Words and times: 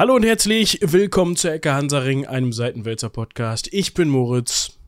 Hallo 0.00 0.14
und 0.14 0.24
herzlich 0.24 0.78
willkommen 0.80 1.36
zu 1.36 1.52
Ecke 1.52 1.74
Hansaring, 1.74 2.24
einem 2.24 2.54
Seitenwälzer 2.54 3.10
Podcast. 3.10 3.68
Ich 3.70 3.92
bin 3.92 4.08
Moritz 4.08 4.78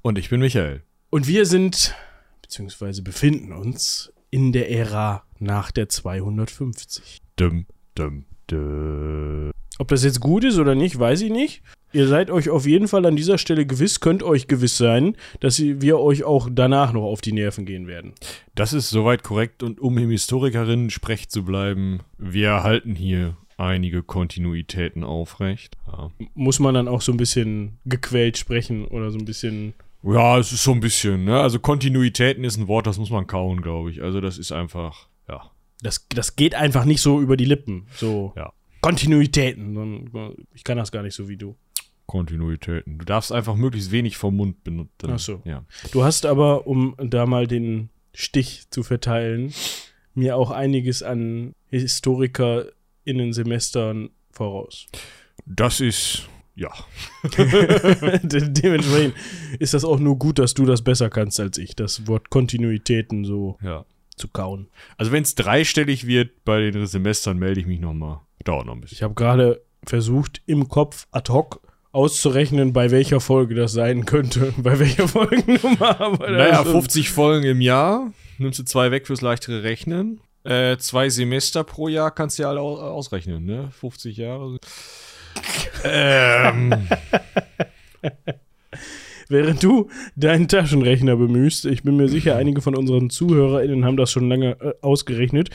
Und 0.00 0.16
ich 0.16 0.30
bin 0.30 0.38
Michael. 0.38 0.84
und 1.10 1.26
wir 1.26 1.44
sind, 1.44 1.92
beziehungsweise 2.40 3.02
befinden 3.02 3.52
uns 3.52 4.12
in 4.30 4.52
der 4.52 4.70
Ära 4.70 5.24
nach 5.40 5.72
der 5.72 5.88
250. 5.88 7.18
Dum, 7.34 7.66
dum, 7.96 8.26
dum. 8.46 9.50
Ob 9.80 9.88
das 9.88 10.04
jetzt 10.04 10.20
gut 10.20 10.44
ist 10.44 10.56
oder 10.56 10.76
nicht, 10.76 10.96
weiß 10.96 11.22
ich 11.22 11.32
nicht. 11.32 11.62
Ihr 11.92 12.06
seid 12.06 12.30
euch 12.30 12.48
auf 12.48 12.64
jeden 12.64 12.86
Fall 12.86 13.04
an 13.06 13.16
dieser 13.16 13.38
Stelle 13.38 13.66
gewiss, 13.66 13.98
könnt 13.98 14.22
euch 14.22 14.46
gewiss 14.46 14.76
sein, 14.76 15.16
dass 15.40 15.58
wir 15.58 15.98
euch 15.98 16.22
auch 16.22 16.48
danach 16.48 16.92
noch 16.92 17.02
auf 17.02 17.20
die 17.20 17.32
Nerven 17.32 17.66
gehen 17.66 17.88
werden. 17.88 18.12
Das 18.54 18.72
ist 18.72 18.90
soweit 18.90 19.24
korrekt 19.24 19.64
und 19.64 19.80
um 19.80 19.98
im 19.98 20.10
Historikerinnen 20.10 20.90
sprech 20.90 21.28
zu 21.28 21.44
bleiben, 21.44 22.02
wir 22.18 22.62
halten 22.62 22.94
hier 22.94 23.36
einige 23.60 24.02
Kontinuitäten 24.02 25.04
aufrecht. 25.04 25.76
Ja. 25.86 26.10
Muss 26.34 26.58
man 26.58 26.74
dann 26.74 26.88
auch 26.88 27.00
so 27.02 27.12
ein 27.12 27.18
bisschen 27.18 27.78
gequält 27.84 28.38
sprechen 28.38 28.84
oder 28.86 29.10
so 29.10 29.18
ein 29.18 29.24
bisschen. 29.24 29.74
ja, 30.02 30.38
es 30.38 30.52
ist 30.52 30.64
so 30.64 30.72
ein 30.72 30.80
bisschen, 30.80 31.24
ne? 31.24 31.40
Also 31.40 31.58
Kontinuitäten 31.60 32.44
ist 32.44 32.56
ein 32.56 32.68
Wort, 32.68 32.86
das 32.86 32.98
muss 32.98 33.10
man 33.10 33.26
kauen, 33.26 33.60
glaube 33.62 33.90
ich. 33.90 34.02
Also 34.02 34.20
das 34.20 34.38
ist 34.38 34.52
einfach, 34.52 35.08
ja. 35.28 35.50
Das, 35.82 36.06
das 36.10 36.36
geht 36.36 36.54
einfach 36.54 36.84
nicht 36.84 37.00
so 37.00 37.20
über 37.20 37.36
die 37.36 37.44
Lippen. 37.46 37.86
So 37.94 38.32
Ja. 38.36 38.52
Kontinuitäten. 38.80 40.36
Ich 40.54 40.64
kann 40.64 40.78
das 40.78 40.90
gar 40.90 41.02
nicht 41.02 41.14
so 41.14 41.28
wie 41.28 41.36
du. 41.36 41.56
Kontinuitäten. 42.06 42.98
Du 42.98 43.04
darfst 43.04 43.30
einfach 43.30 43.54
möglichst 43.54 43.92
wenig 43.92 44.16
vom 44.16 44.36
Mund 44.36 44.64
benutzen. 44.64 45.10
Ach 45.10 45.18
so. 45.18 45.42
Ja. 45.44 45.64
Du 45.92 46.02
hast 46.02 46.26
aber, 46.26 46.66
um 46.66 46.94
da 46.98 47.26
mal 47.26 47.46
den 47.46 47.90
Stich 48.14 48.64
zu 48.70 48.82
verteilen, 48.82 49.52
mir 50.14 50.36
auch 50.36 50.50
einiges 50.50 51.02
an 51.02 51.54
HistorikerInnen-Semestern 53.14 54.10
voraus. 54.30 54.86
Das 55.46 55.80
ist, 55.80 56.28
ja. 56.54 56.70
De 58.22 58.48
dementsprechend 58.50 59.14
ist 59.58 59.74
das 59.74 59.84
auch 59.84 59.98
nur 59.98 60.18
gut, 60.18 60.38
dass 60.38 60.54
du 60.54 60.64
das 60.66 60.82
besser 60.82 61.10
kannst 61.10 61.40
als 61.40 61.58
ich, 61.58 61.74
das 61.74 62.06
Wort 62.06 62.30
Kontinuitäten 62.30 63.24
so 63.24 63.58
Ja. 63.62 63.84
zu 64.16 64.28
kauen. 64.28 64.68
Also 64.96 65.12
wenn 65.12 65.22
es 65.22 65.34
dreistellig 65.34 66.06
wird 66.06 66.44
bei 66.44 66.70
den 66.70 66.86
Semestern, 66.86 67.38
melde 67.38 67.60
ich 67.60 67.66
mich 67.66 67.80
nochmal. 67.80 68.20
Dauert 68.44 68.66
noch 68.66 68.74
ein 68.74 68.80
bisschen. 68.80 68.96
Ich 68.96 69.02
habe 69.02 69.14
gerade 69.14 69.62
versucht, 69.84 70.42
im 70.46 70.68
Kopf 70.68 71.06
ad 71.10 71.32
hoc 71.32 71.60
auszurechnen, 71.92 72.72
bei 72.72 72.90
welcher 72.92 73.20
Folge 73.20 73.54
das 73.54 73.72
sein 73.72 74.04
könnte, 74.06 74.54
bei 74.62 74.78
welcher 74.78 75.08
Folgennummer. 75.08 76.00
Aber 76.00 76.30
Naja, 76.30 76.60
ist 76.60 76.64
schon- 76.64 76.72
50 76.72 77.10
Folgen 77.10 77.46
im 77.46 77.60
Jahr. 77.60 78.12
Nimmst 78.38 78.58
du 78.58 78.64
zwei 78.64 78.90
weg 78.90 79.06
fürs 79.06 79.20
leichtere 79.22 79.62
Rechnen. 79.64 80.20
Äh, 80.44 80.76
zwei 80.78 81.08
Semester 81.10 81.64
pro 81.64 81.88
Jahr 81.88 82.10
kannst 82.14 82.38
du 82.38 82.44
ja 82.44 82.48
alle 82.50 82.60
au- 82.60 82.78
ausrechnen, 82.78 83.44
ne? 83.44 83.70
50 83.78 84.16
Jahre. 84.16 84.58
ähm, 85.84 86.74
Während 89.28 89.62
du 89.62 89.88
deinen 90.16 90.48
Taschenrechner 90.48 91.14
bemühst, 91.16 91.64
ich 91.64 91.84
bin 91.84 91.96
mir 91.96 92.08
sicher, 92.08 92.34
einige 92.36 92.60
von 92.62 92.74
unseren 92.74 93.10
ZuhörerInnen 93.10 93.84
haben 93.84 93.96
das 93.96 94.10
schon 94.10 94.28
lange 94.28 94.56
äh, 94.60 94.72
ausgerechnet, 94.80 95.50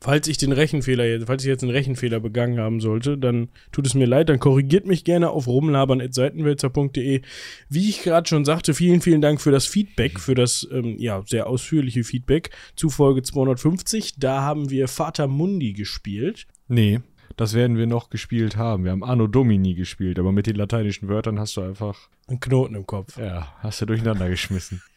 Falls 0.00 0.26
ich 0.28 0.38
den 0.38 0.52
Rechenfehler 0.52 1.04
jetzt, 1.06 1.26
falls 1.26 1.44
ich 1.44 1.48
jetzt 1.48 1.62
einen 1.62 1.72
Rechenfehler 1.72 2.20
begangen 2.20 2.58
haben 2.58 2.80
sollte, 2.80 3.18
dann 3.18 3.50
tut 3.72 3.86
es 3.86 3.92
mir 3.94 4.06
leid, 4.06 4.30
dann 4.30 4.38
korrigiert 4.38 4.86
mich 4.86 5.04
gerne 5.04 5.28
auf 5.30 5.46
rumlabern.seitenwälzer.de. 5.46 7.20
Wie 7.68 7.88
ich 7.88 8.02
gerade 8.02 8.28
schon 8.28 8.46
sagte, 8.46 8.72
vielen, 8.74 9.02
vielen 9.02 9.20
Dank 9.20 9.40
für 9.40 9.50
das 9.50 9.66
Feedback, 9.66 10.20
für 10.20 10.34
das 10.34 10.66
ähm, 10.72 10.96
ja, 10.98 11.22
sehr 11.26 11.46
ausführliche 11.46 12.04
Feedback 12.04 12.50
zu 12.76 12.90
Folge 12.90 13.22
250. 13.22 14.14
Da 14.18 14.42
haben 14.42 14.70
wir 14.70 14.88
Vater 14.88 15.26
Mundi 15.26 15.74
gespielt. 15.74 16.46
Nee, 16.68 17.00
das 17.36 17.54
werden 17.54 17.76
wir 17.76 17.86
noch 17.86 18.10
gespielt 18.10 18.56
haben. 18.56 18.84
Wir 18.84 18.92
haben 18.92 19.04
Anno 19.04 19.26
Domini 19.26 19.74
gespielt, 19.74 20.18
aber 20.18 20.32
mit 20.32 20.46
den 20.46 20.56
lateinischen 20.56 21.08
Wörtern 21.08 21.38
hast 21.38 21.56
du 21.56 21.62
einfach, 21.62 21.96
Ein 22.28 22.40
Knoten 22.40 22.74
im 22.74 22.86
Kopf. 22.86 23.16
ja, 23.18 23.48
hast 23.60 23.80
du 23.80 23.86
durcheinander 23.86 24.28
geschmissen. 24.28 24.82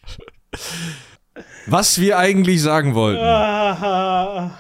Was 1.68 2.00
wir 2.02 2.18
eigentlich 2.18 2.62
sagen 2.62 2.96
wollten. 2.96 3.22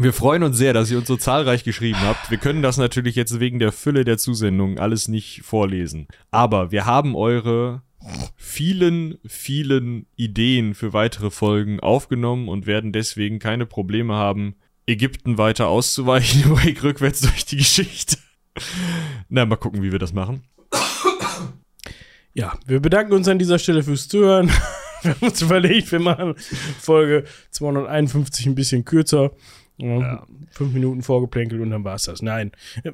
Wir 0.00 0.12
freuen 0.12 0.44
uns 0.44 0.56
sehr, 0.56 0.72
dass 0.72 0.92
ihr 0.92 0.98
uns 0.98 1.08
so 1.08 1.16
zahlreich 1.16 1.64
geschrieben 1.64 1.98
habt. 2.02 2.30
Wir 2.30 2.38
können 2.38 2.62
das 2.62 2.76
natürlich 2.76 3.16
jetzt 3.16 3.40
wegen 3.40 3.58
der 3.58 3.72
Fülle 3.72 4.04
der 4.04 4.16
Zusendungen 4.16 4.78
alles 4.78 5.08
nicht 5.08 5.42
vorlesen. 5.42 6.06
Aber 6.30 6.70
wir 6.70 6.86
haben 6.86 7.16
eure 7.16 7.82
vielen, 8.36 9.18
vielen 9.26 10.06
Ideen 10.14 10.74
für 10.74 10.92
weitere 10.92 11.30
Folgen 11.30 11.80
aufgenommen 11.80 12.48
und 12.48 12.66
werden 12.66 12.92
deswegen 12.92 13.40
keine 13.40 13.66
Probleme 13.66 14.14
haben, 14.14 14.54
Ägypten 14.88 15.38
weiter 15.38 15.68
auszuweichen, 15.68 16.44
ruhig 16.50 16.82
rückwärts 16.82 17.20
durch 17.20 17.44
die 17.44 17.58
Geschichte. 17.58 18.16
Na, 19.28 19.46
mal 19.46 19.56
gucken, 19.56 19.82
wie 19.82 19.92
wir 19.92 19.98
das 19.98 20.12
machen. 20.12 20.42
Ja, 22.34 22.58
wir 22.66 22.80
bedanken 22.80 23.12
uns 23.12 23.28
an 23.28 23.38
dieser 23.38 23.58
Stelle 23.58 23.82
fürs 23.82 24.08
Zuhören. 24.08 24.50
Wir 25.02 25.12
haben 25.12 25.28
uns 25.28 25.40
überlegt, 25.42 25.92
wir 25.92 26.00
machen 26.00 26.34
Folge 26.80 27.22
251 27.52 28.46
ein 28.46 28.56
bisschen 28.56 28.84
kürzer. 28.84 29.30
Ja, 29.76 30.26
Fünf 30.50 30.72
Minuten 30.72 31.02
vorgeplänkelt 31.02 31.60
und 31.60 31.70
dann 31.70 31.84
war 31.84 31.94
es 31.94 32.02
das. 32.02 32.20
Nein, 32.20 32.50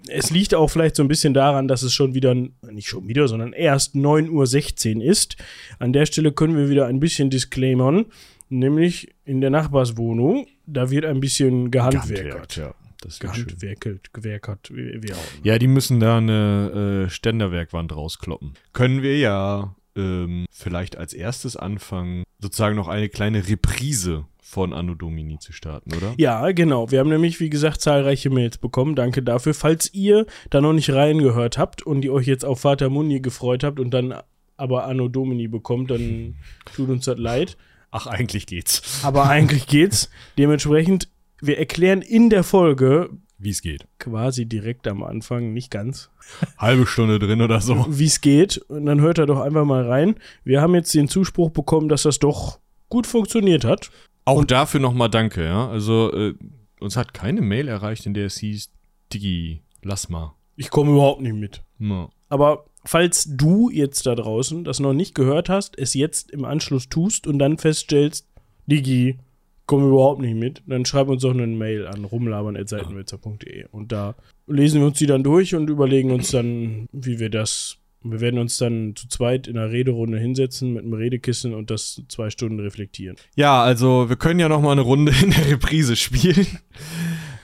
es 0.08 0.30
liegt 0.30 0.54
auch 0.54 0.68
vielleicht 0.68 0.96
so 0.96 1.02
ein 1.02 1.08
bisschen 1.08 1.32
daran, 1.32 1.66
dass 1.66 1.82
es 1.82 1.94
schon 1.94 2.12
wieder, 2.12 2.34
nicht 2.34 2.88
schon 2.88 3.08
wieder, 3.08 3.26
sondern 3.26 3.54
erst 3.54 3.94
9.16 3.94 4.96
Uhr 4.96 5.04
ist. 5.04 5.36
An 5.78 5.94
der 5.94 6.04
Stelle 6.04 6.32
können 6.32 6.58
wir 6.58 6.68
wieder 6.68 6.86
ein 6.88 7.00
bisschen 7.00 7.30
disclaimern, 7.30 8.04
nämlich 8.50 9.14
in 9.24 9.40
der 9.40 9.48
Nachbarswohnung, 9.48 10.46
da 10.66 10.90
wird 10.90 11.04
ein 11.04 11.20
bisschen 11.20 11.70
gehandwerkert. 11.70 12.56
ja. 12.56 12.74
Das. 13.00 13.18
Gehandwerkelt, 13.18 14.14
gewerkert, 14.14 14.70
wie, 14.72 15.02
wie 15.02 15.12
auch 15.12 15.16
immer. 15.16 15.44
Ja, 15.46 15.58
die 15.58 15.66
müssen 15.66 16.00
da 16.00 16.16
eine 16.16 17.04
äh, 17.04 17.10
Ständerwerkwand 17.10 17.94
rauskloppen. 17.94 18.54
Können 18.72 19.02
wir 19.02 19.18
ja 19.18 19.76
ähm, 19.94 20.46
vielleicht 20.50 20.96
als 20.96 21.12
erstes 21.12 21.54
anfangen, 21.54 22.24
sozusagen 22.40 22.76
noch 22.76 22.88
eine 22.88 23.10
kleine 23.10 23.46
Reprise 23.46 24.24
von 24.40 24.72
Anno 24.72 24.94
Domini 24.94 25.38
zu 25.38 25.52
starten, 25.52 25.92
oder? 25.94 26.14
Ja, 26.16 26.52
genau. 26.52 26.90
Wir 26.90 27.00
haben 27.00 27.08
nämlich, 27.08 27.40
wie 27.40 27.50
gesagt, 27.50 27.80
zahlreiche 27.80 28.30
Mails 28.30 28.56
bekommen. 28.56 28.94
Danke 28.94 29.22
dafür. 29.22 29.52
Falls 29.52 29.92
ihr 29.92 30.26
da 30.50 30.60
noch 30.60 30.72
nicht 30.72 30.90
reingehört 30.90 31.58
habt 31.58 31.82
und 31.82 32.04
ihr 32.04 32.12
euch 32.12 32.26
jetzt 32.26 32.44
auf 32.44 32.60
Vater 32.60 32.88
Muni 32.88 33.20
gefreut 33.20 33.64
habt 33.64 33.80
und 33.80 33.90
dann 33.90 34.14
aber 34.56 34.86
Anno 34.86 35.08
Domini 35.08 35.48
bekommt, 35.48 35.90
dann 35.90 36.36
tut 36.74 36.88
uns 36.88 37.06
das 37.06 37.18
leid. 37.18 37.56
Ach, 37.96 38.08
eigentlich 38.08 38.46
geht's. 38.46 39.04
Aber 39.04 39.24
eigentlich 39.28 39.68
geht's. 39.68 40.10
Dementsprechend, 40.36 41.08
wir 41.40 41.58
erklären 41.58 42.02
in 42.02 42.28
der 42.28 42.42
Folge 42.42 43.10
Wie 43.38 43.50
es 43.50 43.62
geht. 43.62 43.86
quasi 44.00 44.46
direkt 44.46 44.88
am 44.88 45.04
Anfang, 45.04 45.52
nicht 45.52 45.70
ganz, 45.70 46.10
Halbe 46.58 46.86
Stunde 46.88 47.20
drin 47.20 47.40
oder 47.40 47.60
so. 47.60 47.86
wie 47.88 48.06
es 48.06 48.20
geht. 48.20 48.58
Und 48.58 48.86
dann 48.86 49.00
hört 49.00 49.18
er 49.18 49.26
doch 49.26 49.40
einfach 49.40 49.64
mal 49.64 49.86
rein. 49.86 50.16
Wir 50.42 50.60
haben 50.60 50.74
jetzt 50.74 50.92
den 50.92 51.06
Zuspruch 51.06 51.50
bekommen, 51.50 51.88
dass 51.88 52.02
das 52.02 52.18
doch 52.18 52.58
gut 52.88 53.06
funktioniert 53.06 53.64
hat. 53.64 53.90
Auch 54.24 54.44
dafür 54.44 54.80
nochmal 54.80 55.08
danke, 55.10 55.44
ja. 55.44 55.68
Also, 55.68 56.12
äh, 56.12 56.34
uns 56.80 56.96
hat 56.96 57.14
keine 57.14 57.42
Mail 57.42 57.68
erreicht, 57.68 58.06
in 58.06 58.14
der 58.14 58.26
es 58.26 58.38
hieß, 58.38 58.70
Digi, 59.12 59.62
lass 59.82 60.08
mal. 60.08 60.34
Ich 60.56 60.70
komme 60.70 60.90
überhaupt 60.92 61.20
nicht 61.20 61.34
mit. 61.34 61.62
Ja. 61.78 62.08
Aber 62.28 62.64
falls 62.84 63.26
du 63.36 63.70
jetzt 63.70 64.06
da 64.06 64.14
draußen 64.14 64.64
das 64.64 64.80
noch 64.80 64.92
nicht 64.92 65.14
gehört 65.14 65.48
hast, 65.48 65.78
es 65.78 65.94
jetzt 65.94 66.30
im 66.30 66.44
Anschluss 66.44 66.88
tust 66.88 67.26
und 67.26 67.38
dann 67.38 67.58
feststellst, 67.58 68.26
Digi, 68.66 69.18
komme 69.66 69.88
überhaupt 69.88 70.20
nicht 70.20 70.36
mit, 70.36 70.62
dann 70.66 70.84
schreib 70.84 71.08
uns 71.08 71.22
doch 71.22 71.32
eine 71.32 71.46
Mail 71.46 71.86
an 71.86 72.04
rumlabern.seitenwitzer.de 72.04 73.66
und 73.70 73.92
da 73.92 74.14
lesen 74.46 74.80
wir 74.80 74.88
uns 74.88 74.98
die 74.98 75.06
dann 75.06 75.22
durch 75.22 75.54
und 75.54 75.70
überlegen 75.70 76.10
uns 76.10 76.30
dann, 76.30 76.88
wie 76.92 77.18
wir 77.18 77.30
das. 77.30 77.78
Wir 78.06 78.20
werden 78.20 78.38
uns 78.38 78.58
dann 78.58 78.94
zu 78.96 79.08
zweit 79.08 79.46
in 79.46 79.56
einer 79.56 79.70
Rederunde 79.70 80.18
hinsetzen 80.18 80.74
mit 80.74 80.82
einem 80.82 80.92
Redekissen 80.92 81.54
und 81.54 81.70
das 81.70 82.02
zwei 82.08 82.28
Stunden 82.28 82.60
reflektieren. 82.60 83.16
Ja, 83.34 83.62
also 83.62 84.10
wir 84.10 84.16
können 84.16 84.40
ja 84.40 84.50
noch 84.50 84.60
mal 84.60 84.72
eine 84.72 84.82
Runde 84.82 85.14
in 85.22 85.30
der 85.30 85.48
Reprise 85.48 85.96
spielen. 85.96 86.46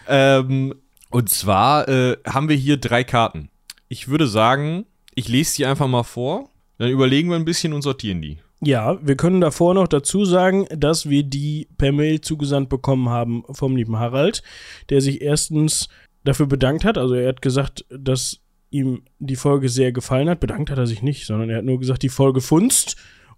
ähm, 0.07 0.75
und 1.09 1.31
zwar 1.31 1.89
äh, 1.89 2.19
haben 2.27 2.51
wir 2.51 2.57
hier 2.57 2.77
drei 2.77 3.05
Karten. 3.05 3.49
Ich 3.89 4.09
würde 4.09 4.27
sagen, 4.27 4.85
ich 5.15 5.29
lese 5.29 5.57
die 5.57 5.67
einfach 5.67 5.89
mal 5.89 6.03
vor, 6.03 6.49
dann 6.79 6.91
überlegen 6.91 7.29
wir 7.29 7.37
ein 7.37 7.45
bisschen 7.45 7.73
und 7.73 7.83
sortieren 7.83 8.23
die. 8.23 8.39
Ja, 8.63 8.99
wir 9.07 9.17
können 9.17 9.41
davor 9.41 9.75
noch 9.75 9.89
dazu 9.89 10.25
sagen, 10.25 10.67
dass 10.71 11.09
wir 11.09 11.23
die 11.23 11.69
per 11.79 11.93
Mail 11.93 12.21
zugesandt 12.21 12.69
bekommen 12.69 13.09
haben 13.09 13.43
vom 13.51 13.75
lieben 13.75 13.99
Harald, 13.99 14.43
der 14.91 15.01
sich 15.01 15.23
erstens 15.23 15.89
dafür 16.25 16.47
bedankt 16.47 16.85
hat. 16.85 16.99
Also 16.99 17.15
er 17.15 17.29
hat 17.29 17.41
gesagt, 17.41 17.87
dass 17.89 18.41
ihm 18.69 19.03
die 19.19 19.37
Folge 19.37 19.69
sehr 19.69 19.93
gefallen 19.93 20.29
hat. 20.29 20.41
Bedankt 20.41 20.71
hat 20.71 20.79
er 20.79 20.87
sich 20.87 21.03
nicht, 21.03 21.27
sondern 21.27 21.49
er 21.49 21.59
hat 21.59 21.65
nur 21.65 21.79
gesagt, 21.79 22.03
die 22.03 22.11
Folge 22.11 22.43
funzt 22.43 22.97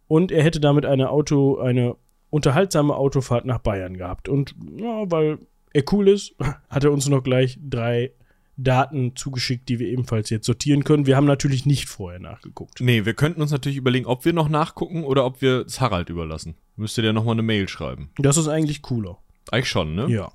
und 0.09 0.33
er 0.33 0.43
hätte 0.43 0.61
damit 0.61 0.85
eine 0.87 1.11
Auto, 1.11 1.59
eine 1.59 1.97
unterhaltsame 2.31 2.97
Autofahrt 2.97 3.45
nach 3.45 3.59
Bayern 3.59 3.97
gehabt. 3.97 4.29
Und 4.29 4.55
ja, 4.77 5.11
weil 5.11 5.39
er 5.73 5.85
cool 5.93 6.09
ist, 6.09 6.35
hat 6.69 6.85
er 6.85 6.93
uns 6.93 7.09
noch 7.09 7.23
gleich 7.23 7.59
drei 7.63 8.13
Daten 8.56 9.16
zugeschickt, 9.16 9.69
die 9.69 9.78
wir 9.78 9.88
ebenfalls 9.88 10.31
jetzt 10.31 10.46
sortieren 10.46 10.84
können. 10.84 11.06
Wir 11.06 11.16
haben 11.16 11.26
natürlich 11.26 11.66
nicht 11.66 11.88
vorher 11.88 12.20
nachgeguckt. 12.20 12.81
Nee, 12.81 13.04
wir 13.04 13.14
könnten 13.14 13.40
uns 13.40 13.50
natürlich 13.50 13.78
überlegen, 13.78 14.06
ob 14.06 14.25
wir 14.25 14.32
noch 14.32 14.49
nachgucken 14.49 15.04
oder 15.04 15.25
ob 15.25 15.40
wir 15.40 15.66
es 15.66 15.81
Harald 15.81 16.10
überlassen. 16.10 16.56
Müsste 16.76 17.02
der 17.02 17.12
nochmal 17.12 17.34
eine 17.34 17.43
Mail 17.43 17.69
schreiben. 17.69 18.10
Das 18.16 18.37
ist 18.37 18.49
eigentlich 18.49 18.82
cooler. 18.82 19.19
Eigentlich 19.50 19.69
schon, 19.69 19.94
ne? 19.94 20.08
Ja. 20.08 20.32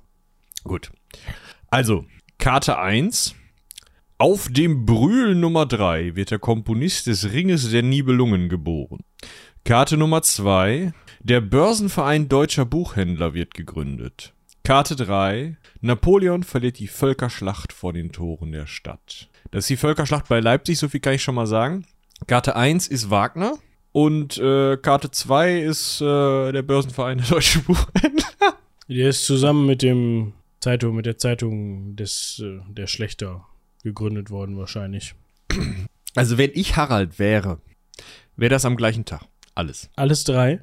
Gut. 0.64 0.90
Also, 1.70 2.04
Karte 2.38 2.78
1. 2.78 3.34
Auf 4.18 4.48
dem 4.50 4.84
Brühl 4.84 5.36
Nummer 5.36 5.64
3 5.64 6.16
wird 6.16 6.32
der 6.32 6.40
Komponist 6.40 7.06
des 7.06 7.32
Ringes 7.32 7.70
der 7.70 7.82
Nibelungen 7.82 8.48
geboren. 8.48 9.04
Karte 9.64 9.96
Nummer 9.96 10.22
2. 10.22 10.92
Der 11.20 11.40
Börsenverein 11.40 12.28
Deutscher 12.28 12.64
Buchhändler 12.64 13.34
wird 13.34 13.54
gegründet. 13.54 14.34
Karte 14.68 14.96
3. 14.96 15.56
Napoleon 15.80 16.42
verliert 16.42 16.78
die 16.78 16.88
Völkerschlacht 16.88 17.72
vor 17.72 17.94
den 17.94 18.12
Toren 18.12 18.52
der 18.52 18.66
Stadt. 18.66 19.30
Das 19.50 19.64
ist 19.64 19.70
die 19.70 19.78
Völkerschlacht 19.78 20.28
bei 20.28 20.40
Leipzig, 20.40 20.78
so 20.78 20.90
viel 20.90 21.00
kann 21.00 21.14
ich 21.14 21.22
schon 21.22 21.36
mal 21.36 21.46
sagen. 21.46 21.86
Karte 22.26 22.54
1 22.54 22.86
ist 22.86 23.08
Wagner. 23.08 23.54
Und 23.92 24.36
äh, 24.36 24.76
Karte 24.76 25.10
2 25.10 25.60
ist 25.60 26.02
äh, 26.02 26.52
der 26.52 26.60
Börsenverein 26.60 27.16
der 27.16 27.28
Deutschen 27.28 27.64
Buchhändler. 27.64 28.26
Der 28.88 29.08
ist 29.08 29.24
zusammen 29.24 29.64
mit 29.64 29.80
dem 29.80 30.34
Zeitung, 30.60 30.96
mit 30.96 31.06
der 31.06 31.16
Zeitung 31.16 31.96
des, 31.96 32.42
äh, 32.44 32.60
der 32.70 32.88
Schlechter 32.88 33.46
gegründet 33.82 34.28
worden, 34.28 34.58
wahrscheinlich. 34.58 35.14
Also, 36.14 36.36
wenn 36.36 36.50
ich 36.52 36.76
Harald 36.76 37.18
wäre, 37.18 37.58
wäre 38.36 38.50
das 38.50 38.66
am 38.66 38.76
gleichen 38.76 39.06
Tag. 39.06 39.22
Alles. 39.54 39.88
Alles 39.96 40.24
drei. 40.24 40.60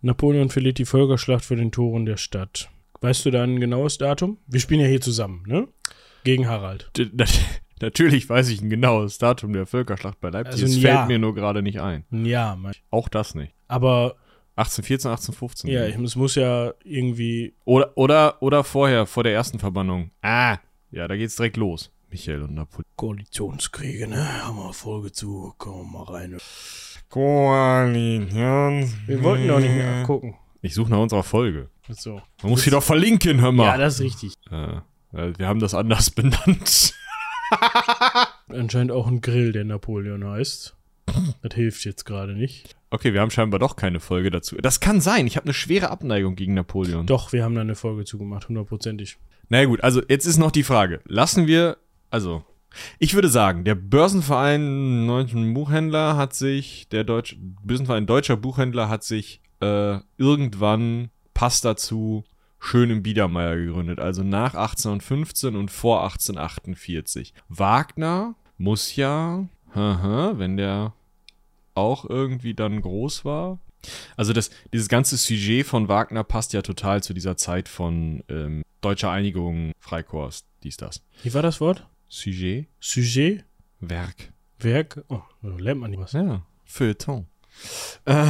Napoleon 0.00 0.48
verliert 0.48 0.78
die 0.78 0.84
Völkerschlacht 0.84 1.44
vor 1.44 1.56
den 1.56 1.70
Toren 1.70 2.06
der 2.06 2.16
Stadt. 2.16 2.70
Weißt 3.00 3.24
du 3.24 3.30
da 3.30 3.42
ein 3.42 3.60
genaues 3.60 3.98
Datum? 3.98 4.38
Wir 4.46 4.60
spielen 4.60 4.80
ja 4.80 4.86
hier 4.86 5.00
zusammen, 5.00 5.42
ne? 5.46 5.68
Gegen 6.24 6.48
Harald. 6.48 6.90
Natürlich 7.80 8.28
weiß 8.28 8.50
ich 8.50 8.60
ein 8.60 8.68
genaues 8.68 9.16
Datum 9.16 9.54
der 9.54 9.64
Völkerschlacht 9.64 10.20
bei 10.20 10.28
Leipzig. 10.28 10.62
Also 10.62 10.66
es 10.66 10.72
fällt 10.74 10.84
Jahr. 10.84 11.06
mir 11.06 11.18
nur 11.18 11.34
gerade 11.34 11.62
nicht 11.62 11.80
ein. 11.80 12.04
Ja, 12.10 12.56
mein. 12.56 12.74
Auch 12.90 13.08
das 13.08 13.34
nicht. 13.34 13.54
Aber 13.68 14.16
1814, 14.56 15.10
1815. 15.10 15.70
ja, 15.70 15.86
ich, 15.86 15.96
es 15.96 16.16
muss 16.16 16.34
ja 16.34 16.74
irgendwie. 16.84 17.54
oder, 17.64 17.96
oder, 17.96 18.42
oder 18.42 18.64
vorher, 18.64 19.06
vor 19.06 19.24
der 19.24 19.32
ersten 19.32 19.58
Verbannung. 19.58 20.10
Ah, 20.20 20.58
ja, 20.90 21.08
da 21.08 21.16
geht's 21.16 21.36
direkt 21.36 21.56
los. 21.56 21.90
Michael 22.10 22.42
und 22.42 22.54
Napoleon. 22.54 22.84
Koalitionskriege, 22.96 24.08
ne? 24.08 24.44
Haben 24.44 24.58
wir 24.58 24.72
Folge 24.74 25.12
zu. 25.12 25.54
Komm 25.56 25.92
mal 25.92 26.02
rein. 26.02 26.36
Koalition. 27.08 28.92
Wir 29.06 29.22
wollten 29.22 29.48
doch 29.48 29.60
nicht 29.60 29.74
mehr 29.74 30.02
gucken. 30.02 30.34
Ich 30.60 30.74
suche 30.74 30.90
nach 30.90 30.98
unserer 30.98 31.22
Folge. 31.22 31.70
So. 31.92 32.22
Man 32.42 32.50
muss 32.50 32.62
sie 32.62 32.70
doch 32.70 32.82
verlinken, 32.82 33.40
hör 33.40 33.52
mal. 33.52 33.64
Ja, 33.64 33.76
das 33.76 33.94
ist 33.94 34.00
richtig. 34.00 34.34
äh, 34.50 34.80
wir 35.12 35.46
haben 35.48 35.60
das 35.60 35.74
anders 35.74 36.10
benannt. 36.10 36.94
Anscheinend 38.48 38.92
auch 38.92 39.06
ein 39.06 39.20
Grill, 39.20 39.52
der 39.52 39.64
Napoleon 39.64 40.24
heißt. 40.24 40.76
Das 41.42 41.54
hilft 41.54 41.84
jetzt 41.84 42.04
gerade 42.04 42.34
nicht. 42.34 42.76
Okay, 42.90 43.12
wir 43.12 43.20
haben 43.20 43.30
scheinbar 43.30 43.58
doch 43.58 43.76
keine 43.76 44.00
Folge 44.00 44.30
dazu. 44.30 44.56
Das 44.56 44.80
kann 44.80 45.00
sein. 45.00 45.26
Ich 45.26 45.36
habe 45.36 45.44
eine 45.44 45.54
schwere 45.54 45.90
Abneigung 45.90 46.36
gegen 46.36 46.54
Napoleon. 46.54 47.06
Doch, 47.06 47.32
wir 47.32 47.44
haben 47.44 47.54
da 47.54 47.60
eine 47.60 47.74
Folge 47.74 48.04
zugemacht, 48.04 48.48
hundertprozentig. 48.48 49.18
Na 49.48 49.58
ja, 49.60 49.64
gut, 49.64 49.82
also 49.82 50.02
jetzt 50.08 50.26
ist 50.26 50.38
noch 50.38 50.50
die 50.52 50.62
Frage. 50.62 51.00
Lassen 51.06 51.46
wir, 51.46 51.78
also, 52.10 52.44
ich 53.00 53.14
würde 53.14 53.28
sagen, 53.28 53.64
der 53.64 53.74
Börsenverein 53.74 55.06
Deutschen 55.06 55.54
Buchhändler 55.54 56.16
hat 56.16 56.34
sich, 56.34 56.88
der 56.88 57.02
Deutsch, 57.04 57.36
Börsenverein 57.40 58.06
Deutscher 58.06 58.36
Buchhändler 58.36 58.88
hat 58.88 59.02
sich 59.02 59.40
äh, 59.60 59.98
irgendwann, 60.16 61.10
passt 61.40 61.64
dazu, 61.64 62.22
schön 62.58 62.90
im 62.90 63.02
Biedermeier 63.02 63.56
gegründet. 63.56 63.98
Also 63.98 64.22
nach 64.22 64.52
1815 64.52 65.56
und 65.56 65.70
vor 65.70 66.02
1848. 66.02 67.32
Wagner 67.48 68.34
muss 68.58 68.94
ja, 68.94 69.48
wenn 69.74 70.58
der 70.58 70.92
auch 71.72 72.04
irgendwie 72.04 72.52
dann 72.52 72.82
groß 72.82 73.24
war. 73.24 73.58
Also 74.18 74.34
das, 74.34 74.50
dieses 74.74 74.90
ganze 74.90 75.16
Sujet 75.16 75.66
von 75.66 75.88
Wagner 75.88 76.24
passt 76.24 76.52
ja 76.52 76.60
total 76.60 77.02
zu 77.02 77.14
dieser 77.14 77.38
Zeit 77.38 77.70
von 77.70 78.22
ähm, 78.28 78.62
Deutscher 78.82 79.10
Einigung, 79.10 79.72
Freikorps, 79.78 80.44
dies, 80.62 80.76
das. 80.76 81.00
Wie 81.22 81.32
war 81.32 81.40
das 81.40 81.58
Wort? 81.62 81.86
Sujet? 82.10 82.66
Sujet? 82.80 83.46
Werk. 83.80 84.30
Werk? 84.58 85.06
Oh, 85.08 85.22
da 85.40 85.48
lernt 85.56 85.80
man 85.80 85.90
nicht 85.90 86.00
was. 86.00 86.12
Ja. 86.12 86.42
Feuilleton. 86.66 87.28
Äh, 88.04 88.26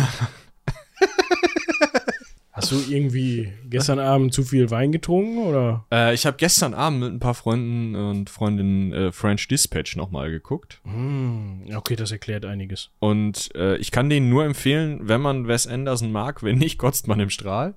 Hast 2.61 2.73
du 2.73 2.93
irgendwie 2.93 3.51
gestern 3.71 3.99
Abend 3.99 4.35
zu 4.35 4.43
viel 4.43 4.71
Wein 4.71 4.93
getrunken 4.93 5.39
oder? 5.39 5.87
äh, 5.91 6.13
ich 6.13 6.27
habe 6.27 6.37
gestern 6.37 6.75
Abend 6.75 7.01
mit 7.01 7.11
ein 7.11 7.19
paar 7.19 7.33
Freunden 7.33 7.95
und 7.95 8.29
Freundinnen 8.29 8.93
äh, 8.93 9.13
French 9.13 9.49
Dispatch 9.49 9.97
nochmal 9.97 10.31
geguckt. 10.31 10.79
Hm, 10.85 11.71
okay, 11.75 11.97
das 11.97 12.13
erklärt 12.13 12.45
einiges. 12.45 12.91
Und 12.99 13.55
äh, 13.55 13.77
ich 13.77 13.91
kann 13.91 14.11
denen 14.11 14.29
nur 14.29 14.45
empfehlen, 14.45 15.01
wenn 15.09 15.23
man 15.23 15.49
Wes 15.49 15.67
Anderson 15.67 16.13
mag, 16.13 16.43
wenn 16.43 16.59
nicht, 16.59 16.79
kotzt 16.79 17.09
man 17.09 17.19
im 17.19 17.31
Strahl. 17.31 17.77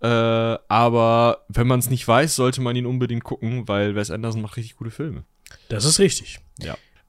Äh, 0.00 0.08
aber 0.08 1.44
wenn 1.48 1.68
man 1.68 1.78
es 1.78 1.88
nicht 1.88 2.06
weiß, 2.06 2.34
sollte 2.34 2.60
man 2.62 2.74
ihn 2.74 2.86
unbedingt 2.86 3.22
gucken, 3.22 3.68
weil 3.68 3.94
Wes 3.94 4.10
Anderson 4.10 4.42
macht 4.42 4.56
richtig 4.56 4.74
gute 4.74 4.90
Filme. 4.90 5.22
Das 5.68 5.84
ist 5.84 6.00
richtig. 6.00 6.40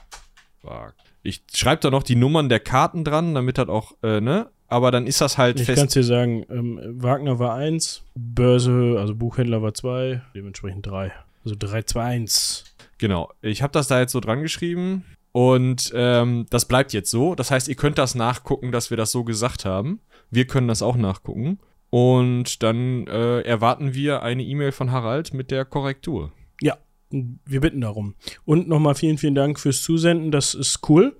Wagner. 0.63 0.95
Ich 1.23 1.43
schreibe 1.55 1.81
da 1.83 1.91
noch 1.91 2.03
die 2.03 2.17
Nummern 2.17 2.49
der 2.49 2.59
Karten 2.61 3.05
dran, 3.05 3.37
damit 3.37 3.57
das 3.57 3.69
auch, 3.69 3.93
äh, 4.03 4.21
ne? 4.21 4.51
Aber 4.69 4.91
dann 4.91 5.07
ist 5.07 5.21
das 5.21 5.39
halt 5.39 5.59
Ich 5.59 5.67
kann 5.67 5.75
es 5.75 5.81
fest. 5.81 5.97
dir 5.97 6.05
sagen, 6.05 6.45
ähm, 6.51 6.79
Wagner 7.03 7.39
war 7.39 7.55
1, 7.55 8.03
Börse, 8.15 8.97
also 8.99 9.15
Buchhändler 9.15 9.63
war 9.63 9.75
2, 9.75 10.23
dementsprechend 10.35 10.87
3. 10.87 11.13
Also 11.45 11.57
3, 11.59 11.83
2, 11.83 12.03
1. 12.03 12.65
Genau. 12.99 13.31
Ich 13.41 13.63
habe 13.63 13.73
das 13.73 13.89
da 13.89 14.01
jetzt 14.01 14.13
so 14.13 14.21
dran 14.21 14.43
geschrieben. 14.43 15.05
Und 15.33 15.93
ähm, 15.95 16.47
das 16.51 16.67
bleibt 16.67 16.93
jetzt 16.93 17.11
so. 17.11 17.35
Das 17.35 17.51
heißt, 17.51 17.69
ihr 17.69 17.77
könnt 17.77 17.99
das 17.99 18.15
nachgucken, 18.15 18.73
dass 18.73 18.91
wir 18.91 18.97
das 18.97 19.13
so 19.13 19.25
gesagt 19.25 19.65
haben. 19.65 20.01
Wir 20.31 20.47
können 20.47 20.69
das 20.69 20.83
auch 20.83 20.97
nachgucken. 20.97 21.59
Und 21.91 22.63
dann 22.63 23.07
äh, 23.07 23.41
erwarten 23.43 23.95
wir 23.95 24.23
eine 24.23 24.43
E-Mail 24.43 24.73
von 24.73 24.91
Harald 24.91 25.33
mit 25.33 25.51
der 25.51 25.65
Korrektur. 25.65 26.33
Ja, 26.61 26.77
wir 27.11 27.61
bitten 27.61 27.81
darum. 27.81 28.15
Und 28.45 28.69
nochmal 28.69 28.95
vielen, 28.95 29.17
vielen 29.17 29.35
Dank 29.35 29.59
fürs 29.59 29.83
Zusenden. 29.83 30.31
Das 30.31 30.55
ist 30.55 30.81
cool. 30.89 31.17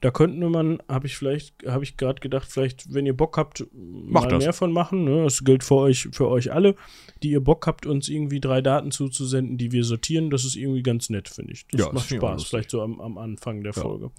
Da 0.00 0.10
könnte 0.10 0.48
man, 0.48 0.78
habe 0.88 1.06
ich 1.06 1.16
vielleicht, 1.16 1.66
habe 1.66 1.84
ich 1.84 1.98
gerade 1.98 2.20
gedacht, 2.20 2.48
vielleicht, 2.50 2.94
wenn 2.94 3.04
ihr 3.04 3.14
Bock 3.14 3.36
habt, 3.36 3.66
Macht 3.74 4.24
mal 4.24 4.30
das. 4.30 4.44
mehr 4.44 4.52
von 4.54 4.72
machen. 4.72 5.04
Ne? 5.04 5.24
Das 5.24 5.44
gilt 5.44 5.62
für 5.62 5.74
euch, 5.74 6.08
für 6.12 6.28
euch 6.28 6.52
alle, 6.52 6.74
die 7.22 7.30
ihr 7.32 7.40
Bock 7.42 7.66
habt, 7.66 7.84
uns 7.84 8.08
irgendwie 8.08 8.40
drei 8.40 8.62
Daten 8.62 8.92
zuzusenden, 8.92 9.58
die 9.58 9.72
wir 9.72 9.84
sortieren. 9.84 10.30
Das 10.30 10.44
ist 10.44 10.56
irgendwie 10.56 10.82
ganz 10.82 11.10
nett, 11.10 11.28
finde 11.28 11.52
ich. 11.52 11.66
Das 11.68 11.80
Ja, 11.80 11.86
das 11.86 11.94
macht 11.94 12.12
auch 12.12 12.16
Spaß, 12.16 12.44
vielleicht 12.44 12.70
so 12.70 12.80
am, 12.80 12.98
am 13.00 13.18
Anfang 13.18 13.62
der 13.62 13.74
Folge. 13.74 14.10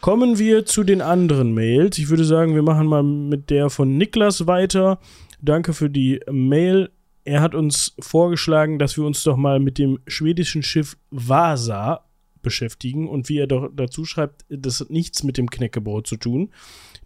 Kommen 0.00 0.38
wir 0.38 0.64
zu 0.64 0.82
den 0.82 1.02
anderen 1.02 1.52
Mails. 1.52 1.98
Ich 1.98 2.08
würde 2.08 2.24
sagen, 2.24 2.54
wir 2.54 2.62
machen 2.62 2.86
mal 2.86 3.02
mit 3.02 3.50
der 3.50 3.68
von 3.68 3.98
Niklas 3.98 4.46
weiter. 4.46 4.98
Danke 5.42 5.74
für 5.74 5.90
die 5.90 6.20
Mail. 6.30 6.90
Er 7.24 7.42
hat 7.42 7.54
uns 7.54 7.94
vorgeschlagen, 8.00 8.78
dass 8.78 8.96
wir 8.96 9.04
uns 9.04 9.22
doch 9.22 9.36
mal 9.36 9.60
mit 9.60 9.76
dem 9.76 9.98
schwedischen 10.06 10.62
Schiff 10.62 10.96
Vasa 11.10 12.07
beschäftigen 12.42 13.08
und 13.08 13.28
wie 13.28 13.38
er 13.38 13.46
doch 13.46 13.70
dazu 13.74 14.04
schreibt, 14.04 14.44
das 14.48 14.80
hat 14.80 14.90
nichts 14.90 15.22
mit 15.22 15.38
dem 15.38 15.50
Knäckebrot 15.50 16.06
zu 16.06 16.16
tun. 16.16 16.50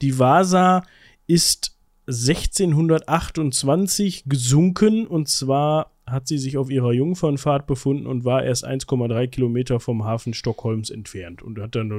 Die 0.01 0.19
Vasa 0.19 0.83
ist 1.27 1.77
1628 2.07 4.25
gesunken 4.27 5.07
und 5.07 5.29
zwar 5.29 5.93
hat 6.07 6.27
sie 6.27 6.39
sich 6.39 6.57
auf 6.59 6.71
ihrer 6.71 6.93
Jungfernfahrt 6.93 7.67
befunden 7.67 8.07
und 8.07 8.25
war 8.25 8.45
erst 8.45 8.67
1,3 8.67 9.29
Kilometer 9.29 9.81
vom 9.81 10.05
Hafen 10.05 10.35
Stockholms 10.35 10.91
entfernt 10.91 11.43
und 11.43 11.59
hat 11.61 11.77
dann 11.77 11.91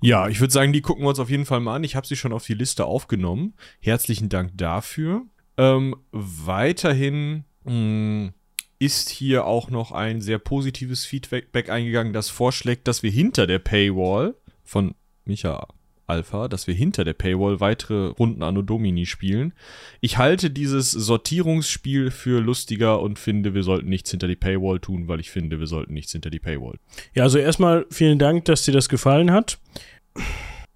Ja, 0.00 0.28
ich 0.28 0.40
würde 0.40 0.52
sagen, 0.52 0.72
die 0.72 0.80
gucken 0.80 1.04
wir 1.04 1.08
uns 1.08 1.18
auf 1.18 1.30
jeden 1.30 1.44
Fall 1.44 1.60
mal 1.60 1.74
an. 1.74 1.84
Ich 1.84 1.96
habe 1.96 2.06
sie 2.06 2.16
schon 2.16 2.32
auf 2.32 2.46
die 2.46 2.54
Liste 2.54 2.86
aufgenommen. 2.86 3.54
Herzlichen 3.80 4.28
Dank 4.28 4.52
dafür. 4.56 5.22
Ähm, 5.56 5.96
weiterhin 6.12 7.44
mh, 7.64 8.32
ist 8.78 9.08
hier 9.08 9.46
auch 9.46 9.70
noch 9.70 9.92
ein 9.92 10.20
sehr 10.20 10.38
positives 10.38 11.04
Feedback 11.04 11.68
eingegangen, 11.68 12.12
das 12.12 12.28
vorschlägt, 12.28 12.86
dass 12.86 13.02
wir 13.02 13.10
hinter 13.10 13.46
der 13.46 13.58
Paywall 13.58 14.34
von 14.64 14.94
Micha 15.24 15.66
Alpha, 16.08 16.48
dass 16.48 16.66
wir 16.66 16.74
hinter 16.74 17.04
der 17.04 17.12
Paywall 17.12 17.60
weitere 17.60 18.08
Runden 18.08 18.42
Anno 18.42 18.62
Domini 18.62 19.04
spielen. 19.04 19.52
Ich 20.00 20.16
halte 20.16 20.50
dieses 20.50 20.90
Sortierungsspiel 20.90 22.10
für 22.10 22.40
lustiger 22.40 23.00
und 23.00 23.18
finde, 23.18 23.52
wir 23.52 23.62
sollten 23.62 23.88
nichts 23.88 24.10
hinter 24.10 24.26
die 24.26 24.36
Paywall 24.36 24.80
tun, 24.80 25.06
weil 25.06 25.20
ich 25.20 25.30
finde, 25.30 25.60
wir 25.60 25.66
sollten 25.66 25.92
nichts 25.92 26.12
hinter 26.12 26.30
die 26.30 26.38
Paywall. 26.38 26.78
Ja, 27.14 27.24
also 27.24 27.38
erstmal 27.38 27.86
vielen 27.90 28.18
Dank, 28.18 28.46
dass 28.46 28.62
dir 28.62 28.72
das 28.72 28.88
gefallen 28.88 29.30
hat. 29.30 29.58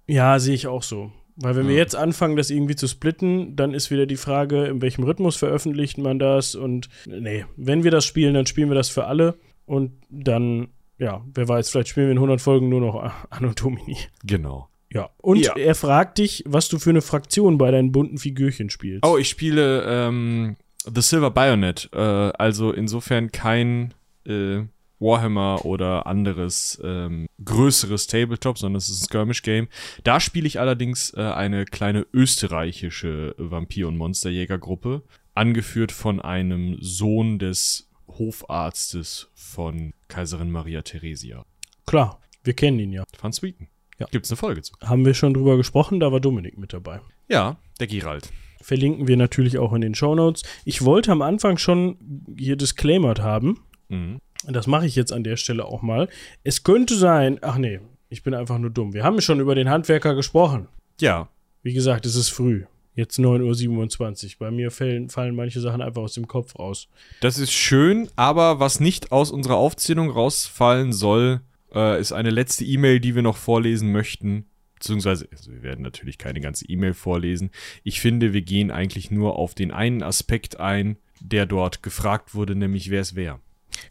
Ja, 0.07 0.39
sehe 0.39 0.55
ich 0.55 0.67
auch 0.67 0.83
so. 0.83 1.13
Weil 1.37 1.57
wenn 1.57 1.69
wir 1.69 1.77
jetzt 1.77 1.97
anfangen, 1.97 2.37
das 2.37 2.51
irgendwie 2.51 2.77
zu 2.77 2.87
splitten, 2.87 3.57
dann 3.57 3.73
ist 3.75 3.91
wieder 3.91 4.07
die 4.07 4.17
Frage, 4.17 4.65
in 4.67 4.83
welchem 4.83 5.05
Rhythmus 5.05 5.37
veröffentlicht 5.37 5.97
man 5.99 6.19
das 6.19 6.55
und 6.55 6.89
nee, 7.07 7.45
wenn 7.57 7.85
wir 7.85 7.91
das 7.91 8.05
spielen, 8.05 8.35
dann 8.35 8.47
spielen 8.47 8.69
wir 8.69 8.75
das 8.75 8.91
für 8.91 9.07
alle 9.07 9.37
und 9.65 9.93
dann, 10.11 10.69
ja, 10.99 11.25
wer 11.35 11.49
weiß, 11.49 11.71
vielleicht 11.71 11.89
spielen 11.89 12.07
wir 12.09 12.13
in 12.13 12.19
100 12.19 12.41
Folgen 12.41 12.69
nur 12.69 12.81
noch 12.81 13.11
Anno 13.31 13.53
Domini. 13.55 13.97
Genau. 14.25 14.69
Ja, 14.93 15.09
und 15.17 15.39
Ja. 15.39 15.57
er 15.57 15.75
fragt 15.75 16.19
dich, 16.19 16.45
was 16.47 16.69
du 16.69 16.79
für 16.79 16.91
eine 16.91 17.01
Fraktion 17.01 17.57
bei 17.57 17.71
deinen 17.71 17.93
bunten 17.93 18.19
Figürchen 18.19 18.69
spielst. 18.69 19.07
Oh, 19.07 19.17
ich 19.17 19.29
spiele 19.31 19.85
ähm, 19.87 20.57
The 20.85 21.01
Silver 21.01 21.31
Bayonet. 21.31 21.89
Äh, 21.95 21.99
also 21.99 22.73
insofern 22.73 23.33
kein 23.33 23.95
äh, 24.27 24.61
Warhammer 25.03 25.65
oder 25.65 26.07
anderes 26.07 26.81
ähm, 26.85 27.27
größeres 27.45 28.07
Tabletop, 28.07 28.59
sondern 28.59 28.79
es 28.79 28.89
ist 28.89 29.03
ein 29.03 29.07
Skirmish-Game. 29.07 29.69
Da 30.05 30.21
spiele 30.21 30.47
ich 30.47 30.61
allerdings 30.61 31.13
äh, 31.15 31.21
eine 31.21 31.65
kleine 31.65 32.07
österreichische 32.13 33.35
Vampir- 33.37 33.89
und 33.89 33.97
Monsterjägergruppe, 33.97 35.03
angeführt 35.35 35.93
von 35.93 36.21
einem 36.21 36.77
Sohn 36.81 37.39
des 37.39 37.91
Hofarztes 38.09 39.31
von 39.35 39.93
Kaiserin 40.09 40.51
Maria 40.51 40.83
Theresia. 40.83 41.45
Klar, 41.87 42.21
wir 42.45 42.55
kennen 42.55 42.79
ihn 42.79 42.93
ja. 42.93 43.05
Van 43.21 43.33
Sweeten. 43.33 43.69
Ja. 43.99 44.07
Gibt's 44.11 44.31
eine 44.31 44.37
Folge 44.37 44.63
zu. 44.63 44.75
Haben 44.83 45.05
wir 45.05 45.15
schon 45.15 45.35
drüber 45.35 45.57
gesprochen, 45.57 46.01
da 46.01 46.13
war 46.13 46.21
Dominik 46.21 46.59
mit 46.59 46.73
dabei. 46.73 47.01
Ja, 47.29 47.57
der 47.81 47.87
Gerald. 47.87 48.29
Verlinken 48.61 49.09
wir 49.09 49.17
natürlich 49.17 49.59
auch 49.59 49.73
in 49.73 49.81
den 49.81 49.95
Shownotes. 49.95 50.43
Ich 50.65 50.85
wollte 50.85 51.13
am 51.13 51.23
Anfang 51.23 51.59
schon 51.59 51.99
hier 52.37 52.57
disclaimed 52.57 53.21
haben. 53.21 53.61
Mhm. 53.89 54.19
Das 54.49 54.67
mache 54.67 54.87
ich 54.87 54.97
jetzt 54.97 55.13
an 55.13 55.25
der 55.25 55.37
Stelle 55.37 55.65
auch 55.65 55.83
mal. 55.83 56.09
Es 56.43 56.65
könnte 56.65 56.97
sein, 56.97 57.39
ach 57.43 57.59
nee, 57.59 57.81
ich 58.09 58.23
bin 58.23 58.35
einfach 58.35 58.59
nur 58.59 58.71
dumm. 58.71 58.93
Wir 58.93 59.05
haben 59.05 59.21
schon 59.21 59.41
über 59.41 59.55
den 59.55 59.71
Handwerker 59.71 60.15
gesprochen. 60.15 60.69
Ja, 61.01 61.29
Wie 61.63 61.73
gesagt, 61.73 62.07
es 62.07 62.17
ist 62.17 62.29
früh. 62.31 62.65
Jetzt 62.95 63.19
9.27 63.19 64.25
Uhr. 64.25 64.31
Bei 64.39 64.51
mir 64.51 64.71
fallen, 64.71 65.09
fallen 65.09 65.35
manche 65.35 65.61
Sachen 65.61 65.81
einfach 65.81 66.03
aus 66.03 66.15
dem 66.15 66.27
Kopf 66.29 66.59
raus. 66.59 66.89
Das 67.21 67.39
ist 67.39 67.53
schön, 67.53 68.09
aber 68.17 68.61
was 68.61 68.81
nicht 68.81 69.13
aus 69.13 69.31
unserer 69.31 69.57
Aufzählung 69.57 70.11
rausfallen 70.11 70.93
soll, 70.93 71.41
äh, 71.75 71.99
ist 72.01 72.13
eine 72.13 72.31
letzte 72.31 72.65
E-Mail, 72.65 73.01
die 73.01 73.15
wir 73.15 73.23
noch 73.23 73.37
vorlesen 73.37 73.93
möchten. 73.93 74.47
Beziehungsweise, 74.75 75.29
also 75.33 75.53
wir 75.53 75.63
werden 75.63 75.83
natürlich 75.83 76.19
keine 76.19 76.41
ganze 76.41 76.67
E-Mail 76.67 76.93
vorlesen. 76.93 77.51
Ich 77.83 78.01
finde, 78.01 78.33
wir 78.33 78.43
gehen 78.43 78.71
eigentlich 78.71 79.11
nur 79.11 79.37
auf 79.37 79.55
den 79.55 79.71
einen 79.71 80.03
Aspekt 80.03 80.61
ein, 80.61 80.99
der 81.21 81.47
dort 81.47 81.83
gefragt 81.83 82.35
wurde, 82.35 82.57
nämlich 82.57 82.91
wer 82.91 83.01
es 83.01 83.15
wäre. 83.15 83.39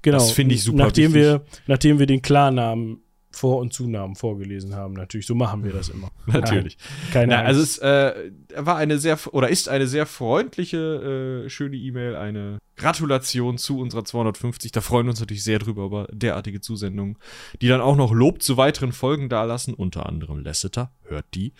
Genau. 0.02 0.18
Das 0.18 0.32
finde 0.32 0.56
ich 0.56 0.64
super 0.64 0.86
nachdem 0.86 1.14
wichtig. 1.14 1.22
wir, 1.22 1.46
nachdem 1.68 2.00
wir 2.00 2.06
den 2.06 2.22
Klarnamen 2.22 3.02
Vor- 3.34 3.60
und 3.60 3.74
Zunamen 3.74 4.16
vorgelesen 4.16 4.76
haben, 4.76 4.94
natürlich. 4.94 5.26
So 5.26 5.36
machen 5.36 5.64
wir 5.64 5.72
das 5.72 5.88
immer. 5.90 6.12
Natürlich. 6.26 6.78
Nein, 6.78 7.14
keine 7.14 7.38
Angst. 7.38 7.48
also 7.48 7.62
es 7.62 7.78
äh, 7.78 8.32
war 8.58 8.76
eine 8.76 8.98
sehr 8.98 9.18
oder 9.32 9.48
ist 9.48 9.70
eine 9.70 9.88
sehr 9.88 10.06
freundliche, 10.06 11.46
äh, 11.46 11.50
schöne 11.50 11.78
E-Mail, 11.78 12.18
eine 12.18 12.58
Gratulation 12.76 13.58
zu 13.58 13.80
unserer 13.80 14.04
250. 14.04 14.74
Da 14.74 14.82
freuen 14.82 15.06
wir 15.06 15.12
uns 15.12 15.22
natürlich 15.22 15.46
sehr 15.46 15.60
drüber 15.60 15.86
über 15.86 16.08
derartige 16.12 16.60
Zusendungen, 16.60 17.18
die 17.62 17.70
dann 17.70 17.80
auch 17.80 17.96
noch 17.96 18.12
Lob 18.12 18.42
zu 18.42 18.58
weiteren 18.58 18.92
Folgen 18.92 19.30
dalassen, 19.30 19.74
unter 19.74 20.08
anderem 20.08 20.44
Lasseter, 20.44 20.92
hört 21.04 21.26
die. 21.34 21.54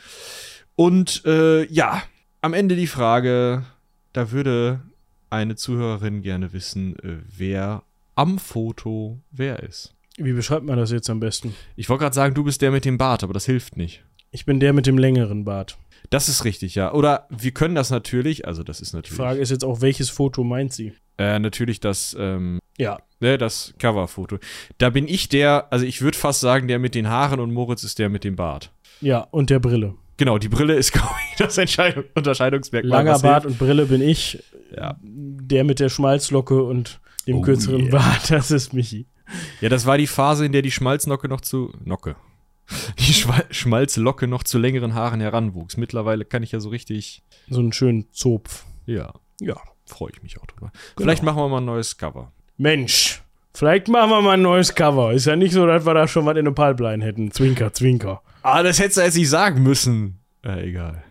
Und 0.76 1.24
äh, 1.26 1.66
ja, 1.72 2.04
am 2.42 2.54
Ende 2.54 2.76
die 2.76 2.88
Frage, 2.88 3.64
da 4.14 4.32
würde 4.32 4.82
eine 5.30 5.56
Zuhörerin 5.56 6.22
gerne 6.22 6.54
wissen, 6.54 6.98
äh, 7.00 7.20
wer 7.26 7.84
am 8.22 8.38
Foto 8.38 9.20
wer 9.32 9.64
ist. 9.64 9.96
Wie 10.18 10.34
beschreibt 10.34 10.66
man 10.66 10.78
das 10.78 10.92
jetzt 10.92 11.10
am 11.10 11.20
besten? 11.20 11.56
Ich 11.76 11.90
wollte 11.90 12.04
gerade 12.04 12.16
sagen, 12.16 12.36
du 12.36 12.44
bist 12.44 12.62
der 12.62 12.70
mit 12.72 12.86
dem 12.86 12.98
Bart, 13.00 13.24
aber 13.24 13.34
das 13.34 13.46
hilft 13.46 13.78
nicht. 13.78 14.04
Ich 14.30 14.46
bin 14.46 14.60
der 14.60 14.74
mit 14.74 14.86
dem 14.86 14.98
längeren 14.98 15.44
Bart. 15.44 15.78
Das 16.12 16.30
ist 16.30 16.46
richtig, 16.46 16.76
ja. 16.76 16.94
Oder 16.94 17.28
wir 17.30 17.52
können 17.52 17.74
das 17.76 17.90
natürlich, 17.90 18.46
also 18.48 18.64
das 18.64 18.80
ist 18.82 18.94
Die 18.94 18.98
natürlich, 18.98 19.18
Frage 19.18 19.40
ist 19.40 19.50
jetzt 19.50 19.64
auch, 19.66 19.82
welches 19.82 20.10
Foto 20.12 20.44
meint 20.44 20.72
sie? 20.74 20.94
äh, 21.18 21.40
natürlich 21.40 21.80
das, 21.80 22.16
ähm, 22.20 22.60
Ja, 22.78 23.00
ne, 23.20 23.38
das 23.38 23.74
Coverfoto. 23.80 24.38
Da 24.78 24.90
bin 24.92 25.08
ich 25.08 25.30
der, 25.30 25.68
also 25.72 25.86
ich 25.86 26.02
würde 26.02 26.18
fast 26.18 26.40
sagen, 26.42 26.68
der 26.68 26.78
mit 26.80 26.94
den 26.96 27.08
Haaren 27.10 27.40
und 27.40 27.52
Moritz 27.54 27.84
ist 27.84 27.98
der 28.00 28.10
mit 28.10 28.24
dem 28.24 28.36
Bart. 28.36 28.72
ja, 29.02 29.22
und 29.32 29.50
der 29.50 29.60
Brille. 29.60 29.96
Genau, 30.22 30.38
die 30.38 30.50
Brille 30.50 30.76
ist, 30.76 30.92
glaube 30.94 31.16
ich, 31.32 31.38
das 31.38 31.58
Entscheidung, 31.58 32.04
Unterscheidungsmerkmal. 32.14 32.92
Langer 33.04 33.18
Bart 33.18 33.44
und 33.48 33.58
Brille 33.58 33.88
bin 33.88 34.02
ich. 34.04 34.38
Ja. 34.72 34.96
Der 35.02 35.64
mit 35.64 35.80
der 35.80 35.90
Schmalzlocke 35.90 36.62
und 36.62 37.00
dem 37.26 37.38
Oh 37.38 37.42
kürzeren 37.42 37.86
yeah. 37.88 37.92
Bart, 37.98 38.30
das 38.30 38.52
ist 38.52 38.72
Michi. 38.72 39.08
Ja, 39.62 39.70
das 39.70 39.88
war 39.88 39.98
die 39.98 40.06
Phase, 40.06 40.46
in 40.46 40.52
der 40.52 40.62
die 40.62 40.70
Schmalznocke 40.70 41.28
noch 41.28 41.42
zu, 41.42 41.74
Nocke. 41.84 42.16
Die 43.00 43.14
Schwa 43.14 43.42
Schmalzlocke 43.50 44.28
noch 44.28 44.44
zu 44.44 44.60
längeren 44.60 44.94
Haaren 44.94 45.22
heranwuchs. 45.22 45.76
Mittlerweile 45.78 46.24
kann 46.24 46.44
ich 46.44 46.52
ja 46.52 46.60
so 46.60 46.70
richtig, 46.70 47.24
So 47.50 47.60
einen 47.60 47.74
schönen 47.74 48.06
Zopf. 48.12 48.66
ja, 48.86 49.14
Ja. 49.42 49.56
freue 49.88 50.12
ich 50.14 50.22
mich 50.22 50.40
auch 50.40 50.46
drüber. 50.46 50.72
Genau. 50.72 51.06
Vielleicht 51.08 51.24
machen 51.24 51.38
wir 51.38 51.50
mal 51.50 51.58
ein 51.62 51.66
neues 51.66 51.98
Cover. 51.98 52.32
Mensch, 52.58 53.24
vielleicht 53.56 53.88
machen 53.88 54.12
wir 54.12 54.22
mal 54.22 54.34
ein 54.34 54.44
neues 54.44 54.76
Cover. 54.76 55.14
Ist 55.14 55.26
ja 55.26 55.36
nicht 55.36 55.54
so, 55.54 55.66
dass 55.66 55.84
wir 55.84 55.96
da 55.96 56.08
schon 56.08 56.28
was 56.28 56.38
in 56.38 56.46
der 56.46 56.52
Pipeline 56.52 57.04
hätten. 57.04 57.32
Zwinker, 57.32 57.74
zwinker. 57.74 58.22
Ah, 58.44 58.64
das 58.64 58.80
hättest 58.80 58.98
du 58.98 59.02
jetzt 59.02 59.18
nicht 59.18 59.30
sagen 59.30 59.62
müssen. 59.64 60.20
Äh, 60.44 60.70
egal. 60.70 61.04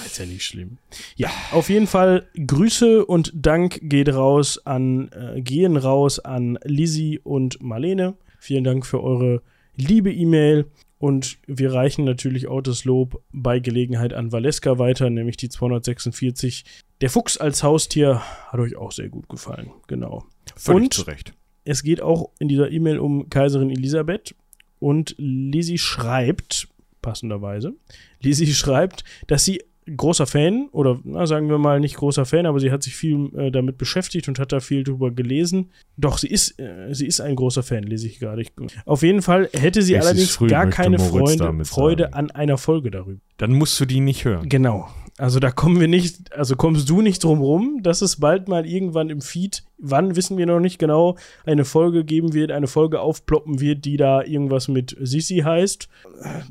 Ah, 0.00 0.06
Ist 0.06 0.18
ja 0.18 0.26
nicht 0.26 0.44
schlimm. 0.44 0.78
Ja, 1.16 1.28
auf 1.50 1.68
jeden 1.70 1.86
Fall 1.88 2.28
Grüße 2.46 3.04
und 3.04 3.32
Dank 3.34 3.80
geht 3.82 4.08
raus 4.08 4.64
an, 4.64 5.10
äh, 5.12 5.40
gehen 5.40 5.76
raus 5.76 6.20
an 6.20 6.58
Lizzie 6.64 7.18
und 7.18 7.60
Marlene. 7.60 8.14
Vielen 8.38 8.62
Dank 8.64 8.86
für 8.86 9.02
eure 9.02 9.42
liebe 9.76 10.12
E-Mail. 10.12 10.66
Und 10.98 11.38
wir 11.46 11.72
reichen 11.72 12.04
natürlich 12.04 12.46
auch 12.46 12.60
das 12.60 12.84
Lob 12.84 13.22
bei 13.32 13.58
Gelegenheit 13.58 14.12
an 14.12 14.32
Valeska 14.32 14.78
weiter, 14.78 15.08
nämlich 15.08 15.38
die 15.38 15.48
246. 15.48 16.64
Der 17.00 17.08
Fuchs 17.10 17.38
als 17.38 17.62
Haustier 17.62 18.20
hat 18.48 18.60
euch 18.60 18.76
auch 18.76 18.92
sehr 18.92 19.08
gut 19.08 19.28
gefallen. 19.28 19.70
Genau. 19.86 20.24
Völlig 20.56 20.82
Und- 20.82 20.94
zu 20.94 21.02
Recht. 21.02 21.32
Es 21.64 21.82
geht 21.82 22.00
auch 22.00 22.30
in 22.38 22.48
dieser 22.48 22.70
E-Mail 22.70 22.98
um 22.98 23.28
Kaiserin 23.28 23.70
Elisabeth 23.70 24.34
und 24.80 25.14
Lizzie 25.18 25.78
schreibt, 25.78 26.66
passenderweise, 27.02 27.74
Lizzie 28.20 28.52
schreibt, 28.52 29.04
dass 29.28 29.44
sie 29.44 29.62
großer 29.96 30.26
Fan 30.26 30.68
oder 30.72 31.00
na, 31.04 31.26
sagen 31.26 31.48
wir 31.48 31.58
mal 31.58 31.80
nicht 31.80 31.96
großer 31.96 32.24
Fan, 32.24 32.46
aber 32.46 32.60
sie 32.60 32.70
hat 32.70 32.82
sich 32.82 32.94
viel 32.94 33.30
äh, 33.36 33.50
damit 33.50 33.76
beschäftigt 33.76 34.28
und 34.28 34.38
hat 34.38 34.52
da 34.52 34.60
viel 34.60 34.84
drüber 34.84 35.10
gelesen. 35.10 35.70
Doch, 35.96 36.18
sie 36.18 36.28
ist, 36.28 36.60
äh, 36.60 36.92
sie 36.94 37.06
ist 37.06 37.20
ein 37.20 37.34
großer 37.34 37.62
Fan, 37.64 37.82
lese 37.84 38.06
ich 38.06 38.20
gerade. 38.20 38.42
Ich- 38.42 38.52
Auf 38.84 39.02
jeden 39.02 39.22
Fall 39.22 39.48
hätte 39.52 39.82
sie 39.82 39.94
Es 39.94 40.06
allerdings 40.06 40.30
früh, 40.30 40.46
gar 40.46 40.68
keine 40.68 40.98
Freude, 41.00 41.64
Freude 41.64 42.02
sagen. 42.04 42.14
an 42.14 42.30
einer 42.30 42.56
Folge 42.58 42.90
darüber. 42.92 43.18
Dann 43.38 43.52
musst 43.52 43.80
du 43.80 43.84
die 43.84 44.00
nicht 44.00 44.24
hören. 44.24 44.48
Genau. 44.48 44.88
Also 45.20 45.38
da 45.38 45.50
kommen 45.50 45.78
wir 45.80 45.86
nicht, 45.86 46.32
also 46.32 46.56
kommst 46.56 46.88
du 46.88 47.02
nicht 47.02 47.22
drum 47.22 47.40
rum, 47.40 47.80
dass 47.82 48.00
es 48.00 48.20
bald 48.20 48.48
mal 48.48 48.66
irgendwann 48.66 49.10
im 49.10 49.20
Feed, 49.20 49.64
wann 49.76 50.16
wissen 50.16 50.38
wir 50.38 50.46
noch 50.46 50.60
nicht 50.60 50.78
genau, 50.78 51.18
eine 51.44 51.66
Folge 51.66 52.06
geben 52.06 52.32
wird, 52.32 52.50
eine 52.50 52.66
Folge 52.66 53.00
aufploppen 53.00 53.60
wird, 53.60 53.84
die 53.84 53.98
da 53.98 54.22
irgendwas 54.22 54.68
mit 54.68 54.96
Sisi 54.98 55.40
heißt. 55.40 55.90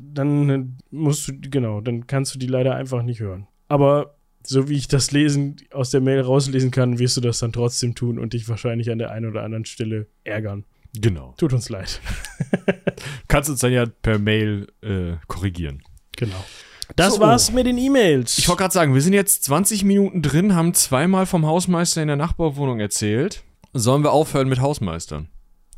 Dann 0.00 0.78
musst 0.92 1.26
du, 1.26 1.32
genau, 1.40 1.80
dann 1.80 2.06
kannst 2.06 2.32
du 2.32 2.38
die 2.38 2.46
leider 2.46 2.76
einfach 2.76 3.02
nicht 3.02 3.18
hören. 3.18 3.48
Aber 3.66 4.14
so 4.44 4.68
wie 4.68 4.76
ich 4.76 4.86
das 4.86 5.10
lesen, 5.10 5.56
aus 5.72 5.90
der 5.90 6.00
Mail 6.00 6.20
rauslesen 6.20 6.70
kann, 6.70 7.00
wirst 7.00 7.16
du 7.16 7.20
das 7.20 7.40
dann 7.40 7.52
trotzdem 7.52 7.96
tun 7.96 8.20
und 8.20 8.34
dich 8.34 8.48
wahrscheinlich 8.48 8.88
an 8.92 8.98
der 8.98 9.10
einen 9.10 9.28
oder 9.28 9.42
anderen 9.42 9.64
Stelle 9.64 10.06
ärgern. 10.22 10.64
Genau. 10.94 11.34
Tut 11.38 11.52
uns 11.52 11.68
leid. 11.70 12.00
Kannst 13.26 13.50
uns 13.50 13.58
dann 13.58 13.72
ja 13.72 13.86
per 13.86 14.20
Mail 14.20 14.68
äh, 14.80 15.16
korrigieren. 15.26 15.82
Genau. 16.16 16.44
Das 17.00 17.14
So. 17.14 17.20
war's 17.20 17.50
mit 17.50 17.66
den 17.66 17.78
E-Mails. 17.78 18.36
Ich 18.36 18.46
wollte 18.46 18.60
gerade 18.60 18.74
sagen, 18.74 18.92
wir 18.92 19.00
sind 19.00 19.14
jetzt 19.14 19.44
20 19.44 19.84
Minuten 19.84 20.20
drin, 20.20 20.54
haben 20.54 20.74
zweimal 20.74 21.24
vom 21.24 21.46
Hausmeister 21.46 22.02
in 22.02 22.08
der 22.08 22.16
Nachbarwohnung 22.18 22.78
erzählt. 22.78 23.42
Sollen 23.72 24.02
wir 24.02 24.12
aufhören 24.12 24.50
mit 24.50 24.60
Hausmeistern? 24.60 25.28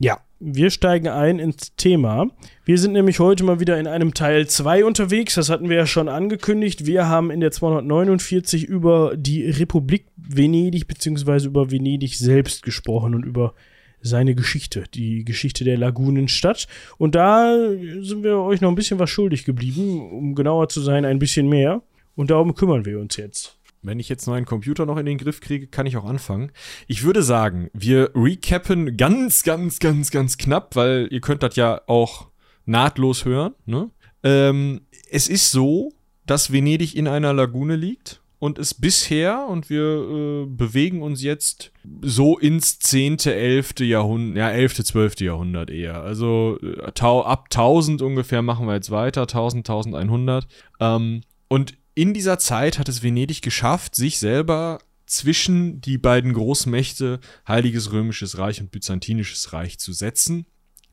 Ja, 0.00 0.19
wir 0.41 0.71
steigen 0.71 1.07
ein 1.07 1.38
ins 1.38 1.76
Thema. 1.76 2.26
Wir 2.64 2.76
sind 2.76 2.93
nämlich 2.93 3.21
heute 3.21 3.45
mal 3.45 3.61
wieder 3.61 3.79
in 3.79 3.87
einem 3.87 4.14
Teil 4.14 4.49
2 4.49 4.85
unterwegs. 4.85 5.37
Das 5.37 5.49
hatten 5.49 5.69
wir 5.69 5.76
ja 5.76 5.87
schon 5.87 6.09
angekündigt. 6.09 6.87
Wir 6.87 7.07
haben 7.07 7.31
in 7.31 7.38
der 7.38 7.52
249 7.52 8.64
über 8.64 9.17
die 9.17 9.49
Republik 9.49 10.07
Venedig 10.17 10.88
bzw. 10.88 11.47
über 11.47 11.71
Venedig 11.71 12.19
selbst 12.19 12.64
gesprochen 12.64 13.14
und 13.14 13.25
über 13.25 13.55
seine 14.03 14.35
Geschichte, 14.35 14.85
die 14.93 15.25
Geschichte 15.25 15.65
der 15.65 15.79
Lagunenstadt. 15.79 16.67
Und 16.99 17.15
da 17.15 17.57
sind 18.01 18.23
wir 18.23 18.39
euch 18.39 18.61
noch 18.61 18.69
ein 18.69 18.75
bisschen 18.75 18.99
was 18.99 19.11
schuldig 19.11 19.45
geblieben, 19.45 20.11
um 20.13 20.35
genauer 20.35 20.69
zu 20.69 20.81
sein, 20.81 21.05
ein 21.05 21.19
bisschen 21.19 21.49
mehr. 21.49 21.83
Und 22.15 22.31
darum 22.31 22.55
kümmern 22.55 22.85
wir 22.85 22.99
uns 22.99 23.17
jetzt. 23.17 23.59
Wenn 23.81 23.99
ich 23.99 24.09
jetzt 24.09 24.27
meinen 24.27 24.47
Computer 24.47 24.87
noch 24.87 24.97
in 24.97 25.07
den 25.07 25.19
Griff 25.19 25.41
kriege, 25.41 25.67
kann 25.67 25.87
ich 25.87 25.97
auch 25.97 26.05
anfangen. 26.05 26.53
Ich 26.87 27.03
würde 27.03 27.23
sagen, 27.23 27.69
wir 27.73 28.11
recappen 28.15 28.97
ganz, 28.97 29.43
ganz, 29.43 29.81
ganz, 29.81 30.11
ganz 30.11 30.39
knapp, 30.39 30.77
weil 30.77 31.09
ihr 31.11 31.21
könnt 31.21 31.43
das 31.43 31.57
ja 31.57 31.81
auch 31.87 32.29
nahtlos 32.65 33.25
hören. 33.25 33.55
Ne? 33.67 33.91
Ähm, 34.23 34.83
es 35.11 35.29
ist 35.29 35.51
so, 35.51 35.93
dass 36.27 36.53
Venedig 36.53 36.95
in 36.95 37.09
einer 37.09 37.33
Lagune 37.33 37.75
liegt 37.75 38.22
und 38.43 38.59
es 38.59 38.75
bisher, 38.75 39.47
und 39.47 39.71
wir 39.71 39.85
äh, 39.85 40.47
bewegen 40.47 41.01
uns 41.01 41.23
jetzt 41.23 41.71
so 42.01 42.37
ins 42.37 42.81
10., 42.81 43.19
11. 43.19 43.75
Jahrhundert, 43.83 44.37
ja, 44.37 44.51
11., 44.51 44.83
12. 44.83 45.21
Jahrhundert 45.21 45.71
eher. 45.71 46.03
Also 46.03 46.59
äh, 46.61 46.83
ab 46.83 47.45
1000 47.53 48.03
ungefähr 48.03 48.43
machen 48.43 48.67
wir 48.67 48.75
jetzt 48.75 48.91
weiter, 48.91 49.21
1000, 49.21 49.71
1100. 49.71 50.49
Ähm, 50.81 51.21
und 51.47 51.75
in 51.95 52.15
dieser 52.15 52.41
Zeit 52.41 52.81
hat 52.81 52.89
es 52.89 53.05
Venedig 53.05 53.43
geschafft, 53.43 53.95
sich 53.95 54.19
selber 54.19 54.81
zwischen 55.07 55.81
die 55.81 55.99
beiden 55.99 56.33
Großmächte 56.33 57.21
Heiliges 57.47 57.93
Römisches 57.93 58.39
Reich 58.39 58.61
und 58.61 58.73
Byzantinisches 58.73 59.53
Reich 59.53 59.79
zu 59.79 59.93
setzen 59.93 60.47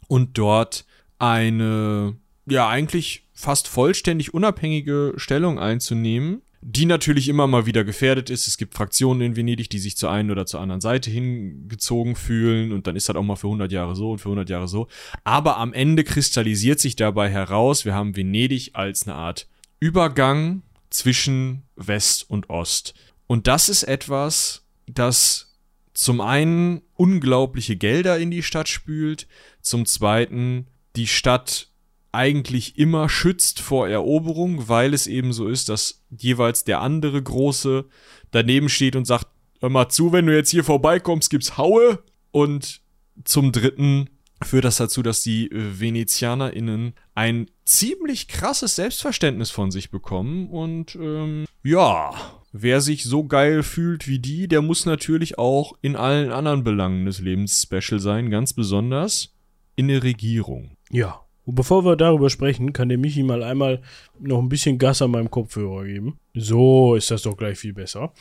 und 0.08 0.38
dort 0.38 0.86
eine, 1.18 2.16
ja, 2.46 2.70
eigentlich 2.70 3.28
fast 3.34 3.68
vollständig 3.68 4.36
unabhängige 4.36 5.14
Stellung 5.18 5.58
einzunehmen, 5.58 6.44
die 6.62 6.86
natürlich 6.86 7.30
immer 7.30 7.48
mal 7.48 7.66
wieder 7.66 7.84
gefährdet 7.84 8.30
ist. 8.30 8.48
Es 8.48 8.58
gibt 8.58 8.76
Fraktionen 8.76 9.22
in 9.22 9.36
Venedig, 9.36 9.70
die 9.70 9.80
sich 9.80 9.96
zur 9.96 10.12
einen 10.12 10.30
oder 10.30 10.46
zur 10.46 10.60
anderen 10.60 10.82
Seite 10.82 11.10
hingezogen 11.10 12.16
fühlen 12.16 12.74
und 12.74 12.88
dann 12.88 12.96
ist 12.96 13.08
das 13.08 13.16
auch 13.16 13.24
mal 13.24 13.38
für 13.38 13.48
100 13.48 13.72
Jahre 13.72 13.96
so 13.96 14.12
und 14.12 14.20
für 14.20 14.30
100 14.30 14.50
Jahre 14.50 14.68
so. 14.68 14.88
Aber 15.24 15.58
am 15.58 15.74
Ende 15.74 16.04
kristallisiert 16.04 16.80
sich 16.80 16.96
dabei 16.96 17.30
heraus, 17.30 17.86
wir 17.86 17.94
haben 17.94 18.16
Venedig 18.16 18.72
als 18.74 19.08
eine 19.08 19.16
Art 19.16 19.48
Übergang 19.80 20.64
zwischen 20.90 21.64
West 21.76 22.30
und 22.30 22.50
Ost. 22.50 22.94
Und 23.28 23.48
das 23.48 23.70
ist 23.70 23.84
etwas, 23.84 24.66
das 24.88 25.58
zum 25.94 26.20
einen 26.20 26.82
unglaubliche 26.96 27.76
Gelder 27.76 28.18
in 28.18 28.32
die 28.32 28.44
Stadt 28.44 28.68
spült, 28.68 29.28
zum 29.62 29.86
zweiten 29.86 30.68
die 30.96 31.08
Stadt 31.08 31.69
eigentlich 32.12 32.78
immer 32.78 33.10
schützt 33.10 33.60
vor 33.60 33.88
Eroberung, 33.88 34.68
weil 34.68 34.94
es 34.94 35.08
eben 35.08 35.34
so 35.34 35.48
ist, 35.48 35.70
dass 35.70 36.04
jeweils 36.10 36.64
der 36.64 36.82
andere 36.82 37.22
Große 37.22 37.86
daneben 38.32 38.70
steht 38.70 38.96
und 38.96 39.06
sagt, 39.06 39.28
hör 39.60 39.70
mal 39.70 39.90
zu, 39.90 40.12
wenn 40.12 40.26
du 40.26 40.36
jetzt 40.36 40.50
hier 40.50 40.64
vorbeikommst, 40.64 41.30
gibt's 41.30 41.58
Haue. 41.58 42.00
Und 42.32 42.82
zum 43.24 43.52
dritten 43.52 44.10
führt 44.44 44.66
das 44.66 44.78
dazu, 44.78 45.02
dass 45.04 45.22
die 45.22 45.52
äh, 45.52 45.80
VenezianerInnen 45.80 46.94
ein 47.16 47.50
ziemlich 47.66 48.28
krasses 48.28 48.76
Selbstverständnis 48.76 49.52
von 49.52 49.72
sich 49.72 49.92
bekommen 49.92 50.50
und 50.50 50.96
ähm, 50.96 51.46
ja, 51.64 52.12
wer 52.52 52.82
sich 52.82 53.04
so 53.04 53.26
geil 53.26 53.64
fühlt 53.64 54.08
wie 54.08 54.20
die, 54.20 54.48
der 54.48 54.62
muss 54.62 54.86
natürlich 54.86 55.38
auch 55.38 55.74
in 55.82 55.96
allen 55.96 56.32
anderen 56.32 56.64
Belangen 56.64 57.06
des 57.06 57.20
Lebens 57.20 57.62
special 57.62 58.00
sein, 58.00 58.30
ganz 58.30 58.54
besonders 58.54 59.36
in 59.76 59.88
der 59.88 60.04
Regierung. 60.04 60.72
Ja. 60.90 61.22
Und 61.50 61.56
bevor 61.56 61.84
wir 61.84 61.96
darüber 61.96 62.30
sprechen, 62.30 62.74
kann 62.74 62.90
der 62.90 63.00
Michi 63.00 63.24
mal 63.24 63.42
einmal 63.42 63.82
noch 64.20 64.38
ein 64.38 64.50
bisschen 64.50 64.78
Gas 64.78 65.02
an 65.02 65.10
meinem 65.10 65.32
Kopfhörer 65.32 65.84
geben. 65.84 66.20
So 66.36 66.94
ist 66.94 67.10
das 67.10 67.24
doch 67.24 67.36
gleich 67.36 67.58
viel 67.58 67.74
besser. 67.74 68.14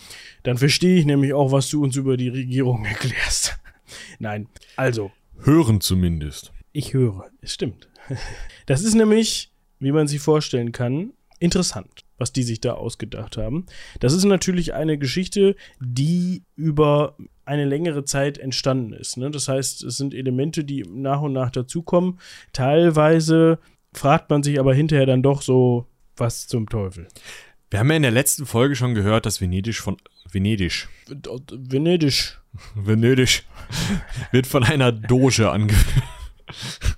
Dann 0.45 0.57
verstehe 0.57 0.99
ich 0.99 1.05
nämlich 1.05 1.35
auch, 1.35 1.53
was 1.53 1.69
du 1.69 1.83
uns 1.83 1.95
über 1.97 2.17
die 2.17 2.31
Regierung 2.31 2.85
erklärst. 2.87 3.59
Nein, 4.19 4.49
also, 4.77 5.11
Hören 5.41 5.83
zumindest. 5.83 6.55
ich 6.73 6.95
höre. 6.95 7.27
Es 7.43 7.53
stimmt. 7.53 7.91
Das 8.65 8.81
ist 8.81 8.95
nämlich, 8.95 9.53
wie 9.79 9.93
man 9.93 10.09
sich 10.09 10.21
vorstellen 10.21 10.73
kann, 10.73 11.13
interessant, 11.39 12.07
was 12.17 12.33
die 12.33 12.45
sich 12.45 12.63
da 12.63 12.73
ausgedacht 12.73 13.37
haben. 13.37 13.67
Das 14.01 14.15
ist 14.15 14.25
natürlich 14.25 14.73
eine 14.73 14.97
Geschichte, 14.97 15.55
die 15.81 16.45
über 16.57 17.15
eine 17.49 17.65
längere 17.65 18.05
Zeit 18.05 18.39
entstanden 18.39 18.93
ist. 18.93 19.17
Ne? 19.17 19.31
Das 19.31 19.49
heißt, 19.49 19.83
es 19.83 19.97
sind 19.97 20.15
Elemente, 20.15 20.65
die 20.65 20.85
nach 20.89 21.23
und 21.23 21.33
nach 21.33 21.51
dazukommen. 21.51 22.21
Teilweise 22.53 23.59
fragt 23.93 24.31
man 24.31 24.43
sich 24.43 24.61
aber 24.61 24.75
hinterher 24.75 25.07
dann 25.07 25.23
doch 25.23 25.43
so, 25.43 25.87
was 26.17 26.47
zum 26.47 26.69
Teufel. 26.69 27.09
Wir 27.71 27.81
haben 27.81 27.91
ja 27.91 27.97
in 27.97 28.03
der 28.03 28.11
letzten 28.11 28.47
Folge 28.47 28.77
schon 28.77 28.95
gehört, 28.95 29.27
dass 29.27 29.41
Venedig 29.41 29.77
von 29.77 29.97
Venedig 30.31 30.89
Venedig. 31.51 32.39
Venedig 32.75 33.45
wird 34.33 34.47
von 34.47 34.65
einer 34.65 34.93
Doge 34.93 35.51
angeführt. 35.51 36.05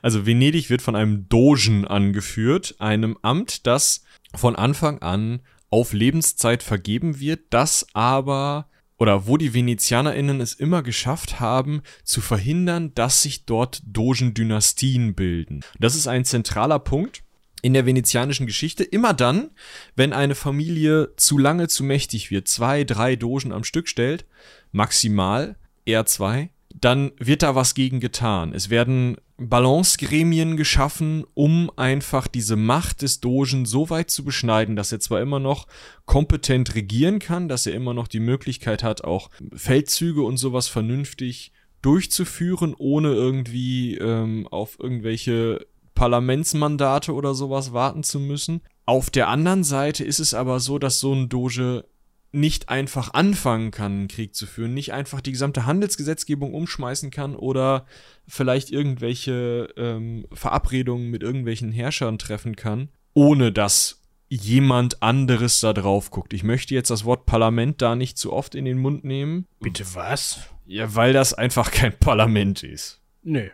Also 0.00 0.26
Venedig 0.26 0.68
wird 0.68 0.82
von 0.82 0.94
einem 0.94 1.28
Dogen 1.28 1.86
angeführt, 1.86 2.76
einem 2.78 3.16
Amt, 3.22 3.66
das 3.66 4.04
von 4.34 4.54
Anfang 4.54 5.00
an 5.00 5.40
auf 5.70 5.92
Lebenszeit 5.92 6.62
vergeben 6.62 7.18
wird, 7.18 7.40
das 7.50 7.86
aber 7.94 8.68
oder 9.02 9.26
wo 9.26 9.36
die 9.36 9.52
VenezianerInnen 9.52 10.40
es 10.40 10.54
immer 10.54 10.84
geschafft 10.84 11.40
haben, 11.40 11.82
zu 12.04 12.20
verhindern, 12.20 12.94
dass 12.94 13.20
sich 13.20 13.46
dort 13.46 13.82
Dogen-Dynastien 13.84 15.16
bilden. 15.16 15.64
Das 15.80 15.96
ist 15.96 16.06
ein 16.06 16.24
zentraler 16.24 16.78
Punkt 16.78 17.24
in 17.62 17.72
der 17.74 17.84
venezianischen 17.84 18.46
Geschichte. 18.46 18.84
Immer 18.84 19.12
dann, 19.12 19.50
wenn 19.96 20.12
eine 20.12 20.36
Familie 20.36 21.08
zu 21.16 21.36
lange 21.36 21.66
zu 21.66 21.82
mächtig 21.82 22.30
wird, 22.30 22.46
zwei, 22.46 22.84
drei 22.84 23.16
Dogen 23.16 23.50
am 23.50 23.64
Stück 23.64 23.88
stellt, 23.88 24.24
maximal 24.70 25.56
eher 25.84 26.06
zwei, 26.06 26.50
dann 26.72 27.10
wird 27.18 27.42
da 27.42 27.56
was 27.56 27.74
gegen 27.74 27.98
getan. 27.98 28.54
Es 28.54 28.70
werden 28.70 29.16
Balancegremien 29.48 30.56
geschaffen, 30.56 31.24
um 31.34 31.70
einfach 31.76 32.26
diese 32.26 32.56
Macht 32.56 33.02
des 33.02 33.20
Dogen 33.20 33.66
so 33.66 33.90
weit 33.90 34.10
zu 34.10 34.24
beschneiden, 34.24 34.76
dass 34.76 34.92
er 34.92 35.00
zwar 35.00 35.20
immer 35.20 35.38
noch 35.38 35.66
kompetent 36.04 36.74
regieren 36.74 37.18
kann, 37.18 37.48
dass 37.48 37.66
er 37.66 37.74
immer 37.74 37.94
noch 37.94 38.08
die 38.08 38.20
Möglichkeit 38.20 38.82
hat, 38.82 39.04
auch 39.04 39.30
Feldzüge 39.54 40.22
und 40.22 40.36
sowas 40.36 40.68
vernünftig 40.68 41.52
durchzuführen, 41.82 42.74
ohne 42.78 43.12
irgendwie 43.12 43.96
ähm, 43.96 44.46
auf 44.48 44.78
irgendwelche 44.78 45.66
Parlamentsmandate 45.94 47.12
oder 47.12 47.34
sowas 47.34 47.72
warten 47.72 48.02
zu 48.02 48.20
müssen. 48.20 48.62
Auf 48.86 49.10
der 49.10 49.28
anderen 49.28 49.64
Seite 49.64 50.04
ist 50.04 50.18
es 50.18 50.34
aber 50.34 50.60
so, 50.60 50.78
dass 50.78 50.98
so 50.98 51.12
ein 51.12 51.28
Doge 51.28 51.84
nicht 52.32 52.70
einfach 52.70 53.12
anfangen 53.12 53.70
kann, 53.70 53.92
einen 53.92 54.08
Krieg 54.08 54.34
zu 54.34 54.46
führen, 54.46 54.74
nicht 54.74 54.92
einfach 54.92 55.20
die 55.20 55.32
gesamte 55.32 55.66
Handelsgesetzgebung 55.66 56.54
umschmeißen 56.54 57.10
kann 57.10 57.36
oder 57.36 57.86
vielleicht 58.26 58.70
irgendwelche 58.70 59.68
ähm, 59.76 60.26
Verabredungen 60.32 61.10
mit 61.10 61.22
irgendwelchen 61.22 61.72
Herrschern 61.72 62.18
treffen 62.18 62.56
kann, 62.56 62.88
ohne 63.14 63.52
dass 63.52 64.00
jemand 64.28 65.02
anderes 65.02 65.60
da 65.60 65.74
drauf 65.74 66.10
guckt. 66.10 66.32
Ich 66.32 66.42
möchte 66.42 66.74
jetzt 66.74 66.88
das 66.88 67.04
Wort 67.04 67.26
Parlament 67.26 67.82
da 67.82 67.94
nicht 67.94 68.16
zu 68.16 68.32
oft 68.32 68.54
in 68.54 68.64
den 68.64 68.78
Mund 68.78 69.04
nehmen. 69.04 69.46
Bitte 69.60 69.84
was? 69.92 70.40
Ja, 70.64 70.94
weil 70.94 71.12
das 71.12 71.34
einfach 71.34 71.70
kein 71.70 71.98
Parlament 71.98 72.62
ist. 72.62 73.00
Nee. 73.22 73.50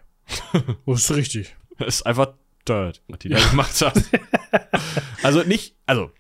Das 0.86 1.00
ist 1.00 1.16
richtig. 1.16 1.56
Das 1.78 1.96
ist 1.96 2.02
einfach 2.06 2.34
dirt, 2.68 3.02
was 3.08 3.18
die 3.18 3.28
da 3.28 3.38
gemacht 3.50 3.80
hat. 3.80 4.02
also 5.22 5.42
nicht, 5.42 5.74
also 5.86 6.10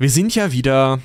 wir 0.00 0.10
sind 0.10 0.34
ja 0.34 0.50
wieder 0.50 1.00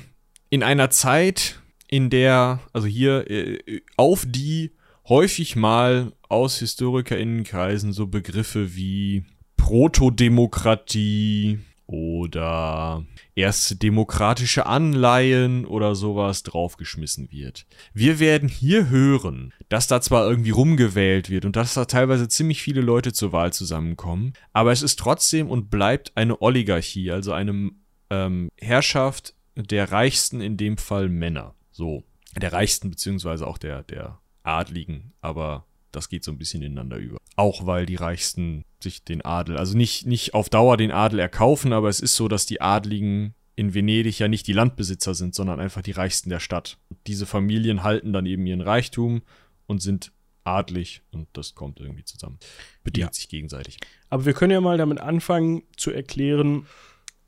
in 0.48 0.62
einer 0.62 0.88
Zeit, 0.88 1.60
in 1.86 2.08
der, 2.08 2.60
also 2.72 2.86
hier 2.86 3.30
äh, 3.30 3.82
auf 3.98 4.24
die 4.26 4.72
häufig 5.06 5.54
mal 5.54 6.14
aus 6.30 6.60
HistorikerInnenkreisen 6.60 7.92
so 7.92 8.06
Begriffe 8.06 8.74
wie 8.74 9.26
Protodemokratie 9.58 11.58
oder 11.86 13.04
erste 13.34 13.76
demokratische 13.76 14.64
Anleihen 14.64 15.66
oder 15.66 15.94
sowas 15.94 16.42
draufgeschmissen 16.42 17.30
wird. 17.30 17.66
Wir 17.92 18.18
werden 18.18 18.48
hier 18.48 18.88
hören, 18.88 19.52
dass 19.68 19.88
da 19.88 20.00
zwar 20.00 20.26
irgendwie 20.26 20.50
rumgewählt 20.50 21.28
wird 21.28 21.44
und 21.44 21.54
dass 21.54 21.74
da 21.74 21.84
teilweise 21.84 22.28
ziemlich 22.28 22.62
viele 22.62 22.80
Leute 22.80 23.12
zur 23.12 23.32
Wahl 23.32 23.52
zusammenkommen, 23.52 24.32
aber 24.54 24.72
es 24.72 24.80
ist 24.80 24.98
trotzdem 24.98 25.50
und 25.50 25.68
bleibt 25.68 26.16
eine 26.16 26.40
Oligarchie, 26.40 27.10
also 27.10 27.32
eine 27.32 27.72
ähm, 28.10 28.50
Herrschaft 28.58 29.34
der 29.54 29.90
reichsten, 29.90 30.40
in 30.40 30.56
dem 30.56 30.76
Fall 30.76 31.08
Männer. 31.08 31.54
So, 31.72 32.04
der 32.36 32.52
reichsten 32.52 32.90
beziehungsweise 32.90 33.46
auch 33.46 33.58
der, 33.58 33.82
der 33.82 34.18
Adligen, 34.42 35.12
aber 35.20 35.66
das 35.92 36.08
geht 36.08 36.24
so 36.24 36.30
ein 36.30 36.38
bisschen 36.38 36.62
ineinander 36.62 36.98
über. 36.98 37.18
Auch 37.36 37.66
weil 37.66 37.86
die 37.86 37.96
Reichsten 37.96 38.64
sich 38.82 39.04
den 39.04 39.24
Adel, 39.24 39.56
also 39.56 39.76
nicht, 39.76 40.06
nicht 40.06 40.34
auf 40.34 40.48
Dauer 40.48 40.76
den 40.76 40.92
Adel 40.92 41.18
erkaufen, 41.18 41.72
aber 41.72 41.88
es 41.88 42.00
ist 42.00 42.16
so, 42.16 42.28
dass 42.28 42.46
die 42.46 42.60
Adligen 42.60 43.34
in 43.56 43.72
Venedig 43.72 44.18
ja 44.18 44.28
nicht 44.28 44.46
die 44.46 44.52
Landbesitzer 44.52 45.14
sind, 45.14 45.34
sondern 45.34 45.60
einfach 45.60 45.82
die 45.82 45.92
Reichsten 45.92 46.28
der 46.28 46.40
Stadt. 46.40 46.78
Diese 47.06 47.24
Familien 47.24 47.82
halten 47.82 48.12
dann 48.12 48.26
eben 48.26 48.46
ihren 48.46 48.60
Reichtum 48.60 49.22
und 49.66 49.80
sind 49.80 50.12
adlig 50.44 51.02
und 51.10 51.28
das 51.32 51.54
kommt 51.54 51.80
irgendwie 51.80 52.04
zusammen. 52.04 52.38
Bedingt 52.84 53.08
ja. 53.08 53.12
sich 53.12 53.28
gegenseitig. 53.28 53.78
Aber 54.10 54.26
wir 54.26 54.34
können 54.34 54.52
ja 54.52 54.60
mal 54.60 54.78
damit 54.78 55.00
anfangen 55.00 55.62
zu 55.76 55.90
erklären, 55.90 56.66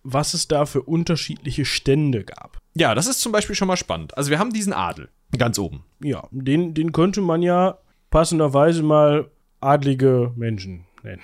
was 0.03 0.35
es 0.35 0.49
da 0.49 0.67
für 0.67 0.83
unterschiedliche 0.83 1.65
Stände 1.65 2.25
gab. 2.25 2.59
Ja, 2.75 2.95
das 2.95 3.07
ist 3.07 3.21
zum 3.21 3.33
Beispiel 3.33 3.57
schon 3.57 3.69
mal 3.69 3.77
spannend. 3.77 4.17
Also 4.17 4.31
wir 4.31 4.39
haben 4.39 4.53
diesen 4.53 4.73
Adel 4.73 5.09
ganz 5.37 5.59
oben. 5.59 5.85
Ja, 6.03 6.29
den, 6.31 6.75
den 6.75 6.93
könnte 6.93 7.21
man 7.21 7.43
ja 7.43 7.79
passenderweise 8.11 8.83
mal 8.83 9.31
adlige 9.61 10.33
Menschen 10.37 10.87
nennen. 11.03 11.23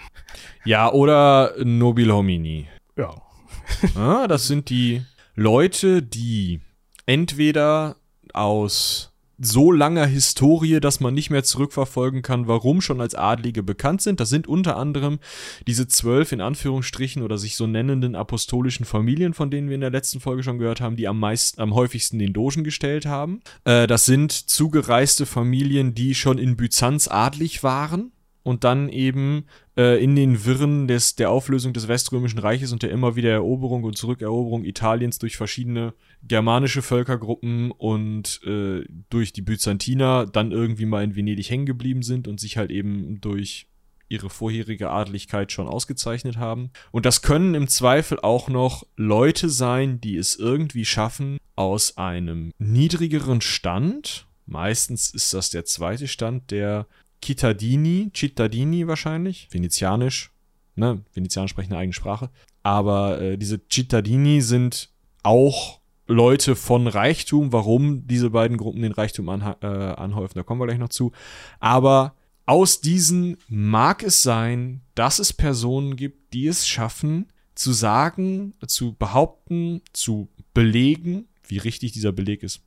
Ja, 0.64 0.92
oder 0.92 1.54
Nobil 1.62 2.12
Homini. 2.12 2.68
Ja. 2.96 3.14
ah, 3.96 4.26
das 4.28 4.46
sind 4.46 4.68
die 4.68 5.02
Leute, 5.34 6.02
die 6.02 6.60
entweder 7.06 7.96
aus 8.32 9.13
so 9.46 9.72
langer 9.72 10.06
Historie, 10.06 10.80
dass 10.80 11.00
man 11.00 11.14
nicht 11.14 11.30
mehr 11.30 11.44
zurückverfolgen 11.44 12.22
kann, 12.22 12.48
warum 12.48 12.80
schon 12.80 13.00
als 13.00 13.14
Adlige 13.14 13.62
bekannt 13.62 14.02
sind. 14.02 14.20
Das 14.20 14.28
sind 14.28 14.46
unter 14.46 14.76
anderem 14.76 15.18
diese 15.66 15.88
zwölf 15.88 16.32
in 16.32 16.40
Anführungsstrichen 16.40 17.22
oder 17.22 17.38
sich 17.38 17.56
so 17.56 17.66
nennenden 17.66 18.14
apostolischen 18.14 18.84
Familien, 18.84 19.34
von 19.34 19.50
denen 19.50 19.68
wir 19.68 19.74
in 19.74 19.80
der 19.80 19.90
letzten 19.90 20.20
Folge 20.20 20.42
schon 20.42 20.58
gehört 20.58 20.80
haben, 20.80 20.96
die 20.96 21.08
am 21.08 21.18
meisten, 21.18 21.60
am 21.60 21.74
häufigsten 21.74 22.18
den 22.18 22.32
Dogen 22.32 22.64
gestellt 22.64 23.06
haben. 23.06 23.40
Äh, 23.64 23.86
das 23.86 24.04
sind 24.04 24.32
zugereiste 24.32 25.26
Familien, 25.26 25.94
die 25.94 26.14
schon 26.14 26.38
in 26.38 26.56
Byzanz 26.56 27.08
adlig 27.08 27.62
waren 27.62 28.12
und 28.44 28.62
dann 28.62 28.88
eben 28.90 29.46
äh, 29.76 30.02
in 30.02 30.14
den 30.14 30.44
Wirren 30.44 30.86
des, 30.86 31.16
der 31.16 31.30
Auflösung 31.30 31.72
des 31.72 31.88
Weströmischen 31.88 32.38
Reiches 32.38 32.72
und 32.72 32.82
der 32.82 32.90
immer 32.90 33.16
wieder 33.16 33.30
Eroberung 33.30 33.84
und 33.84 33.96
Zurückeroberung 33.96 34.64
Italiens 34.64 35.18
durch 35.18 35.36
verschiedene 35.36 35.94
germanische 36.26 36.82
Völkergruppen 36.82 37.70
und 37.70 38.40
äh, 38.44 38.84
durch 39.10 39.32
die 39.32 39.42
Byzantiner 39.42 40.26
dann 40.26 40.52
irgendwie 40.52 40.86
mal 40.86 41.04
in 41.04 41.16
Venedig 41.16 41.50
hängen 41.50 41.66
geblieben 41.66 42.02
sind 42.02 42.28
und 42.28 42.40
sich 42.40 42.56
halt 42.56 42.70
eben 42.70 43.20
durch 43.20 43.66
ihre 44.08 44.30
vorherige 44.30 44.90
Adligkeit 44.90 45.52
schon 45.52 45.66
ausgezeichnet 45.66 46.36
haben. 46.36 46.70
Und 46.92 47.06
das 47.06 47.22
können 47.22 47.54
im 47.54 47.68
Zweifel 47.68 48.20
auch 48.20 48.48
noch 48.48 48.86
Leute 48.96 49.48
sein, 49.48 50.00
die 50.00 50.16
es 50.16 50.36
irgendwie 50.36 50.84
schaffen, 50.84 51.38
aus 51.56 51.96
einem 51.96 52.52
niedrigeren 52.58 53.40
Stand, 53.40 54.26
meistens 54.46 55.10
ist 55.10 55.32
das 55.34 55.50
der 55.50 55.64
zweite 55.64 56.08
Stand, 56.08 56.50
der 56.50 56.86
Cittadini, 57.24 58.10
Cittadini 58.14 58.86
wahrscheinlich, 58.86 59.48
venezianisch, 59.50 60.30
ne, 60.74 61.02
Venezianer 61.12 61.48
sprechen 61.48 61.72
eine 61.72 61.80
eigene 61.80 61.92
Sprache, 61.92 62.30
aber 62.62 63.20
äh, 63.20 63.38
diese 63.38 63.60
Cittadini 63.70 64.40
sind 64.40 64.90
auch 65.22 65.80
Leute 66.06 66.54
von 66.56 66.86
Reichtum, 66.86 67.52
warum 67.52 68.06
diese 68.06 68.30
beiden 68.30 68.56
Gruppen 68.56 68.82
den 68.82 68.92
Reichtum 68.92 69.28
an, 69.28 69.56
äh, 69.60 69.66
anhäufen, 69.66 70.34
da 70.34 70.42
kommen 70.42 70.60
wir 70.60 70.66
gleich 70.66 70.78
noch 70.78 70.90
zu, 70.90 71.12
aber 71.60 72.14
aus 72.46 72.80
diesen 72.80 73.38
mag 73.48 74.02
es 74.02 74.22
sein, 74.22 74.82
dass 74.94 75.18
es 75.18 75.32
Personen 75.32 75.96
gibt, 75.96 76.34
die 76.34 76.46
es 76.46 76.66
schaffen, 76.68 77.32
zu 77.54 77.72
sagen, 77.72 78.54
zu 78.66 78.94
behaupten, 78.94 79.80
zu 79.92 80.28
belegen, 80.52 81.26
wie 81.46 81.58
richtig 81.58 81.92
dieser 81.92 82.12
Beleg 82.12 82.42
ist, 82.42 82.62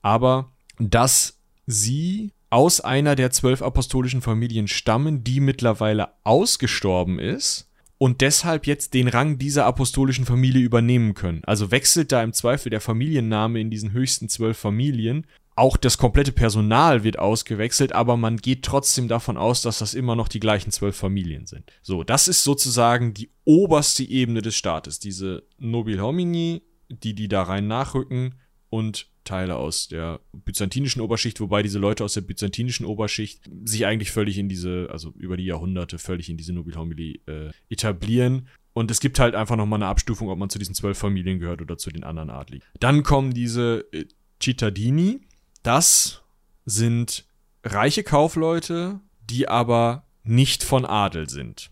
aber 0.00 0.52
dass 0.78 1.40
sie 1.66 2.32
aus 2.50 2.80
einer 2.80 3.16
der 3.16 3.30
zwölf 3.30 3.62
apostolischen 3.62 4.22
Familien 4.22 4.68
stammen, 4.68 5.24
die 5.24 5.40
mittlerweile 5.40 6.10
ausgestorben 6.22 7.18
ist 7.18 7.68
und 7.98 8.20
deshalb 8.20 8.66
jetzt 8.66 8.94
den 8.94 9.08
Rang 9.08 9.38
dieser 9.38 9.66
apostolischen 9.66 10.24
Familie 10.24 10.62
übernehmen 10.62 11.14
können. 11.14 11.42
Also 11.44 11.70
wechselt 11.70 12.12
da 12.12 12.22
im 12.22 12.32
Zweifel 12.32 12.70
der 12.70 12.80
Familienname 12.80 13.60
in 13.60 13.70
diesen 13.70 13.92
höchsten 13.92 14.28
zwölf 14.28 14.58
Familien. 14.58 15.26
Auch 15.56 15.76
das 15.76 15.98
komplette 15.98 16.32
Personal 16.32 17.04
wird 17.04 17.18
ausgewechselt, 17.18 17.92
aber 17.92 18.16
man 18.16 18.38
geht 18.38 18.64
trotzdem 18.64 19.06
davon 19.06 19.36
aus, 19.36 19.62
dass 19.62 19.78
das 19.78 19.94
immer 19.94 20.16
noch 20.16 20.26
die 20.26 20.40
gleichen 20.40 20.72
zwölf 20.72 20.96
Familien 20.96 21.46
sind. 21.46 21.70
So, 21.80 22.02
das 22.02 22.26
ist 22.26 22.42
sozusagen 22.42 23.14
die 23.14 23.30
oberste 23.44 24.02
Ebene 24.02 24.42
des 24.42 24.56
Staates. 24.56 24.98
Diese 24.98 25.44
Nobil 25.58 26.00
Homini, 26.00 26.62
die 26.88 27.14
die 27.14 27.28
da 27.28 27.44
rein 27.44 27.68
nachrücken 27.68 28.34
und 28.74 29.06
Teile 29.22 29.54
aus 29.54 29.86
der 29.86 30.18
byzantinischen 30.32 31.00
Oberschicht, 31.00 31.38
wobei 31.38 31.62
diese 31.62 31.78
Leute 31.78 32.02
aus 32.04 32.14
der 32.14 32.22
byzantinischen 32.22 32.84
Oberschicht 32.84 33.48
sich 33.64 33.86
eigentlich 33.86 34.10
völlig 34.10 34.36
in 34.36 34.48
diese, 34.48 34.88
also 34.90 35.14
über 35.16 35.36
die 35.36 35.44
Jahrhunderte 35.44 35.98
völlig 35.98 36.28
in 36.28 36.36
diese 36.36 36.52
Nobilhomilie 36.52 37.20
äh, 37.26 37.50
etablieren. 37.70 38.48
Und 38.72 38.90
es 38.90 38.98
gibt 38.98 39.20
halt 39.20 39.36
einfach 39.36 39.54
nochmal 39.54 39.78
eine 39.78 39.86
Abstufung, 39.86 40.28
ob 40.28 40.38
man 40.38 40.50
zu 40.50 40.58
diesen 40.58 40.74
zwölf 40.74 40.98
Familien 40.98 41.38
gehört 41.38 41.62
oder 41.62 41.78
zu 41.78 41.90
den 41.90 42.02
anderen 42.02 42.30
Adligen. 42.30 42.64
Dann 42.80 43.04
kommen 43.04 43.32
diese 43.32 43.86
äh, 43.92 44.06
Cittadini. 44.42 45.20
Das 45.62 46.22
sind 46.66 47.24
reiche 47.62 48.02
Kaufleute, 48.02 48.98
die 49.30 49.48
aber 49.48 50.04
nicht 50.24 50.64
von 50.64 50.84
Adel 50.84 51.30
sind. 51.30 51.70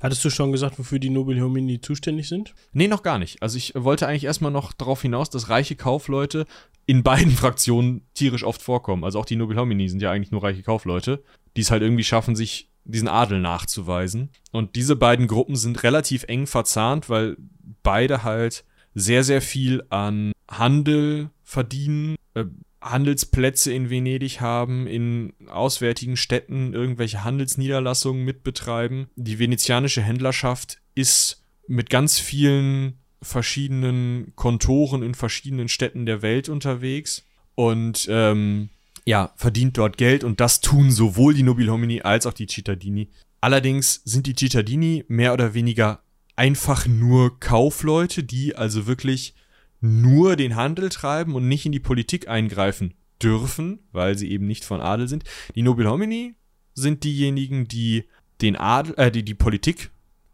Hattest 0.00 0.24
du 0.24 0.30
schon 0.30 0.52
gesagt, 0.52 0.78
wofür 0.78 0.98
die 0.98 1.10
Nobel 1.10 1.40
Homini 1.40 1.80
zuständig 1.80 2.28
sind? 2.28 2.54
Nee, 2.72 2.88
noch 2.88 3.02
gar 3.02 3.18
nicht. 3.18 3.42
Also 3.42 3.56
ich 3.56 3.72
wollte 3.76 4.06
eigentlich 4.06 4.24
erstmal 4.24 4.52
noch 4.52 4.72
darauf 4.72 5.02
hinaus, 5.02 5.30
dass 5.30 5.48
reiche 5.48 5.76
Kaufleute 5.76 6.46
in 6.86 7.02
beiden 7.02 7.32
Fraktionen 7.32 8.02
tierisch 8.14 8.44
oft 8.44 8.62
vorkommen. 8.62 9.04
Also 9.04 9.18
auch 9.18 9.24
die 9.24 9.36
Nobel 9.36 9.56
Homini 9.56 9.88
sind 9.88 10.02
ja 10.02 10.10
eigentlich 10.10 10.30
nur 10.30 10.42
reiche 10.42 10.62
Kaufleute, 10.62 11.22
die 11.56 11.62
es 11.62 11.70
halt 11.70 11.82
irgendwie 11.82 12.04
schaffen, 12.04 12.36
sich 12.36 12.68
diesen 12.84 13.08
Adel 13.08 13.40
nachzuweisen. 13.40 14.30
Und 14.50 14.76
diese 14.76 14.96
beiden 14.96 15.28
Gruppen 15.28 15.56
sind 15.56 15.82
relativ 15.82 16.24
eng 16.24 16.46
verzahnt, 16.46 17.08
weil 17.08 17.36
beide 17.82 18.24
halt 18.24 18.64
sehr, 18.94 19.24
sehr 19.24 19.40
viel 19.40 19.82
an 19.88 20.32
Handel 20.48 21.30
verdienen, 21.42 22.16
äh, 22.34 22.44
Handelsplätze 22.82 23.72
in 23.72 23.90
Venedig 23.90 24.40
haben, 24.40 24.86
in 24.86 25.32
auswärtigen 25.48 26.16
Städten 26.16 26.74
irgendwelche 26.74 27.24
Handelsniederlassungen 27.24 28.24
mitbetreiben. 28.24 29.06
Die 29.16 29.38
venezianische 29.38 30.02
Händlerschaft 30.02 30.78
ist 30.94 31.44
mit 31.68 31.90
ganz 31.90 32.18
vielen 32.18 32.98
verschiedenen 33.22 34.32
Kontoren 34.34 35.02
in 35.02 35.14
verschiedenen 35.14 35.68
Städten 35.68 36.06
der 36.06 36.22
Welt 36.22 36.48
unterwegs 36.48 37.24
und 37.54 38.08
ähm, 38.10 38.70
ja, 39.04 39.32
verdient 39.36 39.78
dort 39.78 39.96
Geld 39.96 40.24
und 40.24 40.40
das 40.40 40.60
tun 40.60 40.90
sowohl 40.90 41.34
die 41.34 41.42
Nobil 41.42 41.70
Homini 41.70 42.02
als 42.02 42.26
auch 42.26 42.32
die 42.32 42.46
Cittadini. 42.46 43.10
Allerdings 43.40 44.02
sind 44.04 44.26
die 44.26 44.36
Cittadini 44.36 45.04
mehr 45.08 45.32
oder 45.32 45.54
weniger 45.54 46.02
einfach 46.36 46.86
nur 46.86 47.38
Kaufleute, 47.40 48.24
die 48.24 48.56
also 48.56 48.86
wirklich 48.86 49.34
nur 49.82 50.36
den 50.36 50.56
Handel 50.56 50.88
treiben 50.88 51.34
und 51.34 51.48
nicht 51.48 51.66
in 51.66 51.72
die 51.72 51.80
Politik 51.80 52.28
eingreifen 52.28 52.94
dürfen, 53.22 53.80
weil 53.92 54.16
sie 54.16 54.30
eben 54.30 54.46
nicht 54.46 54.64
von 54.64 54.80
Adel 54.80 55.08
sind. 55.08 55.24
Die 55.54 55.62
Nobil 55.62 55.86
Homini 55.86 56.34
sind 56.74 57.04
diejenigen, 57.04 57.68
die 57.68 58.04
den 58.40 58.56
Adel, 58.56 58.94
äh, 58.96 59.10
die 59.10 59.24
die 59.24 59.34
Politik 59.34 59.90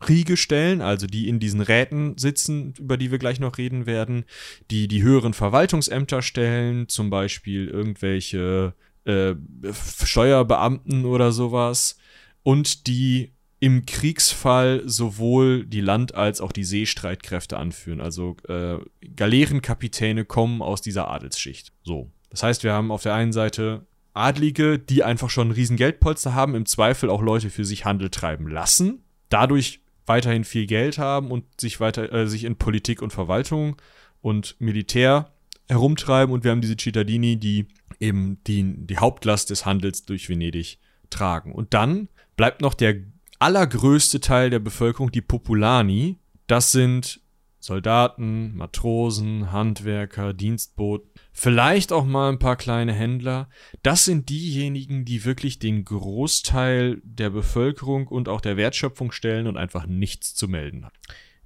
Riege 0.06 0.36
stellen, 0.36 0.80
also 0.80 1.06
die 1.06 1.28
in 1.28 1.40
diesen 1.40 1.60
Räten 1.60 2.16
sitzen, 2.18 2.74
über 2.78 2.96
die 2.96 3.10
wir 3.10 3.18
gleich 3.18 3.40
noch 3.40 3.58
reden 3.58 3.86
werden, 3.86 4.24
die 4.70 4.86
die 4.86 5.02
höheren 5.02 5.34
Verwaltungsämter 5.34 6.22
stellen, 6.22 6.88
zum 6.88 7.10
Beispiel 7.10 7.66
irgendwelche 7.66 8.74
äh, 9.04 9.34
Steuerbeamten 9.72 11.04
oder 11.04 11.32
sowas, 11.32 11.98
und 12.44 12.86
die 12.86 13.32
im 13.60 13.86
Kriegsfall 13.86 14.82
sowohl 14.86 15.66
die 15.66 15.80
Land- 15.80 16.14
als 16.14 16.40
auch 16.40 16.52
die 16.52 16.64
Seestreitkräfte 16.64 17.56
anführen. 17.56 18.00
Also 18.00 18.36
äh, 18.48 18.76
Galeerenkapitäne 19.16 20.24
kommen 20.24 20.62
aus 20.62 20.80
dieser 20.80 21.08
Adelsschicht. 21.08 21.72
So. 21.82 22.10
Das 22.30 22.42
heißt, 22.42 22.62
wir 22.62 22.72
haben 22.72 22.92
auf 22.92 23.02
der 23.02 23.14
einen 23.14 23.32
Seite 23.32 23.86
Adlige, 24.14 24.78
die 24.78 25.02
einfach 25.02 25.30
schon 25.30 25.48
ein 25.48 25.52
riesen 25.52 25.76
Geldpolster 25.76 26.34
haben, 26.34 26.54
im 26.54 26.66
Zweifel 26.66 27.10
auch 27.10 27.22
Leute 27.22 27.50
für 27.50 27.64
sich 27.64 27.84
Handel 27.84 28.10
treiben 28.10 28.48
lassen, 28.48 29.02
dadurch 29.28 29.80
weiterhin 30.06 30.44
viel 30.44 30.66
Geld 30.66 30.98
haben 30.98 31.30
und 31.30 31.44
sich 31.60 31.80
weiter 31.80 32.12
äh, 32.12 32.26
sich 32.26 32.44
in 32.44 32.56
Politik 32.56 33.02
und 33.02 33.12
Verwaltung 33.12 33.76
und 34.20 34.56
Militär 34.58 35.32
herumtreiben 35.68 36.32
und 36.32 36.44
wir 36.44 36.50
haben 36.50 36.62
diese 36.62 36.76
Cittadini, 36.76 37.36
die 37.36 37.66
eben 38.00 38.38
die, 38.46 38.64
die 38.86 38.98
Hauptlast 38.98 39.50
des 39.50 39.66
Handels 39.66 40.04
durch 40.04 40.28
Venedig 40.28 40.78
tragen. 41.10 41.52
Und 41.52 41.74
dann 41.74 42.08
bleibt 42.36 42.62
noch 42.62 42.74
der 42.74 42.96
allergrößte 43.38 44.20
Teil 44.20 44.50
der 44.50 44.58
Bevölkerung, 44.58 45.12
die 45.12 45.20
Populani, 45.20 46.18
das 46.46 46.72
sind 46.72 47.20
Soldaten, 47.60 48.56
Matrosen, 48.56 49.50
Handwerker, 49.52 50.32
Dienstboten, 50.32 51.10
vielleicht 51.32 51.92
auch 51.92 52.04
mal 52.04 52.30
ein 52.30 52.38
paar 52.38 52.56
kleine 52.56 52.92
Händler. 52.92 53.48
Das 53.82 54.04
sind 54.04 54.28
diejenigen, 54.28 55.04
die 55.04 55.24
wirklich 55.24 55.58
den 55.58 55.84
Großteil 55.84 57.00
der 57.02 57.30
Bevölkerung 57.30 58.06
und 58.06 58.28
auch 58.28 58.40
der 58.40 58.56
Wertschöpfung 58.56 59.12
stellen 59.12 59.46
und 59.46 59.56
einfach 59.56 59.86
nichts 59.86 60.34
zu 60.34 60.48
melden 60.48 60.84
haben. 60.84 60.94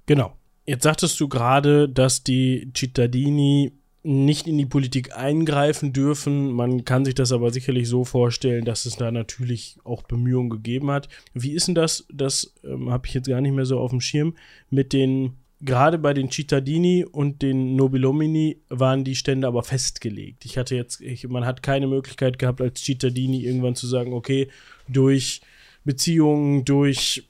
Genau. 0.05 0.37
Jetzt 0.65 0.83
sagtest 0.83 1.19
du 1.19 1.27
gerade, 1.27 1.89
dass 1.89 2.23
die 2.23 2.71
Cittadini 2.75 3.73
nicht 4.03 4.47
in 4.47 4.57
die 4.57 4.65
Politik 4.65 5.15
eingreifen 5.15 5.93
dürfen. 5.93 6.51
Man 6.51 6.83
kann 6.83 7.05
sich 7.05 7.15
das 7.15 7.31
aber 7.31 7.51
sicherlich 7.51 7.87
so 7.87 8.03
vorstellen, 8.03 8.65
dass 8.65 8.85
es 8.85 8.97
da 8.97 9.11
natürlich 9.11 9.77
auch 9.83 10.03
Bemühungen 10.03 10.49
gegeben 10.49 10.91
hat. 10.91 11.07
Wie 11.33 11.53
ist 11.53 11.67
denn 11.67 11.75
das? 11.75 12.05
Das 12.13 12.53
ähm, 12.63 12.89
habe 12.89 13.07
ich 13.07 13.13
jetzt 13.13 13.29
gar 13.29 13.41
nicht 13.41 13.53
mehr 13.53 13.65
so 13.65 13.79
auf 13.79 13.91
dem 13.91 14.01
Schirm 14.01 14.35
mit 14.69 14.93
den 14.93 15.37
gerade 15.61 15.97
bei 15.97 16.13
den 16.13 16.29
Cittadini 16.29 17.05
und 17.09 17.41
den 17.41 17.77
Nobilomini 17.77 18.57
waren 18.67 19.05
die 19.05 19.15
Stände 19.15 19.47
aber 19.47 19.63
festgelegt. 19.63 20.43
Ich 20.43 20.57
hatte 20.57 20.75
jetzt, 20.75 20.99
ich, 20.99 21.25
man 21.29 21.45
hat 21.45 21.63
keine 21.63 21.87
Möglichkeit 21.87 22.37
gehabt, 22.37 22.59
als 22.59 22.83
Cittadini 22.83 23.45
irgendwann 23.45 23.75
zu 23.75 23.87
sagen, 23.87 24.11
okay, 24.11 24.49
durch 24.89 25.39
Beziehungen, 25.85 26.65
durch 26.65 27.29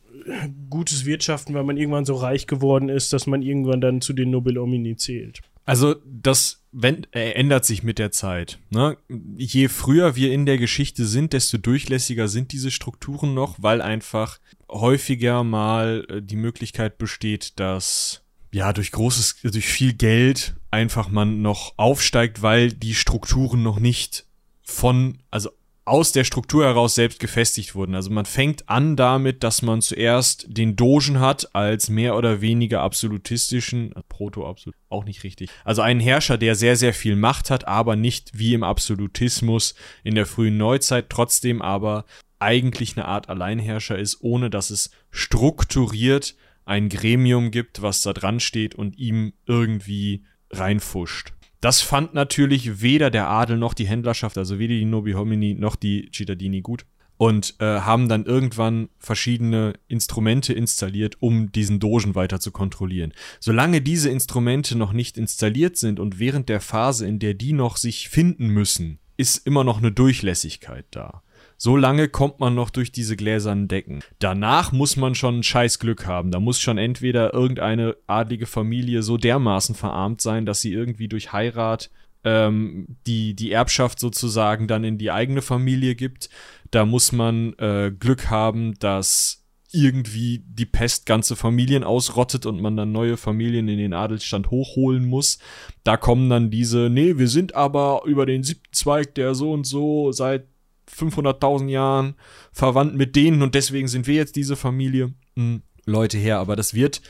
gutes 0.69 1.05
Wirtschaften, 1.05 1.53
weil 1.53 1.63
man 1.63 1.77
irgendwann 1.77 2.05
so 2.05 2.15
reich 2.15 2.47
geworden 2.47 2.89
ist, 2.89 3.13
dass 3.13 3.27
man 3.27 3.41
irgendwann 3.41 3.81
dann 3.81 4.01
zu 4.01 4.13
den 4.13 4.31
Nobilomini 4.31 4.95
zählt. 4.95 5.41
Also 5.65 5.95
das 6.05 6.63
wenn, 6.73 7.05
ändert 7.11 7.65
sich 7.65 7.83
mit 7.83 7.99
der 7.99 8.11
Zeit. 8.11 8.59
Ne? 8.71 8.97
Je 9.37 9.67
früher 9.67 10.15
wir 10.15 10.33
in 10.33 10.45
der 10.45 10.57
Geschichte 10.57 11.05
sind, 11.05 11.33
desto 11.33 11.57
durchlässiger 11.59 12.27
sind 12.27 12.51
diese 12.51 12.71
Strukturen 12.71 13.35
noch, 13.35 13.57
weil 13.61 13.81
einfach 13.81 14.39
häufiger 14.69 15.43
mal 15.43 16.05
äh, 16.09 16.21
die 16.21 16.35
Möglichkeit 16.35 16.97
besteht, 16.97 17.59
dass 17.59 18.21
ja, 18.51 18.73
durch 18.73 18.91
großes, 18.91 19.37
durch 19.43 19.65
viel 19.65 19.93
Geld 19.93 20.55
einfach 20.69 21.09
man 21.09 21.41
noch 21.41 21.73
aufsteigt, 21.77 22.41
weil 22.41 22.71
die 22.71 22.95
Strukturen 22.95 23.63
noch 23.63 23.79
nicht 23.79 24.25
von, 24.61 25.19
also 25.31 25.49
aus 25.85 26.13
der 26.13 26.23
Struktur 26.23 26.63
heraus 26.63 26.95
selbst 26.95 27.19
gefestigt 27.19 27.75
wurden. 27.75 27.95
Also 27.95 28.09
man 28.09 28.25
fängt 28.25 28.69
an 28.69 28.95
damit, 28.95 29.43
dass 29.43 29.61
man 29.61 29.81
zuerst 29.81 30.45
den 30.47 30.75
Dogen 30.75 31.19
hat 31.19 31.53
als 31.53 31.89
mehr 31.89 32.15
oder 32.15 32.39
weniger 32.39 32.81
absolutistischen, 32.81 33.93
äh, 33.93 34.01
proto-absolut, 34.07 34.75
auch 34.89 35.03
nicht 35.03 35.23
richtig. 35.23 35.49
Also 35.65 35.81
einen 35.81 35.99
Herrscher, 35.99 36.37
der 36.37 36.55
sehr, 36.55 36.77
sehr 36.77 36.93
viel 36.93 37.15
Macht 37.15 37.49
hat, 37.49 37.67
aber 37.67 37.95
nicht 37.95 38.37
wie 38.37 38.53
im 38.53 38.63
Absolutismus 38.63 39.75
in 40.03 40.15
der 40.15 40.25
frühen 40.25 40.57
Neuzeit, 40.57 41.09
trotzdem 41.09 41.61
aber 41.61 42.05
eigentlich 42.39 42.95
eine 42.95 43.05
Art 43.05 43.29
Alleinherrscher 43.29 43.97
ist, 43.97 44.21
ohne 44.21 44.49
dass 44.49 44.69
es 44.69 44.91
strukturiert 45.11 46.35
ein 46.65 46.87
Gremium 46.87 47.51
gibt, 47.51 47.81
was 47.81 48.01
da 48.01 48.13
dran 48.13 48.39
steht 48.39 48.73
und 48.75 48.97
ihm 48.97 49.33
irgendwie 49.45 50.23
reinfuscht. 50.49 51.33
Das 51.63 51.79
fand 51.79 52.13
natürlich 52.13 52.81
weder 52.81 53.09
der 53.09 53.29
Adel 53.29 53.55
noch 53.55 53.73
die 53.73 53.87
Händlerschaft, 53.87 54.37
also 54.37 54.59
weder 54.59 54.73
die 54.73 54.83
Nobi 54.83 55.13
Homini 55.13 55.53
noch 55.53 55.77
die 55.77 56.09
Cittadini 56.13 56.59
gut 56.59 56.85
und 57.15 57.55
äh, 57.59 57.63
haben 57.79 58.09
dann 58.09 58.25
irgendwann 58.25 58.89
verschiedene 58.99 59.71
Instrumente 59.87 60.51
installiert, 60.51 61.15
um 61.21 61.53
diesen 61.53 61.79
Dogen 61.79 62.15
weiter 62.15 62.41
zu 62.41 62.51
kontrollieren. 62.51 63.13
Solange 63.39 63.79
diese 63.79 64.09
Instrumente 64.09 64.77
noch 64.77 64.91
nicht 64.91 65.17
installiert 65.17 65.77
sind 65.77 66.01
und 66.01 66.19
während 66.19 66.49
der 66.49 66.59
Phase, 66.59 67.07
in 67.07 67.19
der 67.19 67.33
die 67.33 67.53
noch 67.53 67.77
sich 67.77 68.09
finden 68.09 68.49
müssen, 68.49 68.99
ist 69.15 69.47
immer 69.47 69.63
noch 69.63 69.77
eine 69.77 69.93
Durchlässigkeit 69.93 70.85
da. 70.91 71.22
So 71.65 71.77
lange 71.77 72.09
kommt 72.09 72.41
man 72.41 72.55
noch 72.55 72.69
durch 72.69 72.91
diese 72.91 73.15
gläsernen 73.15 73.69
Decken. 73.69 74.01
Danach 74.19 74.73
muss 74.73 74.97
man 74.97 75.15
schon 75.15 75.39
ein 75.39 75.43
scheiß 75.43 75.79
Glück 75.79 76.05
haben. 76.05 76.29
Da 76.29 76.41
muss 76.41 76.59
schon 76.59 76.77
entweder 76.77 77.33
irgendeine 77.33 77.95
adlige 78.05 78.47
Familie 78.47 79.01
so 79.01 79.15
dermaßen 79.15 79.73
verarmt 79.73 80.19
sein, 80.19 80.45
dass 80.45 80.59
sie 80.59 80.73
irgendwie 80.73 81.07
durch 81.07 81.31
Heirat 81.31 81.89
ähm, 82.25 82.97
die, 83.07 83.33
die 83.33 83.53
Erbschaft 83.53 84.01
sozusagen 84.01 84.67
dann 84.67 84.83
in 84.83 84.97
die 84.97 85.09
eigene 85.09 85.41
Familie 85.41 85.95
gibt. 85.95 86.29
Da 86.69 86.85
muss 86.85 87.13
man 87.13 87.53
äh, 87.59 87.93
Glück 87.97 88.29
haben, 88.29 88.73
dass 88.79 89.45
irgendwie 89.71 90.43
die 90.45 90.65
Pest 90.65 91.05
ganze 91.05 91.37
Familien 91.37 91.85
ausrottet 91.85 92.45
und 92.45 92.61
man 92.61 92.75
dann 92.75 92.91
neue 92.91 93.15
Familien 93.15 93.69
in 93.69 93.77
den 93.77 93.93
Adelsstand 93.93 94.51
hochholen 94.51 95.05
muss. 95.05 95.39
Da 95.85 95.95
kommen 95.95 96.29
dann 96.29 96.51
diese, 96.51 96.89
nee, 96.89 97.17
wir 97.17 97.29
sind 97.29 97.55
aber 97.55 98.01
über 98.05 98.25
den 98.25 98.43
siebten 98.43 98.73
Zweig, 98.73 99.15
der 99.15 99.33
so 99.33 99.53
und 99.53 99.65
so 99.65 100.11
seit 100.11 100.52
500.000 100.93 101.69
Jahren 101.69 102.15
verwandt 102.51 102.95
mit 102.95 103.15
denen 103.15 103.41
und 103.41 103.55
deswegen 103.55 103.87
sind 103.87 104.07
wir 104.07 104.15
jetzt 104.15 104.35
diese 104.35 104.55
Familie. 104.55 105.13
Hm, 105.35 105.61
Leute 105.85 106.17
her, 106.17 106.39
aber 106.39 106.55
das 106.55 106.73
wird, 106.73 107.01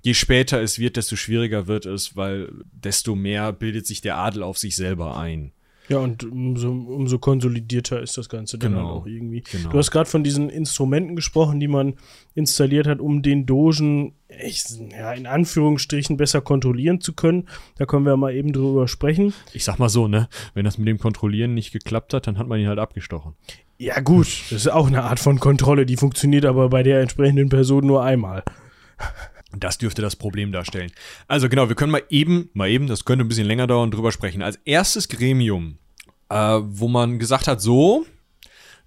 je 0.00 0.14
später 0.14 0.60
es 0.60 0.78
wird, 0.78 0.96
desto 0.96 1.16
schwieriger 1.16 1.66
wird 1.66 1.86
es, 1.86 2.16
weil 2.16 2.50
desto 2.72 3.14
mehr 3.14 3.52
bildet 3.52 3.86
sich 3.86 4.00
der 4.00 4.16
Adel 4.16 4.42
auf 4.42 4.58
sich 4.58 4.76
selber 4.76 5.16
ein. 5.16 5.52
Ja, 5.92 5.98
und 5.98 6.24
umso, 6.24 6.70
umso 6.70 7.18
konsolidierter 7.18 8.00
ist 8.02 8.18
das 8.18 8.28
Ganze 8.28 8.58
dann 8.58 8.72
Genau, 8.72 8.88
auch 8.88 9.06
irgendwie. 9.06 9.42
genau. 9.50 9.70
Du 9.70 9.78
hast 9.78 9.90
gerade 9.90 10.08
von 10.08 10.24
diesen 10.24 10.50
Instrumenten 10.50 11.16
gesprochen, 11.16 11.60
die 11.60 11.68
man 11.68 11.94
installiert 12.34 12.86
hat, 12.86 13.00
um 13.00 13.22
den 13.22 13.46
Dogen 13.46 14.14
ich, 14.44 14.64
ja, 14.90 15.12
in 15.12 15.26
Anführungsstrichen 15.26 16.16
besser 16.16 16.40
kontrollieren 16.40 17.00
zu 17.00 17.12
können. 17.12 17.48
Da 17.76 17.84
können 17.86 18.06
wir 18.06 18.16
mal 18.16 18.34
eben 18.34 18.52
drüber 18.52 18.88
sprechen. 18.88 19.34
Ich 19.52 19.64
sag 19.64 19.78
mal 19.78 19.88
so, 19.90 20.08
ne? 20.08 20.28
Wenn 20.54 20.64
das 20.64 20.78
mit 20.78 20.88
dem 20.88 20.98
Kontrollieren 20.98 21.54
nicht 21.54 21.70
geklappt 21.72 22.14
hat, 22.14 22.26
dann 22.26 22.38
hat 22.38 22.48
man 22.48 22.58
ihn 22.58 22.66
halt 22.68 22.78
abgestochen. 22.78 23.34
Ja, 23.78 24.00
gut, 24.00 24.26
das 24.50 24.52
ist 24.62 24.68
auch 24.70 24.86
eine 24.86 25.02
Art 25.02 25.18
von 25.20 25.38
Kontrolle, 25.40 25.84
die 25.86 25.96
funktioniert 25.96 26.44
aber 26.46 26.68
bei 26.68 26.82
der 26.82 27.00
entsprechenden 27.00 27.48
Person 27.48 27.86
nur 27.86 28.02
einmal. 28.04 28.42
Das 29.54 29.76
dürfte 29.76 30.00
das 30.00 30.16
Problem 30.16 30.50
darstellen. 30.52 30.90
Also 31.28 31.48
genau, 31.48 31.68
wir 31.68 31.76
können 31.76 31.92
mal 31.92 32.02
eben, 32.08 32.48
mal 32.54 32.70
eben, 32.70 32.86
das 32.86 33.04
könnte 33.04 33.24
ein 33.24 33.28
bisschen 33.28 33.46
länger 33.46 33.66
dauern, 33.66 33.90
drüber 33.90 34.10
sprechen. 34.12 34.40
Als 34.40 34.56
erstes 34.64 35.08
Gremium, 35.08 35.76
äh, 36.32 36.62
wo 36.64 36.88
man 36.88 37.18
gesagt 37.18 37.46
hat, 37.46 37.60
so, 37.60 38.06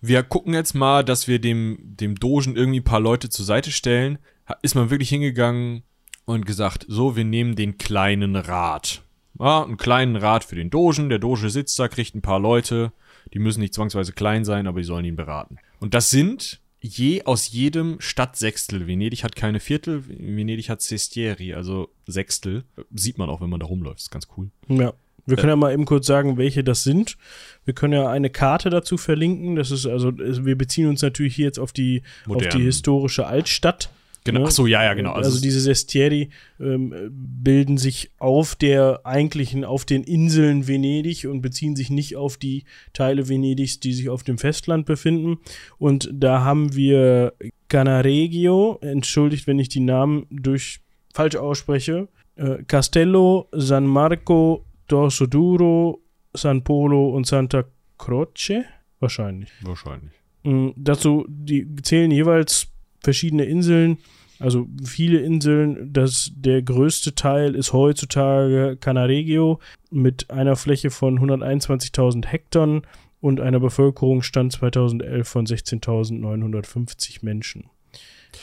wir 0.02 0.24
gucken 0.24 0.54
jetzt 0.54 0.74
mal, 0.74 1.04
dass 1.04 1.28
wir 1.28 1.40
dem, 1.40 1.78
dem 1.82 2.16
Dogen 2.16 2.56
irgendwie 2.56 2.80
ein 2.80 2.86
paar 2.86 3.00
Leute 3.00 3.30
zur 3.30 3.46
Seite 3.46 3.72
stellen, 3.72 4.18
ist 4.62 4.76
man 4.76 4.90
wirklich 4.90 5.10
hingegangen 5.10 5.84
und 6.26 6.46
gesagt, 6.46 6.86
so, 6.88 7.16
wir 7.16 7.24
nehmen 7.24 7.56
den 7.56 7.78
kleinen 7.78 8.36
Rat. 8.36 9.04
Ja, 9.40 9.64
einen 9.64 9.78
kleinen 9.78 10.16
Rat 10.16 10.44
für 10.44 10.56
den 10.56 10.70
Dogen. 10.70 11.10
Der 11.10 11.20
Doge 11.20 11.50
sitzt 11.50 11.78
da, 11.78 11.88
kriegt 11.88 12.16
ein 12.16 12.22
paar 12.22 12.40
Leute. 12.40 12.92
Die 13.34 13.40
müssen 13.40 13.60
nicht 13.60 13.74
zwangsweise 13.74 14.14
klein 14.14 14.46
sein, 14.46 14.66
aber 14.66 14.80
die 14.80 14.86
sollen 14.86 15.06
ihn 15.06 15.16
beraten. 15.16 15.58
Und 15.80 15.94
das 15.94 16.10
sind 16.10 16.62
je 16.80 17.24
aus 17.24 17.52
jedem 17.52 18.00
Stadtsechstel. 18.00 18.88
Venedig 18.88 19.24
hat 19.24 19.36
keine 19.36 19.60
Viertel, 19.60 20.04
Venedig 20.08 20.70
hat 20.70 20.82
Sestieri, 20.82 21.54
also 21.54 21.90
Sechstel. 22.08 22.64
Sieht 22.94 23.18
man 23.18 23.30
auch, 23.30 23.42
wenn 23.42 23.50
man 23.50 23.60
da 23.60 23.66
rumläuft. 23.66 24.00
Ist 24.00 24.12
ganz 24.12 24.28
cool. 24.38 24.52
Ja. 24.68 24.94
Wir 25.26 25.38
können 25.38 25.50
ja 25.50 25.56
mal 25.56 25.74
eben 25.74 25.86
kurz 25.86 26.06
sagen, 26.06 26.38
welche 26.38 26.64
das 26.64 26.84
sind. 26.84 27.18
Wir 27.64 27.74
können 27.74 27.94
ja 27.94 28.10
eine 28.10 28.30
Karte 28.30 28.70
dazu 28.70 28.98
verlinken. 28.98 29.56
Das 29.56 29.72
ist 29.72 29.86
also, 29.86 30.12
wir 30.16 30.58
beziehen 30.58 30.88
uns 30.88 31.02
natürlich 31.02 31.36
hier 31.36 31.46
jetzt 31.46 31.60
auf 31.60 31.72
die, 31.72 32.04
auf 32.28 32.48
die 32.48 32.62
historische 32.62 33.26
Altstadt. 33.26 33.90
Genau. 34.26 34.42
Ne? 34.42 34.46
Ach 34.48 34.52
so, 34.52 34.66
ja, 34.66 34.84
ja, 34.84 34.96
genau. 34.96 35.14
Also, 35.14 35.40
diese 35.40 35.62
Sestieri 35.62 36.30
ähm, 36.60 36.94
bilden 37.12 37.78
sich 37.78 38.12
auf 38.18 38.56
der 38.56 39.02
eigentlichen, 39.04 39.64
auf 39.64 39.86
den 39.86 40.04
Inseln 40.04 40.68
Venedig 40.68 41.28
und 41.28 41.42
beziehen 41.42 41.76
sich 41.76 41.92
nicht 41.92 42.16
auf 42.16 42.38
die 42.38 42.64
Teile 42.92 43.30
Venedigs, 43.30 43.80
die 43.80 43.94
sich 43.94 44.10
auf 44.10 44.24
dem 44.24 44.40
Festland 44.40 44.88
befinden. 44.88 45.38
Und 45.78 46.10
da 46.12 46.44
haben 46.44 46.76
wir 46.76 47.34
Canaregio, 47.70 48.80
entschuldigt, 48.82 49.46
wenn 49.46 49.60
ich 49.60 49.70
die 49.70 49.80
Namen 49.80 50.26
durch 50.32 50.80
falsch 51.14 51.36
ausspreche, 51.36 52.08
äh, 52.36 52.64
Castello, 52.68 53.48
San 53.52 53.86
Marco, 53.86 54.66
Dorso 54.88 55.26
Duro, 55.26 56.02
San 56.34 56.64
Polo 56.64 57.10
und 57.10 57.26
Santa 57.26 57.66
Croce, 57.98 58.64
wahrscheinlich. 59.00 59.52
wahrscheinlich. 59.62 60.12
Mm, 60.44 60.70
Dazu, 60.76 61.26
die 61.28 61.68
zählen 61.82 62.12
jeweils 62.12 62.68
verschiedene 63.02 63.46
Inseln, 63.46 63.98
also 64.40 64.68
viele 64.84 65.20
Inseln. 65.20 65.94
Das, 65.94 66.32
der 66.36 66.62
größte 66.62 67.16
Teil 67.16 67.56
ist 67.56 67.74
heutzutage 67.74 68.78
Canaregio 68.80 69.60
mit 69.92 70.30
einer 70.30 70.56
Fläche 70.56 70.90
von 70.90 71.20
121.000 71.20 72.26
Hektar 72.26 72.82
und 73.22 73.40
einer 73.40 73.60
Bevölkerungsstand 73.60 74.52
2011 74.52 75.28
von 75.28 75.46
16.950 75.46 77.24
Menschen. 77.24 77.70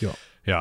Ja, 0.00 0.14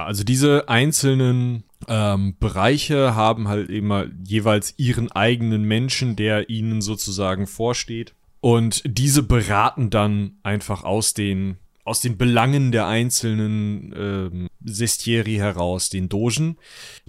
also 0.05 0.23
diese 0.23 0.69
einzelnen 0.69 1.63
ähm, 1.87 2.35
Bereiche 2.39 3.15
haben 3.15 3.47
halt 3.47 3.69
immer 3.69 4.05
jeweils 4.23 4.75
ihren 4.77 5.11
eigenen 5.11 5.63
Menschen, 5.63 6.15
der 6.15 6.49
ihnen 6.49 6.81
sozusagen 6.81 7.47
vorsteht. 7.47 8.13
Und 8.39 8.83
diese 8.85 9.23
beraten 9.23 9.89
dann 9.89 10.33
einfach 10.43 10.83
aus 10.83 11.13
den, 11.13 11.57
aus 11.83 12.01
den 12.01 12.17
Belangen 12.17 12.71
der 12.71 12.87
einzelnen 12.87 13.93
ähm, 13.97 14.47
Sestieri 14.63 15.35
heraus 15.35 15.89
den 15.89 16.09
Dogen. 16.09 16.57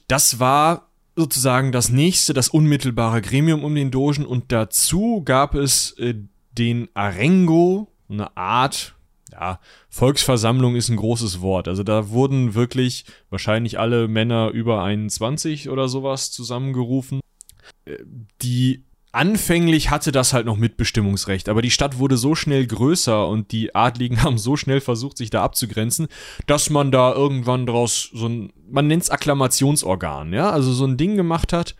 Das 0.09 0.41
war 0.41 0.89
sozusagen 1.15 1.73
das 1.73 1.91
nächste, 1.91 2.33
das 2.33 2.49
unmittelbare 2.49 3.21
Gremium 3.21 3.65
um 3.65 3.75
den 3.75 3.91
Dogen. 3.91 4.25
Und 4.25 4.53
dazu 4.53 5.23
gab 5.25 5.55
es 5.55 5.93
äh, 5.99 6.15
den 6.53 6.89
Arengo, 6.95 7.89
eine 8.09 8.37
Art 8.37 8.95
ja, 9.43 9.61
Volksversammlung 9.89 10.77
ist 10.77 10.89
ein 10.89 10.97
großes 10.97 11.41
Wort. 11.41 11.67
Also 11.67 11.83
da 11.83 12.11
wurden 12.11 12.55
wirklich 12.55 13.05
wahrscheinlich 13.29 13.79
alle 13.79 14.07
Männer 14.07 14.51
über 14.51 14.85
21 14.85 15.69
oder 15.69 15.89
sowas 15.89 16.31
zusammengerufen. 16.31 17.21
Äh, 17.85 17.97
die 18.41 18.85
anfänglich 19.11 19.91
hatte 19.91 20.13
das 20.13 20.33
halt 20.33 20.47
noch 20.47 20.57
Mitbestimmungsrecht, 20.57 21.49
aber 21.49 21.61
die 21.61 21.73
Stadt 21.73 21.99
wurde 21.99 22.17
so 22.17 22.35
schnell 22.35 22.67
größer 22.67 23.27
und 23.27 23.53
die 23.53 23.75
Adligen 23.75 24.23
haben 24.23 24.39
so 24.39 24.57
schnell 24.57 24.81
versucht, 24.81 25.19
sich 25.19 25.31
da 25.31 25.43
abzugrenzen, 25.43 26.07
dass 26.47 26.71
man 26.71 26.93
da 26.93 27.13
irgendwann 27.13 27.67
draus 27.67 28.11
so 28.15 28.29
ein, 28.29 28.53
man 28.71 28.87
nennt's 28.87 29.11
Akklamationsorgan, 29.11 30.33
ja, 30.33 30.51
also 30.51 30.73
so 30.73 30.87
ein 30.87 30.97
Ding 30.97 31.17
gemacht 31.17 31.53
hat, 31.53 31.75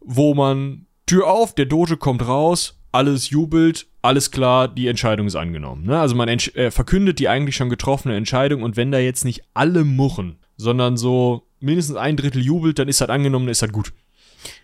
wo 0.00 0.34
man 0.34 0.86
Tür 1.06 1.28
auf, 1.28 1.54
der 1.54 1.66
Doge 1.66 1.96
kommt 1.96 2.26
raus, 2.26 2.79
alles 2.92 3.30
jubelt, 3.30 3.86
alles 4.02 4.30
klar, 4.30 4.68
die 4.68 4.88
Entscheidung 4.88 5.26
ist 5.26 5.36
angenommen. 5.36 5.86
Ne? 5.86 5.98
Also 5.98 6.14
man 6.14 6.28
äh, 6.28 6.70
verkündet 6.70 7.18
die 7.18 7.28
eigentlich 7.28 7.56
schon 7.56 7.70
getroffene 7.70 8.16
Entscheidung 8.16 8.62
und 8.62 8.76
wenn 8.76 8.90
da 8.90 8.98
jetzt 8.98 9.24
nicht 9.24 9.42
alle 9.54 9.84
murren, 9.84 10.36
sondern 10.56 10.96
so 10.96 11.46
mindestens 11.60 11.96
ein 11.96 12.16
Drittel 12.16 12.42
jubelt, 12.42 12.78
dann 12.78 12.88
ist 12.88 13.00
das 13.00 13.08
angenommen, 13.08 13.46
dann 13.46 13.52
ist 13.52 13.62
das 13.62 13.72
gut. 13.72 13.92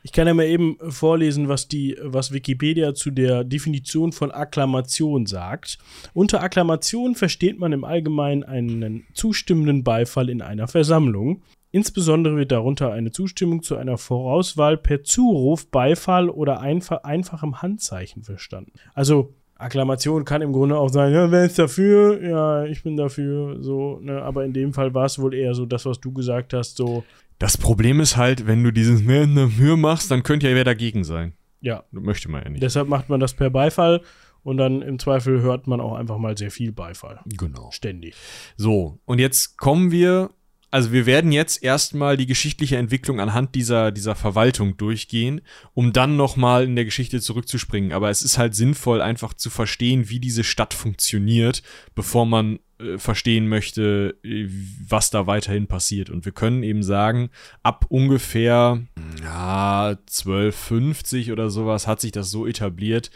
Ich 0.03 0.13
kann 0.13 0.27
ja 0.27 0.35
mal 0.35 0.47
eben 0.47 0.79
vorlesen, 0.89 1.49
was 1.49 1.69
die, 1.69 1.97
was 2.01 2.33
Wikipedia 2.33 2.95
zu 2.95 3.11
der 3.11 3.45
Definition 3.45 4.13
von 4.13 4.31
Akklamation 4.31 5.27
sagt. 5.27 5.79
Unter 6.15 6.43
Akklamation 6.43 7.15
versteht 7.15 7.59
man 7.59 7.73
im 7.73 7.85
Allgemeinen 7.85 8.43
einen 8.43 9.07
zustimmenden 9.13 9.85
Beifall 9.85 10.31
in 10.31 10.41
einer 10.41 10.69
Versammlung. 10.69 11.43
Insbesondere 11.77 12.39
wird 12.39 12.53
darunter 12.53 12.91
eine 12.93 13.13
Zustimmung 13.13 13.63
zu 13.63 13.77
einer 13.77 13.99
Vorauswahl 13.99 14.79
per 14.79 15.05
Zuruf, 15.05 15.71
Beifall 15.71 16.31
oder 16.31 16.61
einfach, 16.63 17.05
einfachem 17.05 17.61
Handzeichen 17.61 18.23
verstanden. 18.23 18.73
Also 18.95 19.35
Akklamation 19.57 20.25
kann 20.25 20.41
im 20.41 20.55
Grunde 20.55 20.79
auch 20.79 20.89
sein, 20.89 21.13
ja, 21.13 21.31
wer 21.31 21.45
ist 21.45 21.59
dafür? 21.59 22.23
Ja, 22.23 22.65
ich 22.65 22.83
bin 22.83 22.97
dafür, 22.97 23.63
so, 23.63 23.99
ne, 24.01 24.23
aber 24.23 24.47
in 24.47 24.55
dem 24.55 24.73
Fall 24.73 24.95
war 24.95 25.05
es 25.05 25.19
wohl 25.19 25.35
eher 25.35 25.53
so 25.53 25.67
das, 25.67 25.85
was 25.85 26.01
du 26.01 26.15
gesagt 26.15 26.55
hast, 26.55 26.79
so. 26.79 27.05
Das 27.39 27.59
Problem 27.59 28.01
ist 28.01 28.17
halt, 28.17 28.47
wenn 28.47 28.65
du 28.65 28.71
dieses 28.71 29.03
mehr 29.03 29.27
dafür 29.27 29.77
machst, 29.77 30.11
dann 30.11 30.23
könnte 30.23 30.49
ja 30.49 30.55
wer 30.55 30.65
dagegen 30.65 31.05
sein. 31.05 31.35
Ja. 31.61 31.85
Möchte 31.91 32.31
man 32.31 32.43
ja 32.43 32.49
nicht. 32.49 32.63
Deshalb 32.63 32.89
macht 32.89 33.11
man 33.11 33.21
das 33.21 33.35
per 33.35 33.51
Beifall 33.51 34.01
und 34.43 34.57
dann 34.57 34.81
im 34.81 34.99
Zweifel 34.99 35.43
hört 35.43 35.67
man 35.67 35.83
auch 35.83 35.93
einfach 35.93 36.17
mal 36.17 36.39
sehr 36.39 36.51
viel 36.51 36.73
Beifall. 36.73 37.21
Genau. 37.27 37.71
Ständig. 37.71 38.15
So, 38.57 38.99
und 39.05 39.19
jetzt 39.19 39.59
kommen 39.59 39.91
wir 39.91 40.31
also 40.77 40.93
wir 40.93 41.07
werden 41.07 41.33
jetzt 41.33 41.63
erstmal 41.63 42.19
die 42.19 42.27
geschichtliche 42.27 42.77
Entwicklung 42.77 43.19
anhand 43.19 43.55
dieser, 43.55 43.91
dieser 43.93 44.15
Verwaltung 44.15 44.77
durchgehen, 44.77 45.41
um 45.73 45.95
dann 45.95 46.19
nochmal 46.19 46.65
in 46.65 46.77
der 46.77 46.85
Geschichte 46.85 47.19
zurückzuspringen. 47.23 47.93
Aber 47.93 48.11
es 48.11 48.21
ist 48.21 48.37
halt 48.37 48.55
sinnvoll, 48.55 49.01
einfach 49.01 49.33
zu 49.33 49.49
verstehen, 49.49 50.11
wie 50.11 50.21
diese 50.21 50.45
Stadt 50.45 50.75
funktioniert, 50.75 51.63
bevor 51.95 52.27
man 52.27 52.59
äh, 52.79 52.99
verstehen 52.99 53.49
möchte, 53.49 54.19
äh, 54.23 54.51
was 54.87 55.09
da 55.09 55.27
weiterhin 55.27 55.67
passiert. 55.67 56.11
Und 56.11 56.27
wir 56.27 56.33
können 56.33 56.63
eben 56.63 56.83
sagen, 56.83 57.31
ab 57.63 57.87
ungefähr 57.89 58.83
ja, 59.23 59.97
1250 59.97 61.33
oder 61.33 61.49
sowas 61.49 61.87
hat 61.87 62.03
sich 62.03 62.13
das 62.13 62.31
so 62.31 62.47
etabliert, 62.47 63.11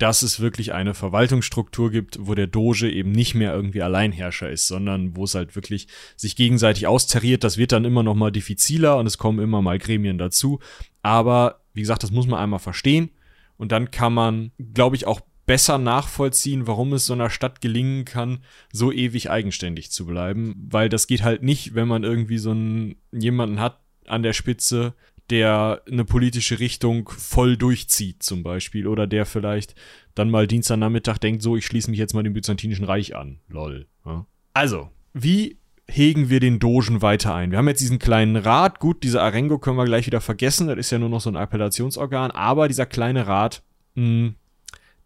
dass 0.00 0.22
es 0.22 0.40
wirklich 0.40 0.72
eine 0.72 0.94
Verwaltungsstruktur 0.94 1.90
gibt, 1.90 2.18
wo 2.20 2.34
der 2.34 2.46
Doge 2.46 2.90
eben 2.90 3.12
nicht 3.12 3.34
mehr 3.34 3.54
irgendwie 3.54 3.82
Alleinherrscher 3.82 4.50
ist, 4.50 4.66
sondern 4.66 5.14
wo 5.14 5.24
es 5.24 5.34
halt 5.34 5.54
wirklich 5.54 5.88
sich 6.16 6.36
gegenseitig 6.36 6.86
austariert. 6.86 7.44
Das 7.44 7.58
wird 7.58 7.72
dann 7.72 7.84
immer 7.84 8.02
noch 8.02 8.14
mal 8.14 8.32
diffiziler 8.32 8.96
und 8.96 9.06
es 9.06 9.18
kommen 9.18 9.40
immer 9.40 9.60
mal 9.60 9.78
Gremien 9.78 10.16
dazu. 10.16 10.58
Aber 11.02 11.60
wie 11.74 11.82
gesagt, 11.82 12.02
das 12.02 12.10
muss 12.10 12.26
man 12.26 12.40
einmal 12.40 12.60
verstehen 12.60 13.10
und 13.58 13.72
dann 13.72 13.90
kann 13.90 14.14
man, 14.14 14.52
glaube 14.72 14.96
ich, 14.96 15.06
auch 15.06 15.20
besser 15.44 15.76
nachvollziehen, 15.76 16.66
warum 16.66 16.94
es 16.94 17.04
so 17.04 17.12
einer 17.12 17.28
Stadt 17.28 17.60
gelingen 17.60 18.06
kann, 18.06 18.38
so 18.72 18.92
ewig 18.92 19.30
eigenständig 19.30 19.90
zu 19.90 20.06
bleiben, 20.06 20.54
weil 20.70 20.88
das 20.88 21.08
geht 21.08 21.22
halt 21.22 21.42
nicht, 21.42 21.74
wenn 21.74 21.88
man 21.88 22.04
irgendwie 22.04 22.38
so 22.38 22.52
einen 22.52 22.96
jemanden 23.12 23.60
hat 23.60 23.80
an 24.06 24.22
der 24.22 24.32
Spitze, 24.32 24.94
der 25.30 25.82
eine 25.90 26.04
politische 26.04 26.58
Richtung 26.58 27.08
voll 27.08 27.56
durchzieht, 27.56 28.22
zum 28.22 28.42
Beispiel, 28.42 28.86
oder 28.86 29.06
der 29.06 29.26
vielleicht 29.26 29.74
dann 30.14 30.30
mal 30.30 30.46
Dienstagnachmittag 30.46 31.18
denkt, 31.18 31.42
so, 31.42 31.56
ich 31.56 31.64
schließe 31.66 31.90
mich 31.90 31.98
jetzt 31.98 32.14
mal 32.14 32.22
dem 32.22 32.32
Byzantinischen 32.32 32.84
Reich 32.84 33.16
an. 33.16 33.38
Lol. 33.48 33.86
Ja. 34.04 34.26
Also, 34.54 34.90
wie 35.12 35.58
hegen 35.88 36.30
wir 36.30 36.40
den 36.40 36.58
Dogen 36.58 37.02
weiter 37.02 37.34
ein? 37.34 37.50
Wir 37.50 37.58
haben 37.58 37.68
jetzt 37.68 37.80
diesen 37.80 37.98
kleinen 37.98 38.36
Rat, 38.36 38.80
gut, 38.80 39.02
diese 39.02 39.22
Arengo 39.22 39.58
können 39.58 39.76
wir 39.76 39.84
gleich 39.84 40.06
wieder 40.06 40.20
vergessen, 40.20 40.68
das 40.68 40.78
ist 40.78 40.90
ja 40.90 40.98
nur 40.98 41.08
noch 41.08 41.20
so 41.20 41.30
ein 41.30 41.36
Appellationsorgan, 41.36 42.30
aber 42.32 42.68
dieser 42.68 42.86
kleine 42.86 43.26
Rat, 43.26 43.62
mh, 43.94 44.04
hm, 44.04 44.34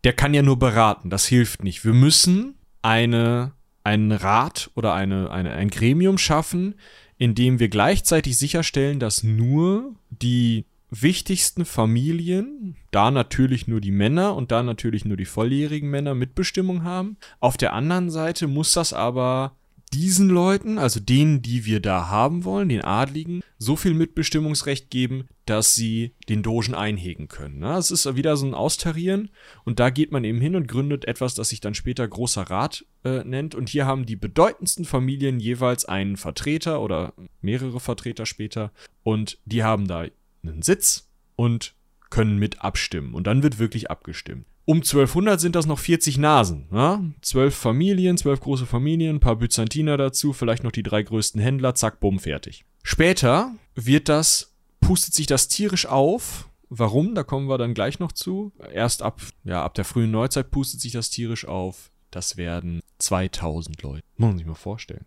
der 0.04 0.12
kann 0.12 0.34
ja 0.34 0.42
nur 0.42 0.58
beraten, 0.58 1.08
das 1.08 1.26
hilft 1.26 1.64
nicht. 1.64 1.84
Wir 1.84 1.94
müssen 1.94 2.56
eine, 2.82 3.52
einen 3.84 4.12
Rat 4.12 4.70
oder 4.74 4.92
eine, 4.92 5.30
eine, 5.30 5.52
ein 5.52 5.70
Gremium 5.70 6.18
schaffen, 6.18 6.74
indem 7.18 7.58
wir 7.58 7.68
gleichzeitig 7.68 8.36
sicherstellen, 8.36 8.98
dass 9.00 9.22
nur 9.22 9.94
die 10.10 10.64
wichtigsten 10.90 11.64
Familien, 11.64 12.76
da 12.90 13.10
natürlich 13.10 13.66
nur 13.66 13.80
die 13.80 13.90
Männer 13.90 14.36
und 14.36 14.52
da 14.52 14.62
natürlich 14.62 15.04
nur 15.04 15.16
die 15.16 15.24
volljährigen 15.24 15.90
Männer 15.90 16.14
Mitbestimmung 16.14 16.84
haben. 16.84 17.16
Auf 17.40 17.56
der 17.56 17.72
anderen 17.72 18.10
Seite 18.10 18.46
muss 18.46 18.72
das 18.72 18.92
aber 18.92 19.56
diesen 19.94 20.28
Leuten, 20.28 20.78
also 20.78 20.98
denen, 20.98 21.40
die 21.40 21.64
wir 21.64 21.78
da 21.78 22.08
haben 22.08 22.44
wollen, 22.44 22.68
den 22.68 22.82
Adligen, 22.82 23.42
so 23.58 23.76
viel 23.76 23.94
Mitbestimmungsrecht 23.94 24.90
geben, 24.90 25.28
dass 25.46 25.74
sie 25.74 26.14
den 26.28 26.42
Dogen 26.42 26.74
einhegen 26.74 27.28
können. 27.28 27.62
Es 27.62 27.92
ist 27.92 28.16
wieder 28.16 28.36
so 28.36 28.46
ein 28.46 28.54
Austarieren 28.54 29.30
und 29.64 29.78
da 29.78 29.90
geht 29.90 30.10
man 30.10 30.24
eben 30.24 30.40
hin 30.40 30.56
und 30.56 30.66
gründet 30.66 31.04
etwas, 31.06 31.34
das 31.34 31.50
sich 31.50 31.60
dann 31.60 31.74
später 31.74 32.08
Großer 32.08 32.42
Rat 32.42 32.84
äh, 33.04 33.22
nennt. 33.22 33.54
Und 33.54 33.68
hier 33.68 33.86
haben 33.86 34.04
die 34.04 34.16
bedeutendsten 34.16 34.84
Familien 34.84 35.38
jeweils 35.38 35.84
einen 35.84 36.16
Vertreter 36.16 36.80
oder 36.80 37.14
mehrere 37.40 37.78
Vertreter 37.78 38.26
später 38.26 38.72
und 39.04 39.38
die 39.44 39.62
haben 39.62 39.86
da 39.86 40.06
einen 40.42 40.62
Sitz 40.62 41.08
und 41.36 41.74
können 42.10 42.38
mit 42.38 42.62
abstimmen. 42.62 43.14
Und 43.14 43.26
dann 43.26 43.42
wird 43.42 43.58
wirklich 43.58 43.90
abgestimmt. 43.90 44.46
Um 44.66 44.78
1200 44.78 45.40
sind 45.40 45.56
das 45.56 45.66
noch 45.66 45.78
40 45.78 46.18
Nasen. 46.18 46.68
Ja? 46.72 47.02
Zwölf 47.20 47.54
Familien, 47.54 48.16
zwölf 48.16 48.40
große 48.40 48.66
Familien, 48.66 49.16
ein 49.16 49.20
paar 49.20 49.36
Byzantiner 49.36 49.96
dazu, 49.96 50.32
vielleicht 50.32 50.64
noch 50.64 50.72
die 50.72 50.82
drei 50.82 51.02
größten 51.02 51.40
Händler, 51.40 51.74
zack, 51.74 52.00
bumm, 52.00 52.18
fertig. 52.18 52.64
Später 52.82 53.52
wird 53.74 54.08
das, 54.08 54.54
pustet 54.80 55.14
sich 55.14 55.26
das 55.26 55.48
tierisch 55.48 55.86
auf. 55.86 56.48
Warum? 56.70 57.14
Da 57.14 57.22
kommen 57.22 57.48
wir 57.48 57.58
dann 57.58 57.74
gleich 57.74 57.98
noch 57.98 58.12
zu. 58.12 58.52
Erst 58.72 59.02
ab, 59.02 59.20
ja, 59.44 59.62
ab 59.62 59.74
der 59.74 59.84
frühen 59.84 60.10
Neuzeit 60.10 60.50
pustet 60.50 60.80
sich 60.80 60.92
das 60.92 61.10
tierisch 61.10 61.46
auf. 61.46 61.90
Das 62.10 62.36
werden 62.36 62.80
2000 62.98 63.82
Leute. 63.82 64.02
Muss 64.16 64.28
man 64.28 64.38
sich 64.38 64.46
mal 64.46 64.54
vorstellen. 64.54 65.04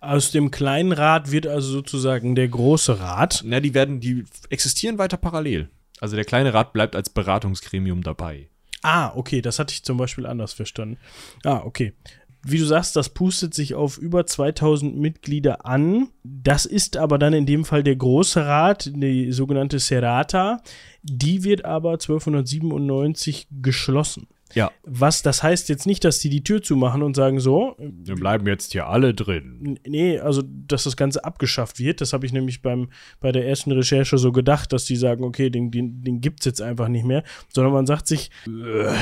Aus 0.00 0.32
dem 0.32 0.50
kleinen 0.50 0.92
Rat 0.92 1.30
wird 1.30 1.46
also 1.46 1.70
sozusagen 1.70 2.34
der 2.34 2.48
große 2.48 3.00
Rat. 3.00 3.42
Na, 3.44 3.60
die 3.60 3.74
werden, 3.74 4.00
die 4.00 4.24
existieren 4.50 4.98
weiter 4.98 5.16
parallel. 5.16 5.70
Also 6.00 6.16
der 6.16 6.24
kleine 6.24 6.54
Rat 6.54 6.72
bleibt 6.72 6.94
als 6.94 7.10
Beratungsgremium 7.10 8.02
dabei. 8.02 8.48
Ah, 8.82 9.12
okay, 9.14 9.40
das 9.40 9.58
hatte 9.58 9.72
ich 9.72 9.82
zum 9.82 9.96
Beispiel 9.96 10.26
anders 10.26 10.52
verstanden. 10.52 10.98
Ah, 11.44 11.62
okay. 11.64 11.94
Wie 12.42 12.58
du 12.58 12.64
sagst, 12.64 12.94
das 12.94 13.08
pustet 13.08 13.52
sich 13.52 13.74
auf 13.74 13.98
über 13.98 14.24
2000 14.24 14.96
Mitglieder 14.96 15.66
an. 15.66 16.08
Das 16.22 16.66
ist 16.66 16.96
aber 16.96 17.18
dann 17.18 17.32
in 17.32 17.46
dem 17.46 17.64
Fall 17.64 17.82
der 17.82 17.96
Große 17.96 18.44
Rat, 18.46 18.92
die 18.94 19.32
sogenannte 19.32 19.80
Serata. 19.80 20.62
Die 21.02 21.42
wird 21.42 21.64
aber 21.64 21.92
1297 21.92 23.48
geschlossen. 23.60 24.28
Ja. 24.54 24.70
Was, 24.84 25.22
das 25.22 25.42
heißt 25.42 25.68
jetzt 25.68 25.86
nicht, 25.86 26.04
dass 26.04 26.18
die 26.18 26.30
die 26.30 26.42
Tür 26.42 26.62
zumachen 26.62 27.02
und 27.02 27.14
sagen 27.14 27.40
so. 27.40 27.76
Wir 27.78 28.14
bleiben 28.14 28.46
jetzt 28.46 28.72
hier 28.72 28.86
alle 28.86 29.14
drin. 29.14 29.78
Nee, 29.86 30.18
also, 30.18 30.42
dass 30.44 30.84
das 30.84 30.96
Ganze 30.96 31.24
abgeschafft 31.24 31.78
wird. 31.78 32.00
Das 32.00 32.12
habe 32.12 32.26
ich 32.26 32.32
nämlich 32.32 32.62
beim, 32.62 32.88
bei 33.20 33.32
der 33.32 33.46
ersten 33.46 33.72
Recherche 33.72 34.18
so 34.18 34.32
gedacht, 34.32 34.72
dass 34.72 34.84
die 34.84 34.96
sagen, 34.96 35.24
okay, 35.24 35.50
den, 35.50 35.70
den, 35.70 36.02
den 36.02 36.20
gibt 36.20 36.40
es 36.40 36.46
jetzt 36.46 36.62
einfach 36.62 36.88
nicht 36.88 37.04
mehr. 37.04 37.24
Sondern 37.52 37.72
man 37.72 37.86
sagt 37.86 38.06
sich, 38.06 38.30
äh, 38.46 38.92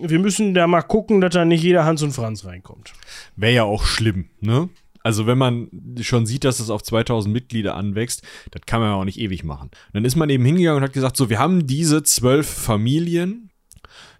wir 0.00 0.18
müssen 0.18 0.54
da 0.54 0.66
mal 0.66 0.82
gucken, 0.82 1.20
dass 1.20 1.34
da 1.34 1.44
nicht 1.44 1.62
jeder 1.62 1.84
Hans 1.84 2.02
und 2.02 2.12
Franz 2.12 2.44
reinkommt. 2.44 2.92
Wäre 3.36 3.54
ja 3.54 3.64
auch 3.64 3.84
schlimm, 3.84 4.30
ne? 4.40 4.68
Also 5.02 5.28
wenn 5.28 5.38
man 5.38 5.68
schon 6.00 6.26
sieht, 6.26 6.42
dass 6.42 6.58
es 6.58 6.68
auf 6.68 6.82
2000 6.82 7.32
Mitglieder 7.32 7.76
anwächst, 7.76 8.22
das 8.50 8.62
kann 8.66 8.80
man 8.80 8.90
ja 8.90 8.96
auch 8.96 9.04
nicht 9.04 9.20
ewig 9.20 9.44
machen. 9.44 9.70
dann 9.92 10.04
ist 10.04 10.16
man 10.16 10.28
eben 10.30 10.44
hingegangen 10.44 10.78
und 10.78 10.82
hat 10.82 10.92
gesagt, 10.92 11.16
so, 11.16 11.30
wir 11.30 11.38
haben 11.38 11.68
diese 11.68 12.02
zwölf 12.02 12.48
Familien, 12.48 13.50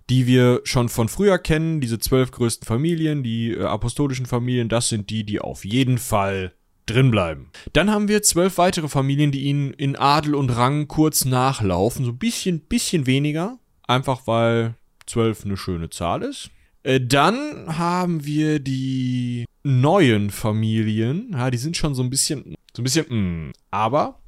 die 0.08 0.26
wir 0.26 0.60
schon 0.64 0.88
von 0.88 1.08
früher 1.08 1.38
kennen, 1.38 1.80
diese 1.80 1.98
zwölf 1.98 2.30
größten 2.30 2.66
Familien, 2.66 3.22
die 3.22 3.52
äh, 3.52 3.64
apostolischen 3.64 4.26
Familien, 4.26 4.68
das 4.68 4.88
sind 4.88 5.10
die, 5.10 5.24
die 5.24 5.40
auf 5.40 5.64
jeden 5.64 5.98
Fall 5.98 6.52
drin 6.86 7.10
bleiben. 7.10 7.50
Dann 7.72 7.90
haben 7.90 8.08
wir 8.08 8.22
zwölf 8.22 8.58
weitere 8.58 8.88
Familien, 8.88 9.32
die 9.32 9.42
ihnen 9.42 9.72
in 9.74 9.96
Adel 9.96 10.34
und 10.34 10.50
Rang 10.50 10.86
kurz 10.86 11.24
nachlaufen, 11.24 12.04
so 12.04 12.12
ein 12.12 12.18
bisschen, 12.18 12.60
bisschen 12.60 13.06
weniger, 13.06 13.58
einfach 13.86 14.26
weil 14.26 14.74
zwölf 15.06 15.44
eine 15.44 15.56
schöne 15.56 15.90
Zahl 15.90 16.22
ist. 16.22 16.50
Äh, 16.84 17.00
dann 17.00 17.76
haben 17.76 18.24
wir 18.24 18.60
die 18.60 19.46
neuen 19.64 20.30
Familien, 20.30 21.30
ja, 21.32 21.50
die 21.50 21.58
sind 21.58 21.76
schon 21.76 21.96
so 21.96 22.02
ein 22.04 22.10
bisschen, 22.10 22.54
so 22.74 22.82
ein 22.82 22.84
bisschen, 22.84 23.06
mh, 23.08 23.48
mm, 23.48 23.52
aber 23.72 24.20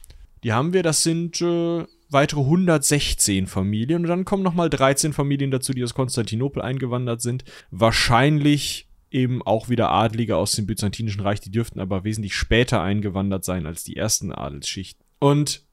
die 0.43 0.53
haben 0.53 0.73
wir, 0.73 0.83
das 0.83 1.05
sind 1.05 1.41
äh, 1.41 1.85
weitere 2.11 2.41
116 2.41 3.47
Familien 3.47 4.03
und 4.03 4.09
dann 4.09 4.25
kommen 4.25 4.43
nochmal 4.43 4.71
13 4.71 5.13
Familien 5.13 5.51
dazu, 5.51 5.73
die 5.73 5.85
aus 5.85 5.95
Konstantinopel 5.95 6.63
eingewandert 6.63 7.21
sind. 7.21 7.45
Wahrscheinlich 7.71 8.89
eben 9.11 9.43
auch 9.43 9.69
wieder 9.69 9.91
Adlige 9.91 10.37
aus 10.37 10.53
dem 10.53 10.67
Byzantinischen 10.67 11.21
Reich, 11.21 11.41
die 11.41 11.51
dürften 11.51 11.81
aber 11.81 12.05
wesentlich 12.05 12.35
später 12.35 12.83
eingewandert 12.83 13.45
sein 13.45 13.67
als 13.67 13.85
die 13.85 13.97
ersten 13.97 14.33
Adelsschichten. 14.33 15.05
Und 15.19 15.65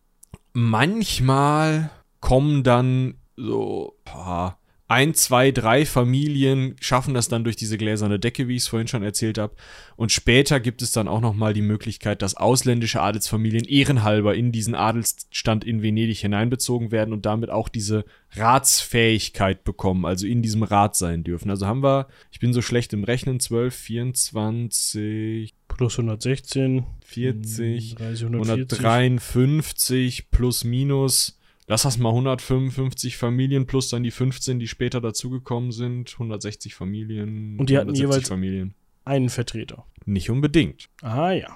manchmal 0.53 1.89
kommen 2.19 2.63
dann 2.63 3.15
so 3.35 3.97
boah, 4.05 4.57
ein, 4.87 5.15
zwei, 5.15 5.49
drei 5.49 5.83
Familien 5.83 6.75
schaffen 6.79 7.15
das 7.15 7.27
dann 7.27 7.43
durch 7.43 7.55
diese 7.55 7.77
gläserne 7.77 8.19
Decke, 8.19 8.47
wie 8.47 8.55
ich 8.55 8.63
es 8.63 8.67
vorhin 8.67 8.87
schon 8.87 9.01
erzählt 9.01 9.39
habe. 9.39 9.55
Und 9.95 10.11
später 10.11 10.59
gibt 10.59 10.83
es 10.83 10.91
dann 10.91 11.07
auch 11.07 11.21
noch 11.21 11.33
mal 11.33 11.53
die 11.53 11.63
Möglichkeit, 11.63 12.21
dass 12.21 12.37
ausländische 12.37 13.01
Adelsfamilien 13.01 13.65
ehrenhalber 13.65 14.35
in 14.35 14.51
diesen 14.51 14.75
Adelsstand 14.75 15.63
in 15.63 15.81
Venedig 15.81 16.19
hineinbezogen 16.19 16.91
werden 16.91 17.13
und 17.13 17.25
damit 17.25 17.49
auch 17.49 17.67
diese 17.67 18.05
Ratsfähigkeit 18.35 19.63
bekommen, 19.63 20.05
also 20.05 20.27
in 20.27 20.43
diesem 20.43 20.61
Rat 20.61 20.95
sein 20.95 21.23
dürfen. 21.23 21.49
Also 21.49 21.65
haben 21.65 21.81
wir, 21.81 22.07
ich 22.31 22.39
bin 22.39 22.53
so 22.53 22.61
schlecht 22.61 22.93
im 22.93 23.03
Rechnen, 23.03 23.39
12, 23.39 23.73
24 23.73 25.55
plus 25.67 25.97
116, 25.97 26.85
40, 27.03 27.95
30, 27.95 28.23
153 28.23 30.29
plus 30.29 30.63
minus 30.63 31.39
lass 31.67 31.83
das 31.83 31.97
mal 31.97 32.09
155 32.09 33.17
Familien 33.17 33.65
plus 33.65 33.89
dann 33.89 34.03
die 34.03 34.11
15, 34.11 34.59
die 34.59 34.67
später 34.67 35.01
dazugekommen 35.01 35.71
sind. 35.71 36.13
160 36.13 36.75
Familien. 36.75 37.57
Und 37.59 37.69
die 37.69 37.77
hatten 37.77 37.93
jeweils 37.95 38.29
Familien. 38.29 38.73
einen 39.03 39.29
Vertreter. 39.29 39.85
Nicht 40.05 40.29
unbedingt. 40.29 40.89
Ah 41.01 41.31
ja. 41.31 41.55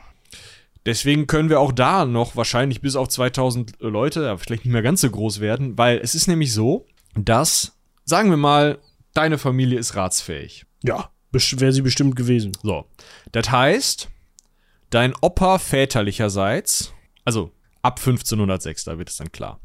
Deswegen 0.85 1.27
können 1.27 1.49
wir 1.49 1.59
auch 1.59 1.71
da 1.71 2.05
noch 2.05 2.35
wahrscheinlich 2.35 2.81
bis 2.81 2.95
auf 2.95 3.09
2000 3.09 3.73
Leute, 3.79 4.37
vielleicht 4.37 4.65
nicht 4.65 4.71
mehr 4.71 4.81
ganz 4.81 5.01
so 5.01 5.09
groß 5.09 5.39
werden, 5.39 5.77
weil 5.77 5.99
es 5.99 6.15
ist 6.15 6.27
nämlich 6.27 6.53
so, 6.53 6.85
dass, 7.15 7.77
sagen 8.05 8.29
wir 8.29 8.37
mal, 8.37 8.79
deine 9.13 9.37
Familie 9.37 9.77
ist 9.77 9.95
ratsfähig. 9.95 10.65
Ja, 10.83 11.11
wäre 11.31 11.73
sie 11.73 11.81
bestimmt 11.81 12.15
gewesen. 12.15 12.53
So. 12.63 12.85
Das 13.31 13.51
heißt, 13.51 14.09
dein 14.89 15.13
Opa 15.21 15.59
väterlicherseits, 15.59 16.93
also 17.25 17.51
ab 17.81 17.99
1506, 17.99 18.85
da 18.85 18.97
wird 18.97 19.09
es 19.09 19.17
dann 19.17 19.31
klar. 19.31 19.59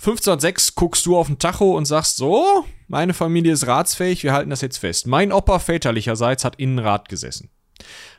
1506 0.00 0.76
guckst 0.76 1.04
du 1.04 1.18
auf 1.18 1.26
den 1.26 1.38
Tacho 1.38 1.76
und 1.76 1.84
sagst 1.84 2.16
so, 2.16 2.64
meine 2.88 3.12
Familie 3.12 3.52
ist 3.52 3.66
ratsfähig, 3.66 4.22
wir 4.24 4.32
halten 4.32 4.48
das 4.48 4.62
jetzt 4.62 4.78
fest. 4.78 5.06
Mein 5.06 5.30
Opa 5.30 5.58
väterlicherseits 5.58 6.42
hat 6.42 6.56
in 6.56 6.78
Rat 6.78 7.10
gesessen. 7.10 7.50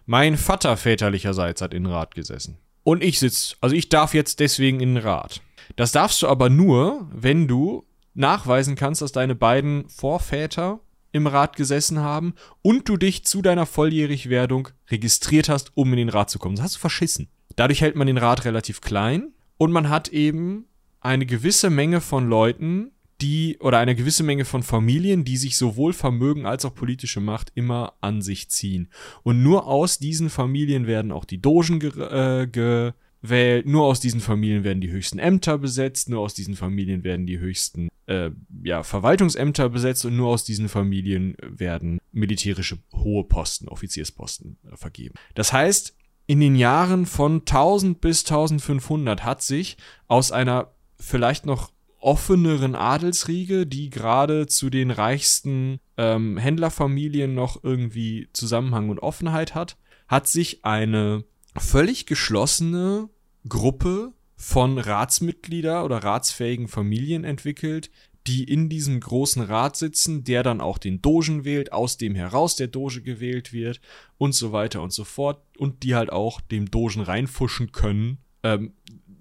Mein 0.05 0.37
Vater 0.37 0.77
väterlicherseits 0.77 1.59
hat 1.59 1.73
in 1.73 1.87
Rat 1.87 2.13
gesessen. 2.13 2.59
Und 2.83 3.03
ich 3.03 3.17
sitz, 3.17 3.55
also 3.61 3.75
ich 3.75 3.89
darf 3.89 4.13
jetzt 4.13 4.39
deswegen 4.39 4.79
in 4.79 4.95
Rat. 4.95 5.41
Das 5.75 5.91
darfst 5.91 6.21
du 6.21 6.27
aber 6.27 6.51
nur, 6.51 7.09
wenn 7.11 7.47
du 7.47 7.83
nachweisen 8.13 8.75
kannst, 8.75 9.01
dass 9.01 9.11
deine 9.11 9.33
beiden 9.33 9.89
Vorväter 9.89 10.81
im 11.11 11.25
Rat 11.25 11.55
gesessen 11.55 11.99
haben 11.99 12.35
und 12.61 12.89
du 12.89 12.97
dich 12.97 13.25
zu 13.25 13.41
deiner 13.41 13.65
Volljährigwerdung 13.65 14.67
registriert 14.91 15.49
hast, 15.49 15.71
um 15.73 15.91
in 15.93 15.97
den 15.97 16.09
Rat 16.09 16.29
zu 16.29 16.37
kommen. 16.37 16.57
Das 16.57 16.65
hast 16.65 16.75
du 16.75 16.79
verschissen. 16.79 17.27
Dadurch 17.55 17.81
hält 17.81 17.95
man 17.95 18.05
den 18.05 18.19
Rat 18.19 18.45
relativ 18.45 18.81
klein 18.81 19.33
und 19.57 19.71
man 19.71 19.89
hat 19.89 20.09
eben 20.09 20.67
eine 21.01 21.25
gewisse 21.25 21.69
Menge 21.69 21.99
von 21.99 22.29
Leuten, 22.29 22.91
die 23.21 23.57
oder 23.59 23.79
eine 23.79 23.95
gewisse 23.95 24.23
Menge 24.23 24.45
von 24.45 24.63
Familien, 24.63 25.23
die 25.23 25.37
sich 25.37 25.57
sowohl 25.57 25.93
Vermögen 25.93 26.45
als 26.45 26.65
auch 26.65 26.73
politische 26.73 27.19
Macht 27.19 27.51
immer 27.53 27.93
an 28.01 28.21
sich 28.21 28.49
ziehen. 28.49 28.89
Und 29.23 29.43
nur 29.43 29.67
aus 29.67 29.99
diesen 29.99 30.29
Familien 30.29 30.87
werden 30.87 31.11
auch 31.11 31.25
die 31.25 31.41
Dogen 31.41 31.79
ge 31.79 31.91
äh, 31.91 32.47
gewählt, 32.47 33.67
nur 33.67 33.85
aus 33.85 33.99
diesen 33.99 34.21
Familien 34.21 34.63
werden 34.63 34.81
die 34.81 34.91
höchsten 34.91 35.19
Ämter 35.19 35.57
besetzt, 35.57 36.09
nur 36.09 36.21
aus 36.21 36.33
diesen 36.33 36.55
Familien 36.55 37.03
werden 37.03 37.27
die 37.27 37.39
höchsten 37.39 37.89
äh, 38.07 38.31
ja, 38.63 38.81
Verwaltungsämter 38.81 39.69
besetzt 39.69 40.05
und 40.05 40.17
nur 40.17 40.29
aus 40.29 40.43
diesen 40.43 40.69
Familien 40.69 41.35
werden 41.41 41.99
militärische 42.11 42.79
hohe 42.93 43.23
Posten, 43.23 43.67
Offiziersposten 43.67 44.57
äh, 44.71 44.75
vergeben. 44.75 45.13
Das 45.35 45.53
heißt, 45.53 45.95
in 46.25 46.39
den 46.39 46.55
Jahren 46.55 47.05
von 47.05 47.41
1000 47.41 48.01
bis 48.01 48.23
1500 48.23 49.23
hat 49.23 49.41
sich 49.41 49.77
aus 50.07 50.31
einer 50.31 50.71
vielleicht 51.01 51.45
noch 51.45 51.71
offeneren 51.99 52.75
Adelsriege, 52.75 53.67
die 53.67 53.89
gerade 53.89 54.47
zu 54.47 54.69
den 54.69 54.91
reichsten 54.91 55.79
ähm, 55.97 56.37
Händlerfamilien 56.37 57.33
noch 57.33 57.63
irgendwie 57.63 58.29
Zusammenhang 58.33 58.89
und 58.89 58.99
Offenheit 58.99 59.53
hat, 59.53 59.77
hat 60.07 60.27
sich 60.27 60.65
eine 60.65 61.23
völlig 61.55 62.05
geschlossene 62.05 63.09
Gruppe 63.47 64.13
von 64.35 64.79
Ratsmitglieder 64.79 65.85
oder 65.85 65.97
ratsfähigen 65.97 66.67
Familien 66.67 67.23
entwickelt, 67.23 67.91
die 68.27 68.43
in 68.43 68.69
diesem 68.69 68.99
großen 68.99 69.41
Rat 69.43 69.75
sitzen, 69.75 70.23
der 70.23 70.43
dann 70.43 70.61
auch 70.61 70.77
den 70.77 71.01
Dogen 71.01 71.43
wählt, 71.43 71.73
aus 71.73 71.97
dem 71.97 72.15
heraus 72.15 72.55
der 72.55 72.67
Doge 72.67 73.01
gewählt 73.01 73.53
wird 73.53 73.81
und 74.17 74.33
so 74.33 74.51
weiter 74.51 74.81
und 74.81 74.93
so 74.93 75.03
fort 75.03 75.43
und 75.57 75.83
die 75.83 75.95
halt 75.95 76.11
auch 76.11 76.41
dem 76.41 76.69
Dogen 76.69 77.01
reinfuschen 77.01 77.71
können, 77.71 78.19
ähm, 78.43 78.73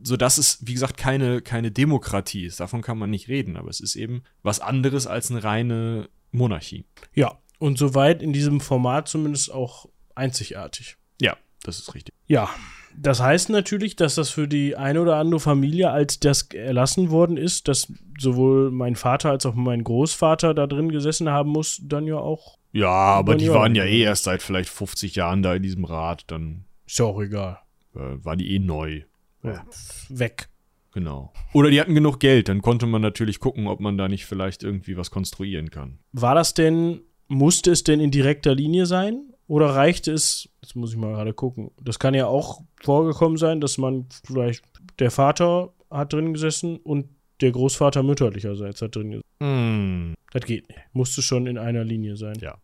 so 0.03 0.17
dass 0.17 0.39
es, 0.39 0.59
wie 0.63 0.75
gesagt, 0.75 0.97
keine, 0.97 1.43
keine 1.43 1.71
Demokratie 1.71 2.45
ist. 2.45 2.61
Davon 2.61 2.83
kann 2.83 2.99
man 2.99 3.11
nicht 3.11 3.29
reden, 3.29 3.57
aber 3.57 3.69
es 3.69 3.81
ist 3.81 3.97
eben 3.97 4.23
was 4.43 4.61
anderes 4.61 5.07
als 5.07 5.31
eine 5.31 5.45
reine 5.45 6.09
Monarchie. 6.33 6.85
Ja, 7.15 7.39
und 7.59 7.79
soweit 7.79 8.23
in 8.23 8.33
diesem 8.33 8.61
Format 8.61 9.09
zumindest 9.09 9.53
auch 9.53 9.87
einzigartig. 10.15 10.97
Ja, 11.21 11.37
das 11.63 11.79
ist 11.79 11.95
richtig. 11.95 12.15
Ja, 12.27 12.49
das 12.97 13.21
heißt 13.21 13.51
natürlich, 13.51 13.97
dass 13.97 14.15
das 14.15 14.31
für 14.31 14.49
die 14.49 14.77
eine 14.77 15.01
oder 15.01 15.17
andere 15.17 15.41
Familie, 15.41 15.91
als 15.91 16.19
das 16.21 16.43
erlassen 16.53 17.11
worden 17.11 17.37
ist, 17.37 17.69
dass 17.69 17.93
sowohl 18.19 18.71
mein 18.71 18.97
Vater 18.97 19.31
als 19.31 19.47
auch 19.47 19.55
mein 19.55 19.85
Großvater 19.85 20.55
da 20.55 20.67
drin 20.67 20.91
gesessen 20.91 21.29
haben 21.29 21.51
muss, 21.51 21.81
dann 21.83 22.07
ja 22.07 22.17
auch. 22.17 22.59
Ja, 22.73 22.89
aber 22.89 23.37
die 23.37 23.51
waren 23.51 23.75
ja 23.75 23.85
eh 23.85 24.03
erst 24.03 24.25
seit 24.25 24.43
vielleicht 24.43 24.71
50 24.71 25.17
Jahren 25.17 25.43
da 25.43 25.55
in 25.55 25.63
diesem 25.63 25.85
Rat, 25.85 26.25
dann. 26.29 26.65
Ist 26.87 26.99
ja 26.99 27.05
auch 27.05 27.21
egal. 27.21 27.59
Äh, 27.95 28.25
war 28.25 28.37
die 28.37 28.55
eh 28.55 28.59
neu 28.59 29.03
ja. 29.43 29.65
weg. 30.09 30.49
Genau. 30.93 31.33
Oder 31.53 31.71
die 31.71 31.81
hatten 31.81 31.95
genug 31.95 32.19
Geld, 32.19 32.49
dann 32.49 32.63
konnte 32.63 32.87
man 32.87 33.01
natürlich 33.01 33.39
gucken, 33.39 33.69
ob 33.69 33.81
man 33.81 33.97
da 33.97 34.09
nicht 34.09 34.27
vielleicht 34.27 34.63
irgendwie 34.63 34.97
was 34.97 35.11
konstruieren 35.11 35.71
kann. 35.71 35.99
War 36.13 36.35
das 36.35 36.55
denn, 36.55 37.03
musste 37.29 37.71
es 37.71 37.85
denn 37.85 38.01
in 38.01 38.11
direkter 38.11 38.55
Linie 38.55 38.87
sein? 38.87 39.31
Oder 39.47 39.75
reichte 39.75 40.13
es, 40.13 40.49
jetzt 40.63 40.77
muss 40.77 40.93
ich 40.93 40.97
mal 40.97 41.13
gerade 41.13 41.33
gucken, 41.33 41.71
das 41.83 41.99
kann 41.99 42.15
ja 42.15 42.27
auch 42.27 42.63
vorgekommen 42.83 43.37
sein, 43.37 43.61
dass 43.61 43.79
man 43.79 44.07
vielleicht, 44.25 44.65
der 44.99 45.11
Vater 45.11 45.73
hat 45.91 46.13
drin 46.13 46.33
gesessen 46.33 46.77
und 46.77 47.09
der 47.41 47.51
Großvater 47.51 48.03
mütterlicherseits 48.03 48.83
hat 48.83 48.95
drin 48.95 49.11
gesessen. 49.11 49.27
Mm. 49.41 50.15
Das 50.33 50.45
geht 50.45 50.69
nicht. 50.69 50.81
Musste 50.93 51.23
schon 51.23 51.47
in 51.47 51.59
einer 51.59 51.83
Linie 51.83 52.17
sein. 52.17 52.37
Ja. 52.41 52.59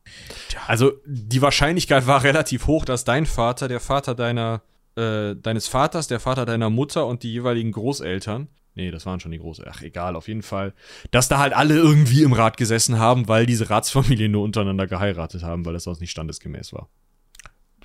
Also 0.68 0.92
die 1.06 1.42
Wahrscheinlichkeit 1.42 2.06
war 2.06 2.22
relativ 2.24 2.66
hoch, 2.68 2.84
dass 2.84 3.04
dein 3.04 3.26
Vater, 3.26 3.66
der 3.66 3.80
Vater 3.80 4.14
deiner 4.14 4.62
äh, 4.96 5.34
deines 5.36 5.68
Vaters, 5.68 6.08
der 6.08 6.20
Vater 6.20 6.46
deiner 6.46 6.70
Mutter 6.70 7.06
und 7.06 7.22
die 7.22 7.32
jeweiligen 7.32 7.72
Großeltern. 7.72 8.48
Nee, 8.74 8.90
das 8.90 9.06
waren 9.06 9.20
schon 9.20 9.30
die 9.30 9.38
Großeltern. 9.38 9.74
Ach, 9.74 9.82
egal, 9.82 10.16
auf 10.16 10.28
jeden 10.28 10.42
Fall. 10.42 10.74
Dass 11.10 11.28
da 11.28 11.38
halt 11.38 11.54
alle 11.54 11.76
irgendwie 11.76 12.22
im 12.22 12.34
Rat 12.34 12.58
gesessen 12.58 12.98
haben, 12.98 13.26
weil 13.26 13.46
diese 13.46 13.70
Ratsfamilien 13.70 14.30
nur 14.30 14.42
untereinander 14.42 14.86
geheiratet 14.86 15.42
haben, 15.42 15.64
weil 15.64 15.72
das 15.72 15.84
sonst 15.84 16.00
nicht 16.00 16.10
standesgemäß 16.10 16.74
war. 16.74 16.88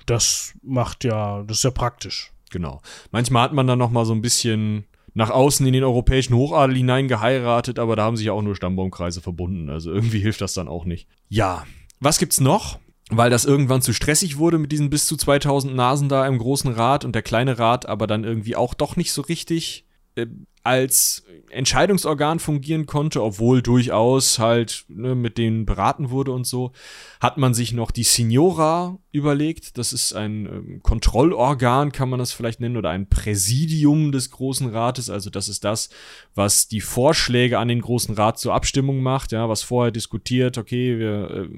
Das 0.04 0.54
macht 0.62 1.04
ja, 1.04 1.44
das 1.44 1.58
ist 1.58 1.64
ja 1.64 1.70
praktisch. 1.70 2.32
Genau. 2.50 2.82
Manchmal 3.10 3.44
hat 3.44 3.52
man 3.54 3.66
dann 3.66 3.78
noch 3.78 3.90
mal 3.90 4.04
so 4.04 4.12
ein 4.12 4.20
bisschen 4.20 4.84
nach 5.14 5.30
außen 5.30 5.66
in 5.66 5.72
den 5.72 5.84
europäischen 5.84 6.34
Hochadel 6.34 6.76
hinein 6.76 7.08
geheiratet, 7.08 7.78
aber 7.78 7.96
da 7.96 8.04
haben 8.04 8.16
sich 8.16 8.26
ja 8.26 8.32
auch 8.32 8.42
nur 8.42 8.56
Stammbaumkreise 8.56 9.22
verbunden. 9.22 9.70
Also 9.70 9.92
irgendwie 9.92 10.20
hilft 10.20 10.42
das 10.42 10.52
dann 10.52 10.68
auch 10.68 10.84
nicht. 10.84 11.08
Ja. 11.28 11.64
Was 12.00 12.18
gibt's 12.18 12.40
noch? 12.40 12.78
Weil 13.16 13.30
das 13.30 13.44
irgendwann 13.44 13.82
zu 13.82 13.92
stressig 13.92 14.38
wurde 14.38 14.58
mit 14.58 14.72
diesen 14.72 14.90
bis 14.90 15.06
zu 15.06 15.16
2000 15.16 15.74
Nasen 15.74 16.08
da 16.08 16.26
im 16.26 16.38
großen 16.38 16.72
Rad 16.72 17.04
und 17.04 17.14
der 17.14 17.22
kleine 17.22 17.58
Rad 17.58 17.86
aber 17.86 18.06
dann 18.06 18.24
irgendwie 18.24 18.56
auch 18.56 18.74
doch 18.74 18.96
nicht 18.96 19.12
so 19.12 19.22
richtig 19.22 19.86
äh, 20.14 20.26
als 20.64 21.24
Entscheidungsorgan 21.50 22.38
fungieren 22.38 22.86
konnte, 22.86 23.22
obwohl 23.22 23.62
durchaus 23.62 24.38
halt 24.38 24.84
ne, 24.88 25.14
mit 25.14 25.38
denen 25.38 25.66
beraten 25.66 26.10
wurde 26.10 26.32
und 26.32 26.46
so, 26.46 26.72
hat 27.20 27.36
man 27.36 27.52
sich 27.52 27.72
noch 27.72 27.90
die 27.90 28.04
Signora 28.04 28.98
überlegt. 29.12 29.76
Das 29.76 29.92
ist 29.92 30.14
ein 30.14 30.46
ähm, 30.46 30.80
Kontrollorgan, 30.82 31.92
kann 31.92 32.08
man 32.08 32.18
das 32.18 32.32
vielleicht 32.32 32.60
nennen, 32.60 32.76
oder 32.76 32.90
ein 32.90 33.08
Präsidium 33.08 34.12
des 34.12 34.30
Großen 34.30 34.68
Rates. 34.68 35.10
Also 35.10 35.30
das 35.30 35.48
ist 35.48 35.64
das, 35.64 35.90
was 36.34 36.68
die 36.68 36.80
Vorschläge 36.80 37.58
an 37.58 37.68
den 37.68 37.82
Großen 37.82 38.14
Rat 38.14 38.38
zur 38.38 38.54
Abstimmung 38.54 39.02
macht, 39.02 39.32
ja, 39.32 39.48
was 39.48 39.62
vorher 39.62 39.92
diskutiert, 39.92 40.56
okay, 40.56 40.98
wir 40.98 41.30
äh, 41.30 41.48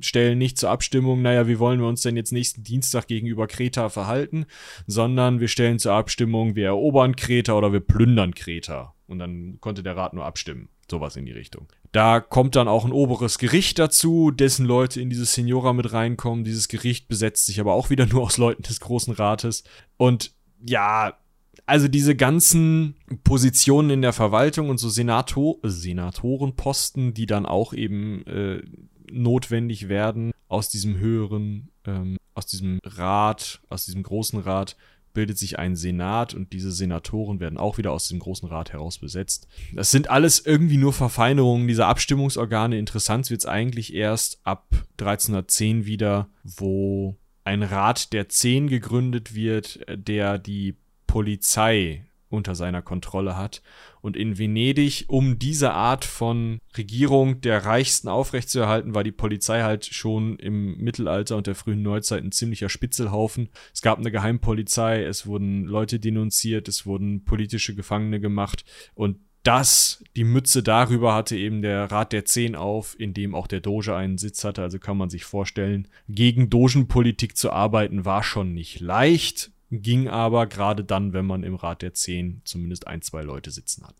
stellen 0.00 0.38
nicht 0.38 0.58
zur 0.58 0.70
Abstimmung, 0.70 1.22
naja, 1.22 1.46
wie 1.46 1.58
wollen 1.60 1.80
wir 1.80 1.86
uns 1.86 2.02
denn 2.02 2.16
jetzt 2.16 2.32
nächsten 2.32 2.64
Dienstag 2.64 3.06
gegenüber 3.06 3.46
Kreta 3.46 3.88
verhalten, 3.88 4.46
sondern 4.86 5.38
wir 5.38 5.48
stellen 5.48 5.78
zur 5.78 5.92
Abstimmung, 5.92 6.56
wir 6.56 6.66
erobern 6.66 7.14
Kreta 7.14 7.52
oder 7.54 7.72
wir 7.72 7.80
plündern 7.80 8.34
Kreta. 8.34 8.53
Kreta. 8.54 8.94
Und 9.06 9.18
dann 9.18 9.58
konnte 9.60 9.82
der 9.82 9.96
Rat 9.96 10.14
nur 10.14 10.24
abstimmen. 10.24 10.68
Sowas 10.90 11.16
in 11.16 11.26
die 11.26 11.32
Richtung. 11.32 11.66
Da 11.92 12.20
kommt 12.20 12.56
dann 12.56 12.68
auch 12.68 12.84
ein 12.84 12.92
oberes 12.92 13.38
Gericht 13.38 13.78
dazu, 13.78 14.30
dessen 14.30 14.66
Leute 14.66 15.00
in 15.00 15.08
dieses 15.10 15.34
Signora 15.34 15.72
mit 15.72 15.92
reinkommen. 15.92 16.44
Dieses 16.44 16.68
Gericht 16.68 17.08
besetzt 17.08 17.46
sich 17.46 17.60
aber 17.60 17.72
auch 17.72 17.90
wieder 17.90 18.06
nur 18.10 18.22
aus 18.22 18.38
Leuten 18.38 18.62
des 18.62 18.80
Großen 18.80 19.14
Rates. 19.14 19.64
Und 19.96 20.32
ja, 20.64 21.18
also 21.66 21.88
diese 21.88 22.14
ganzen 22.14 22.96
Positionen 23.22 23.90
in 23.90 24.02
der 24.02 24.12
Verwaltung 24.12 24.68
und 24.68 24.78
so 24.78 24.88
Senator 24.88 25.56
Senatorenposten, 25.62 27.14
die 27.14 27.26
dann 27.26 27.46
auch 27.46 27.72
eben 27.72 28.26
äh, 28.26 28.62
notwendig 29.10 29.88
werden 29.88 30.32
aus 30.48 30.68
diesem 30.68 30.98
höheren, 30.98 31.70
ähm, 31.86 32.18
aus 32.34 32.46
diesem 32.46 32.80
Rat, 32.84 33.60
aus 33.70 33.86
diesem 33.86 34.02
großen 34.02 34.40
Rat 34.40 34.76
bildet 35.14 35.38
sich 35.38 35.58
ein 35.58 35.76
Senat 35.76 36.34
und 36.34 36.52
diese 36.52 36.72
Senatoren 36.72 37.40
werden 37.40 37.56
auch 37.56 37.78
wieder 37.78 37.92
aus 37.92 38.08
dem 38.08 38.18
großen 38.18 38.48
Rat 38.48 38.72
heraus 38.72 38.98
besetzt. 38.98 39.48
Das 39.72 39.90
sind 39.90 40.10
alles 40.10 40.44
irgendwie 40.44 40.76
nur 40.76 40.92
Verfeinerungen 40.92 41.66
dieser 41.66 41.86
Abstimmungsorgane. 41.86 42.78
Interessant 42.78 43.30
wird 43.30 43.40
es 43.40 43.46
eigentlich 43.46 43.94
erst 43.94 44.40
ab 44.44 44.66
1310 45.00 45.86
wieder, 45.86 46.28
wo 46.42 47.16
ein 47.44 47.62
Rat 47.62 48.12
der 48.12 48.28
Zehn 48.28 48.68
gegründet 48.68 49.34
wird, 49.34 49.80
der 49.88 50.38
die 50.38 50.76
Polizei 51.06 52.04
unter 52.28 52.54
seiner 52.54 52.82
Kontrolle 52.82 53.36
hat. 53.36 53.62
Und 54.04 54.18
in 54.18 54.36
Venedig, 54.36 55.06
um 55.08 55.38
diese 55.38 55.72
Art 55.72 56.04
von 56.04 56.58
Regierung 56.76 57.40
der 57.40 57.64
Reichsten 57.64 58.08
aufrechtzuerhalten, 58.08 58.94
war 58.94 59.02
die 59.02 59.12
Polizei 59.12 59.62
halt 59.62 59.86
schon 59.86 60.36
im 60.36 60.76
Mittelalter 60.76 61.38
und 61.38 61.46
der 61.46 61.54
frühen 61.54 61.80
Neuzeit 61.80 62.22
ein 62.22 62.30
ziemlicher 62.30 62.68
Spitzelhaufen. 62.68 63.48
Es 63.72 63.80
gab 63.80 63.98
eine 63.98 64.10
Geheimpolizei, 64.10 65.04
es 65.04 65.26
wurden 65.26 65.64
Leute 65.64 66.00
denunziert, 66.00 66.68
es 66.68 66.84
wurden 66.84 67.24
politische 67.24 67.74
Gefangene 67.74 68.20
gemacht 68.20 68.66
und 68.92 69.20
das, 69.42 70.04
die 70.16 70.24
Mütze 70.24 70.62
darüber 70.62 71.14
hatte 71.14 71.38
eben 71.38 71.62
der 71.62 71.90
Rat 71.90 72.12
der 72.12 72.26
Zehn 72.26 72.56
auf, 72.56 73.00
in 73.00 73.14
dem 73.14 73.34
auch 73.34 73.46
der 73.46 73.60
Doge 73.60 73.96
einen 73.96 74.18
Sitz 74.18 74.44
hatte. 74.44 74.60
Also 74.62 74.78
kann 74.78 74.98
man 74.98 75.08
sich 75.10 75.24
vorstellen, 75.24 75.88
gegen 76.08 76.50
Dogenpolitik 76.50 77.38
zu 77.38 77.52
arbeiten 77.52 78.04
war 78.04 78.22
schon 78.22 78.52
nicht 78.52 78.80
leicht 78.80 79.53
ging 79.70 80.08
aber 80.08 80.46
gerade 80.46 80.84
dann, 80.84 81.12
wenn 81.12 81.26
man 81.26 81.42
im 81.42 81.54
Rat 81.54 81.82
der 81.82 81.94
Zehn 81.94 82.42
zumindest 82.44 82.86
ein, 82.86 83.02
zwei 83.02 83.22
Leute 83.22 83.50
sitzen 83.50 83.86
hat. 83.86 83.94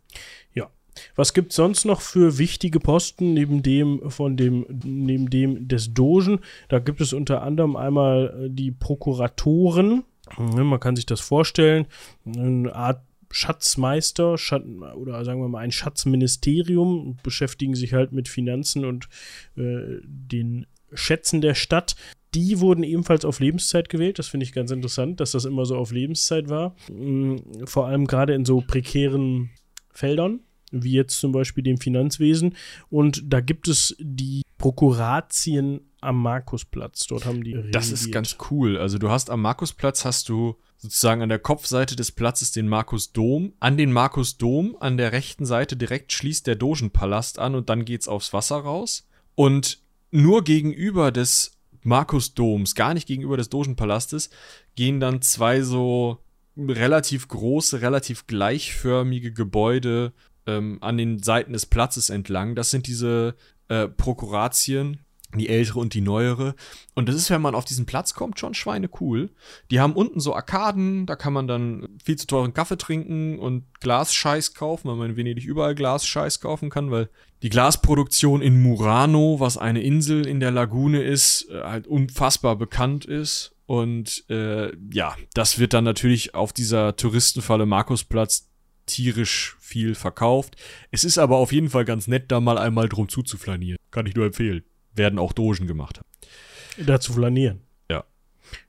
Ja. 0.52 0.70
Was 1.16 1.34
gibt 1.34 1.50
es 1.50 1.56
sonst 1.56 1.84
noch 1.84 2.00
für 2.00 2.38
wichtige 2.38 2.78
Posten 2.78 3.34
neben 3.34 3.64
dem 3.64 4.10
von 4.10 4.36
dem 4.36 4.64
neben 4.84 5.28
dem 5.28 5.66
des 5.66 5.92
Dogen? 5.92 6.38
Da 6.68 6.78
gibt 6.78 7.00
es 7.00 7.12
unter 7.12 7.42
anderem 7.42 7.74
einmal 7.74 8.44
äh, 8.44 8.50
die 8.50 8.70
Prokuratoren. 8.70 10.04
Man 10.38 10.80
kann 10.80 10.96
sich 10.96 11.04
das 11.04 11.20
vorstellen, 11.20 11.86
eine 12.24 12.74
Art 12.74 13.02
Schatzmeister 13.30 14.38
Schat 14.38 14.64
oder 14.94 15.24
sagen 15.24 15.40
wir 15.40 15.48
mal 15.48 15.58
ein 15.58 15.72
Schatzministerium 15.72 17.18
beschäftigen 17.22 17.74
sich 17.74 17.92
halt 17.92 18.12
mit 18.12 18.28
Finanzen 18.28 18.84
und 18.84 19.08
äh, 19.56 20.00
den 20.04 20.66
Schätzen 20.92 21.40
der 21.40 21.54
Stadt 21.54 21.96
die 22.34 22.60
wurden 22.60 22.82
ebenfalls 22.82 23.24
auf 23.24 23.40
Lebenszeit 23.40 23.88
gewählt. 23.88 24.18
Das 24.18 24.28
finde 24.28 24.44
ich 24.44 24.52
ganz 24.52 24.70
interessant, 24.70 25.20
dass 25.20 25.32
das 25.32 25.44
immer 25.44 25.66
so 25.66 25.76
auf 25.76 25.92
Lebenszeit 25.92 26.48
war. 26.48 26.74
Mm, 26.90 27.36
vor 27.64 27.86
allem 27.86 28.06
gerade 28.06 28.34
in 28.34 28.44
so 28.44 28.60
prekären 28.60 29.50
Feldern, 29.90 30.40
wie 30.70 30.92
jetzt 30.92 31.18
zum 31.18 31.32
Beispiel 31.32 31.62
dem 31.62 31.78
Finanzwesen. 31.78 32.56
Und 32.90 33.22
da 33.26 33.40
gibt 33.40 33.68
es 33.68 33.96
die 34.00 34.42
Prokuratien 34.58 35.80
am 36.00 36.22
Markusplatz. 36.22 37.06
Dort 37.06 37.24
haben 37.24 37.42
die. 37.42 37.70
Das 37.70 37.90
ist 37.90 38.12
ganz 38.12 38.36
cool. 38.50 38.76
Also 38.78 38.98
du 38.98 39.10
hast 39.10 39.30
am 39.30 39.42
Markusplatz 39.42 40.04
hast 40.04 40.28
du 40.28 40.56
sozusagen 40.76 41.22
an 41.22 41.28
der 41.28 41.38
Kopfseite 41.38 41.96
des 41.96 42.12
Platzes 42.12 42.52
den 42.52 42.68
Markusdom. 42.68 43.54
An 43.60 43.76
den 43.76 43.92
Markusdom 43.92 44.76
an 44.80 44.96
der 44.96 45.12
rechten 45.12 45.46
Seite 45.46 45.76
direkt 45.76 46.12
schließt 46.12 46.46
der 46.46 46.56
Dogenpalast 46.56 47.38
an 47.38 47.54
und 47.54 47.70
dann 47.70 47.84
geht's 47.84 48.08
aufs 48.08 48.32
Wasser 48.32 48.56
raus. 48.56 49.08
Und 49.34 49.80
nur 50.10 50.44
gegenüber 50.44 51.10
des 51.10 51.53
Markusdoms, 51.84 52.74
gar 52.74 52.94
nicht 52.94 53.06
gegenüber 53.06 53.36
des 53.36 53.48
Dogenpalastes, 53.48 54.30
gehen 54.74 55.00
dann 55.00 55.22
zwei 55.22 55.62
so 55.62 56.18
relativ 56.56 57.28
große, 57.28 57.80
relativ 57.80 58.26
gleichförmige 58.26 59.32
Gebäude 59.32 60.12
ähm, 60.46 60.78
an 60.80 60.96
den 60.96 61.22
Seiten 61.22 61.52
des 61.52 61.66
Platzes 61.66 62.10
entlang. 62.10 62.54
Das 62.54 62.70
sind 62.70 62.86
diese 62.86 63.34
äh, 63.68 63.88
Prokuratien, 63.88 65.00
die 65.38 65.48
ältere 65.48 65.78
und 65.78 65.94
die 65.94 66.00
neuere. 66.00 66.54
Und 66.94 67.08
das 67.08 67.16
ist, 67.16 67.30
wenn 67.30 67.42
man 67.42 67.54
auf 67.54 67.64
diesen 67.64 67.86
Platz 67.86 68.14
kommt, 68.14 68.38
schon 68.38 68.54
schweinecool. 68.54 69.30
Die 69.70 69.80
haben 69.80 69.94
unten 69.94 70.20
so 70.20 70.34
Arkaden, 70.34 71.06
da 71.06 71.16
kann 71.16 71.32
man 71.32 71.46
dann 71.46 71.88
viel 72.02 72.16
zu 72.16 72.26
teuren 72.26 72.54
Kaffee 72.54 72.78
trinken 72.78 73.38
und 73.38 73.64
Glasscheiß 73.80 74.54
kaufen, 74.54 74.88
weil 74.88 74.96
man 74.96 75.10
in 75.10 75.16
Venedig 75.16 75.44
überall 75.44 75.74
Glasscheiß 75.74 76.40
kaufen 76.40 76.70
kann, 76.70 76.90
weil 76.90 77.08
die 77.42 77.50
Glasproduktion 77.50 78.40
in 78.40 78.62
Murano, 78.62 79.36
was 79.38 79.58
eine 79.58 79.82
Insel 79.82 80.26
in 80.26 80.40
der 80.40 80.50
Lagune 80.50 81.02
ist, 81.02 81.48
äh, 81.50 81.62
halt 81.62 81.86
unfassbar 81.86 82.56
bekannt 82.56 83.04
ist. 83.04 83.54
Und 83.66 84.24
äh, 84.28 84.72
ja, 84.92 85.16
das 85.34 85.58
wird 85.58 85.72
dann 85.72 85.84
natürlich 85.84 86.34
auf 86.34 86.52
dieser 86.52 86.96
Touristenfalle 86.96 87.66
Markusplatz 87.66 88.50
tierisch 88.86 89.56
viel 89.60 89.94
verkauft. 89.94 90.56
Es 90.90 91.04
ist 91.04 91.18
aber 91.18 91.36
auf 91.36 91.52
jeden 91.52 91.70
Fall 91.70 91.84
ganz 91.84 92.06
nett, 92.06 92.30
da 92.30 92.40
mal 92.40 92.58
einmal 92.58 92.88
drum 92.88 93.08
zuzuflanieren. 93.08 93.78
Kann 93.90 94.06
ich 94.06 94.14
nur 94.14 94.26
empfehlen 94.26 94.64
werden 94.94 95.18
auch 95.18 95.32
Dogen 95.32 95.66
gemacht 95.66 95.98
haben. 95.98 96.86
Da 96.86 97.00
zu 97.00 97.12
flanieren. 97.12 97.60
Ja. 97.90 98.04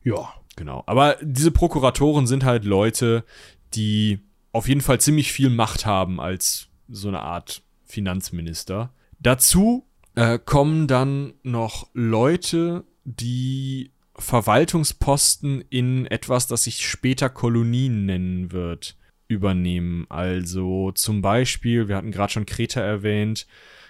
Ja. 0.04 0.34
Genau. 0.56 0.84
Aber 0.86 1.18
diese 1.22 1.52
Prokuratoren 1.52 2.28
sind 2.28 2.46
halt 2.46 2.64
Leute, 2.64 3.26
die 3.74 4.20
auf 4.52 4.70
jeden 4.70 4.82
Fall 4.82 5.02
ziemlich 5.02 5.32
viel 5.32 5.50
Macht 5.50 5.86
haben 5.86 6.20
als 6.22 6.68
so 6.88 7.10
eine 7.10 7.22
Art 7.22 7.62
Finanzminister. 7.86 8.94
Dazu 9.20 9.86
äh, 10.16 10.40
kommen 10.40 10.88
dann 10.88 11.34
noch 11.44 11.88
Leute, 11.94 12.86
die 13.04 13.92
Verwaltungsposten 14.18 15.62
in 15.70 16.06
etwas, 16.06 16.48
das 16.48 16.64
sich 16.64 16.88
später 16.88 17.30
Kolonien 17.30 18.06
nennen 18.06 18.52
wird, 18.54 18.96
übernehmen. 19.28 20.06
Also 20.10 20.92
zum 20.94 21.22
Beispiel, 21.22 21.90
wir 21.90 21.98
hatten 21.98 22.12
gerade 22.12 22.32
schon 22.32 22.46
Kreta 22.46 22.80
erwähnt, 22.80 23.46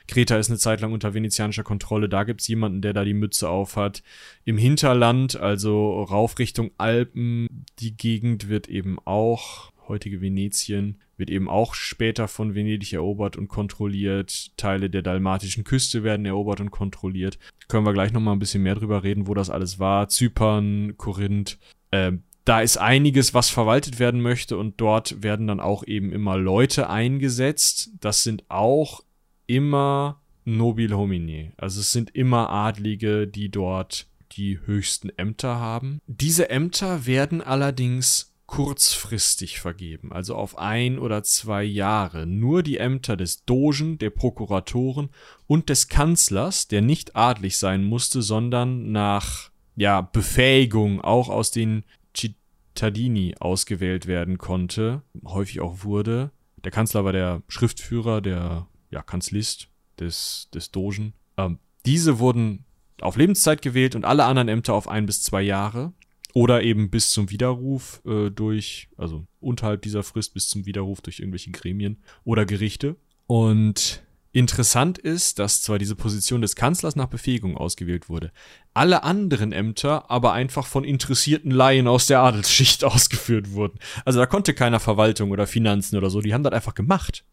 Kreta 0.08 0.38
ist 0.38 0.50
eine 0.50 0.60
Zeit 0.60 0.82
lang 0.82 0.94
unter 0.94 1.14
venezianischer 1.14 1.64
Kontrolle. 1.64 2.10
Da 2.10 2.24
gibt 2.24 2.42
es 2.42 2.48
jemanden, 2.48 2.82
der 2.82 2.94
da 2.94 3.04
die 3.04 3.14
Mütze 3.14 3.50
auf 3.50 3.76
hat. 3.76 4.04
Im 4.44 4.58
Hinterland, 4.58 5.36
also 5.36 6.04
rauf 6.04 6.38
Richtung 6.40 6.72
Alpen, 6.78 7.66
die 7.80 7.96
Gegend 7.96 8.50
wird 8.50 8.68
eben 8.68 8.98
auch, 9.06 9.72
heutige 9.88 10.22
Venetien, 10.22 11.00
wird 11.18 11.30
eben 11.30 11.50
auch 11.50 11.74
später 11.74 12.28
von 12.28 12.56
Venedig 12.56 12.94
erobert 12.94 13.38
und 13.38 13.48
kontrolliert. 13.48 14.52
Teile 14.58 14.90
der 14.90 15.02
dalmatischen 15.02 15.64
Küste 15.64 16.04
werden 16.04 16.26
erobert 16.26 16.60
und 16.60 16.72
kontrolliert. 16.72 17.40
Können 17.68 17.86
wir 17.86 17.94
gleich 17.94 18.12
nochmal 18.12 18.36
ein 18.36 18.40
bisschen 18.40 18.64
mehr 18.64 18.76
drüber 18.76 19.04
reden, 19.04 19.28
wo 19.28 19.34
das 19.34 19.50
alles 19.50 19.80
war. 19.80 20.10
Zypern, 20.10 20.96
Korinth. 20.98 21.58
Äh, 21.92 22.14
da 22.44 22.62
ist 22.62 22.78
einiges, 22.78 23.34
was 23.34 23.50
verwaltet 23.50 23.98
werden 23.98 24.22
möchte 24.22 24.58
und 24.58 24.80
dort 24.80 25.24
werden 25.24 25.48
dann 25.48 25.60
auch 25.60 25.84
eben 25.86 26.12
immer 26.12 26.38
Leute 26.38 26.90
eingesetzt. 26.90 27.90
Das 28.02 28.22
sind 28.22 28.44
auch 28.50 29.02
immer 29.48 30.22
nobil 30.46 30.94
homini. 30.94 31.52
Also 31.58 31.82
es 31.82 31.92
sind 31.92 32.16
immer 32.16 32.50
Adlige, 32.50 33.28
die 33.28 33.50
dort 33.50 34.08
die 34.34 34.60
höchsten 34.66 35.10
Ämter 35.18 35.60
haben. 35.60 36.00
Diese 36.08 36.50
Ämter 36.50 37.06
werden 37.06 37.42
allerdings 37.42 38.34
kurzfristig 38.48 39.60
vergeben, 39.60 40.12
also 40.12 40.36
auf 40.36 40.58
ein 40.58 41.00
oder 41.00 41.24
zwei 41.24 41.64
Jahre. 41.64 42.28
Nur 42.28 42.62
die 42.62 42.78
Ämter 42.78 43.18
des 43.18 43.44
Dogen, 43.46 43.98
der 43.98 44.12
Prokuratoren 44.12 45.10
und 45.48 45.70
des 45.70 45.88
Kanzlers, 45.88 46.68
der 46.68 46.82
nicht 46.82 47.16
adlig 47.16 47.58
sein 47.58 47.84
musste, 47.84 48.22
sondern 48.22 48.92
nach 48.92 49.50
ja, 49.76 50.02
Befähigung 50.02 51.02
auch 51.02 51.30
aus 51.30 51.50
den 51.52 51.84
Cittadini 52.16 53.36
ausgewählt 53.40 54.06
werden 54.06 54.38
konnte, 54.38 55.02
häufig 55.26 55.60
auch 55.60 55.84
wurde. 55.84 56.32
Der 56.64 56.72
Kanzler 56.72 57.04
war 57.04 57.14
der 57.14 57.42
Schriftführer, 57.48 58.22
der 58.22 58.68
ja, 58.96 59.04
Kanzlist 59.04 59.68
des, 60.00 60.50
des 60.54 60.72
Dogen. 60.72 61.14
Ähm, 61.38 61.60
diese 61.86 62.18
wurden 62.18 62.66
auf 63.02 63.18
Lebenszeit 63.18 63.62
gewählt 63.62 63.94
und 63.96 64.06
alle 64.06 64.24
anderen 64.24 64.48
Ämter 64.48 64.74
auf 64.74 64.88
ein 64.88 65.06
bis 65.06 65.22
zwei 65.22 65.42
Jahre. 65.42 65.94
Oder 66.34 66.64
eben 66.64 66.90
bis 66.90 67.12
zum 67.12 67.30
Widerruf 67.30 68.02
äh, 68.06 68.30
durch, 68.30 68.90
also 68.98 69.26
unterhalb 69.40 69.84
dieser 69.84 70.04
Frist 70.04 70.34
bis 70.34 70.50
zum 70.50 70.66
Widerruf 70.66 71.00
durch 71.02 71.20
irgendwelche 71.20 71.52
Gremien 71.52 72.04
oder 72.26 72.46
Gerichte. 72.46 72.98
Und 73.28 74.04
interessant 74.34 74.98
ist, 74.98 75.40
dass 75.40 75.62
zwar 75.62 75.78
diese 75.80 75.96
Position 75.96 76.42
des 76.42 76.58
Kanzlers 76.58 76.98
nach 76.98 77.08
Befähigung 77.08 77.56
ausgewählt 77.56 78.10
wurde, 78.10 78.32
alle 78.74 79.04
anderen 79.04 79.54
Ämter 79.54 80.12
aber 80.12 80.34
einfach 80.34 80.68
von 80.68 80.84
interessierten 80.84 81.52
Laien 81.52 81.88
aus 81.88 82.08
der 82.08 82.20
Adelsschicht 82.20 82.84
ausgeführt 82.84 83.54
wurden. 83.54 83.80
Also 84.04 84.20
da 84.20 84.26
konnte 84.26 84.54
keiner 84.54 84.82
Verwaltung 84.82 85.32
oder 85.32 85.48
Finanzen 85.48 85.96
oder 85.96 86.10
so, 86.10 86.20
die 86.20 86.34
haben 86.34 86.44
das 86.44 86.52
einfach 86.52 86.76
gemacht. 86.76 87.24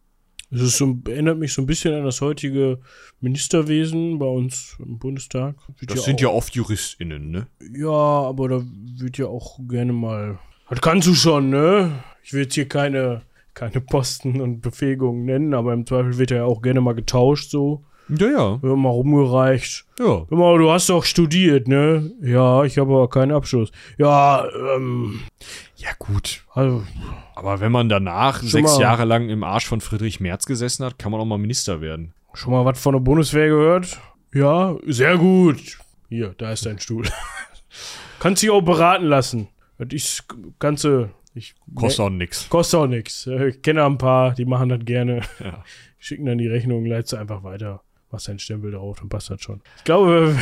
Es 0.54 0.76
so, 0.76 0.98
erinnert 1.08 1.38
mich 1.38 1.54
so 1.54 1.62
ein 1.62 1.66
bisschen 1.66 1.94
an 1.94 2.04
das 2.04 2.20
heutige 2.20 2.78
Ministerwesen 3.20 4.18
bei 4.18 4.26
uns 4.26 4.76
im 4.78 4.98
Bundestag. 4.98 5.54
das 5.80 5.98
ja 5.98 6.02
sind 6.02 6.16
auch, 6.16 6.20
ja 6.20 6.28
oft 6.28 6.54
JuristInnen, 6.54 7.30
ne? 7.30 7.46
Ja, 7.74 7.88
aber 7.88 8.48
da 8.48 8.62
wird 8.98 9.16
ja 9.16 9.26
auch 9.26 9.58
gerne 9.66 9.92
mal. 9.94 10.38
Das 10.68 10.80
kannst 10.82 11.08
du 11.08 11.14
schon, 11.14 11.48
ne? 11.48 12.02
Ich 12.22 12.34
will 12.34 12.42
jetzt 12.42 12.54
hier 12.54 12.68
keine, 12.68 13.22
keine 13.54 13.80
Posten 13.80 14.40
und 14.42 14.60
Befähigungen 14.60 15.24
nennen, 15.24 15.54
aber 15.54 15.72
im 15.72 15.86
Zweifel 15.86 16.18
wird 16.18 16.30
ja 16.30 16.44
auch 16.44 16.60
gerne 16.60 16.82
mal 16.82 16.94
getauscht, 16.94 17.50
so. 17.50 17.82
Ja, 18.08 18.28
ja. 18.28 18.62
Wird 18.62 18.76
mal 18.76 18.90
rumgereicht. 18.90 19.86
Ja. 19.98 20.26
Mal, 20.28 20.58
du 20.58 20.70
hast 20.70 20.90
doch 20.90 21.04
studiert, 21.04 21.66
ne? 21.68 22.12
Ja, 22.20 22.64
ich 22.64 22.76
habe 22.78 22.92
aber 22.92 23.08
keinen 23.08 23.32
Abschluss. 23.32 23.70
Ja, 23.96 24.44
ähm. 24.74 25.20
Ja, 25.82 25.90
gut. 25.98 26.44
Also, 26.54 26.84
aber 27.34 27.58
wenn 27.58 27.72
man 27.72 27.88
danach 27.88 28.40
sechs 28.40 28.78
Jahre 28.78 29.04
lang 29.04 29.28
im 29.28 29.42
Arsch 29.42 29.66
von 29.66 29.80
Friedrich 29.80 30.20
Merz 30.20 30.46
gesessen 30.46 30.84
hat, 30.84 30.96
kann 30.96 31.10
man 31.10 31.20
auch 31.20 31.24
mal 31.24 31.38
Minister 31.38 31.80
werden. 31.80 32.14
Schon 32.34 32.52
mal 32.52 32.64
was 32.64 32.80
von 32.80 32.92
der 32.92 33.00
Bundeswehr 33.00 33.48
gehört? 33.48 34.00
Ja, 34.32 34.76
sehr 34.86 35.18
gut. 35.18 35.78
Hier, 36.08 36.36
da 36.38 36.52
ist 36.52 36.66
dein 36.66 36.78
Stuhl. 36.78 37.08
Kannst 38.20 38.44
dich 38.44 38.50
auch 38.50 38.62
beraten 38.62 39.06
lassen. 39.06 39.48
Das 39.78 39.88
ist 39.90 40.24
ganze. 40.60 41.10
Ich, 41.34 41.54
Kostet 41.74 42.00
auch 42.00 42.10
nix. 42.10 42.48
Kostet 42.48 42.78
auch 42.78 42.86
nichts. 42.86 43.26
Ich 43.26 43.60
kenne 43.62 43.84
ein 43.84 43.98
paar, 43.98 44.34
die 44.34 44.44
machen 44.44 44.68
das 44.68 44.84
gerne. 44.84 45.22
Ja. 45.40 45.64
Schicken 45.98 46.26
dann 46.26 46.38
die 46.38 46.46
Rechnung, 46.48 46.84
leitest 46.86 47.14
einfach 47.14 47.42
weiter, 47.42 47.82
machst 48.12 48.28
deinen 48.28 48.38
Stempel 48.38 48.70
drauf, 48.70 48.98
dann 49.00 49.08
passt 49.08 49.30
das 49.30 49.42
schon. 49.42 49.62
Ich 49.78 49.84
glaube, 49.84 50.36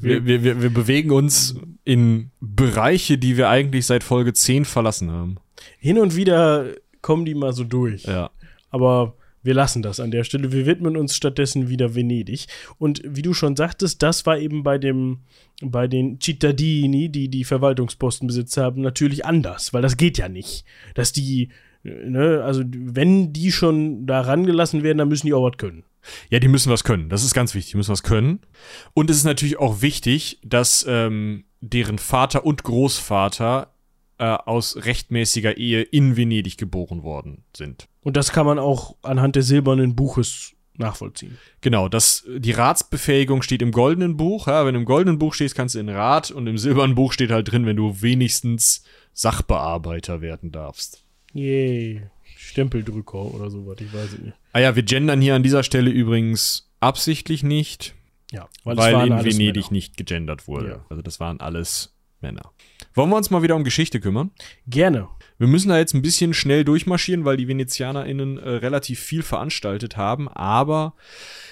wir, 0.00 0.24
Wir, 0.26 0.42
wir, 0.44 0.62
wir, 0.62 0.70
bewegen 0.70 1.10
uns 1.10 1.54
in 1.84 2.30
Bereiche, 2.40 3.18
die 3.18 3.36
wir 3.36 3.48
eigentlich 3.48 3.86
seit 3.86 4.04
Folge 4.04 4.32
10 4.32 4.64
verlassen 4.64 5.10
haben. 5.10 5.36
hin 5.78 5.98
und 5.98 6.16
wieder 6.16 6.66
kommen 7.02 7.24
die 7.24 7.34
mal 7.34 7.52
so 7.52 7.64
durch. 7.64 8.04
Ja. 8.04 8.30
Aber 8.70 9.14
wir 9.44 9.54
lassen 9.54 9.82
das 9.82 10.00
an 10.00 10.10
der 10.10 10.24
Stelle. 10.24 10.52
Wir 10.52 10.66
widmen 10.66 10.96
uns 10.96 11.14
stattdessen 11.14 11.68
wieder 11.68 11.94
Venedig. 11.94 12.46
Und 12.78 13.02
wie 13.04 13.22
du 13.22 13.34
schon 13.34 13.56
sagtest, 13.56 14.02
das 14.02 14.24
war 14.24 14.38
eben 14.38 14.62
bei 14.62 14.78
dem, 14.78 15.18
bei 15.62 15.86
den 15.86 16.18
Cittadini, 16.18 17.10
die 17.10 17.28
die 17.28 17.44
Verwaltungsposten 17.44 18.26
besitzt 18.26 18.56
haben, 18.56 18.80
natürlich 18.80 19.26
anders, 19.26 19.74
weil 19.74 19.82
das 19.82 19.98
geht 19.98 20.16
ja 20.16 20.30
nicht. 20.30 20.64
Dass 20.94 21.12
die, 21.12 21.50
äh, 21.84 22.08
ne, 22.08 22.42
also 22.42 22.62
wenn 22.66 23.34
die 23.34 23.52
schon 23.52 24.06
da 24.06 24.22
rangelassen 24.22 24.82
werden, 24.82 24.98
dann 24.98 25.08
müssen 25.08 25.26
die 25.26 25.34
auch 25.34 25.44
was 25.44 25.58
können. 25.58 25.84
Ja, 26.30 26.38
die 26.38 26.48
müssen 26.48 26.70
was 26.70 26.84
können. 26.84 27.08
Das 27.08 27.24
ist 27.24 27.34
ganz 27.34 27.54
wichtig. 27.54 27.72
Die 27.72 27.76
müssen 27.76 27.92
was 27.92 28.02
können. 28.02 28.40
Und 28.92 29.10
es 29.10 29.16
ist 29.16 29.24
natürlich 29.24 29.58
auch 29.58 29.82
wichtig, 29.82 30.38
dass 30.42 30.84
ähm, 30.88 31.44
deren 31.60 31.98
Vater 31.98 32.44
und 32.44 32.62
Großvater 32.62 33.74
äh, 34.18 34.24
aus 34.24 34.84
rechtmäßiger 34.84 35.56
Ehe 35.56 35.82
in 35.82 36.16
Venedig 36.16 36.56
geboren 36.56 37.02
worden 37.02 37.44
sind. 37.56 37.88
Und 38.02 38.16
das 38.16 38.32
kann 38.32 38.46
man 38.46 38.58
auch 38.58 38.96
anhand 39.02 39.36
des 39.36 39.46
silbernen 39.46 39.96
Buches 39.96 40.52
nachvollziehen. 40.76 41.38
Genau, 41.60 41.88
das, 41.88 42.24
die 42.28 42.50
Ratsbefähigung 42.50 43.42
steht 43.42 43.62
im 43.62 43.72
goldenen 43.72 44.16
Buch. 44.16 44.46
Ja, 44.46 44.66
wenn 44.66 44.74
du 44.74 44.80
im 44.80 44.86
goldenen 44.86 45.18
Buch 45.18 45.34
stehst, 45.34 45.54
kannst 45.54 45.74
du 45.74 45.78
in 45.78 45.88
Rat 45.88 46.30
und 46.30 46.46
im 46.46 46.58
silbernen 46.58 46.94
Buch 46.94 47.12
steht 47.12 47.30
halt 47.30 47.50
drin, 47.50 47.66
wenn 47.66 47.76
du 47.76 48.02
wenigstens 48.02 48.84
Sachbearbeiter 49.12 50.20
werden 50.20 50.50
darfst. 50.52 51.04
Yay. 51.32 52.02
Stempeldrücker 52.44 53.34
oder 53.34 53.50
sowas, 53.50 53.76
ich 53.80 53.92
weiß 53.92 54.12
es 54.14 54.18
nicht. 54.18 54.36
Ah 54.52 54.60
ja, 54.60 54.76
wir 54.76 54.82
gendern 54.82 55.20
hier 55.20 55.34
an 55.34 55.42
dieser 55.42 55.62
Stelle 55.62 55.90
übrigens 55.90 56.70
absichtlich 56.80 57.42
nicht, 57.42 57.94
Ja, 58.32 58.48
weil, 58.64 58.76
waren 58.76 59.10
in 59.12 59.24
Venedig 59.24 59.56
Männer. 59.64 59.72
nicht 59.72 59.96
gegendert 59.96 60.46
wurde. 60.46 60.68
Ja. 60.68 60.86
Also 60.88 61.02
das 61.02 61.20
waren 61.20 61.40
alles 61.40 61.94
Männer. 62.20 62.52
Wollen 62.94 63.10
wir 63.10 63.16
uns 63.16 63.30
mal 63.30 63.42
wieder 63.42 63.56
um 63.56 63.64
Geschichte 63.64 64.00
kümmern? 64.00 64.30
Gerne. 64.66 65.08
Wir 65.38 65.48
müssen 65.48 65.68
da 65.68 65.78
jetzt 65.78 65.94
ein 65.94 66.02
bisschen 66.02 66.32
schnell 66.32 66.64
durchmarschieren, 66.64 67.24
weil 67.24 67.36
die 67.36 67.48
VenezianerInnen 67.48 68.38
äh, 68.38 68.48
relativ 68.48 69.00
viel 69.00 69.22
veranstaltet 69.22 69.96
haben, 69.96 70.28
aber 70.28 70.94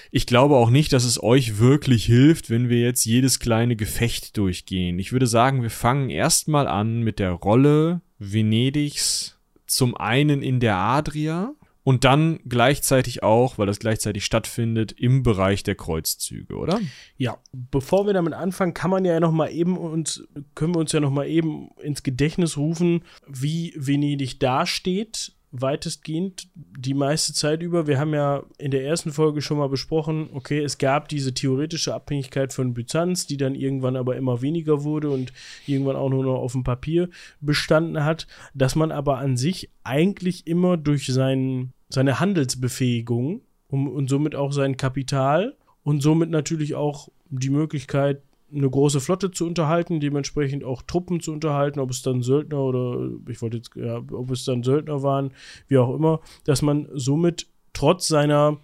ich 0.09 0.25
glaube 0.25 0.55
auch 0.55 0.69
nicht, 0.69 0.93
dass 0.93 1.03
es 1.03 1.21
euch 1.21 1.57
wirklich 1.57 2.05
hilft, 2.05 2.49
wenn 2.49 2.69
wir 2.69 2.79
jetzt 2.79 3.03
jedes 3.03 3.39
kleine 3.39 3.75
Gefecht 3.75 4.37
durchgehen. 4.37 4.99
Ich 4.99 5.11
würde 5.11 5.27
sagen, 5.27 5.63
wir 5.63 5.69
fangen 5.71 6.09
erstmal 6.09 6.67
an 6.67 7.01
mit 7.01 7.19
der 7.19 7.31
Rolle 7.31 8.01
Venedigs 8.19 9.32
zum 9.73 9.95
einen 9.95 10.41
in 10.41 10.59
der 10.59 10.77
Adria 10.77 11.53
und 11.83 12.05
dann 12.05 12.39
gleichzeitig 12.47 13.23
auch, 13.23 13.57
weil 13.57 13.67
das 13.67 13.79
gleichzeitig 13.79 14.23
stattfindet, 14.23 14.93
im 14.93 15.21
Bereich 15.21 15.63
der 15.63 15.75
Kreuzzüge, 15.75 16.55
oder? 16.55 16.79
Ja, 17.17 17.37
bevor 17.51 18.05
wir 18.05 18.13
damit 18.13 18.33
anfangen, 18.33 18.73
kann 18.73 18.89
man 18.89 19.03
ja 19.03 19.19
noch 19.19 19.31
mal 19.31 19.49
eben 19.49 19.77
uns 19.77 20.23
können 20.55 20.73
wir 20.73 20.79
uns 20.79 20.93
ja 20.93 21.01
noch 21.01 21.11
mal 21.11 21.27
eben 21.27 21.69
ins 21.81 22.03
Gedächtnis 22.03 22.57
rufen, 22.57 23.03
wie 23.27 23.73
Venedig 23.75 24.39
dasteht, 24.39 25.32
weitestgehend 25.53 26.47
die 26.55 26.95
meiste 26.95 27.31
Zeit 27.31 27.61
über. 27.61 27.85
Wir 27.85 27.99
haben 27.99 28.13
ja 28.13 28.43
in 28.57 28.71
der 28.71 28.83
ersten 28.83 29.11
Folge 29.11 29.41
schon 29.41 29.59
mal 29.59 29.69
besprochen, 29.69 30.29
okay, 30.33 30.59
es 30.59 30.79
gab 30.79 31.07
diese 31.09 31.33
theoretische 31.35 31.93
Abhängigkeit 31.93 32.51
von 32.51 32.73
Byzanz, 32.73 33.27
die 33.27 33.37
dann 33.37 33.53
irgendwann 33.53 33.95
aber 33.95 34.17
immer 34.17 34.41
weniger 34.41 34.83
wurde 34.83 35.11
und 35.11 35.31
irgendwann 35.67 35.95
auch 35.95 36.09
nur 36.09 36.23
noch 36.23 36.39
auf 36.39 36.53
dem 36.53 36.63
Papier 36.63 37.07
bestanden 37.39 38.03
hat, 38.03 38.27
dass 38.55 38.75
man 38.75 38.91
aber 38.91 39.19
an 39.19 39.37
sich 39.37 39.69
eigentlich 39.83 40.47
immer 40.47 40.75
durch 40.75 41.05
sein, 41.05 41.71
seine 41.87 42.19
Handelsbefähigung 42.19 43.41
um, 43.67 43.87
und 43.87 44.09
somit 44.09 44.35
auch 44.35 44.53
sein 44.53 44.75
Kapital 44.75 45.55
und 45.83 46.01
somit 46.01 46.31
natürlich 46.31 46.73
auch 46.73 47.09
die 47.29 47.51
Möglichkeit, 47.51 48.23
eine 48.53 48.69
große 48.69 48.99
Flotte 48.99 49.31
zu 49.31 49.45
unterhalten, 49.45 49.99
dementsprechend 49.99 50.63
auch 50.63 50.81
Truppen 50.81 51.19
zu 51.19 51.31
unterhalten, 51.31 51.79
ob 51.79 51.89
es 51.89 52.01
dann 52.01 52.21
Söldner 52.21 52.59
oder 52.59 53.09
ich 53.27 53.41
wollte 53.41 53.57
jetzt, 53.57 53.71
ja, 53.75 54.01
ob 54.11 54.31
es 54.31 54.45
dann 54.45 54.63
Söldner 54.63 55.03
waren, 55.03 55.31
wie 55.67 55.77
auch 55.77 55.93
immer, 55.95 56.19
dass 56.45 56.61
man 56.61 56.87
somit 56.93 57.47
trotz 57.73 58.07
seiner 58.07 58.57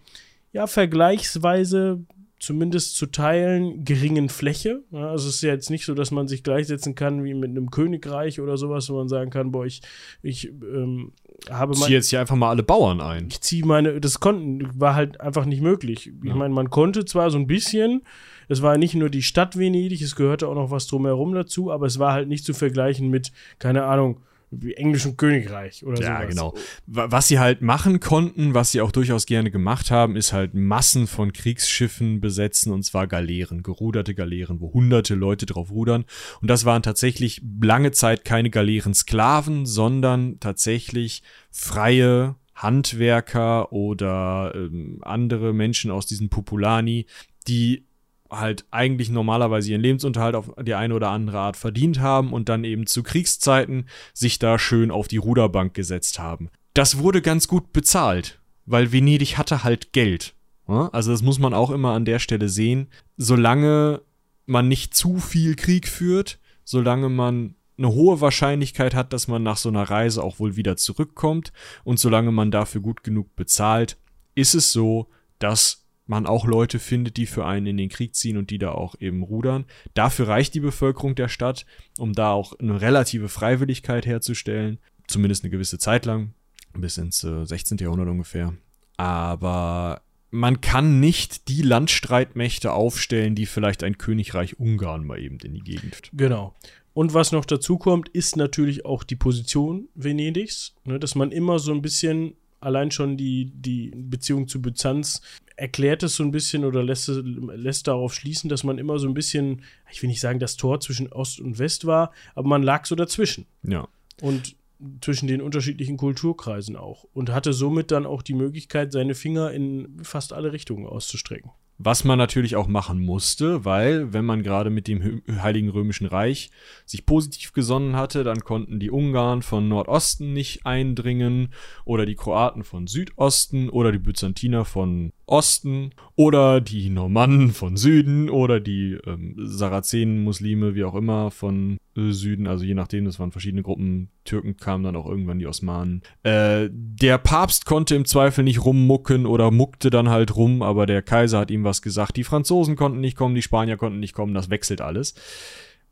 ja 0.53 0.67
vergleichsweise 0.67 2.05
zumindest 2.39 2.95
zu 2.95 3.05
teilen 3.07 3.83
geringen 3.83 4.29
Fläche. 4.29 4.81
Ja, 4.91 5.09
also 5.09 5.27
es 5.27 5.35
ist 5.35 5.41
ja 5.41 5.51
jetzt 5.53 5.69
nicht 5.69 5.85
so, 5.85 5.93
dass 5.93 6.11
man 6.11 6.27
sich 6.27 6.43
gleichsetzen 6.43 6.95
kann 6.95 7.23
wie 7.23 7.33
mit 7.33 7.49
einem 7.49 7.69
Königreich 7.69 8.39
oder 8.39 8.57
sowas, 8.57 8.89
wo 8.89 8.95
man 8.95 9.09
sagen 9.09 9.29
kann, 9.29 9.51
boah, 9.51 9.65
ich, 9.65 9.81
ich 10.21 10.47
ähm, 10.47 11.11
habe 11.49 11.73
Ich 11.73 11.79
ziehe 11.79 11.95
jetzt 11.97 12.09
hier 12.09 12.19
einfach 12.21 12.35
mal 12.35 12.49
alle 12.49 12.63
Bauern 12.63 13.01
ein. 13.01 13.27
ich 13.29 13.41
ziehe 13.41 13.65
meine, 13.65 13.99
das 13.99 14.19
konnten, 14.19 14.69
war 14.79 14.95
halt 14.95 15.19
einfach 15.21 15.45
nicht 15.45 15.61
möglich. 15.61 16.07
Ich 16.07 16.29
Ja. 16.29 16.35
meine, 16.35 16.53
man 16.53 16.69
konnte 16.69 17.05
zwar 17.05 17.29
so 17.29 17.37
ein 17.37 17.47
bisschen, 17.47 18.01
es 18.47 18.61
war 18.61 18.77
nicht 18.77 18.95
nur 18.95 19.09
die 19.09 19.21
Stadt 19.23 19.57
Venedig, 19.57 20.01
es 20.01 20.15
gehörte 20.15 20.47
auch 20.47 20.55
noch 20.55 20.71
was 20.71 20.87
drumherum 20.87 21.33
dazu, 21.33 21.71
aber 21.71 21.85
es 21.85 21.99
war 21.99 22.13
halt 22.13 22.27
nicht 22.29 22.45
zu 22.45 22.53
vergleichen 22.53 23.09
mit, 23.09 23.31
keine 23.59 23.83
Ahnung, 23.83 24.21
wie 24.51 24.73
englischem 24.73 25.15
Königreich 25.17 25.85
oder 25.85 26.01
Ja, 26.01 26.17
sowas. 26.21 26.29
genau. 26.29 26.53
Wa- 26.87 27.07
Was 27.11 27.27
sie 27.27 27.39
halt 27.39 27.61
machen 27.61 27.99
konnten, 27.99 28.53
was 28.53 28.71
sie 28.71 28.81
auch 28.81 28.91
durchaus 28.91 29.25
gerne 29.25 29.51
gemacht 29.51 29.91
haben, 29.91 30.15
ist 30.15 30.33
halt 30.33 30.53
Massen 30.53 31.05
von 31.07 31.33
Kriegsschiffen 31.33 32.19
besetzen, 32.21 32.71
und 32.73 32.83
zwar 32.83 33.07
Galeeren, 33.07 33.61
geruderte 33.63 34.15
Galeeren, 34.15 34.59
wo 34.59 34.73
hunderte 34.73 35.15
Leute 35.15 35.45
drauf 35.45 35.71
rudern. 35.71 36.05
Und 36.41 36.49
das 36.49 36.65
waren 36.65 36.81
tatsächlich 36.83 37.41
lange 37.61 37.91
Zeit 37.91 38.25
keine 38.25 38.49
Galeeren-Sklaven, 38.49 39.65
sondern 39.65 40.39
tatsächlich 40.39 41.21
freie 41.51 42.35
Handwerker 42.55 43.71
oder 43.71 44.51
ähm, 44.55 44.99
andere 45.01 45.53
Menschen 45.53 45.91
aus 45.91 46.05
diesen 46.07 46.29
Populani, 46.29 47.05
die 47.47 47.85
halt 48.29 48.65
eigentlich 48.71 49.09
normalerweise 49.09 49.71
ihren 49.71 49.81
Lebensunterhalt 49.81 50.35
auf 50.35 50.51
die 50.61 50.75
eine 50.75 50.93
oder 50.93 51.09
andere 51.09 51.39
Art 51.39 51.57
verdient 51.57 51.99
haben 51.99 52.33
und 52.33 52.49
dann 52.49 52.63
eben 52.63 52.85
zu 52.85 53.03
Kriegszeiten 53.03 53.87
sich 54.13 54.39
da 54.39 54.59
schön 54.59 54.91
auf 54.91 55.07
die 55.07 55.17
Ruderbank 55.17 55.73
gesetzt 55.73 56.19
haben. 56.19 56.49
Das 56.73 56.99
wurde 56.99 57.21
ganz 57.21 57.47
gut 57.47 57.73
bezahlt, 57.73 58.39
weil 58.65 58.91
Venedig 58.91 59.37
hatte 59.37 59.63
halt 59.63 59.93
Geld. 59.93 60.35
Ja, 60.67 60.89
Also 60.89 61.11
das 61.11 61.23
muss 61.23 61.39
man 61.39 61.53
auch 61.53 61.71
immer 61.71 61.93
an 61.93 62.05
der 62.05 62.19
Stelle 62.19 62.49
sehen. 62.49 62.87
Solange 63.17 64.01
man 64.45 64.67
nicht 64.67 64.93
zu 64.93 65.17
viel 65.17 65.55
Krieg 65.55 65.87
führt, 65.87 66.39
solange 66.63 67.09
man 67.09 67.55
eine 67.77 67.89
hohe 67.93 68.21
Wahrscheinlichkeit 68.21 68.93
hat, 68.93 69.13
dass 69.13 69.27
man 69.27 69.41
nach 69.41 69.57
so 69.57 69.69
einer 69.69 69.83
Reise 69.83 70.21
auch 70.23 70.39
wohl 70.39 70.55
wieder 70.55 70.77
zurückkommt 70.77 71.53
und 71.83 71.97
solange 71.97 72.31
man 72.31 72.51
dafür 72.51 72.81
gut 72.81 73.03
genug 73.03 73.35
bezahlt, 73.35 73.97
ist 74.35 74.53
es 74.53 74.71
so, 74.71 75.07
dass 75.39 75.87
man 76.09 76.25
auch 76.25 76.45
Leute 76.45 76.79
findet, 76.79 77.17
die 77.17 77.27
für 77.27 77.45
einen 77.45 77.67
in 77.67 77.77
den 77.77 77.89
Krieg 77.89 78.15
ziehen 78.15 78.37
und 78.37 78.49
die 78.49 78.57
da 78.57 78.71
auch 78.71 78.95
eben 78.99 79.21
rudern. 79.23 79.65
Dafür 79.93 80.27
reicht 80.27 80.55
die 80.55 80.59
Bevölkerung 80.59 81.15
der 81.15 81.29
Stadt, 81.29 81.65
um 81.97 82.13
da 82.13 82.31
auch 82.31 82.53
eine 82.59 82.81
relative 82.81 83.29
Freiwilligkeit 83.29 84.05
herzustellen, 84.05 84.79
zumindest 85.07 85.43
eine 85.43 85.51
gewisse 85.51 85.77
Zeit 85.77 86.05
lang, 86.05 86.33
bis 86.73 86.97
ins 86.97 87.23
äh, 87.23 87.45
16. 87.45 87.77
Jahrhundert 87.77 88.09
ungefähr. 88.09 88.53
Aber 88.97 90.01
man 90.31 90.61
kann 90.61 90.99
nicht 90.99 91.47
die 91.47 91.61
Landstreitmächte 91.61 92.73
aufstellen, 92.73 93.35
die 93.35 93.45
vielleicht 93.45 93.83
ein 93.83 93.97
Königreich 93.97 94.59
Ungarn 94.59 95.05
mal 95.05 95.19
eben 95.19 95.37
in 95.39 95.53
die 95.53 95.63
Gegend. 95.63 96.09
Genau. 96.13 96.55
Und 96.93 97.13
was 97.13 97.31
noch 97.31 97.45
dazu 97.45 97.77
kommt, 97.77 98.09
ist 98.09 98.35
natürlich 98.35 98.83
auch 98.83 99.03
die 99.03 99.15
Position 99.15 99.89
Venedigs, 99.93 100.75
ne, 100.85 100.99
dass 100.99 101.13
man 101.13 101.31
immer 101.31 101.59
so 101.59 101.71
ein 101.71 101.83
bisschen 101.83 102.33
allein 102.59 102.91
schon 102.91 103.17
die, 103.17 103.51
die 103.53 103.91
Beziehung 103.95 104.47
zu 104.47 104.61
Byzanz 104.61 105.21
erklärt 105.55 106.03
es 106.03 106.15
so 106.15 106.23
ein 106.23 106.31
bisschen 106.31 106.63
oder 106.65 106.83
lässt, 106.83 107.09
lässt 107.09 107.87
darauf 107.87 108.13
schließen, 108.13 108.49
dass 108.49 108.63
man 108.63 108.77
immer 108.77 108.97
so 108.99 109.07
ein 109.07 109.13
bisschen, 109.13 109.63
ich 109.91 110.01
will 110.01 110.09
nicht 110.09 110.21
sagen, 110.21 110.39
das 110.39 110.55
Tor 110.55 110.79
zwischen 110.79 111.11
Ost 111.11 111.39
und 111.39 111.59
West 111.59 111.85
war, 111.85 112.11
aber 112.35 112.47
man 112.47 112.63
lag 112.63 112.85
so 112.85 112.95
dazwischen 112.95 113.45
Ja. 113.63 113.87
und 114.21 114.55
zwischen 115.01 115.27
den 115.27 115.41
unterschiedlichen 115.41 115.97
Kulturkreisen 115.97 116.77
auch 116.77 117.05
und 117.13 117.31
hatte 117.31 117.51
somit 117.51 117.91
dann 117.91 118.05
auch 118.05 118.21
die 118.21 118.33
Möglichkeit, 118.33 118.93
seine 118.93 119.13
Finger 119.15 119.51
in 119.51 119.99
fast 120.03 120.31
alle 120.31 120.53
Richtungen 120.53 120.85
auszustrecken. 120.85 121.51
Was 121.81 122.03
man 122.03 122.17
natürlich 122.17 122.57
auch 122.57 122.67
machen 122.67 122.99
musste, 122.99 123.63
weil 123.63 124.11
wenn 124.11 124.25
man 124.25 124.43
gerade 124.43 124.69
mit 124.69 124.89
dem 124.89 125.21
Heiligen 125.29 125.69
Römischen 125.69 126.07
Reich 126.07 126.51
sich 126.85 127.05
positiv 127.05 127.53
gesonnen 127.53 127.95
hatte, 127.95 128.25
dann 128.25 128.41
konnten 128.41 128.81
die 128.81 128.91
Ungarn 128.91 129.41
von 129.41 129.69
Nordosten 129.69 130.33
nicht 130.33 130.65
eindringen 130.65 131.53
oder 131.85 132.05
die 132.05 132.15
Kroaten 132.15 132.65
von 132.65 132.87
Südosten 132.87 133.69
oder 133.69 133.93
die 133.93 133.97
Byzantiner 133.97 134.65
von 134.65 135.13
Osten 135.29 135.91
oder 136.15 136.59
die 136.59 136.89
Normannen 136.89 137.51
von 137.51 137.77
Süden 137.77 138.29
oder 138.29 138.59
die 138.59 138.97
ähm, 139.05 139.35
Sarazenen, 139.37 140.23
Muslime, 140.23 140.75
wie 140.75 140.83
auch 140.83 140.95
immer, 140.95 141.31
von 141.31 141.77
äh, 141.95 142.11
Süden. 142.11 142.47
Also 142.47 142.65
je 142.65 142.73
nachdem, 142.73 143.05
das 143.05 143.19
waren 143.19 143.31
verschiedene 143.31 143.63
Gruppen. 143.63 144.09
Türken 144.25 144.57
kamen 144.57 144.83
dann 144.83 144.95
auch 144.95 145.05
irgendwann 145.05 145.39
die 145.39 145.47
Osmanen. 145.47 146.01
Äh, 146.23 146.69
der 146.71 147.17
Papst 147.17 147.65
konnte 147.65 147.95
im 147.95 148.05
Zweifel 148.05 148.43
nicht 148.43 148.65
rummucken 148.65 149.25
oder 149.25 149.51
muckte 149.51 149.89
dann 149.89 150.09
halt 150.09 150.35
rum, 150.35 150.61
aber 150.61 150.85
der 150.85 151.01
Kaiser 151.01 151.39
hat 151.39 151.51
ihm 151.51 151.63
was 151.63 151.81
gesagt. 151.81 152.17
Die 152.17 152.23
Franzosen 152.23 152.75
konnten 152.75 152.99
nicht 152.99 153.15
kommen, 153.15 153.35
die 153.35 153.41
Spanier 153.41 153.77
konnten 153.77 153.99
nicht 153.99 154.13
kommen, 154.13 154.33
das 154.33 154.49
wechselt 154.49 154.81
alles. 154.81 155.13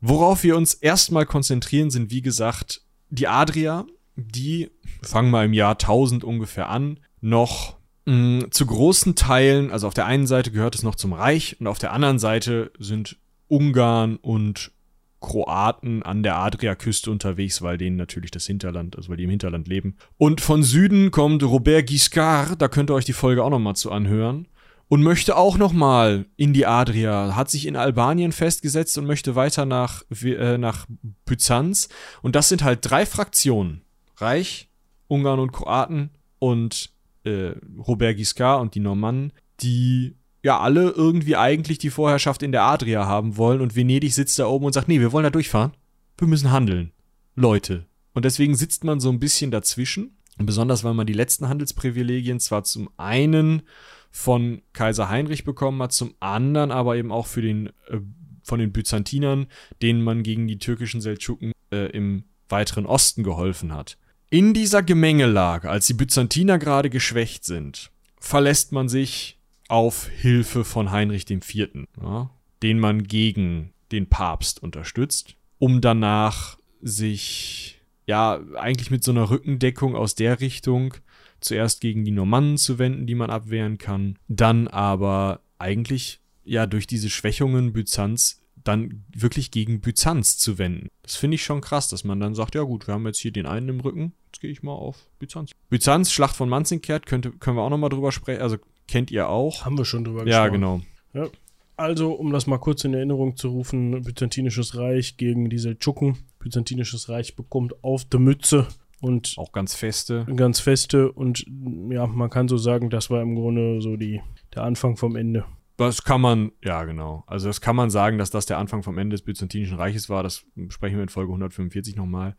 Worauf 0.00 0.42
wir 0.44 0.56
uns 0.56 0.74
erstmal 0.74 1.26
konzentrieren, 1.26 1.90
sind 1.90 2.10
wie 2.10 2.22
gesagt 2.22 2.82
die 3.10 3.26
Adria, 3.26 3.86
die 4.16 4.70
fangen 5.02 5.30
mal 5.30 5.46
im 5.46 5.52
Jahr 5.52 5.72
1000 5.72 6.24
ungefähr 6.24 6.68
an, 6.68 7.00
noch 7.20 7.77
mh, 8.08 8.46
mm, 8.46 8.50
zu 8.50 8.66
großen 8.66 9.14
Teilen, 9.14 9.70
also 9.70 9.86
auf 9.86 9.94
der 9.94 10.06
einen 10.06 10.26
Seite 10.26 10.50
gehört 10.50 10.74
es 10.74 10.82
noch 10.82 10.94
zum 10.94 11.12
Reich 11.12 11.56
und 11.60 11.66
auf 11.66 11.78
der 11.78 11.92
anderen 11.92 12.18
Seite 12.18 12.72
sind 12.78 13.16
Ungarn 13.48 14.16
und 14.16 14.72
Kroaten 15.20 16.02
an 16.02 16.22
der 16.22 16.36
Adriaküste 16.36 17.10
unterwegs, 17.10 17.60
weil 17.60 17.76
denen 17.76 17.96
natürlich 17.96 18.30
das 18.30 18.46
Hinterland, 18.46 18.96
also 18.96 19.08
weil 19.08 19.16
die 19.16 19.24
im 19.24 19.30
Hinterland 19.30 19.66
leben. 19.66 19.96
Und 20.16 20.40
von 20.40 20.62
Süden 20.62 21.10
kommt 21.10 21.42
Robert 21.42 21.88
Guiscard, 21.88 22.60
da 22.60 22.68
könnt 22.68 22.90
ihr 22.90 22.94
euch 22.94 23.04
die 23.04 23.12
Folge 23.12 23.42
auch 23.42 23.50
nochmal 23.50 23.76
zu 23.76 23.90
anhören. 23.90 24.46
Und 24.90 25.02
möchte 25.02 25.36
auch 25.36 25.58
nochmal 25.58 26.24
in 26.36 26.54
die 26.54 26.64
Adria, 26.64 27.36
hat 27.36 27.50
sich 27.50 27.66
in 27.66 27.76
Albanien 27.76 28.32
festgesetzt 28.32 28.96
und 28.96 29.04
möchte 29.04 29.34
weiter 29.34 29.66
nach, 29.66 30.02
äh, 30.22 30.56
nach 30.56 30.86
Byzanz. 31.26 31.90
Und 32.22 32.34
das 32.34 32.48
sind 32.48 32.64
halt 32.64 32.78
drei 32.82 33.04
Fraktionen. 33.04 33.82
Reich, 34.16 34.70
Ungarn 35.06 35.40
und 35.40 35.52
Kroaten 35.52 36.08
und 36.38 36.90
äh, 37.24 37.52
Robert 37.78 38.16
Giscard 38.16 38.60
und 38.60 38.74
die 38.74 38.80
Normannen, 38.80 39.32
die 39.60 40.16
ja 40.42 40.60
alle 40.60 40.90
irgendwie 40.90 41.36
eigentlich 41.36 41.78
die 41.78 41.90
Vorherrschaft 41.90 42.42
in 42.42 42.52
der 42.52 42.62
Adria 42.62 43.06
haben 43.06 43.36
wollen 43.36 43.60
und 43.60 43.76
Venedig 43.76 44.14
sitzt 44.14 44.38
da 44.38 44.46
oben 44.46 44.66
und 44.66 44.72
sagt, 44.72 44.88
nee, 44.88 45.00
wir 45.00 45.12
wollen 45.12 45.24
da 45.24 45.30
durchfahren. 45.30 45.72
Wir 46.16 46.28
müssen 46.28 46.50
handeln. 46.50 46.92
Leute. 47.34 47.86
Und 48.14 48.24
deswegen 48.24 48.56
sitzt 48.56 48.84
man 48.84 49.00
so 49.00 49.10
ein 49.10 49.20
bisschen 49.20 49.50
dazwischen. 49.50 50.16
Besonders 50.38 50.84
weil 50.84 50.94
man 50.94 51.06
die 51.06 51.12
letzten 51.12 51.48
Handelsprivilegien 51.48 52.38
zwar 52.38 52.62
zum 52.62 52.88
einen 52.96 53.62
von 54.10 54.62
Kaiser 54.72 55.08
Heinrich 55.08 55.44
bekommen 55.44 55.82
hat, 55.82 55.92
zum 55.92 56.14
anderen 56.20 56.70
aber 56.70 56.96
eben 56.96 57.12
auch 57.12 57.26
für 57.26 57.42
den, 57.42 57.68
äh, 57.88 58.00
von 58.42 58.60
den 58.60 58.72
Byzantinern, 58.72 59.46
denen 59.82 60.02
man 60.02 60.22
gegen 60.22 60.46
die 60.46 60.58
türkischen 60.58 61.00
Seldschuken 61.00 61.52
äh, 61.72 61.90
im 61.90 62.24
weiteren 62.48 62.86
Osten 62.86 63.22
geholfen 63.22 63.74
hat. 63.74 63.98
In 64.30 64.52
dieser 64.52 64.82
Gemengelage, 64.82 65.70
als 65.70 65.86
die 65.86 65.94
Byzantiner 65.94 66.58
gerade 66.58 66.90
geschwächt 66.90 67.44
sind, 67.44 67.90
verlässt 68.18 68.72
man 68.72 68.88
sich 68.88 69.38
auf 69.68 70.06
Hilfe 70.08 70.64
von 70.64 70.90
Heinrich 70.90 71.30
IV., 71.30 71.86
ja, 72.02 72.30
den 72.62 72.78
man 72.78 73.04
gegen 73.04 73.72
den 73.90 74.08
Papst 74.08 74.62
unterstützt, 74.62 75.36
um 75.58 75.80
danach 75.80 76.58
sich 76.82 77.80
ja 78.06 78.40
eigentlich 78.56 78.90
mit 78.90 79.02
so 79.02 79.12
einer 79.12 79.30
Rückendeckung 79.30 79.96
aus 79.96 80.14
der 80.14 80.40
Richtung 80.40 80.94
zuerst 81.40 81.80
gegen 81.80 82.04
die 82.04 82.10
Normannen 82.10 82.58
zu 82.58 82.78
wenden, 82.78 83.06
die 83.06 83.14
man 83.14 83.30
abwehren 83.30 83.78
kann, 83.78 84.18
dann 84.28 84.68
aber 84.68 85.40
eigentlich 85.58 86.20
ja 86.44 86.66
durch 86.66 86.86
diese 86.86 87.08
Schwächungen 87.08 87.72
Byzanz 87.72 88.37
dann 88.68 89.04
wirklich 89.14 89.50
gegen 89.50 89.80
Byzanz 89.80 90.38
zu 90.38 90.58
wenden. 90.58 90.88
Das 91.02 91.16
finde 91.16 91.36
ich 91.36 91.42
schon 91.42 91.60
krass, 91.60 91.88
dass 91.88 92.04
man 92.04 92.20
dann 92.20 92.34
sagt, 92.34 92.54
ja 92.54 92.62
gut, 92.62 92.86
wir 92.86 92.94
haben 92.94 93.06
jetzt 93.06 93.18
hier 93.18 93.32
den 93.32 93.46
einen 93.46 93.68
im 93.68 93.80
Rücken, 93.80 94.12
jetzt 94.26 94.40
gehe 94.40 94.50
ich 94.50 94.62
mal 94.62 94.72
auf 94.72 95.08
Byzanz. 95.18 95.52
Byzanz, 95.70 96.12
Schlacht 96.12 96.36
von 96.36 96.48
Manzikert, 96.48 97.06
könnte, 97.06 97.32
können 97.32 97.56
wir 97.56 97.62
auch 97.62 97.70
nochmal 97.70 97.90
drüber 97.90 98.12
sprechen, 98.12 98.42
also 98.42 98.58
kennt 98.86 99.10
ihr 99.10 99.28
auch. 99.28 99.64
Haben 99.64 99.78
wir 99.78 99.84
schon 99.84 100.04
drüber 100.04 100.24
gesprochen. 100.24 100.44
Ja, 100.44 100.48
genau. 100.48 100.80
Ja. 101.14 101.28
Also, 101.76 102.12
um 102.12 102.32
das 102.32 102.48
mal 102.48 102.58
kurz 102.58 102.82
in 102.84 102.92
Erinnerung 102.92 103.36
zu 103.36 103.48
rufen, 103.50 104.02
Byzantinisches 104.02 104.76
Reich 104.76 105.16
gegen 105.16 105.48
die 105.48 105.58
Seldschuken. 105.58 106.18
Byzantinisches 106.40 107.08
Reich 107.08 107.36
bekommt 107.36 107.84
auf 107.84 108.04
der 108.04 108.18
Mütze 108.18 108.66
und 109.00 109.34
auch 109.36 109.52
ganz 109.52 109.74
feste. 109.74 110.26
Ganz 110.34 110.58
feste 110.58 111.12
und 111.12 111.46
ja, 111.90 112.06
man 112.06 112.30
kann 112.30 112.48
so 112.48 112.56
sagen, 112.56 112.90
das 112.90 113.10
war 113.10 113.22
im 113.22 113.36
Grunde 113.36 113.80
so 113.80 113.96
die, 113.96 114.20
der 114.54 114.64
Anfang 114.64 114.96
vom 114.96 115.14
Ende. 115.14 115.44
Das 115.78 116.02
kann 116.02 116.20
man, 116.20 116.50
ja 116.62 116.84
genau. 116.84 117.22
Also 117.28 117.46
das 117.46 117.60
kann 117.60 117.76
man 117.76 117.88
sagen, 117.88 118.18
dass 118.18 118.30
das 118.30 118.46
der 118.46 118.58
Anfang 118.58 118.82
vom 118.82 118.98
Ende 118.98 119.14
des 119.14 119.22
Byzantinischen 119.22 119.76
Reiches 119.76 120.08
war. 120.08 120.24
Das 120.24 120.44
sprechen 120.70 120.96
wir 120.96 121.04
in 121.04 121.08
Folge 121.08 121.30
145 121.30 121.94
nochmal. 121.94 122.36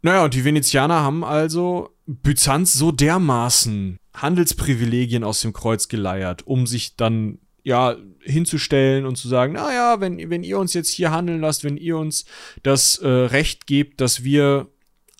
Naja, 0.00 0.24
und 0.24 0.32
die 0.32 0.44
Venezianer 0.44 1.00
haben 1.00 1.24
also 1.24 1.90
Byzanz 2.06 2.74
so 2.74 2.92
dermaßen 2.92 3.98
Handelsprivilegien 4.14 5.24
aus 5.24 5.40
dem 5.40 5.52
Kreuz 5.52 5.88
geleiert, 5.88 6.46
um 6.46 6.68
sich 6.68 6.94
dann 6.94 7.40
ja 7.64 7.96
hinzustellen 8.20 9.06
und 9.06 9.16
zu 9.16 9.26
sagen, 9.26 9.54
naja, 9.54 10.00
wenn, 10.00 10.30
wenn 10.30 10.44
ihr 10.44 10.60
uns 10.60 10.72
jetzt 10.72 10.90
hier 10.90 11.10
handeln 11.10 11.40
lasst, 11.40 11.64
wenn 11.64 11.76
ihr 11.78 11.98
uns 11.98 12.26
das 12.62 12.98
äh, 12.98 13.08
Recht 13.08 13.66
gebt, 13.66 14.00
dass 14.00 14.22
wir 14.22 14.68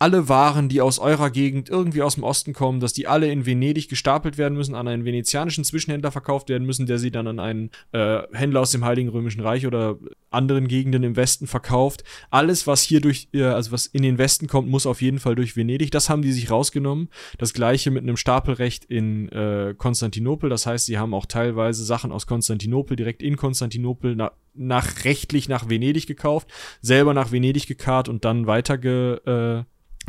alle 0.01 0.29
Waren, 0.29 0.69
die 0.69 0.81
aus 0.81 1.01
eurer 1.01 1.31
Gegend 1.31 1.69
irgendwie 1.69 2.03
aus 2.03 2.15
dem 2.15 2.23
Osten 2.23 2.53
kommen, 2.53 2.79
dass 2.79 2.93
die 2.93 3.09
alle 3.09 3.31
in 3.31 3.47
Venedig 3.47 3.89
gestapelt 3.89 4.39
werden 4.39 4.57
müssen, 4.57 4.77
an 4.77 4.87
einen 4.87 5.05
venezianischen 5.05 5.65
Zwischenhändler 5.65 6.13
verkauft 6.13 6.49
werden 6.49 6.67
müssen, 6.67 6.87
der 6.87 6.99
sie 6.99 7.11
dann 7.11 7.27
an 7.27 7.41
einen 7.41 7.71
äh, 7.91 8.23
Händler 8.33 8.61
aus 8.61 8.71
dem 8.71 8.85
Heiligen 8.85 9.09
Römischen 9.09 9.41
Reich 9.41 9.67
oder 9.67 9.99
anderen 10.31 10.69
Gegenden 10.69 11.03
im 11.03 11.17
Westen 11.17 11.49
verkauft. 11.49 12.05
Alles, 12.31 12.69
was 12.69 12.83
hier 12.83 13.01
durch, 13.01 13.29
äh, 13.33 13.43
also 13.43 13.73
was 13.73 13.87
in 13.87 14.03
den 14.03 14.19
Westen 14.19 14.47
kommt, 14.47 14.69
muss 14.69 14.87
auf 14.87 15.03
jeden 15.03 15.19
Fall 15.19 15.35
durch 15.35 15.57
Venedig. 15.57 15.91
Das 15.91 16.09
haben 16.09 16.23
die 16.23 16.33
sich 16.33 16.51
rausgenommen. 16.51 17.09
Das 17.39 17.53
gleiche 17.53 17.91
mit 17.91 18.05
einem 18.05 18.17
Stapelrecht 18.17 18.85
in 18.85 19.29
äh, 19.31 19.75
Konstantinopel. 19.77 20.49
Das 20.49 20.65
heißt, 20.65 20.87
sie 20.87 20.99
haben 20.99 21.13
auch 21.13 21.27
teilweise 21.27 21.85
Sachen 21.85 22.13
aus 22.13 22.29
Konstantinopel 22.29 22.97
direkt 22.97 23.21
in 23.23 23.37
Konstantinopel 23.37 24.15
na 24.15 24.33
nach 24.55 25.05
rechtlich 25.05 25.49
nach 25.49 25.69
Venedig 25.69 26.09
gekauft, 26.09 26.49
selber 26.83 27.15
nach 27.15 27.31
Venedig 27.31 27.69
gekarrt 27.69 28.09
und 28.09 28.25
dann 28.25 28.49
weiter 28.49 28.77
ge, 28.77 29.19
äh, 29.25 29.63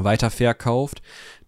weiterverkauft. 0.03 1.01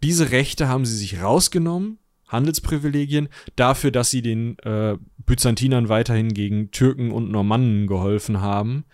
Diese 0.03 0.31
Rechte 0.31 0.67
haben 0.67 0.85
sie 0.85 0.95
sich 0.95 1.21
rausgenommen, 1.21 1.99
Handelsprivilegien, 2.27 3.29
dafür, 3.55 3.91
dass 3.91 4.09
sie 4.09 4.21
den 4.21 4.57
äh, 4.59 4.97
Byzantinern 5.25 5.89
weiterhin 5.89 6.33
gegen 6.33 6.71
Türken 6.71 7.11
und 7.11 7.29
Normannen 7.29 7.87
geholfen 7.87 8.41
haben. 8.41 8.85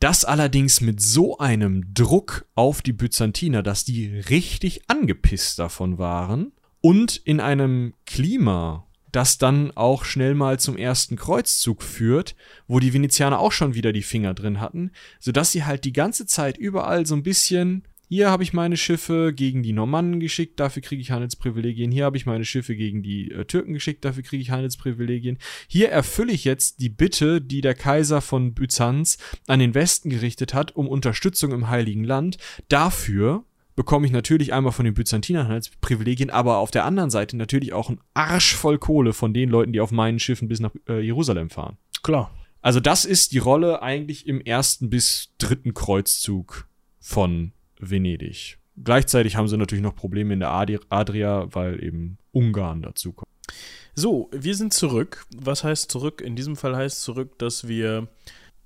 Das 0.00 0.24
allerdings 0.24 0.80
mit 0.80 1.00
so 1.00 1.38
einem 1.38 1.94
Druck 1.94 2.46
auf 2.54 2.82
die 2.82 2.92
Byzantiner, 2.92 3.62
dass 3.62 3.84
die 3.84 4.18
richtig 4.30 4.82
angepisst 4.88 5.58
davon 5.58 5.98
waren 5.98 6.52
und 6.80 7.16
in 7.16 7.40
einem 7.40 7.94
Klima, 8.04 8.86
das 9.10 9.38
dann 9.38 9.70
auch 9.76 10.04
schnell 10.04 10.34
mal 10.34 10.58
zum 10.58 10.76
ersten 10.76 11.16
Kreuzzug 11.16 11.82
führt, 11.82 12.34
wo 12.66 12.80
die 12.80 12.92
Venezianer 12.92 13.38
auch 13.38 13.52
schon 13.52 13.74
wieder 13.74 13.92
die 13.92 14.02
Finger 14.02 14.34
drin 14.34 14.60
hatten, 14.60 14.90
sodass 15.20 15.52
sie 15.52 15.64
halt 15.64 15.84
die 15.84 15.92
ganze 15.92 16.26
Zeit 16.26 16.58
überall 16.58 17.06
so 17.06 17.14
ein 17.14 17.22
bisschen 17.22 17.84
hier 18.08 18.30
habe 18.30 18.42
ich 18.42 18.52
meine 18.52 18.76
Schiffe 18.76 19.32
gegen 19.34 19.62
die 19.62 19.72
Normannen 19.72 20.20
geschickt, 20.20 20.60
dafür 20.60 20.82
kriege 20.82 21.00
ich 21.00 21.10
Handelsprivilegien. 21.10 21.90
Hier 21.90 22.04
habe 22.04 22.16
ich 22.16 22.26
meine 22.26 22.44
Schiffe 22.44 22.76
gegen 22.76 23.02
die 23.02 23.30
äh, 23.30 23.44
Türken 23.44 23.72
geschickt, 23.72 24.04
dafür 24.04 24.22
kriege 24.22 24.42
ich 24.42 24.50
Handelsprivilegien. 24.50 25.38
Hier 25.68 25.90
erfülle 25.90 26.32
ich 26.32 26.44
jetzt 26.44 26.80
die 26.80 26.88
Bitte, 26.88 27.40
die 27.40 27.60
der 27.60 27.74
Kaiser 27.74 28.20
von 28.20 28.54
Byzanz 28.54 29.18
an 29.46 29.58
den 29.58 29.74
Westen 29.74 30.10
gerichtet 30.10 30.54
hat, 30.54 30.76
um 30.76 30.88
Unterstützung 30.88 31.52
im 31.52 31.68
Heiligen 31.68 32.04
Land. 32.04 32.38
Dafür 32.68 33.44
bekomme 33.76 34.06
ich 34.06 34.12
natürlich 34.12 34.52
einmal 34.52 34.72
von 34.72 34.84
den 34.84 34.94
Byzantinern 34.94 35.48
Handelsprivilegien, 35.48 36.30
aber 36.30 36.58
auf 36.58 36.70
der 36.70 36.84
anderen 36.84 37.10
Seite 37.10 37.36
natürlich 37.36 37.72
auch 37.72 37.90
ein 37.90 38.00
Arsch 38.12 38.54
voll 38.54 38.78
Kohle 38.78 39.12
von 39.12 39.34
den 39.34 39.48
Leuten, 39.48 39.72
die 39.72 39.80
auf 39.80 39.90
meinen 39.90 40.18
Schiffen 40.18 40.48
bis 40.48 40.60
nach 40.60 40.72
äh, 40.88 41.00
Jerusalem 41.00 41.50
fahren. 41.50 41.78
Klar. 42.02 42.30
Also 42.60 42.80
das 42.80 43.04
ist 43.04 43.32
die 43.32 43.38
Rolle 43.38 43.82
eigentlich 43.82 44.26
im 44.26 44.40
ersten 44.40 44.88
bis 44.88 45.32
dritten 45.38 45.74
Kreuzzug 45.74 46.68
von 46.98 47.52
Venedig. 47.90 48.58
Gleichzeitig 48.82 49.36
haben 49.36 49.48
sie 49.48 49.56
natürlich 49.56 49.84
noch 49.84 49.94
Probleme 49.94 50.34
in 50.34 50.40
der 50.40 50.50
Adria, 50.50 51.46
weil 51.54 51.82
eben 51.82 52.18
Ungarn 52.32 52.82
dazu 52.82 53.12
kommt. 53.12 53.30
So, 53.94 54.28
wir 54.32 54.56
sind 54.56 54.74
zurück. 54.74 55.26
Was 55.36 55.62
heißt 55.62 55.90
zurück? 55.90 56.20
In 56.20 56.34
diesem 56.34 56.56
Fall 56.56 56.74
heißt 56.74 57.02
zurück, 57.02 57.38
dass 57.38 57.68
wir 57.68 58.08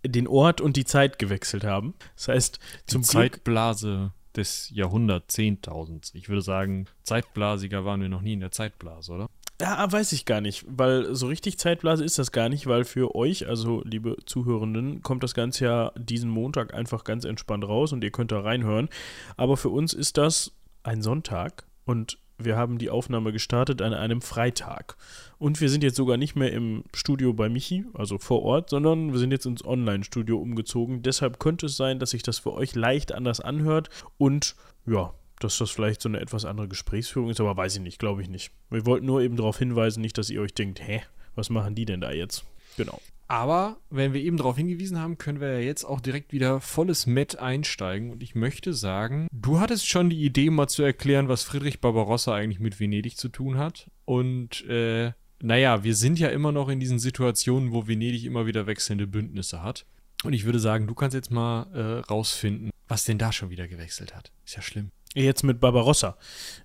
den 0.07 0.27
Ort 0.27 0.61
und 0.61 0.77
die 0.77 0.85
Zeit 0.85 1.19
gewechselt 1.19 1.65
haben. 1.65 1.95
Das 2.17 2.29
heißt, 2.29 2.61
zum 2.87 3.03
die 3.03 3.09
Zeitblase 3.09 4.13
des 4.37 4.71
Jahrhunderts 4.71 5.35
Zehntausends. 5.35 6.15
Ich 6.15 6.29
würde 6.29 6.43
sagen, 6.43 6.87
zeitblasiger 7.03 7.85
waren 7.85 8.01
wir 8.01 8.09
noch 8.09 8.23
nie 8.23 8.35
in 8.35 8.41
der 8.41 8.53
Zeitblase, 8.53 9.13
oder? 9.13 9.29
Ja, 9.61 9.91
weiß 9.91 10.13
ich 10.13 10.25
gar 10.25 10.41
nicht, 10.41 10.65
weil 10.69 11.17
so 11.17 11.27
richtig 11.27 11.59
Zeitblase 11.59 12.05
ist 12.05 12.17
das 12.17 12.31
gar 12.31 12.49
nicht, 12.49 12.69
weil 12.69 12.85
für 12.85 13.17
euch, 13.17 13.49
also 13.49 13.83
liebe 13.85 14.17
Zuhörenden, 14.25 15.03
kommt 15.03 15.25
das 15.25 15.35
Ganze 15.35 15.65
ja 15.65 15.93
diesen 15.97 16.31
Montag 16.31 16.75
einfach 16.75 17.03
ganz 17.03 17.25
entspannt 17.25 17.67
raus 17.67 17.93
und 17.93 18.05
ihr 18.05 18.13
könnt 18.13 18.31
da 18.31 18.41
reinhören. 18.41 18.89
Aber 19.37 19.57
für 19.57 19.71
uns 19.71 19.95
ist 19.95 20.17
das 20.17 20.53
ein 20.85 21.03
Sonntag 21.03 21.67
und 21.85 22.19
wir 22.39 22.57
haben 22.57 22.79
die 22.79 22.89
Aufnahme 22.89 23.33
gestartet 23.33 23.83
an 23.83 23.95
einem 23.95 24.23
Freitag. 24.23 24.97
Und 25.39 25.61
wir 25.61 25.69
sind 25.69 25.83
jetzt 25.83 25.97
sogar 25.97 26.17
nicht 26.17 26.37
mehr 26.37 26.53
im 26.53 26.85
Studio 26.95 27.33
bei 27.33 27.49
Michi, 27.49 27.85
also 27.95 28.19
vor 28.19 28.43
Ort, 28.43 28.71
sondern 28.71 29.11
wir 29.11 29.19
sind 29.19 29.33
jetzt 29.33 29.47
ins 29.47 29.65
Online-Studio 29.65 30.39
umgezogen. 30.39 31.03
Deshalb 31.03 31.41
könnte 31.41 31.67
es 31.67 31.77
sein, 31.77 31.99
dass 31.99 32.11
sich 32.11 32.23
das 32.23 32.39
für 32.39 32.53
euch 32.53 32.77
leicht 32.77 33.11
anders 33.13 33.41
anhört 33.41 33.91
und 34.19 34.55
ja, 34.87 35.13
dass 35.41 35.59
das 35.59 35.71
vielleicht 35.71 36.03
so 36.03 36.09
eine 36.09 36.21
etwas 36.21 36.45
andere 36.45 36.69
Gesprächsführung 36.69 37.31
ist, 37.31 37.41
aber 37.41 37.57
weiß 37.57 37.77
ich 37.77 37.83
nicht, 37.83 37.99
glaube 37.99 38.23
ich 38.23 38.29
nicht. 38.29 38.51
Wir 38.71 38.87
wollten 38.87 39.07
nur 39.07 39.21
eben 39.23 39.37
darauf 39.37 39.59
hinweisen, 39.59 40.01
nicht, 40.01 40.19
dass 40.19 40.31
ihr 40.31 40.41
euch 40.41 40.55
denkt, 40.55 40.87
hä, 40.87 41.03
was 41.35 41.51
machen 41.51 41.75
die 41.75 41.85
denn 41.85 42.01
da 42.01 42.13
jetzt? 42.13 42.45
Genau. 42.77 43.01
Aber 43.29 43.77
wenn 43.91 44.15
wir 44.15 44.23
eben 44.23 44.39
darauf 44.39 44.57
hingewiesen 44.57 44.99
haben, 44.99 45.19
können 45.19 45.41
wir 45.41 45.53
ja 45.53 45.59
jetzt 45.59 45.85
auch 45.85 46.01
direkt 46.01 46.33
wieder 46.33 46.63
volles 46.63 47.07
Met 47.07 47.39
einsteigen. 47.39 48.11
Und 48.11 48.23
ich 48.23 48.35
möchte 48.35 48.73
sagen, 48.73 49.29
du 49.33 49.61
hattest 49.61 49.87
schon 49.87 50.09
die 50.09 50.25
Idee, 50.25 50.49
mal 50.49 50.67
zu 50.67 50.83
erklären, 50.83 51.29
was 51.29 51.43
Friedrich 51.43 51.81
Barbarossa 51.81 52.35
eigentlich 52.35 52.59
mit 52.59 52.81
Venedig 52.81 53.19
zu 53.19 53.29
tun 53.29 53.59
hat. 53.59 53.91
Und 54.07 54.65
äh, 54.67 55.13
naja, 55.43 55.85
wir 55.85 55.95
sind 55.95 56.19
ja 56.19 56.29
immer 56.29 56.53
noch 56.53 56.71
in 56.71 56.81
diesen 56.81 56.99
Situationen, 56.99 57.73
wo 57.73 57.87
Venedig 57.87 58.25
immer 58.25 58.47
wieder 58.47 58.67
wechselnde 58.67 59.07
Bündnisse 59.07 59.63
hat. 59.63 59.85
Und 60.25 60.33
ich 60.33 60.47
würde 60.47 60.59
sagen, 60.59 60.87
du 60.87 60.95
kannst 60.95 61.15
jetzt 61.15 61.31
mal 61.31 61.67
äh, 61.75 62.11
rausfinden, 62.11 62.71
was 62.89 63.05
denn 63.05 63.19
da 63.19 63.31
schon 63.31 63.51
wieder 63.51 63.69
gewechselt 63.69 64.17
hat. 64.17 64.33
Ist 64.47 64.57
ja 64.57 64.63
schlimm. 64.63 64.91
Jetzt 65.15 65.43
mit 65.43 65.59
Barbarossa. 65.59 66.17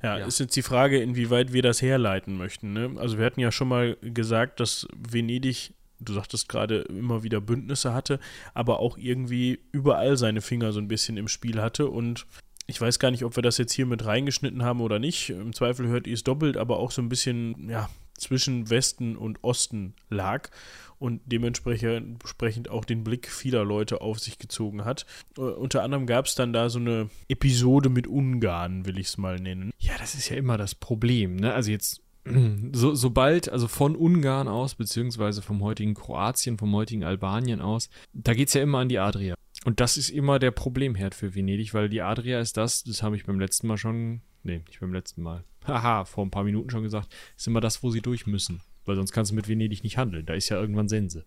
Ja, 0.04 0.18
ja, 0.18 0.26
ist 0.26 0.40
jetzt 0.40 0.56
die 0.56 0.62
Frage, 0.62 1.02
inwieweit 1.02 1.54
wir 1.54 1.62
das 1.62 1.82
herleiten 1.82 2.38
möchten. 2.38 2.74
Ne? 2.74 2.92
Also 2.98 3.18
wir 3.18 3.26
hatten 3.26 3.40
ja 3.40 3.52
schon 3.52 3.70
mal 3.70 3.98
gesagt, 4.02 4.60
dass 4.60 4.88
Venedig 4.96 5.74
du 6.06 6.14
sagtest 6.14 6.50
gerade, 6.50 6.82
immer 6.82 7.24
wieder 7.24 7.42
Bündnisse 7.42 7.94
hatte, 7.94 8.20
aber 8.54 8.80
auch 8.80 8.98
irgendwie 8.98 9.60
überall 9.72 10.18
seine 10.18 10.42
Finger 10.42 10.72
so 10.74 10.80
ein 10.80 10.88
bisschen 10.88 11.18
im 11.18 11.28
Spiel 11.28 11.62
hatte 11.62 11.88
und 11.88 12.26
ich 12.66 12.80
weiß 12.80 13.00
gar 13.00 13.12
nicht, 13.12 13.26
ob 13.26 13.36
wir 13.36 13.44
das 13.44 13.58
jetzt 13.58 13.74
hier 13.74 13.86
mit 13.86 14.06
reingeschnitten 14.06 14.64
haben 14.64 14.80
oder 14.80 14.98
nicht. 14.98 15.30
Im 15.30 15.54
Zweifel 15.54 15.88
hört 15.88 16.08
ihr 16.08 16.14
es 16.14 16.24
doppelt, 16.24 16.56
aber 16.56 16.78
auch 16.80 16.92
so 16.92 17.02
ein 17.02 17.10
bisschen, 17.10 17.70
ja, 17.70 17.90
zwischen 18.18 18.70
Westen 18.70 19.18
und 19.18 19.44
Osten 19.44 19.96
lag 20.10 20.50
und 21.04 21.20
dementsprechend 21.26 22.70
auch 22.70 22.86
den 22.86 23.04
Blick 23.04 23.30
vieler 23.30 23.66
Leute 23.66 24.00
auf 24.00 24.22
sich 24.22 24.40
gezogen 24.40 24.86
hat. 24.86 25.06
Uh, 25.38 25.48
unter 25.48 25.84
anderem 25.84 26.08
gab 26.08 26.28
es 26.28 26.36
dann 26.36 26.54
da 26.54 26.70
so 26.70 26.80
eine 26.80 27.10
Episode 27.28 27.90
mit 27.90 28.08
Ungarn, 28.08 28.86
will 28.86 28.98
ich 28.98 29.08
es 29.08 29.18
mal 29.18 29.38
nennen. 29.38 29.72
Ja, 29.80 29.96
das 30.00 30.16
ist 30.16 30.30
ja 30.30 30.38
immer 30.38 30.58
das 30.58 30.76
Problem, 30.76 31.36
ne? 31.36 31.54
Also 31.54 31.72
jetzt 31.72 32.02
so, 32.72 32.96
sobald, 32.96 33.50
also 33.50 33.68
von 33.68 33.98
Ungarn 33.98 34.48
aus, 34.48 34.76
beziehungsweise 34.76 35.42
vom 35.42 35.62
heutigen 35.62 35.94
Kroatien, 35.94 36.58
vom 36.58 36.74
heutigen 36.74 37.04
Albanien 37.04 37.60
aus, 37.60 37.90
da 38.14 38.34
geht 38.34 38.48
es 38.48 38.54
ja 38.54 38.62
immer 38.62 38.78
an 38.78 38.88
die 38.88 39.00
Adria. 39.00 39.36
Und 39.66 39.82
das 39.82 39.98
ist 39.98 40.10
immer 40.10 40.40
der 40.40 40.52
Problemherd 40.52 41.16
für 41.16 41.36
Venedig, 41.36 41.74
weil 41.74 41.90
die 41.90 42.02
Adria 42.02 42.40
ist 42.40 42.56
das, 42.56 42.86
das 42.86 43.04
habe 43.04 43.18
ich 43.18 43.26
beim 43.26 43.42
letzten 43.42 43.68
Mal 43.68 43.78
schon, 43.78 44.22
nee, 44.44 44.62
nicht 44.68 44.80
beim 44.80 44.94
letzten 44.94 45.22
Mal, 45.22 45.44
haha, 45.68 46.06
vor 46.06 46.26
ein 46.26 46.32
paar 46.32 46.46
Minuten 46.46 46.70
schon 46.70 46.84
gesagt, 46.84 47.14
ist 47.36 47.48
immer 47.48 47.60
das, 47.60 47.84
wo 47.84 47.92
sie 47.92 48.02
durch 48.02 48.26
müssen. 48.26 48.62
Weil 48.86 48.96
sonst 48.96 49.12
kannst 49.12 49.32
du 49.32 49.36
mit 49.36 49.48
Venedig 49.48 49.84
nicht 49.84 49.98
handeln. 49.98 50.26
Da 50.26 50.34
ist 50.34 50.50
ja 50.50 50.60
irgendwann 50.60 50.90
Sense. 50.90 51.26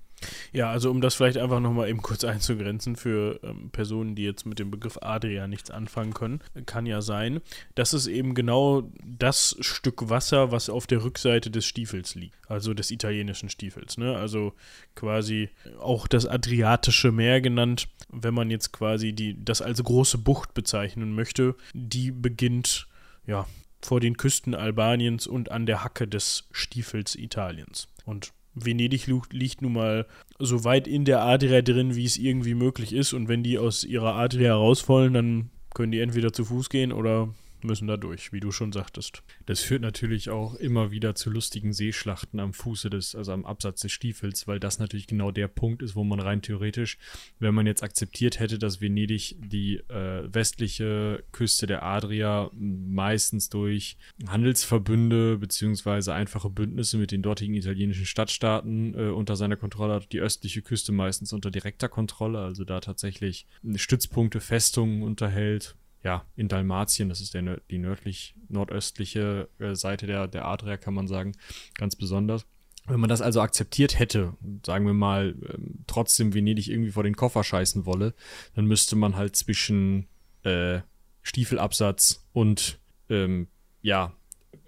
Ja, 0.53 0.71
also 0.71 0.91
um 0.91 1.01
das 1.01 1.15
vielleicht 1.15 1.37
einfach 1.37 1.61
nochmal 1.61 1.89
eben 1.89 2.01
kurz 2.01 2.25
einzugrenzen 2.25 2.97
für 2.97 3.41
ähm, 3.43 3.71
Personen, 3.71 4.15
die 4.15 4.25
jetzt 4.25 4.47
mit 4.47 4.59
dem 4.59 4.71
Begriff 4.71 4.99
Adria 5.03 5.47
nichts 5.47 5.71
anfangen 5.71 6.15
können, 6.15 6.41
kann 6.65 6.87
ja 6.87 7.03
sein, 7.03 7.41
das 7.75 7.93
ist 7.93 8.07
eben 8.07 8.35
genau 8.35 8.91
das 9.05 9.57
Stück 9.61 10.09
Wasser, 10.09 10.53
was 10.53 10.71
auf 10.71 10.87
der 10.87 11.05
Rückseite 11.05 11.51
des 11.51 11.67
Stiefels 11.67 12.15
liegt. 12.15 12.37
Also 12.49 12.75
des 12.75 12.91
italienischen 12.91 13.49
Stiefels. 13.51 13.99
Ne? 13.99 14.17
Also 14.17 14.55
quasi 14.95 15.51
auch 15.79 16.07
das 16.07 16.27
Adriatische 16.27 17.13
Meer 17.13 17.41
genannt, 17.41 17.89
wenn 18.11 18.35
man 18.35 18.51
jetzt 18.51 18.73
quasi 18.73 19.13
die, 19.13 19.43
das 19.45 19.61
als 19.63 19.83
große 19.83 20.19
Bucht 20.19 20.55
bezeichnen 20.55 21.15
möchte, 21.15 21.57
die 21.75 22.11
beginnt 22.11 22.87
ja, 23.27 23.47
vor 23.83 24.01
den 24.01 24.17
Küsten 24.17 24.55
Albaniens 24.55 25.27
und 25.27 25.51
an 25.51 25.67
der 25.67 25.85
Hacke 25.85 26.09
des 26.09 26.49
Stiefels 26.53 27.15
Italiens. 27.15 27.89
Und 28.05 28.33
Venedig 28.55 29.07
liegt 29.31 29.63
nun 29.63 29.75
mal 29.75 30.07
so 30.39 30.65
weit 30.65 30.89
in 30.89 31.05
der 31.05 31.21
Adria 31.23 31.63
drin, 31.63 31.95
wie 31.95 32.05
es 32.05 32.17
irgendwie 32.17 32.55
möglich 32.55 32.93
ist. 32.93 33.13
Und 33.13 33.29
wenn 33.29 33.43
die 33.43 33.59
aus 33.59 33.85
ihrer 33.85 34.15
Adria 34.15 34.55
raus 34.55 34.89
wollen, 34.89 35.13
dann 35.13 35.51
können 35.75 35.93
die 35.93 36.01
entweder 36.01 36.33
zu 36.33 36.45
Fuß 36.45 36.71
gehen 36.71 36.93
oder 36.93 37.29
müssen 37.65 37.89
da 37.89 37.97
durch, 37.97 38.33
wie 38.33 38.41
du 38.41 38.51
schon 38.51 38.73
sagtest. 38.73 39.23
Das 39.47 39.61
führt 39.61 39.83
natürlich 39.83 40.31
auch 40.31 40.55
immer 40.55 40.91
wieder 40.91 41.15
zu 41.15 41.31
lustigen 41.31 41.73
Seeschlachten 41.73 42.41
am 42.41 42.53
Fuße 42.53 42.91
des, 42.91 43.15
also 43.15 43.33
am 43.33 43.45
Absatz 43.45 43.81
des 43.81 43.93
Stiefels, 43.93 44.47
weil 44.47 44.61
das 44.61 44.79
natürlich 44.79 45.07
genau 45.07 45.31
der 45.31 45.49
Punkt 45.49 45.83
ist, 45.83 45.97
wo 45.97 46.05
man 46.05 46.21
rein 46.21 46.43
theoretisch, 46.43 46.99
wenn 47.39 47.55
man 47.55 47.67
jetzt 47.67 47.83
akzeptiert 47.83 48.41
hätte, 48.41 48.59
dass 48.59 48.81
Venedig 48.81 49.37
die 49.39 49.77
äh, 49.89 50.33
westliche 50.33 51.25
Küste 51.33 51.67
der 51.67 51.83
Adria 51.83 52.51
meistens 52.53 53.49
durch 53.49 53.97
Handelsverbünde 54.27 55.39
beziehungsweise 55.39 56.15
einfache 56.15 56.51
Bündnisse 56.51 56.99
mit 56.99 57.13
den 57.13 57.23
dortigen 57.23 57.55
italienischen 57.55 58.07
Stadtstaaten 58.07 58.95
äh, 58.95 59.11
unter 59.11 59.37
seiner 59.37 59.57
Kontrolle 59.57 59.95
hat, 59.95 60.13
die 60.13 60.21
östliche 60.21 60.63
Küste 60.63 60.93
meistens 60.93 61.33
unter 61.33 61.51
direkter 61.51 61.89
Kontrolle, 61.89 62.41
also 62.41 62.65
da 62.65 62.81
tatsächlich 62.81 63.47
Stützpunkte, 63.75 64.41
Festungen 64.41 65.03
unterhält, 65.03 65.77
ja, 66.07 66.25
in 66.37 66.47
Dalmatien, 66.47 67.09
das 67.09 67.21
ist 67.21 67.35
der, 67.35 67.61
die 67.69 67.79
nördlich, 67.79 68.37
nordöstliche 68.49 69.49
äh, 69.59 69.75
Seite 69.75 70.07
der, 70.07 70.29
der 70.29 70.45
Adria, 70.45 70.77
kann 70.77 70.95
man 70.95 71.09
sagen, 71.09 71.33
ganz 71.75 71.97
besonders. 71.97 72.47
Wenn 72.87 73.01
man 73.01 73.09
das 73.11 73.21
also 73.21 73.41
akzeptiert 73.41 73.99
hätte, 73.99 74.35
sagen 74.65 74.87
wir 74.87 74.95
mal, 74.95 75.35
ähm, 75.53 75.81
trotzdem 75.89 76.33
Venedig 76.33 76.69
irgendwie 76.69 76.93
vor 76.93 77.03
den 77.03 77.17
Koffer 77.17 77.43
scheißen 77.43 77.87
wolle, 77.87 78.15
dann 78.55 78.67
müsste 78.67 78.95
man 78.95 79.17
halt 79.17 79.35
zwischen 79.35 80.07
äh, 80.45 80.79
Stiefelabsatz 81.23 82.25
und 82.33 82.79
ähm, 83.11 83.49
ja, 83.83 84.13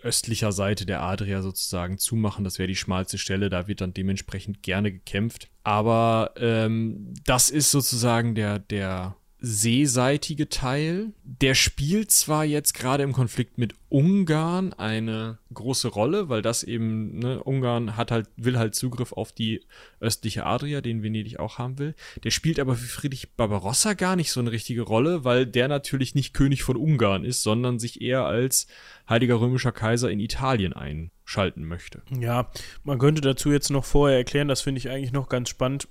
östlicher 0.02 0.50
Seite 0.50 0.86
der 0.86 1.02
Adria 1.02 1.40
sozusagen 1.40 1.98
zumachen. 1.98 2.42
Das 2.42 2.58
wäre 2.58 2.66
die 2.66 2.74
schmalste 2.74 3.16
Stelle, 3.16 3.48
da 3.48 3.68
wird 3.68 3.80
dann 3.80 3.94
dementsprechend 3.94 4.64
gerne 4.64 4.90
gekämpft. 4.90 5.50
Aber 5.62 6.32
ähm, 6.36 7.14
das 7.24 7.48
ist 7.48 7.70
sozusagen 7.70 8.34
der, 8.34 8.58
der 8.58 9.14
seeseitige 9.40 10.48
Teil. 10.48 11.12
Der 11.22 11.54
spielt 11.54 12.10
zwar 12.10 12.44
jetzt 12.44 12.74
gerade 12.74 13.02
im 13.04 13.12
Konflikt 13.12 13.56
mit 13.56 13.74
Ungarn 13.88 14.72
eine 14.72 15.38
große 15.54 15.88
Rolle, 15.88 16.28
weil 16.28 16.42
das 16.42 16.64
eben, 16.64 17.18
ne, 17.18 17.42
Ungarn 17.42 17.96
hat 17.96 18.10
halt, 18.10 18.28
will 18.36 18.58
halt 18.58 18.74
Zugriff 18.74 19.12
auf 19.12 19.32
die 19.32 19.62
östliche 20.00 20.44
Adria, 20.44 20.80
den 20.80 21.02
Venedig 21.02 21.38
auch 21.38 21.58
haben 21.58 21.78
will. 21.78 21.94
Der 22.24 22.30
spielt 22.30 22.58
aber 22.58 22.74
für 22.74 22.88
Friedrich 22.88 23.30
Barbarossa 23.36 23.94
gar 23.94 24.16
nicht 24.16 24.32
so 24.32 24.40
eine 24.40 24.50
richtige 24.50 24.82
Rolle, 24.82 25.24
weil 25.24 25.46
der 25.46 25.68
natürlich 25.68 26.14
nicht 26.14 26.34
König 26.34 26.62
von 26.62 26.76
Ungarn 26.76 27.24
ist, 27.24 27.42
sondern 27.42 27.78
sich 27.78 28.02
eher 28.02 28.24
als 28.24 28.66
Heiliger 29.08 29.40
Römischer 29.40 29.72
Kaiser 29.72 30.10
in 30.10 30.20
Italien 30.20 30.72
einschalten 30.72 31.64
möchte. 31.64 32.02
Ja, 32.18 32.50
man 32.82 32.98
könnte 32.98 33.20
dazu 33.20 33.52
jetzt 33.52 33.70
noch 33.70 33.84
vorher 33.84 34.18
erklären, 34.18 34.48
das 34.48 34.62
finde 34.62 34.80
ich 34.80 34.90
eigentlich 34.90 35.12
noch 35.12 35.28
ganz 35.28 35.48
spannend 35.48 35.88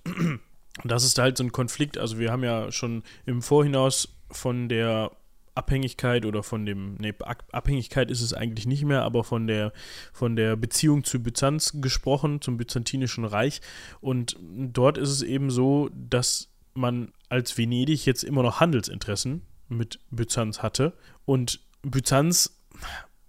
das 0.83 1.03
ist 1.03 1.17
halt 1.17 1.37
so 1.37 1.43
ein 1.43 1.51
Konflikt. 1.51 1.97
Also 1.97 2.19
wir 2.19 2.31
haben 2.31 2.43
ja 2.43 2.71
schon 2.71 3.03
im 3.25 3.41
Vorhinaus 3.41 4.15
von 4.31 4.69
der 4.69 5.11
Abhängigkeit 5.57 6.25
oder 6.25 6.43
von 6.43 6.65
dem, 6.65 6.95
nee, 6.99 7.13
Abhängigkeit 7.51 8.11
ist 8.11 8.21
es 8.21 8.33
eigentlich 8.33 8.67
nicht 8.67 8.85
mehr, 8.85 9.01
aber 9.01 9.23
von 9.23 9.47
der, 9.47 9.73
von 10.13 10.35
der 10.35 10.55
Beziehung 10.55 11.03
zu 11.03 11.21
Byzanz 11.21 11.81
gesprochen, 11.81 12.41
zum 12.41 12.57
Byzantinischen 12.57 13.25
Reich. 13.25 13.61
Und 13.99 14.37
dort 14.39 14.97
ist 14.97 15.09
es 15.09 15.23
eben 15.23 15.49
so, 15.49 15.89
dass 15.93 16.49
man 16.75 17.11
als 17.27 17.57
Venedig 17.57 18.05
jetzt 18.05 18.23
immer 18.23 18.43
noch 18.43 18.59
Handelsinteressen 18.59 19.41
mit 19.67 19.99
Byzanz 20.11 20.61
hatte. 20.61 20.93
Und 21.25 21.59
Byzanz, 21.81 22.57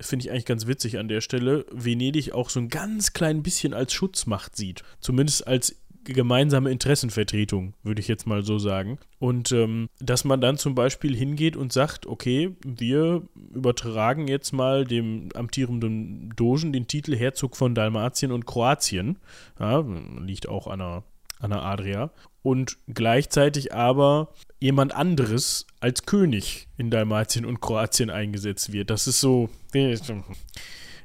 finde 0.01 0.25
ich 0.25 0.31
eigentlich 0.31 0.45
ganz 0.45 0.67
witzig 0.67 0.99
an 0.99 1.09
der 1.09 1.23
Stelle, 1.23 1.65
Venedig 1.73 2.33
auch 2.33 2.51
so 2.51 2.61
ein 2.61 2.69
ganz 2.69 3.15
klein 3.15 3.43
bisschen 3.43 3.75
als 3.75 3.93
Schutzmacht 3.93 4.55
sieht. 4.55 4.85
Zumindest 5.01 5.47
als 5.47 5.77
gemeinsame 6.15 6.71
Interessenvertretung, 6.71 7.75
würde 7.83 8.01
ich 8.01 8.09
jetzt 8.09 8.27
mal 8.27 8.43
so 8.43 8.59
sagen. 8.59 8.99
Und 9.19 9.53
ähm, 9.53 9.89
dass 10.01 10.25
man 10.25 10.41
dann 10.41 10.57
zum 10.57 10.75
Beispiel 10.75 11.17
hingeht 11.17 11.57
und 11.57 11.73
sagt, 11.73 12.07
okay, 12.07 12.57
wir 12.65 13.23
übertragen 13.55 14.29
jetzt 14.29 14.53
mal 14.53 14.85
dem 14.85 15.29
amtierenden 15.35 16.33
Dogen 16.37 16.73
den 16.73 16.87
Titel 16.87 17.17
Herzog 17.17 17.57
von 17.57 17.75
Dalmatien 17.75 18.33
und 18.33 18.47
Kroatien. 18.47 19.19
Ja, 19.59 19.85
liegt 20.21 20.49
auch 20.49 20.67
an 20.67 20.79
der, 20.79 21.05
an 21.41 21.51
der 21.51 21.63
Adria. 21.63 22.11
Und 22.43 22.79
gleichzeitig 22.87 23.75
aber 23.75 24.33
jemand 24.61 24.95
anderes 24.95 25.67
als 25.81 26.07
König 26.07 26.69
in 26.77 26.91
Dalmatien 26.91 27.45
und 27.45 27.61
Kroatien 27.61 28.11
eingesetzt 28.11 28.73
wird. 28.73 28.91
Das 28.91 29.07
ist 29.07 29.21
so. 29.21 29.51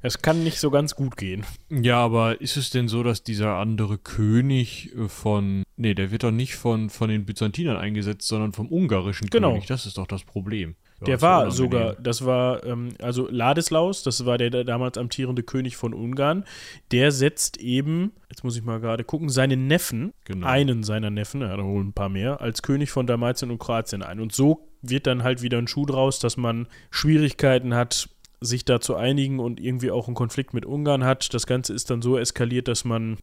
Es 0.04 0.22
kann 0.22 0.44
nicht 0.44 0.60
so 0.60 0.70
ganz 0.70 0.96
gut 0.96 1.16
gehen. 1.16 1.46
Ja, 1.70 1.98
aber 2.04 2.42
ist 2.42 2.58
es 2.58 2.70
denn 2.70 2.90
so, 2.90 3.04
dass 3.04 3.24
dieser 3.24 3.56
andere 3.56 3.98
König 3.98 4.94
äh, 4.96 5.08
von. 5.08 5.64
Nee, 5.78 5.96
der 5.96 6.12
wird 6.12 6.24
doch 6.24 6.32
nicht 6.32 6.56
von, 6.56 6.90
von 6.90 7.10
den 7.10 7.26
Byzantinern 7.26 7.78
eingesetzt, 7.78 8.28
sondern 8.28 8.52
vom 8.52 8.68
ungarischen 8.68 9.30
genau. 9.30 9.52
König. 9.52 9.66
Das 9.66 9.86
ist 9.86 9.98
doch 9.98 10.06
das 10.06 10.24
Problem. 10.24 10.76
Ja, 11.00 11.06
der 11.06 11.22
war 11.22 11.52
sogar, 11.52 11.96
das 11.96 12.26
war, 12.26 12.64
ähm, 12.66 12.90
also 13.02 13.28
Ladislaus, 13.30 14.04
das 14.04 14.26
war 14.26 14.38
der, 14.38 14.50
der, 14.50 14.64
damals 14.64 14.98
amtierende 14.98 15.44
König 15.44 15.76
von 15.76 15.94
Ungarn, 15.94 16.46
der 16.92 17.12
setzt 17.12 17.58
eben, 17.58 18.14
jetzt 18.30 18.44
muss 18.44 18.56
ich 18.56 18.64
mal 18.64 18.80
gerade 18.80 19.04
gucken, 19.04 19.30
seinen 19.30 19.68
Neffen, 19.68 20.14
genau. 20.26 20.48
einen 20.48 20.84
seiner 20.84 21.10
Neffen, 21.10 21.42
er 21.42 21.50
hat 21.50 21.64
wohl 21.64 21.84
ein 21.84 21.94
paar 21.94 22.10
mehr, 22.10 22.42
als 22.42 22.62
König 22.62 22.92
von 22.92 23.08
Dalmatien 23.08 23.52
und 23.52 23.58
Kroatien 23.58 24.04
ein. 24.04 24.20
Und 24.20 24.34
so 24.34 24.70
wird 24.82 25.08
dann 25.08 25.24
halt 25.24 25.42
wieder 25.42 25.58
ein 25.58 25.68
Schuh 25.68 25.86
draus, 25.86 26.20
dass 26.20 26.38
man 26.38 26.68
Schwierigkeiten 26.92 27.74
hat, 27.74 28.10
sich 28.44 28.66
da 28.66 28.80
zu 28.80 28.96
einigen 28.96 29.40
und 29.40 29.60
irgendwie 29.60 29.92
auch 29.92 30.08
einen 30.08 30.16
Konflikt 30.16 30.54
mit 30.54 30.66
Ungarn 30.66 31.04
hat. 31.04 31.34
Das 31.34 31.48
Ganze 31.48 31.74
ist 31.74 31.90
dann 31.90 32.02
so 32.02 32.18
eskaliert, 32.18 32.68
dass 32.68 32.86
man 32.86 33.18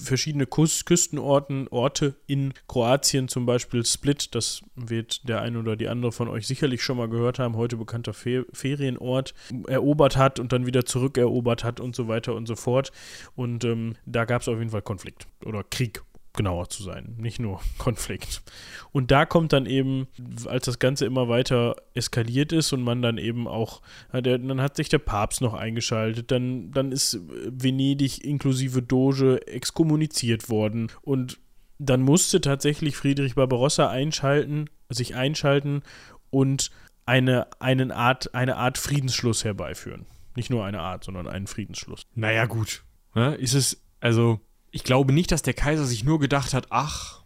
verschiedene 0.00 0.46
Kus 0.46 0.84
Küstenorten, 0.84 1.68
Orte 1.68 2.14
in 2.26 2.52
Kroatien, 2.68 3.28
zum 3.28 3.46
Beispiel 3.46 3.84
Split, 3.84 4.34
das 4.34 4.62
wird 4.74 5.28
der 5.28 5.40
eine 5.40 5.58
oder 5.58 5.76
die 5.76 5.88
andere 5.88 6.12
von 6.12 6.28
euch 6.28 6.46
sicherlich 6.46 6.82
schon 6.82 6.96
mal 6.96 7.08
gehört 7.08 7.38
haben, 7.38 7.56
heute 7.56 7.76
bekannter 7.76 8.12
Fe 8.12 8.46
Ferienort, 8.52 9.34
erobert 9.66 10.16
hat 10.16 10.38
und 10.38 10.52
dann 10.52 10.66
wieder 10.66 10.84
zurückerobert 10.84 11.64
hat 11.64 11.80
und 11.80 11.96
so 11.96 12.08
weiter 12.08 12.34
und 12.34 12.46
so 12.46 12.56
fort. 12.56 12.92
Und 13.34 13.64
ähm, 13.64 13.94
da 14.06 14.24
gab 14.24 14.42
es 14.42 14.48
auf 14.48 14.58
jeden 14.58 14.70
Fall 14.70 14.82
Konflikt 14.82 15.26
oder 15.44 15.64
Krieg 15.64 16.02
genauer 16.34 16.68
zu 16.68 16.82
sein, 16.82 17.14
nicht 17.18 17.38
nur 17.38 17.60
Konflikt. 17.78 18.42
Und 18.90 19.10
da 19.10 19.26
kommt 19.26 19.52
dann 19.52 19.66
eben, 19.66 20.08
als 20.46 20.66
das 20.66 20.78
Ganze 20.78 21.06
immer 21.06 21.28
weiter 21.28 21.76
eskaliert 21.94 22.52
ist 22.52 22.72
und 22.72 22.82
man 22.82 23.02
dann 23.02 23.18
eben 23.18 23.46
auch, 23.46 23.82
dann 24.12 24.60
hat 24.60 24.76
sich 24.76 24.88
der 24.88 24.98
Papst 24.98 25.40
noch 25.40 25.54
eingeschaltet, 25.54 26.30
dann, 26.30 26.72
dann 26.72 26.92
ist 26.92 27.20
Venedig 27.28 28.24
inklusive 28.24 28.82
Doge 28.82 29.46
exkommuniziert 29.46 30.48
worden 30.48 30.90
und 31.02 31.38
dann 31.78 32.02
musste 32.02 32.40
tatsächlich 32.40 32.96
Friedrich 32.96 33.34
Barbarossa 33.34 33.88
einschalten, 33.88 34.70
sich 34.88 35.16
einschalten 35.16 35.82
und 36.30 36.70
eine, 37.06 37.48
eine, 37.60 37.94
Art, 37.94 38.34
eine 38.34 38.56
Art 38.56 38.78
Friedensschluss 38.78 39.44
herbeiführen. 39.44 40.06
Nicht 40.36 40.48
nur 40.48 40.64
eine 40.64 40.80
Art, 40.80 41.04
sondern 41.04 41.26
einen 41.26 41.46
Friedensschluss. 41.46 42.06
Naja, 42.14 42.46
gut. 42.46 42.84
Ja, 43.14 43.32
ist 43.32 43.54
es, 43.54 43.82
also 44.00 44.40
ich 44.72 44.84
glaube 44.84 45.12
nicht, 45.12 45.30
dass 45.30 45.42
der 45.42 45.54
Kaiser 45.54 45.84
sich 45.84 46.02
nur 46.02 46.18
gedacht 46.18 46.54
hat, 46.54 46.66
ach, 46.70 47.22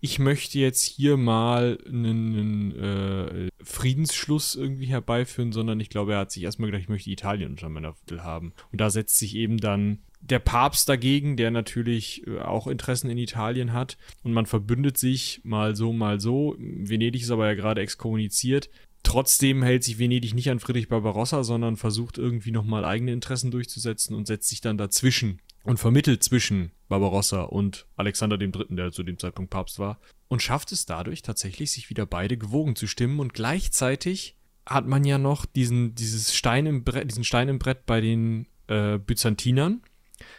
ich 0.00 0.18
möchte 0.18 0.58
jetzt 0.58 0.82
hier 0.82 1.16
mal 1.16 1.78
einen, 1.86 2.78
äh, 2.78 3.48
Friedensschluss 3.62 4.54
irgendwie 4.54 4.84
herbeiführen, 4.84 5.52
sondern 5.52 5.80
ich 5.80 5.88
glaube, 5.88 6.12
er 6.12 6.18
hat 6.18 6.30
sich 6.30 6.42
erstmal 6.42 6.66
gedacht, 6.66 6.82
ich 6.82 6.90
möchte 6.90 7.10
Italien 7.10 7.52
unter 7.52 7.70
meiner 7.70 7.94
Titel 7.94 8.20
haben. 8.20 8.52
Und 8.70 8.82
da 8.82 8.90
setzt 8.90 9.18
sich 9.18 9.34
eben 9.34 9.56
dann 9.56 10.00
der 10.20 10.40
Papst 10.40 10.90
dagegen, 10.90 11.38
der 11.38 11.50
natürlich 11.50 12.26
äh, 12.26 12.40
auch 12.40 12.66
Interessen 12.66 13.08
in 13.08 13.16
Italien 13.16 13.72
hat. 13.72 13.96
Und 14.22 14.34
man 14.34 14.44
verbündet 14.44 14.98
sich 14.98 15.40
mal 15.42 15.74
so, 15.74 15.94
mal 15.94 16.20
so. 16.20 16.54
Venedig 16.58 17.22
ist 17.22 17.30
aber 17.30 17.46
ja 17.46 17.54
gerade 17.54 17.80
exkommuniziert. 17.80 18.68
Trotzdem 19.04 19.62
hält 19.62 19.84
sich 19.84 19.98
Venedig 19.98 20.34
nicht 20.34 20.50
an 20.50 20.58
Friedrich 20.58 20.88
Barbarossa, 20.88 21.44
sondern 21.44 21.76
versucht 21.76 22.18
irgendwie 22.18 22.50
nochmal 22.50 22.84
eigene 22.84 23.12
Interessen 23.12 23.50
durchzusetzen 23.50 24.16
und 24.16 24.26
setzt 24.26 24.48
sich 24.48 24.60
dann 24.60 24.78
dazwischen 24.78 25.40
und 25.62 25.78
vermittelt 25.78 26.24
zwischen 26.24 26.72
Barbarossa 26.88 27.42
und 27.42 27.86
Alexander 27.96 28.40
III., 28.40 28.66
der 28.70 28.92
zu 28.92 29.02
dem 29.02 29.18
Zeitpunkt 29.18 29.50
Papst 29.50 29.78
war, 29.78 30.00
und 30.28 30.42
schafft 30.42 30.72
es 30.72 30.86
dadurch 30.86 31.22
tatsächlich, 31.22 31.70
sich 31.70 31.90
wieder 31.90 32.06
beide 32.06 32.36
gewogen 32.36 32.76
zu 32.76 32.86
stimmen 32.86 33.20
und 33.20 33.34
gleichzeitig 33.34 34.36
hat 34.66 34.86
man 34.86 35.04
ja 35.04 35.18
noch 35.18 35.44
diesen, 35.44 35.94
dieses 35.94 36.34
Stein 36.34 36.66
im 36.66 36.82
Brett, 36.82 37.10
diesen 37.10 37.24
Stein 37.24 37.48
im 37.48 37.58
Brett 37.58 37.84
bei 37.86 38.00
den 38.00 38.46
äh, 38.68 38.98
Byzantinern. 38.98 39.82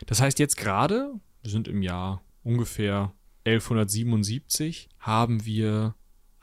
Das 0.07 0.22
heißt, 0.22 0.39
jetzt 0.39 0.57
gerade, 0.57 1.13
wir 1.43 1.51
sind 1.51 1.68
im 1.68 1.84
Jahr 1.84 2.24
ungefähr 2.43 3.13
1177, 3.45 4.89
haben 4.99 5.45
wir 5.45 5.93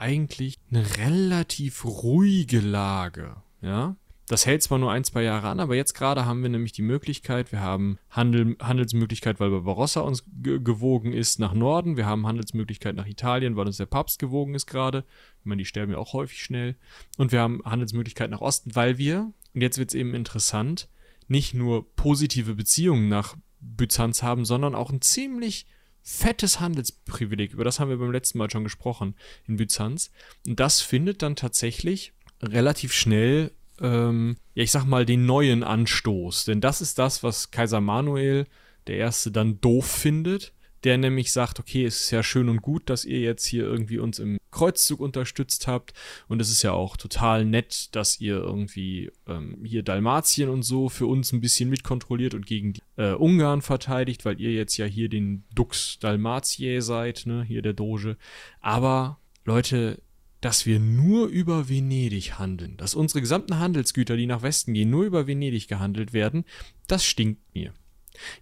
eigentlich 0.02 0.58
eine 0.70 0.84
relativ 0.98 1.84
ruhige 1.84 2.58
Lage. 2.60 3.36
Ja, 3.60 3.96
das 4.26 4.46
hält 4.46 4.62
zwar 4.62 4.78
nur 4.78 4.90
ein, 4.90 5.04
zwei 5.04 5.22
Jahre 5.22 5.48
an, 5.48 5.60
aber 5.60 5.76
jetzt 5.76 5.94
gerade 5.94 6.26
haben 6.26 6.42
wir 6.42 6.48
nämlich 6.48 6.72
die 6.72 6.82
Möglichkeit, 6.82 7.52
wir 7.52 7.60
haben 7.60 7.98
Handel, 8.10 8.56
Handelsmöglichkeit, 8.60 9.38
weil 9.38 9.50
Barbarossa 9.50 10.00
uns 10.00 10.24
gewogen 10.42 11.12
ist 11.12 11.38
nach 11.38 11.54
Norden, 11.54 11.96
wir 11.96 12.06
haben 12.06 12.26
Handelsmöglichkeit 12.26 12.96
nach 12.96 13.06
Italien, 13.06 13.56
weil 13.56 13.66
uns 13.66 13.76
der 13.76 13.86
Papst 13.86 14.18
gewogen 14.18 14.54
ist 14.54 14.66
gerade. 14.66 15.04
Ich 15.40 15.46
meine, 15.46 15.60
die 15.60 15.66
sterben 15.66 15.92
ja 15.92 15.98
auch 15.98 16.14
häufig 16.14 16.42
schnell. 16.42 16.76
Und 17.16 17.30
wir 17.30 17.40
haben 17.40 17.62
Handelsmöglichkeit 17.64 18.30
nach 18.30 18.40
Osten, 18.40 18.74
weil 18.74 18.98
wir, 18.98 19.32
und 19.54 19.60
jetzt 19.60 19.78
wird 19.78 19.90
es 19.90 19.94
eben 19.94 20.14
interessant, 20.14 20.88
nicht 21.28 21.54
nur 21.54 21.94
positive 21.94 22.54
Beziehungen 22.54 23.08
nach 23.08 23.36
Byzanz 23.60 24.22
haben, 24.22 24.44
sondern 24.44 24.74
auch 24.74 24.90
ein 24.90 25.00
ziemlich 25.00 25.66
fettes 26.02 26.60
Handelsprivileg. 26.60 27.52
Über 27.52 27.64
das 27.64 27.80
haben 27.80 27.90
wir 27.90 27.98
beim 27.98 28.12
letzten 28.12 28.38
Mal 28.38 28.50
schon 28.50 28.64
gesprochen 28.64 29.14
in 29.46 29.56
Byzanz. 29.56 30.10
Und 30.46 30.60
das 30.60 30.80
findet 30.80 31.22
dann 31.22 31.36
tatsächlich 31.36 32.12
relativ 32.42 32.92
schnell 32.92 33.52
ähm, 33.80 34.36
ja, 34.54 34.62
ich 34.62 34.70
sag 34.70 34.84
mal, 34.84 35.04
den 35.04 35.26
neuen 35.26 35.62
Anstoß. 35.62 36.44
Denn 36.44 36.60
das 36.60 36.80
ist 36.80 36.98
das, 36.98 37.22
was 37.22 37.50
Kaiser 37.50 37.80
Manuel 37.80 38.46
der 38.86 38.96
Erste 38.96 39.30
dann 39.30 39.60
doof 39.60 39.86
findet. 39.86 40.52
Der 40.84 40.98
nämlich 40.98 41.32
sagt, 41.32 41.60
okay, 41.60 41.84
es 41.84 42.04
ist 42.04 42.10
ja 42.10 42.22
schön 42.22 42.48
und 42.48 42.62
gut, 42.62 42.90
dass 42.90 43.04
ihr 43.04 43.20
jetzt 43.20 43.44
hier 43.44 43.64
irgendwie 43.64 43.98
uns 43.98 44.18
im 44.18 44.38
Kreuzzug 44.50 45.00
unterstützt 45.00 45.66
habt. 45.66 45.92
Und 46.28 46.40
es 46.40 46.50
ist 46.50 46.62
ja 46.62 46.72
auch 46.72 46.96
total 46.96 47.44
nett, 47.44 47.94
dass 47.94 48.20
ihr 48.20 48.36
irgendwie 48.36 49.10
ähm, 49.26 49.58
hier 49.64 49.82
Dalmatien 49.82 50.48
und 50.48 50.62
so 50.62 50.88
für 50.88 51.06
uns 51.06 51.32
ein 51.32 51.40
bisschen 51.40 51.70
mitkontrolliert 51.70 52.34
und 52.34 52.46
gegen 52.46 52.74
die, 52.74 52.82
äh, 52.96 53.12
Ungarn 53.12 53.62
verteidigt, 53.62 54.24
weil 54.24 54.40
ihr 54.40 54.52
jetzt 54.52 54.76
ja 54.76 54.86
hier 54.86 55.08
den 55.08 55.44
Dux 55.54 55.98
Dalmatier 55.98 56.82
seid, 56.82 57.26
ne, 57.26 57.42
hier 57.42 57.62
der 57.62 57.72
Doge. 57.72 58.16
Aber 58.60 59.18
Leute, 59.44 60.00
dass 60.42 60.66
wir 60.66 60.80
nur 60.80 61.28
über 61.28 61.68
Venedig 61.68 62.38
handeln, 62.38 62.76
dass 62.76 62.94
unsere 62.94 63.20
gesamten 63.20 63.58
Handelsgüter, 63.58 64.16
die 64.16 64.26
nach 64.26 64.42
Westen 64.42 64.74
gehen, 64.74 64.90
nur 64.90 65.04
über 65.04 65.26
Venedig 65.26 65.68
gehandelt 65.68 66.12
werden, 66.12 66.44
das 66.88 67.04
stinkt 67.04 67.54
mir. 67.54 67.72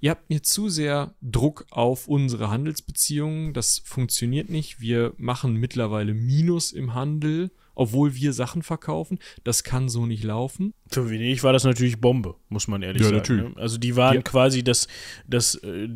Ihr 0.00 0.10
habt 0.10 0.30
mir 0.30 0.42
zu 0.42 0.68
sehr 0.68 1.14
Druck 1.22 1.66
auf 1.70 2.08
unsere 2.08 2.50
Handelsbeziehungen, 2.50 3.52
das 3.52 3.82
funktioniert 3.84 4.50
nicht. 4.50 4.80
Wir 4.80 5.12
machen 5.16 5.54
mittlerweile 5.54 6.14
Minus 6.14 6.72
im 6.72 6.94
Handel 6.94 7.50
obwohl 7.80 8.14
wir 8.14 8.34
Sachen 8.34 8.62
verkaufen. 8.62 9.18
Das 9.42 9.64
kann 9.64 9.88
so 9.88 10.04
nicht 10.04 10.22
laufen. 10.22 10.74
Für 10.88 11.08
Venedig 11.08 11.42
war 11.42 11.54
das 11.54 11.64
natürlich 11.64 11.98
Bombe, 11.98 12.34
muss 12.50 12.68
man 12.68 12.82
ehrlich 12.82 13.00
ja, 13.00 13.08
sagen. 13.08 13.16
Natürlich. 13.16 13.54
Ne? 13.54 13.56
Also 13.56 13.78
die 13.78 13.96
waren 13.96 14.16
ja. 14.16 14.20
quasi 14.22 14.62
das, 14.62 14.86
das 15.26 15.54
äh, 15.54 15.88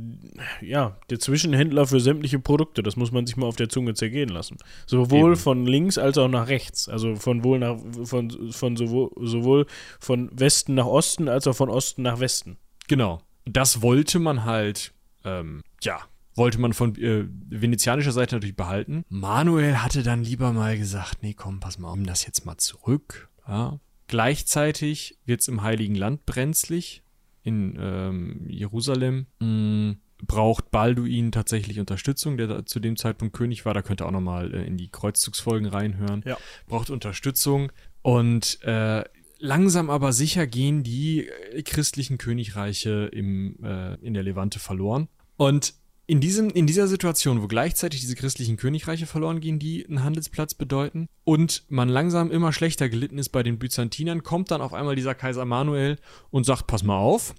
ja, 0.63 0.97
der 1.11 1.19
Zwischenhändler 1.19 1.87
für 1.87 2.01
sämtliche 2.01 2.39
Produkte. 2.39 2.83
Das 2.83 2.97
muss 2.97 3.13
man 3.13 3.27
sich 3.27 3.37
mal 3.37 3.45
auf 3.45 3.57
der 3.57 3.69
Zunge 3.69 3.93
zergehen 3.93 4.31
lassen. 4.31 4.57
Sowohl 4.87 5.33
Eben. 5.33 5.41
von 5.41 5.67
links 5.67 5.99
als 5.99 6.17
auch 6.17 6.29
nach 6.29 6.49
rechts. 6.49 6.89
Also 6.89 7.17
von 7.17 7.45
wohl 7.45 7.59
nach, 7.59 7.77
von, 8.05 8.31
von 8.51 8.77
sowohl, 8.77 9.11
sowohl 9.21 9.67
von 10.01 10.31
Westen 10.33 10.75
nach 10.75 10.87
Osten 10.87 11.29
als 11.29 11.47
auch 11.47 11.55
von 11.55 11.69
Osten 11.69 12.01
nach 12.01 12.19
Westen. 12.19 12.57
Genau. 12.89 13.21
Das 13.45 13.83
wollte 13.83 14.19
man 14.19 14.45
halt, 14.45 14.93
ähm, 15.25 15.63
ja, 15.83 16.01
wollte 16.35 16.61
man 16.61 16.73
von 16.73 16.97
äh, 16.97 17.27
venezianischer 17.49 18.13
Seite 18.13 18.37
natürlich 18.37 18.57
behalten. 18.57 19.05
Manuel 19.09 19.83
hatte 19.83 20.03
dann 20.03 20.25
lieber 20.25 20.53
mal 20.53 20.77
gesagt, 20.79 21.23
nee, 21.23 21.35
komm, 21.35 21.61
pass 21.61 21.79
mal, 21.79 21.93
um 21.93 22.05
das 22.05 22.27
jetzt 22.27 22.45
mal 22.45 22.57
zurück. 22.57 23.29
Ja. 23.47 23.79
Gleichzeitig 24.07 25.19
wird 25.25 25.41
es 25.41 25.49
im 25.49 25.63
Heiligen 25.63 25.95
Land 25.95 26.27
brenzlig 26.27 27.03
in 27.43 27.77
ähm, 27.79 28.47
Jerusalem. 28.49 29.27
Mhm 29.41 29.99
braucht 30.27 30.71
Balduin 30.71 31.33
tatsächlich 31.33 31.81
Unterstützung, 31.81 32.37
der 32.37 32.47
da 32.47 32.67
zu 32.67 32.81
dem 32.81 32.97
Zeitpunkt 32.97 33.35
König 33.35 33.65
war. 33.65 33.75
Da 33.75 33.83
könnt 33.83 34.01
ihr 34.01 34.07
auch 34.07 34.13
nochmal 34.13 34.53
äh, 34.55 34.65
in 34.65 34.77
die 34.77 34.89
Kreuzzugsfolgen 34.89 35.69
reinhören. 35.69 36.23
Ja. 36.25 36.37
Braucht 36.67 36.91
Unterstützung. 36.91 37.73
Und 38.03 38.63
äh, 38.63 39.05
langsam 39.45 39.91
aber 39.91 40.13
sicher 40.13 40.47
gehen 40.47 40.83
die 40.83 41.29
äh, 41.29 41.63
christlichen 41.63 42.19
Königreiche 42.19 43.11
im, 43.13 43.57
äh, 43.63 43.95
in 43.97 44.15
der 44.15 44.23
Levante 44.23 44.59
verloren. 44.59 45.09
Und 45.37 45.75
in, 46.07 46.21
diesem, 46.21 46.51
in 46.51 46.67
dieser 46.67 46.89
Situation, 46.89 47.43
wo 47.43 47.47
gleichzeitig 47.47 48.01
diese 48.01 48.15
christlichen 48.15 48.57
Königreiche 48.57 49.07
verloren 49.07 49.41
gehen, 49.41 49.59
die 49.59 49.87
einen 49.87 50.03
Handelsplatz 50.03 50.55
bedeuten, 50.55 51.09
und 51.25 51.65
man 51.69 51.89
langsam 51.89 52.31
immer 52.31 52.53
schlechter 52.53 52.89
gelitten 52.89 53.19
ist 53.19 53.31
bei 53.31 53.43
den 53.43 53.59
Byzantinern, 53.59 54.23
kommt 54.23 54.51
dann 54.51 54.61
auf 54.61 54.73
einmal 54.73 54.97
dieser 54.97 55.15
Kaiser 55.15 55.45
Manuel 55.45 55.99
und 56.31 56.45
sagt, 56.45 56.67
pass 56.67 56.83
mal 56.83 56.99
auf, 56.99 57.35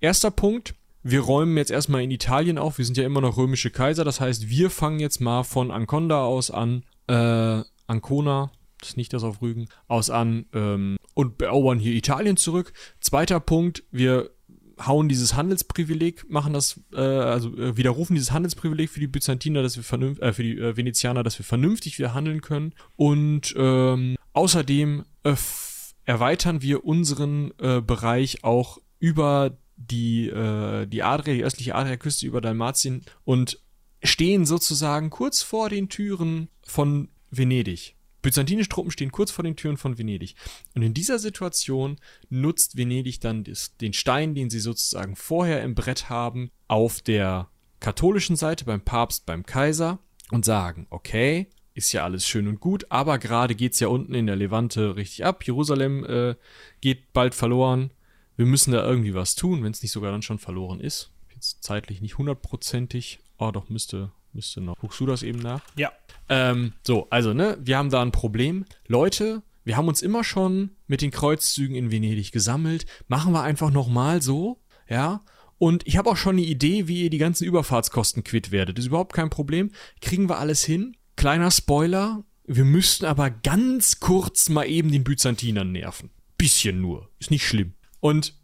erster 0.00 0.30
Punkt, 0.30 0.74
wir 1.02 1.20
räumen 1.20 1.56
jetzt 1.56 1.70
erstmal 1.70 2.02
in 2.02 2.10
Italien 2.10 2.58
auf, 2.58 2.78
wir 2.78 2.84
sind 2.84 2.96
ja 2.96 3.04
immer 3.04 3.20
noch 3.20 3.36
römische 3.36 3.70
Kaiser, 3.70 4.04
das 4.04 4.20
heißt, 4.20 4.48
wir 4.48 4.70
fangen 4.70 5.00
jetzt 5.00 5.20
mal 5.20 5.42
von 5.42 5.70
Anconda 5.70 6.24
aus 6.24 6.50
an, 6.50 6.84
äh, 7.06 7.62
Ancona, 7.86 8.50
das 8.80 8.96
nicht 8.96 9.12
das 9.12 9.24
auf 9.24 9.42
Rügen, 9.42 9.68
aus 9.86 10.10
an 10.10 10.46
ähm, 10.52 10.96
und 11.14 11.42
erobern 11.42 11.78
hier 11.78 11.94
Italien 11.94 12.36
zurück. 12.36 12.72
Zweiter 13.00 13.40
Punkt, 13.40 13.84
wir 13.90 14.30
hauen 14.86 15.08
dieses 15.08 15.34
Handelsprivileg, 15.34 16.30
machen 16.30 16.52
das, 16.52 16.80
äh, 16.92 17.00
also 17.00 17.56
äh, 17.56 17.76
widerrufen 17.76 18.14
dieses 18.14 18.32
Handelsprivileg 18.32 18.90
für 18.90 19.00
die 19.00 19.06
Byzantiner, 19.06 19.62
dass 19.62 19.76
wir 19.76 19.82
vernünftig, 19.82 20.24
äh, 20.24 20.32
für 20.32 20.42
die 20.42 20.58
äh, 20.58 20.76
Venezianer, 20.76 21.22
dass 21.22 21.38
wir 21.38 21.44
vernünftig 21.44 21.98
wieder 21.98 22.14
handeln 22.14 22.40
können. 22.40 22.74
Und 22.96 23.54
ähm, 23.56 24.16
außerdem 24.32 25.04
äh, 25.24 25.34
erweitern 26.04 26.62
wir 26.62 26.84
unseren 26.84 27.52
äh, 27.58 27.80
Bereich 27.80 28.44
auch 28.44 28.78
über 28.98 29.58
die, 29.76 30.28
äh, 30.28 30.86
die 30.86 31.02
Adria, 31.02 31.34
die 31.34 31.44
östliche 31.44 31.74
Adriaküste 31.74 32.26
über 32.26 32.40
Dalmatien 32.40 33.04
und 33.24 33.60
stehen 34.02 34.46
sozusagen 34.46 35.10
kurz 35.10 35.42
vor 35.42 35.68
den 35.70 35.88
Türen 35.88 36.48
von 36.62 37.08
Venedig. 37.30 37.97
Byzantinische 38.22 38.68
Truppen 38.68 38.90
stehen 38.90 39.12
kurz 39.12 39.30
vor 39.30 39.44
den 39.44 39.56
Türen 39.56 39.76
von 39.76 39.98
Venedig. 39.98 40.34
Und 40.74 40.82
in 40.82 40.94
dieser 40.94 41.18
Situation 41.18 41.96
nutzt 42.30 42.76
Venedig 42.76 43.20
dann 43.20 43.44
des, 43.44 43.76
den 43.76 43.92
Stein, 43.92 44.34
den 44.34 44.50
sie 44.50 44.60
sozusagen 44.60 45.16
vorher 45.16 45.62
im 45.62 45.74
Brett 45.74 46.08
haben, 46.08 46.50
auf 46.66 47.00
der 47.00 47.48
katholischen 47.80 48.36
Seite 48.36 48.64
beim 48.64 48.80
Papst, 48.80 49.24
beim 49.26 49.46
Kaiser 49.46 50.00
und 50.30 50.44
sagen, 50.44 50.86
okay, 50.90 51.48
ist 51.74 51.92
ja 51.92 52.02
alles 52.02 52.26
schön 52.26 52.48
und 52.48 52.58
gut, 52.58 52.86
aber 52.90 53.18
gerade 53.18 53.54
geht's 53.54 53.78
ja 53.78 53.86
unten 53.86 54.14
in 54.14 54.26
der 54.26 54.34
Levante 54.34 54.96
richtig 54.96 55.24
ab. 55.24 55.44
Jerusalem 55.44 56.04
äh, 56.04 56.34
geht 56.80 57.12
bald 57.12 57.36
verloren. 57.36 57.92
Wir 58.36 58.46
müssen 58.46 58.72
da 58.72 58.84
irgendwie 58.84 59.14
was 59.14 59.36
tun, 59.36 59.62
wenn 59.62 59.70
es 59.70 59.82
nicht 59.82 59.92
sogar 59.92 60.10
dann 60.10 60.22
schon 60.22 60.40
verloren 60.40 60.80
ist. 60.80 61.12
Jetzt 61.32 61.62
zeitlich 61.62 62.00
nicht 62.00 62.18
hundertprozentig. 62.18 63.20
Oh, 63.38 63.52
doch, 63.52 63.68
müsste, 63.68 64.10
müsste 64.38 64.60
noch. 64.60 64.76
Guckst 64.78 65.00
du 65.00 65.06
das 65.06 65.24
eben 65.24 65.40
nach? 65.40 65.62
Ja. 65.74 65.90
Ähm, 66.28 66.72
so, 66.86 67.08
also, 67.10 67.34
ne, 67.34 67.58
wir 67.60 67.76
haben 67.76 67.90
da 67.90 68.00
ein 68.00 68.12
Problem. 68.12 68.66
Leute, 68.86 69.42
wir 69.64 69.76
haben 69.76 69.88
uns 69.88 70.00
immer 70.00 70.22
schon 70.22 70.70
mit 70.86 71.02
den 71.02 71.10
Kreuzzügen 71.10 71.74
in 71.74 71.90
Venedig 71.90 72.30
gesammelt. 72.30 72.86
Machen 73.08 73.32
wir 73.32 73.42
einfach 73.42 73.72
nochmal 73.72 74.22
so, 74.22 74.60
ja. 74.88 75.24
Und 75.58 75.84
ich 75.88 75.96
habe 75.96 76.08
auch 76.10 76.16
schon 76.16 76.36
eine 76.36 76.46
Idee, 76.46 76.86
wie 76.86 77.02
ihr 77.02 77.10
die 77.10 77.18
ganzen 77.18 77.44
Überfahrtskosten 77.46 78.22
quitt 78.22 78.52
werdet. 78.52 78.78
Das 78.78 78.84
ist 78.84 78.88
überhaupt 78.90 79.12
kein 79.12 79.28
Problem. 79.28 79.72
Kriegen 80.00 80.28
wir 80.28 80.38
alles 80.38 80.62
hin. 80.64 80.96
Kleiner 81.16 81.50
Spoiler. 81.50 82.22
Wir 82.44 82.64
müssten 82.64 83.06
aber 83.06 83.30
ganz 83.30 83.98
kurz 83.98 84.48
mal 84.48 84.68
eben 84.68 84.92
den 84.92 85.02
Byzantinern 85.02 85.72
nerven. 85.72 86.10
Bisschen 86.38 86.80
nur. 86.80 87.10
Ist 87.18 87.32
nicht 87.32 87.44
schlimm. 87.44 87.74
Und 87.98 88.34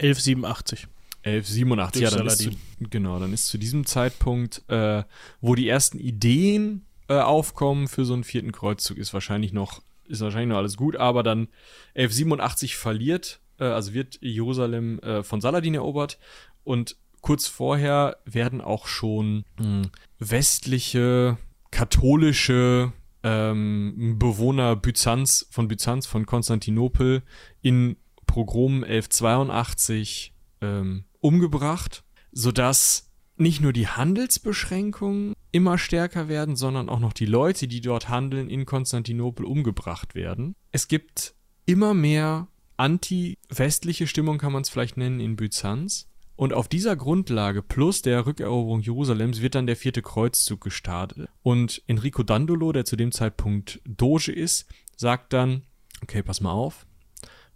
1187. 0.00 0.88
1187, 1.24 2.02
ja, 2.02 2.10
dann 2.10 2.26
ist 2.26 2.38
zu, 2.38 2.50
genau, 2.90 3.18
dann 3.18 3.32
ist 3.32 3.46
zu 3.46 3.58
diesem 3.58 3.86
Zeitpunkt, 3.86 4.62
äh, 4.68 5.02
wo 5.40 5.54
die 5.54 5.68
ersten 5.68 5.98
Ideen 5.98 6.86
äh, 7.08 7.18
aufkommen 7.18 7.88
für 7.88 8.04
so 8.04 8.14
einen 8.14 8.24
vierten 8.24 8.52
Kreuzzug, 8.52 8.98
ist 8.98 9.12
wahrscheinlich 9.14 9.52
noch, 9.52 9.82
ist 10.06 10.20
wahrscheinlich 10.20 10.50
noch 10.50 10.58
alles 10.58 10.76
gut, 10.76 10.96
aber 10.96 11.22
dann 11.22 11.48
1187 11.94 12.76
verliert, 12.76 13.40
äh, 13.58 13.64
also 13.64 13.94
wird 13.94 14.18
Jerusalem 14.20 14.98
äh, 15.00 15.22
von 15.22 15.40
Saladin 15.40 15.74
erobert 15.74 16.18
und 16.64 16.96
kurz 17.20 17.46
vorher 17.46 18.18
werden 18.24 18.60
auch 18.60 18.86
schon 18.86 19.44
mh, 19.58 19.64
hm, 19.64 19.90
westliche 20.18 21.38
katholische 21.70 22.92
ähm, 23.22 24.16
Bewohner 24.18 24.76
Byzanz, 24.76 25.46
von 25.50 25.68
Byzanz, 25.68 26.06
von 26.06 26.26
Konstantinopel 26.26 27.22
in 27.60 27.96
Pogrom 28.26 28.84
1182 28.84 30.32
ähm, 30.60 31.04
umgebracht, 31.20 32.04
sodass 32.32 33.10
nicht 33.36 33.60
nur 33.60 33.72
die 33.72 33.88
Handelsbeschränkungen 33.88 35.34
immer 35.52 35.78
stärker 35.78 36.28
werden, 36.28 36.56
sondern 36.56 36.88
auch 36.88 37.00
noch 37.00 37.12
die 37.12 37.26
Leute, 37.26 37.68
die 37.68 37.80
dort 37.80 38.08
handeln, 38.08 38.50
in 38.50 38.66
Konstantinopel 38.66 39.46
umgebracht 39.46 40.14
werden. 40.14 40.54
Es 40.72 40.88
gibt 40.88 41.34
immer 41.64 41.94
mehr 41.94 42.48
anti-westliche 42.76 44.06
Stimmung, 44.06 44.38
kann 44.38 44.52
man 44.52 44.62
es 44.62 44.68
vielleicht 44.68 44.96
nennen, 44.96 45.20
in 45.20 45.36
Byzanz. 45.36 46.08
Und 46.36 46.52
auf 46.52 46.68
dieser 46.68 46.94
Grundlage 46.94 47.62
plus 47.62 48.02
der 48.02 48.24
Rückeroberung 48.26 48.80
Jerusalems 48.80 49.42
wird 49.42 49.56
dann 49.56 49.66
der 49.66 49.74
vierte 49.74 50.02
Kreuzzug 50.02 50.60
gestartet. 50.60 51.28
Und 51.42 51.82
Enrico 51.88 52.22
Dandolo, 52.22 52.70
der 52.70 52.84
zu 52.84 52.94
dem 52.94 53.10
Zeitpunkt 53.10 53.80
Doge 53.84 54.30
ist, 54.30 54.66
sagt 54.96 55.32
dann, 55.32 55.64
okay, 56.00 56.22
pass 56.22 56.40
mal 56.40 56.52
auf, 56.52 56.86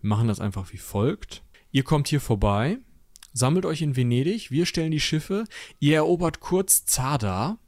wir 0.01 0.09
machen 0.09 0.27
das 0.27 0.41
einfach 0.41 0.73
wie 0.73 0.79
folgt. 0.79 1.45
Ihr 1.71 1.85
kommt 1.85 2.09
hier 2.09 2.21
vorbei, 2.21 2.79
sammelt 3.33 3.66
euch 3.66 3.83
in 3.83 3.97
Venedig, 3.97 4.51
wir 4.51 4.66
stellen 4.66 4.91
die 4.91 5.01
Schiffe, 5.01 5.45
ihr 5.78 5.97
erobert 5.97 6.41
kurz 6.41 6.85
Zarda, 6.85 7.59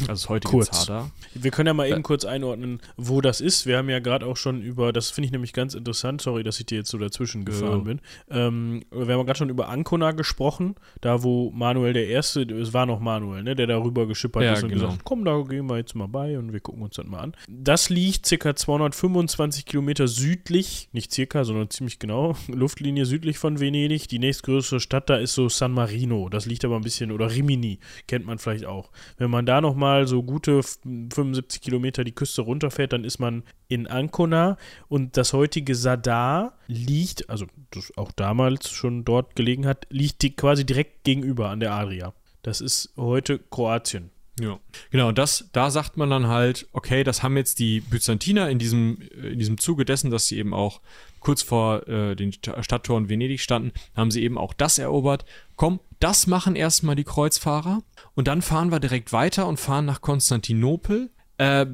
also 0.00 0.06
das 0.08 0.28
heutige 0.28 0.50
kurz. 0.50 0.70
Zarda. 0.86 1.10
Wir 1.34 1.50
können 1.50 1.68
ja 1.68 1.74
mal 1.74 1.88
eben 1.88 2.02
kurz 2.02 2.24
einordnen, 2.24 2.80
wo 2.96 3.20
das 3.20 3.40
ist. 3.40 3.66
Wir 3.66 3.76
haben 3.78 3.88
ja 3.88 3.98
gerade 4.00 4.26
auch 4.26 4.36
schon 4.36 4.62
über, 4.62 4.92
das 4.92 5.10
finde 5.10 5.26
ich 5.26 5.32
nämlich 5.32 5.52
ganz 5.52 5.74
interessant, 5.74 6.20
sorry, 6.20 6.42
dass 6.42 6.58
ich 6.60 6.66
dir 6.66 6.78
jetzt 6.78 6.90
so 6.90 6.98
dazwischen 6.98 7.44
gefahren 7.44 7.78
Ja. 7.78 7.84
bin. 7.84 8.00
Ähm, 8.30 8.82
wir 8.90 9.14
haben 9.14 9.26
gerade 9.26 9.38
schon 9.38 9.48
über 9.50 9.68
Ancona 9.68 10.12
gesprochen, 10.12 10.74
da 11.00 11.22
wo 11.22 11.50
Manuel 11.50 11.92
der 11.92 12.08
Erste, 12.08 12.42
es 12.42 12.72
war 12.72 12.86
noch 12.86 13.00
Manuel, 13.00 13.42
ne, 13.42 13.54
der 13.54 13.66
darüber 13.66 14.06
geschippert 14.06 14.42
Ja, 14.42 14.54
ist 14.54 14.62
und 14.62 14.70
genau. 14.70 14.86
gesagt, 14.86 15.04
komm, 15.04 15.24
da 15.24 15.40
gehen 15.42 15.68
wir 15.68 15.76
jetzt 15.76 15.94
mal 15.94 16.08
bei 16.08 16.38
und 16.38 16.52
wir 16.52 16.60
gucken 16.60 16.82
uns 16.82 16.96
das 16.96 17.06
mal 17.06 17.20
an. 17.20 17.34
Das 17.48 17.90
liegt 17.90 18.26
circa 18.26 18.54
225 18.56 19.66
Kilometer 19.66 20.08
südlich, 20.08 20.88
nicht 20.92 21.12
circa, 21.12 21.44
sondern 21.44 21.70
ziemlich 21.70 21.98
genau, 21.98 22.36
Luftlinie 22.48 23.06
südlich 23.06 23.38
von 23.38 23.60
Venedig. 23.60 24.08
Die 24.08 24.18
nächstgrößere 24.18 24.80
Stadt 24.80 25.08
da 25.10 25.16
ist 25.16 25.34
so 25.34 25.48
San 25.48 25.72
Marino, 25.72 26.28
das 26.28 26.46
liegt 26.46 26.64
aber 26.64 26.76
ein 26.76 26.82
bisschen, 26.82 27.12
oder 27.12 27.30
Rimini, 27.30 27.78
kennt 28.06 28.26
man 28.26 28.38
vielleicht 28.38 28.64
auch. 28.66 28.90
Wenn 29.18 29.30
man 29.30 29.46
da 29.46 29.60
nochmal 29.80 30.06
so 30.06 30.22
gute 30.22 30.58
f- 30.58 30.78
75 30.84 31.62
Kilometer 31.62 32.04
die 32.04 32.12
Küste 32.12 32.42
runterfährt, 32.42 32.92
dann 32.92 33.04
ist 33.04 33.18
man 33.18 33.42
in 33.68 33.86
Ancona 33.86 34.58
und 34.88 35.16
das 35.16 35.32
heutige 35.32 35.74
Sadar 35.74 36.52
liegt, 36.66 37.30
also 37.30 37.46
das 37.70 37.96
auch 37.96 38.12
damals 38.12 38.70
schon 38.70 39.04
dort 39.06 39.36
gelegen 39.36 39.66
hat, 39.66 39.86
liegt 39.88 40.20
die 40.22 40.36
quasi 40.36 40.66
direkt 40.66 41.04
gegenüber 41.04 41.48
an 41.48 41.60
der 41.60 41.72
Adria. 41.72 42.12
Das 42.42 42.60
ist 42.60 42.92
heute 42.98 43.38
Kroatien. 43.38 44.10
Ja. 44.38 44.58
Genau, 44.90 45.12
das, 45.12 45.48
da 45.52 45.70
sagt 45.70 45.96
man 45.96 46.10
dann 46.10 46.26
halt, 46.26 46.66
okay, 46.72 47.02
das 47.04 47.22
haben 47.22 47.36
jetzt 47.36 47.58
die 47.58 47.80
Byzantiner 47.80 48.48
in 48.50 48.58
diesem, 48.58 48.98
in 49.22 49.38
diesem 49.38 49.58
Zuge 49.58 49.84
dessen, 49.86 50.10
dass 50.10 50.26
sie 50.26 50.38
eben 50.38 50.52
auch 50.54 50.80
kurz 51.20 51.42
vor 51.42 51.86
äh, 51.88 52.16
den 52.16 52.32
Sta- 52.32 52.62
Stadttoren 52.62 53.08
Venedig 53.08 53.40
standen, 53.40 53.72
haben 53.94 54.10
sie 54.10 54.22
eben 54.22 54.38
auch 54.38 54.52
das 54.54 54.78
erobert. 54.78 55.24
Komm, 55.56 55.80
das 56.00 56.26
machen 56.26 56.56
erstmal 56.56 56.96
die 56.96 57.04
Kreuzfahrer 57.04 57.82
und 58.14 58.26
dann 58.28 58.42
fahren 58.42 58.72
wir 58.72 58.80
direkt 58.80 59.12
weiter 59.12 59.46
und 59.46 59.60
fahren 59.60 59.84
nach 59.84 60.00
Konstantinopel. 60.00 61.10
Äh, 61.38 61.66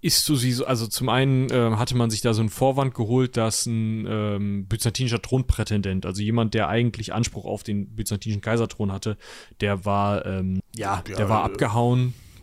ist 0.00 0.26
so 0.26 0.34
also 0.66 0.86
zum 0.86 1.08
einen 1.08 1.50
äh, 1.50 1.76
hatte 1.76 1.96
man 1.96 2.10
sich 2.10 2.20
da 2.20 2.34
so 2.34 2.42
einen 2.42 2.50
Vorwand 2.50 2.92
geholt, 2.92 3.38
dass 3.38 3.64
ein 3.64 4.06
ähm, 4.06 4.66
byzantinischer 4.66 5.22
Thronprätendent, 5.22 6.04
also 6.04 6.20
jemand, 6.20 6.52
der 6.52 6.68
eigentlich 6.68 7.14
Anspruch 7.14 7.46
auf 7.46 7.62
den 7.62 7.96
byzantinischen 7.96 8.42
Kaiserthron 8.42 8.92
hatte, 8.92 9.16
der 9.62 9.86
war 9.86 10.26
ähm, 10.26 10.60
ja, 10.76 11.02
Ja, 11.08 11.16
der 11.16 11.28
war 11.30 11.40
äh, 11.40 11.44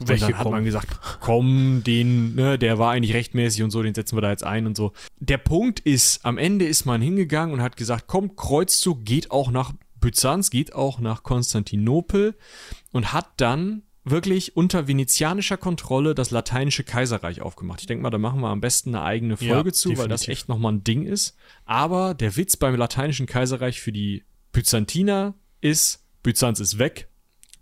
Und 0.01 0.09
dann 0.09 0.19
hat 0.21 0.27
weggekommen. 0.29 0.51
man 0.51 0.65
gesagt, 0.65 0.87
komm, 1.19 1.83
den, 1.85 2.35
ne, 2.35 2.57
der 2.59 2.77
war 2.79 2.91
eigentlich 2.91 3.13
rechtmäßig 3.15 3.63
und 3.63 3.71
so, 3.71 3.81
den 3.81 3.93
setzen 3.93 4.17
wir 4.17 4.21
da 4.21 4.29
jetzt 4.29 4.43
ein 4.43 4.67
und 4.67 4.75
so. 4.75 4.91
Der 5.19 5.37
Punkt 5.37 5.79
ist, 5.79 6.25
am 6.25 6.37
Ende 6.37 6.65
ist 6.65 6.85
man 6.85 7.01
hingegangen 7.01 7.53
und 7.53 7.61
hat 7.61 7.77
gesagt, 7.77 8.05
komm, 8.07 8.35
Kreuzzug 8.35 9.05
geht 9.05 9.31
auch 9.31 9.51
nach 9.51 9.73
Byzanz, 9.99 10.49
geht 10.49 10.73
auch 10.73 10.99
nach 10.99 11.23
Konstantinopel 11.23 12.35
und 12.91 13.13
hat 13.13 13.27
dann 13.37 13.83
wirklich 14.03 14.57
unter 14.57 14.87
venezianischer 14.87 15.57
Kontrolle 15.57 16.15
das 16.15 16.31
lateinische 16.31 16.83
Kaiserreich 16.83 17.41
aufgemacht. 17.41 17.81
Ich 17.81 17.85
denke 17.85 18.01
mal, 18.01 18.09
da 18.09 18.17
machen 18.17 18.41
wir 18.41 18.47
am 18.49 18.59
besten 18.61 18.95
eine 18.95 19.03
eigene 19.05 19.37
Folge 19.37 19.69
Ja, 19.69 19.73
zu, 19.73 19.89
weil 19.89 20.07
das 20.07 20.21
definitiv. 20.21 20.29
echt 20.29 20.49
nochmal 20.49 20.73
ein 20.73 20.83
Ding 20.83 21.03
ist. 21.03 21.37
Aber 21.65 22.15
der 22.15 22.35
Witz 22.35 22.57
beim 22.57 22.75
lateinischen 22.75 23.27
Kaiserreich 23.27 23.79
für 23.79 23.91
die 23.91 24.23
Byzantiner 24.53 25.35
ist, 25.61 26.03
Byzanz 26.23 26.59
ist 26.59 26.79
weg. 26.79 27.09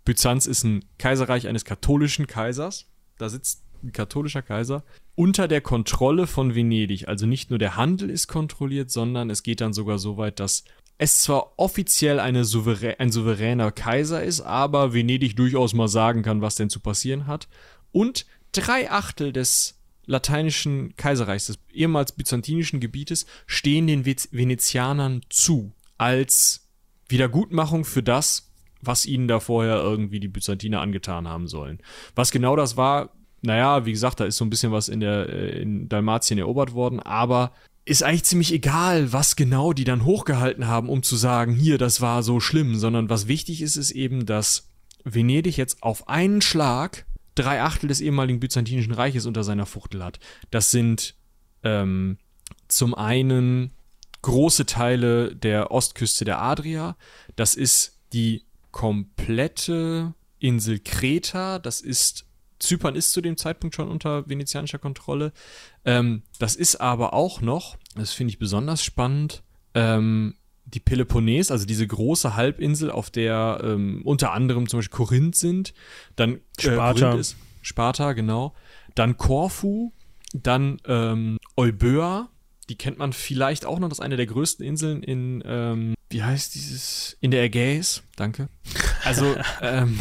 Byzanz 0.04 0.46
ist 0.46 0.64
ein 0.64 0.84
Kaiserreich 0.98 1.48
eines 1.48 1.64
katholischen 1.64 2.26
Kaisers. 2.26 2.86
Da 3.18 3.28
sitzt 3.28 3.62
ein 3.82 3.92
katholischer 3.92 4.42
Kaiser 4.42 4.84
unter 5.14 5.48
der 5.48 5.60
Kontrolle 5.60 6.26
von 6.26 6.54
Venedig. 6.54 7.08
Also 7.08 7.26
nicht 7.26 7.50
nur 7.50 7.58
der 7.58 7.76
Handel 7.76 8.10
ist 8.10 8.26
kontrolliert, 8.26 8.90
sondern 8.90 9.30
es 9.30 9.42
geht 9.42 9.60
dann 9.60 9.72
sogar 9.72 9.98
so 9.98 10.16
weit, 10.16 10.40
dass 10.40 10.64
es 10.98 11.20
zwar 11.20 11.58
offiziell 11.58 12.18
souverä 12.44 12.96
ein 12.98 13.10
souveräner 13.10 13.72
Kaiser 13.72 14.22
ist, 14.22 14.42
aber 14.42 14.92
Venedig 14.92 15.34
durchaus 15.34 15.72
mal 15.72 15.88
sagen 15.88 16.22
kann, 16.22 16.42
was 16.42 16.56
denn 16.56 16.70
zu 16.70 16.80
passieren 16.80 17.26
hat. 17.26 17.48
Und 17.92 18.26
drei 18.52 18.90
Achtel 18.90 19.32
des 19.32 19.78
lateinischen 20.04 20.94
Kaiserreichs, 20.96 21.46
des 21.46 21.58
ehemals 21.72 22.12
byzantinischen 22.12 22.80
Gebietes, 22.80 23.26
stehen 23.46 23.86
den 23.86 24.04
Venezianern 24.04 25.22
zu. 25.30 25.72
Als 25.96 26.68
Wiedergutmachung 27.08 27.84
für 27.84 28.02
das, 28.02 28.49
was 28.82 29.06
ihnen 29.06 29.28
da 29.28 29.40
vorher 29.40 29.76
irgendwie 29.76 30.20
die 30.20 30.28
Byzantiner 30.28 30.80
angetan 30.80 31.28
haben 31.28 31.48
sollen. 31.48 31.78
Was 32.14 32.30
genau 32.30 32.56
das 32.56 32.76
war, 32.76 33.10
naja, 33.42 33.86
wie 33.86 33.92
gesagt, 33.92 34.20
da 34.20 34.24
ist 34.24 34.36
so 34.36 34.44
ein 34.44 34.50
bisschen 34.50 34.72
was 34.72 34.88
in 34.88 35.00
der 35.00 35.28
äh, 35.28 35.62
in 35.62 35.88
Dalmatien 35.88 36.38
erobert 36.38 36.74
worden, 36.74 37.00
aber 37.00 37.52
ist 37.84 38.02
eigentlich 38.02 38.24
ziemlich 38.24 38.52
egal, 38.52 39.12
was 39.12 39.36
genau 39.36 39.72
die 39.72 39.84
dann 39.84 40.04
hochgehalten 40.04 40.66
haben, 40.66 40.88
um 40.88 41.02
zu 41.02 41.16
sagen, 41.16 41.54
hier, 41.54 41.78
das 41.78 42.00
war 42.00 42.22
so 42.22 42.38
schlimm, 42.38 42.76
sondern 42.76 43.08
was 43.08 43.26
wichtig 43.26 43.62
ist, 43.62 43.76
ist 43.76 43.90
eben, 43.90 44.26
dass 44.26 44.68
Venedig 45.04 45.56
jetzt 45.56 45.82
auf 45.82 46.08
einen 46.08 46.42
Schlag 46.42 47.06
drei 47.34 47.62
Achtel 47.62 47.88
des 47.88 48.00
ehemaligen 48.00 48.38
byzantinischen 48.38 48.92
Reiches 48.92 49.26
unter 49.26 49.44
seiner 49.44 49.66
Fuchtel 49.66 50.04
hat. 50.04 50.20
Das 50.50 50.70
sind 50.70 51.14
ähm, 51.62 52.18
zum 52.68 52.94
einen 52.94 53.72
große 54.22 54.66
Teile 54.66 55.34
der 55.34 55.70
Ostküste 55.70 56.24
der 56.24 56.42
Adria. 56.42 56.96
Das 57.36 57.54
ist 57.54 57.98
die 58.12 58.44
komplette 58.70 60.14
Insel 60.38 60.78
Kreta. 60.78 61.58
Das 61.58 61.80
ist 61.80 62.26
Zypern 62.60 62.94
ist 62.94 63.12
zu 63.12 63.20
dem 63.20 63.36
Zeitpunkt 63.36 63.74
schon 63.74 63.88
unter 63.88 64.28
venezianischer 64.28 64.78
Kontrolle. 64.78 65.32
Ähm, 65.84 66.22
das 66.38 66.56
ist 66.56 66.76
aber 66.76 67.14
auch 67.14 67.40
noch, 67.40 67.76
das 67.96 68.12
finde 68.12 68.32
ich 68.32 68.38
besonders 68.38 68.84
spannend, 68.84 69.42
ähm, 69.74 70.34
die 70.64 70.80
Peloponnes, 70.80 71.50
also 71.50 71.66
diese 71.66 71.86
große 71.86 72.36
Halbinsel, 72.36 72.90
auf 72.90 73.10
der 73.10 73.60
ähm, 73.64 74.02
unter 74.04 74.32
anderem 74.32 74.68
zum 74.68 74.78
Beispiel 74.78 74.96
Korinth 74.96 75.36
sind, 75.36 75.74
dann 76.16 76.34
äh, 76.34 76.40
Sparta. 76.60 77.14
Ist 77.14 77.36
Sparta, 77.62 78.12
genau, 78.12 78.54
dann 78.94 79.16
Korfu, 79.16 79.92
dann 80.32 80.80
ähm, 80.86 81.38
Euböa, 81.56 82.28
die 82.70 82.76
kennt 82.76 82.98
man 82.98 83.12
vielleicht 83.12 83.66
auch 83.66 83.78
noch, 83.78 83.88
das 83.88 83.98
ist 83.98 84.04
eine 84.04 84.16
der 84.16 84.26
größten 84.26 84.64
Inseln 84.64 85.02
in, 85.02 85.42
ähm, 85.44 85.94
wie 86.08 86.22
heißt 86.22 86.54
dieses, 86.54 87.16
in 87.20 87.30
der 87.30 87.42
Ägäis, 87.42 88.02
danke. 88.16 88.48
Also, 89.04 89.36
ähm, 89.60 89.98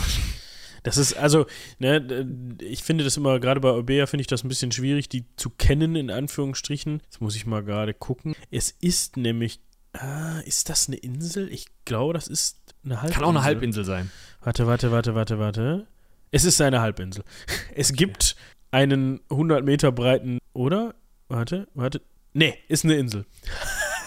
Das 0.84 0.98
ist 0.98 1.14
also, 1.14 1.46
ne, 1.80 2.56
ich 2.62 2.84
finde 2.84 3.04
das 3.04 3.18
immer, 3.18 3.40
gerade 3.40 3.60
bei 3.60 3.70
Eubea 3.70 4.06
finde 4.06 4.22
ich 4.22 4.28
das 4.28 4.44
ein 4.44 4.48
bisschen 4.48 4.72
schwierig, 4.72 5.10
die 5.10 5.26
zu 5.36 5.50
kennen, 5.50 5.96
in 5.96 6.10
Anführungsstrichen. 6.10 7.02
Jetzt 7.04 7.22
muss 7.22 7.36
ich 7.36 7.46
mal 7.46 7.64
gerade 7.64 7.94
gucken. 7.94 8.36
Es 8.50 8.72
ist 8.72 9.18
nämlich, 9.18 9.60
ah, 9.94 10.40
ist 10.46 10.70
das 10.70 10.88
eine 10.88 10.98
Insel? 10.98 11.52
Ich 11.52 11.66
glaube, 11.86 12.14
das 12.14 12.28
ist 12.28 12.60
eine 12.84 13.02
Halbinsel. 13.02 13.14
Kann 13.14 13.24
auch 13.26 13.30
eine 13.30 13.44
Halbinsel 13.44 13.84
sein. 13.84 14.10
Warte, 14.42 14.68
warte, 14.68 14.92
warte, 14.92 15.16
warte, 15.16 15.40
warte. 15.40 15.88
Es 16.32 16.46
ist 16.46 16.62
eine 16.62 16.82
Halbinsel. 16.82 17.24
Es 17.76 17.94
gibt 17.94 18.36
einen 18.72 19.20
100 19.30 19.66
Meter 19.66 19.92
breiten, 19.92 20.40
oder? 20.54 20.96
Warte, 21.28 21.68
warte. 21.74 22.02
Nee, 22.34 22.56
ist 22.68 22.86
eine 22.86 22.96
Insel. 22.96 23.26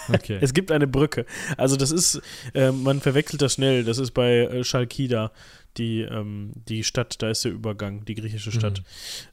Okay. 0.09 0.37
es 0.41 0.53
gibt 0.53 0.71
eine 0.71 0.87
Brücke. 0.87 1.25
Also 1.57 1.75
das 1.75 1.91
ist, 1.91 2.21
äh, 2.53 2.71
man 2.71 3.01
verwechselt 3.01 3.41
das 3.41 3.53
schnell. 3.53 3.83
Das 3.83 3.97
ist 3.97 4.11
bei 4.11 4.39
äh, 4.39 4.63
Chalkida, 4.63 5.31
die, 5.77 6.01
ähm, 6.01 6.51
die 6.55 6.83
Stadt, 6.83 7.21
da 7.21 7.29
ist 7.29 7.45
der 7.45 7.51
Übergang, 7.51 8.05
die 8.05 8.15
griechische 8.15 8.51
Stadt. 8.51 8.83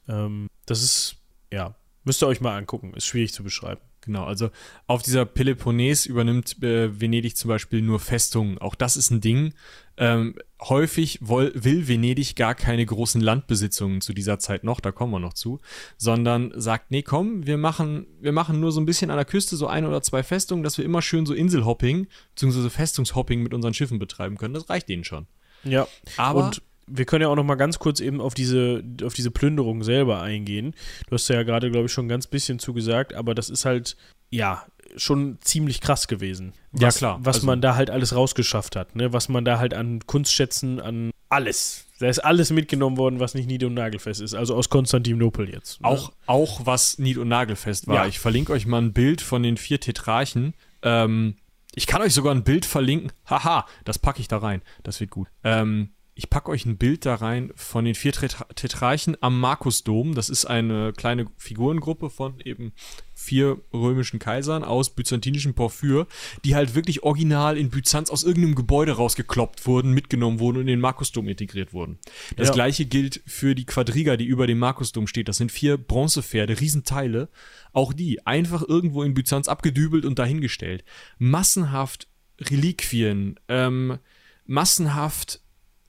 Mhm. 0.07 0.13
Ähm, 0.13 0.47
das 0.65 0.83
ist, 0.83 1.15
ja, 1.51 1.75
müsst 2.03 2.21
ihr 2.23 2.27
euch 2.27 2.41
mal 2.41 2.57
angucken. 2.57 2.93
Ist 2.93 3.05
schwierig 3.05 3.33
zu 3.33 3.43
beschreiben. 3.43 3.81
Genau, 4.01 4.23
also 4.23 4.49
auf 4.87 5.03
dieser 5.03 5.25
Peloponnes 5.25 6.07
übernimmt 6.07 6.61
äh, 6.63 6.99
Venedig 6.99 7.37
zum 7.37 7.49
Beispiel 7.49 7.83
nur 7.83 7.99
Festungen. 7.99 8.57
Auch 8.57 8.73
das 8.73 8.97
ist 8.97 9.11
ein 9.11 9.21
Ding. 9.21 9.53
Ähm, 9.97 10.35
häufig 10.59 11.19
woll, 11.21 11.51
will 11.53 11.87
Venedig 11.87 12.35
gar 12.35 12.55
keine 12.55 12.83
großen 12.83 13.21
Landbesitzungen 13.21 14.01
zu 14.01 14.13
dieser 14.13 14.39
Zeit 14.39 14.63
noch, 14.63 14.79
da 14.79 14.91
kommen 14.91 15.13
wir 15.13 15.19
noch 15.19 15.33
zu, 15.33 15.59
sondern 15.97 16.51
sagt, 16.55 16.89
nee, 16.89 17.03
komm, 17.03 17.45
wir 17.45 17.57
machen, 17.57 18.07
wir 18.19 18.31
machen 18.31 18.59
nur 18.59 18.71
so 18.71 18.81
ein 18.81 18.87
bisschen 18.87 19.11
an 19.11 19.17
der 19.17 19.25
Küste 19.25 19.55
so 19.55 19.67
ein 19.67 19.85
oder 19.85 20.01
zwei 20.01 20.23
Festungen, 20.23 20.63
dass 20.63 20.79
wir 20.79 20.85
immer 20.85 21.03
schön 21.03 21.27
so 21.27 21.35
Inselhopping 21.35 22.07
bzw. 22.35 22.69
Festungshopping 22.69 23.43
mit 23.43 23.53
unseren 23.53 23.75
Schiffen 23.75 23.99
betreiben 23.99 24.37
können. 24.37 24.55
Das 24.55 24.69
reicht 24.69 24.89
denen 24.89 25.03
schon. 25.03 25.27
Ja, 25.63 25.87
aber 26.17 26.45
und 26.47 26.63
wir 26.91 27.05
können 27.05 27.23
ja 27.23 27.27
auch 27.29 27.35
noch 27.35 27.43
mal 27.43 27.55
ganz 27.55 27.79
kurz 27.79 27.99
eben 27.99 28.21
auf 28.21 28.33
diese, 28.33 28.83
auf 29.03 29.13
diese 29.13 29.31
Plünderung 29.31 29.83
selber 29.83 30.21
eingehen. 30.21 30.73
Du 31.07 31.15
hast 31.15 31.27
ja 31.27 31.43
gerade, 31.43 31.71
glaube 31.71 31.85
ich, 31.85 31.91
schon 31.91 32.05
ein 32.05 32.09
ganz 32.09 32.27
bisschen 32.27 32.59
zugesagt, 32.59 33.13
aber 33.13 33.35
das 33.35 33.49
ist 33.49 33.65
halt, 33.65 33.97
ja, 34.29 34.65
schon 34.95 35.37
ziemlich 35.41 35.81
krass 35.81 36.07
gewesen. 36.07 36.53
Was, 36.71 36.81
ja, 36.81 36.91
klar. 36.91 37.19
Was 37.23 37.37
also, 37.37 37.47
man 37.47 37.61
da 37.61 37.75
halt 37.75 37.89
alles 37.89 38.15
rausgeschafft 38.15 38.75
hat, 38.75 38.95
ne? 38.95 39.13
Was 39.13 39.29
man 39.29 39.45
da 39.45 39.59
halt 39.59 39.73
an 39.73 40.05
Kunstschätzen, 40.05 40.79
an 40.79 41.11
alles. 41.29 41.85
Da 41.99 42.09
ist 42.09 42.19
alles 42.19 42.49
mitgenommen 42.51 42.97
worden, 42.97 43.19
was 43.19 43.35
nicht 43.35 43.47
nied- 43.47 43.63
und 43.63 43.75
nagelfest 43.75 44.21
ist. 44.21 44.33
Also 44.33 44.55
aus 44.55 44.69
Konstantinopel 44.69 45.49
jetzt. 45.49 45.81
Ne? 45.81 45.87
Auch, 45.87 46.11
auch 46.25 46.65
was 46.65 46.97
nied- 46.97 47.17
und 47.17 47.27
nagelfest 47.27 47.87
war. 47.87 47.95
Ja. 47.95 48.05
Ich 48.07 48.19
verlinke 48.19 48.51
euch 48.53 48.65
mal 48.65 48.81
ein 48.81 48.91
Bild 48.91 49.21
von 49.21 49.43
den 49.43 49.55
vier 49.55 49.79
Tetrarchen. 49.79 50.53
Ähm, 50.81 51.35
ich 51.73 51.87
kann 51.87 52.01
euch 52.01 52.13
sogar 52.13 52.33
ein 52.33 52.43
Bild 52.43 52.65
verlinken. 52.65 53.11
Haha, 53.29 53.65
das 53.85 53.99
packe 53.99 54.19
ich 54.19 54.27
da 54.27 54.39
rein. 54.39 54.61
Das 54.83 54.99
wird 54.99 55.11
gut. 55.11 55.27
Ähm, 55.43 55.91
ich 56.13 56.29
packe 56.29 56.51
euch 56.51 56.65
ein 56.65 56.77
Bild 56.77 57.05
da 57.05 57.15
rein 57.15 57.51
von 57.55 57.85
den 57.85 57.95
vier 57.95 58.11
Tetrarchen 58.11 59.15
am 59.21 59.39
Markusdom. 59.39 60.13
Das 60.13 60.29
ist 60.29 60.45
eine 60.45 60.91
kleine 60.93 61.27
Figurengruppe 61.37 62.09
von 62.09 62.39
eben 62.41 62.73
vier 63.13 63.61
römischen 63.73 64.19
Kaisern 64.19 64.63
aus 64.63 64.93
byzantinischen 64.93 65.53
Porphyr, 65.53 66.07
die 66.43 66.55
halt 66.55 66.75
wirklich 66.75 67.03
original 67.03 67.57
in 67.57 67.69
Byzanz 67.69 68.09
aus 68.09 68.23
irgendeinem 68.23 68.55
Gebäude 68.55 68.93
rausgekloppt 68.93 69.65
wurden, 69.67 69.93
mitgenommen 69.93 70.39
wurden 70.39 70.57
und 70.57 70.61
in 70.61 70.67
den 70.67 70.79
Markusdom 70.79 71.27
integriert 71.27 71.71
wurden. 71.71 71.97
Das 72.35 72.49
ja. 72.49 72.53
gleiche 72.53 72.85
gilt 72.85 73.21
für 73.25 73.55
die 73.55 73.65
Quadriga, 73.65 74.17
die 74.17 74.25
über 74.25 74.47
dem 74.47 74.59
Markusdom 74.59 75.07
steht. 75.07 75.29
Das 75.29 75.37
sind 75.37 75.51
vier 75.51 75.77
Bronzepferde, 75.77 76.59
Riesenteile. 76.59 77.29
Auch 77.73 77.93
die 77.93 78.25
einfach 78.25 78.67
irgendwo 78.67 79.03
in 79.03 79.13
Byzanz 79.13 79.47
abgedübelt 79.47 80.03
und 80.03 80.19
dahingestellt. 80.19 80.83
Massenhaft 81.19 82.07
Reliquien, 82.39 83.39
ähm, 83.47 83.99
massenhaft 84.45 85.40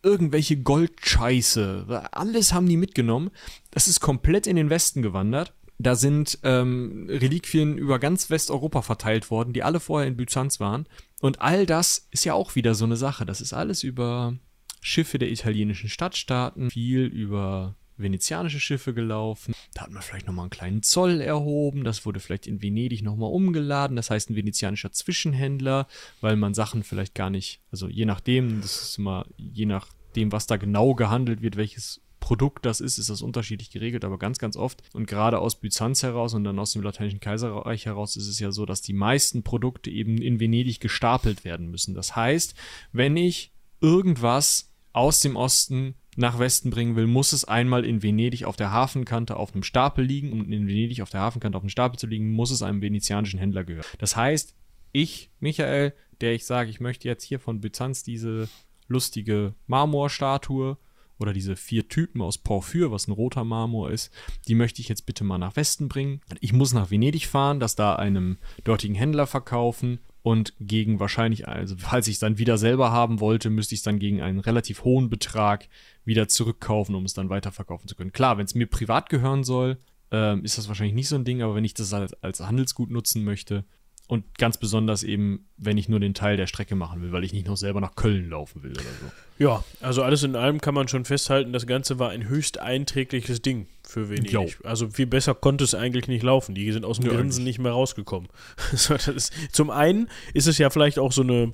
irgendwelche 0.03 0.57
Goldscheiße. 0.57 2.09
Alles 2.13 2.53
haben 2.53 2.69
die 2.69 2.77
mitgenommen. 2.77 3.31
Das 3.71 3.89
ist 3.89 4.01
komplett 4.01 4.47
in 4.47 4.57
den 4.57 4.71
Westen 4.71 5.03
gewandert. 5.03 5.55
Da 5.79 5.97
sind 5.97 6.39
ähm, 6.45 7.07
Reliquien 7.09 7.77
über 7.77 7.99
ganz 7.99 8.31
Westeuropa 8.31 8.83
verteilt 8.83 9.31
worden, 9.31 9.53
die 9.53 9.63
alle 9.63 9.81
vorher 9.81 10.07
in 10.07 10.17
Byzanz 10.17 10.61
waren. 10.61 10.87
Und 11.21 11.41
all 11.41 11.67
das 11.67 12.07
ist 12.11 12.25
ja 12.25 12.35
auch 12.35 12.55
wieder 12.55 12.75
so 12.75 12.85
eine 12.85 12.97
Sache. 12.97 13.27
Das 13.27 13.41
ist 13.41 13.53
alles 13.53 13.83
über 13.83 14.37
Schiffe 14.81 15.19
der 15.19 15.31
italienischen 15.31 15.89
Stadtstaaten, 15.89 16.71
viel 16.71 17.05
über 17.07 17.77
venezianische 18.03 18.61
Schiffe 18.61 18.95
gelaufen. 18.95 19.55
Da 19.75 19.83
hat 19.83 19.91
man 19.91 20.03
vielleicht 20.03 20.27
nochmal 20.27 20.45
einen 20.45 20.51
kleinen 20.51 20.83
Zoll 20.83 21.21
erhoben. 21.21 21.85
Das 21.85 22.05
wurde 22.05 22.21
vielleicht 22.21 22.47
in 22.47 22.63
Venedig 22.63 23.03
nochmal 23.03 23.31
umgeladen. 23.31 23.97
Das 23.97 24.11
heißt, 24.11 24.31
ein 24.31 24.37
venezianischer 24.37 24.93
Zwischenhändler, 24.93 25.87
weil 26.21 26.37
man 26.37 26.55
Sachen 26.55 26.83
vielleicht 26.83 27.15
gar 27.15 27.31
nicht, 27.31 27.61
also 27.71 27.89
je 27.89 28.05
nachdem, 28.05 28.61
das 28.61 28.83
ist 28.83 28.99
immer 28.99 29.27
je 29.37 29.67
nachdem, 29.67 30.33
was 30.33 30.47
da 30.47 30.57
genau 30.57 30.95
gehandelt 30.95 31.43
wird, 31.43 31.57
welches 31.57 32.01
Produkt 32.23 32.65
das 32.65 32.81
ist, 32.81 32.99
ist 32.99 33.11
das 33.11 33.21
unterschiedlich 33.21 33.71
geregelt, 33.71 34.05
aber 34.05 34.17
ganz, 34.17 34.39
ganz 34.39 34.57
oft 34.57 34.81
und 34.95 35.07
gerade 35.07 35.41
aus 35.41 35.57
Byzanz 35.57 36.05
heraus 36.05 36.35
und 36.35 36.45
dann 36.45 36.59
aus 36.61 36.73
dem 36.73 36.83
Lateinischen 36.83 37.19
Kaiserreich 37.19 37.87
heraus 37.87 38.15
ist 38.15 38.29
es 38.29 38.39
ja 38.39 38.53
so, 38.53 38.65
dass 38.65 38.81
die 38.81 38.93
meisten 38.93 39.43
Produkte 39.43 39.91
eben 39.91 40.19
in 40.19 40.39
Venedig 40.39 40.79
gestapelt 40.79 41.45
werden 41.45 41.69
müssen. 41.69 41.95
Das 41.95 42.15
heißt, 42.15 42.55
wenn 42.93 43.17
ich 43.17 43.51
irgendwas 43.81 44.71
aus 44.93 45.21
dem 45.21 45.35
Osten 45.35 45.97
nach 46.17 46.39
Westen 46.39 46.71
bringen 46.71 46.97
will, 46.97 47.07
muss 47.07 47.33
es 47.33 47.45
einmal 47.45 47.85
in 47.85 48.03
Venedig 48.03 48.45
auf 48.45 48.57
der 48.57 48.71
Hafenkante 48.71 49.37
auf 49.37 49.55
einem 49.55 49.63
Stapel 49.63 50.05
liegen. 50.05 50.33
Um 50.33 50.53
in 50.53 50.67
Venedig 50.67 51.01
auf 51.01 51.11
der 51.11 51.21
Hafenkante 51.21 51.57
auf 51.57 51.63
einem 51.63 51.71
Stapel 51.71 51.99
zu 51.99 52.07
liegen, 52.07 52.31
muss 52.31 52.51
es 52.51 52.63
einem 52.63 52.83
venezianischen 52.83 53.39
Händler 53.39 53.65
gehören. 53.65 53.87
Das 53.99 54.17
heißt, 54.17 54.55
ich, 54.93 55.31
Michael, 55.41 55.95
der 56.21 56.35
ich 56.35 56.45
sage, 56.45 56.71
ich 56.71 56.81
möchte 56.81 57.09
jetzt 57.09 57.25
hier 57.25 57.41
von 57.41 57.61
Byzanz 57.61 58.03
diese 58.03 58.49
lustige 58.89 59.55
Marmorstatue 59.67 60.77
oder 61.19 61.33
diese 61.33 61.57
vier 61.57 61.89
Typen 61.89 62.21
aus 62.21 62.37
Porphyr, 62.37 62.91
was 62.91 63.09
ein 63.09 63.13
roter 63.13 63.45
Marmor 63.45 63.91
ist, 63.91 64.11
die 64.49 64.55
möchte 64.55 64.83
ich 64.83 64.89
jetzt 64.89 65.07
bitte 65.07 65.25
mal 65.25 65.39
nach 65.39 65.57
Westen 65.57 65.89
bringen. 65.89 66.21
Ich 66.41 66.53
muss 66.53 66.75
nach 66.75 66.91
Venedig 66.91 67.27
fahren, 67.27 67.61
das 67.61 67.75
da 67.75 67.97
einem 67.97 68.39
dortigen 68.65 68.97
Händler 68.97 69.27
verkaufen 69.27 70.01
und 70.23 70.55
gegen 70.61 71.01
wahrscheinlich, 71.01 71.49
also 71.49 71.75
falls 71.77 72.07
ich 72.07 72.15
es 72.15 72.21
dann 72.21 72.39
wieder 72.39 72.57
selber 72.59 72.93
haben 72.93 73.21
wollte, 73.21 73.51
müsste 73.51 73.75
ich 73.75 73.81
es 73.81 73.85
dann 73.85 73.99
gegen 73.99 74.23
einen 74.23 74.41
relativ 74.41 74.85
hohen 74.85 75.11
Betrag 75.11 75.69
wieder 76.05 76.29
zurückkaufen, 76.29 76.95
um 76.95 77.05
es 77.05 77.15
dann 77.15 77.29
weiterverkaufen 77.29 77.89
zu 77.89 77.97
können. 77.97 78.13
Klar, 78.13 78.39
wenn 78.39 78.47
es 78.47 78.55
mir 78.55 78.67
privat 78.67 79.09
gehören 79.09 79.43
soll, 79.45 79.79
ähm, 80.11 80.45
ist 80.45 80.59
das 80.59 80.69
wahrscheinlich 80.69 80.95
nicht 80.95 81.09
so 81.09 81.17
ein 81.17 81.25
Ding, 81.25 81.43
aber 81.43 81.55
wenn 81.55 81.65
ich 81.65 81.75
das 81.75 81.93
als, 81.93 82.15
als 82.23 82.41
Handelsgut 82.41 82.91
nutzen 82.91 83.25
möchte, 83.25 83.65
und 84.13 84.37
ganz 84.37 84.59
besonders 84.59 85.05
eben, 85.05 85.49
wenn 85.57 85.79
ich 85.79 85.89
nur 85.89 85.99
den 85.99 86.13
Teil 86.13 86.37
der 86.37 86.47
Strecke 86.47 86.75
machen 86.75 87.01
will, 87.01 87.13
weil 87.13 87.25
ich 87.25 87.33
nicht 87.33 87.47
noch 87.47 87.57
selber 87.57 87.81
nach 87.81 87.95
Köln 87.95 88.29
laufen 88.29 88.63
will 88.63 88.73
oder 88.73 88.83
so. 88.83 89.43
Ja, 89.43 89.65
also 89.81 90.03
alles 90.03 90.23
in 90.23 90.37
allem 90.37 90.61
kann 90.61 90.75
man 90.75 90.87
schon 90.87 91.07
festhalten, 91.07 91.55
das 91.55 91.67
Ganze 91.67 91.99
war 91.99 92.11
ein 92.11 92.29
höchst 92.29 92.59
einträgliches 92.59 93.41
Ding 93.41 93.69
für 93.93 94.09
Venedig. 94.09 94.33
Jo. 94.33 94.47
Also 94.65 94.89
viel 94.89 95.07
besser 95.07 95.35
konnte 95.35 95.65
es 95.65 95.75
eigentlich 95.75 96.09
nicht 96.09 96.23
laufen. 96.23 96.55
Die 96.55 96.73
sind 96.73 96.85
aus 96.85 96.99
dem 96.99 97.11
ja, 97.11 97.17
Grinsen 97.17 97.45
nicht 97.45 97.59
mehr 97.59 97.73
rausgekommen. 97.73 98.29
ist, 98.73 99.33
zum 99.53 99.71
einen 99.71 100.09
ist 100.35 100.49
es 100.49 100.59
ja 100.59 100.71
vielleicht 100.71 100.99
auch 100.99 101.13
so 101.13 101.23
eine 101.23 101.53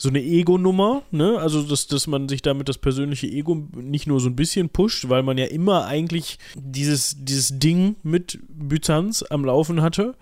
so 0.00 0.08
eine 0.10 0.22
Ego-Nummer, 0.22 1.02
ne? 1.10 1.38
Also, 1.40 1.60
dass, 1.60 1.88
dass 1.88 2.06
man 2.06 2.28
sich 2.28 2.40
damit 2.40 2.68
das 2.68 2.78
persönliche 2.78 3.26
Ego 3.26 3.66
nicht 3.74 4.06
nur 4.06 4.20
so 4.20 4.28
ein 4.28 4.36
bisschen 4.36 4.68
pusht, 4.68 5.08
weil 5.08 5.24
man 5.24 5.36
ja 5.38 5.46
immer 5.46 5.86
eigentlich 5.86 6.38
dieses, 6.54 7.16
dieses 7.18 7.58
Ding 7.58 7.96
mit 8.04 8.38
Byzanz 8.48 9.24
am 9.28 9.44
Laufen 9.44 9.82
hatte. 9.82 10.14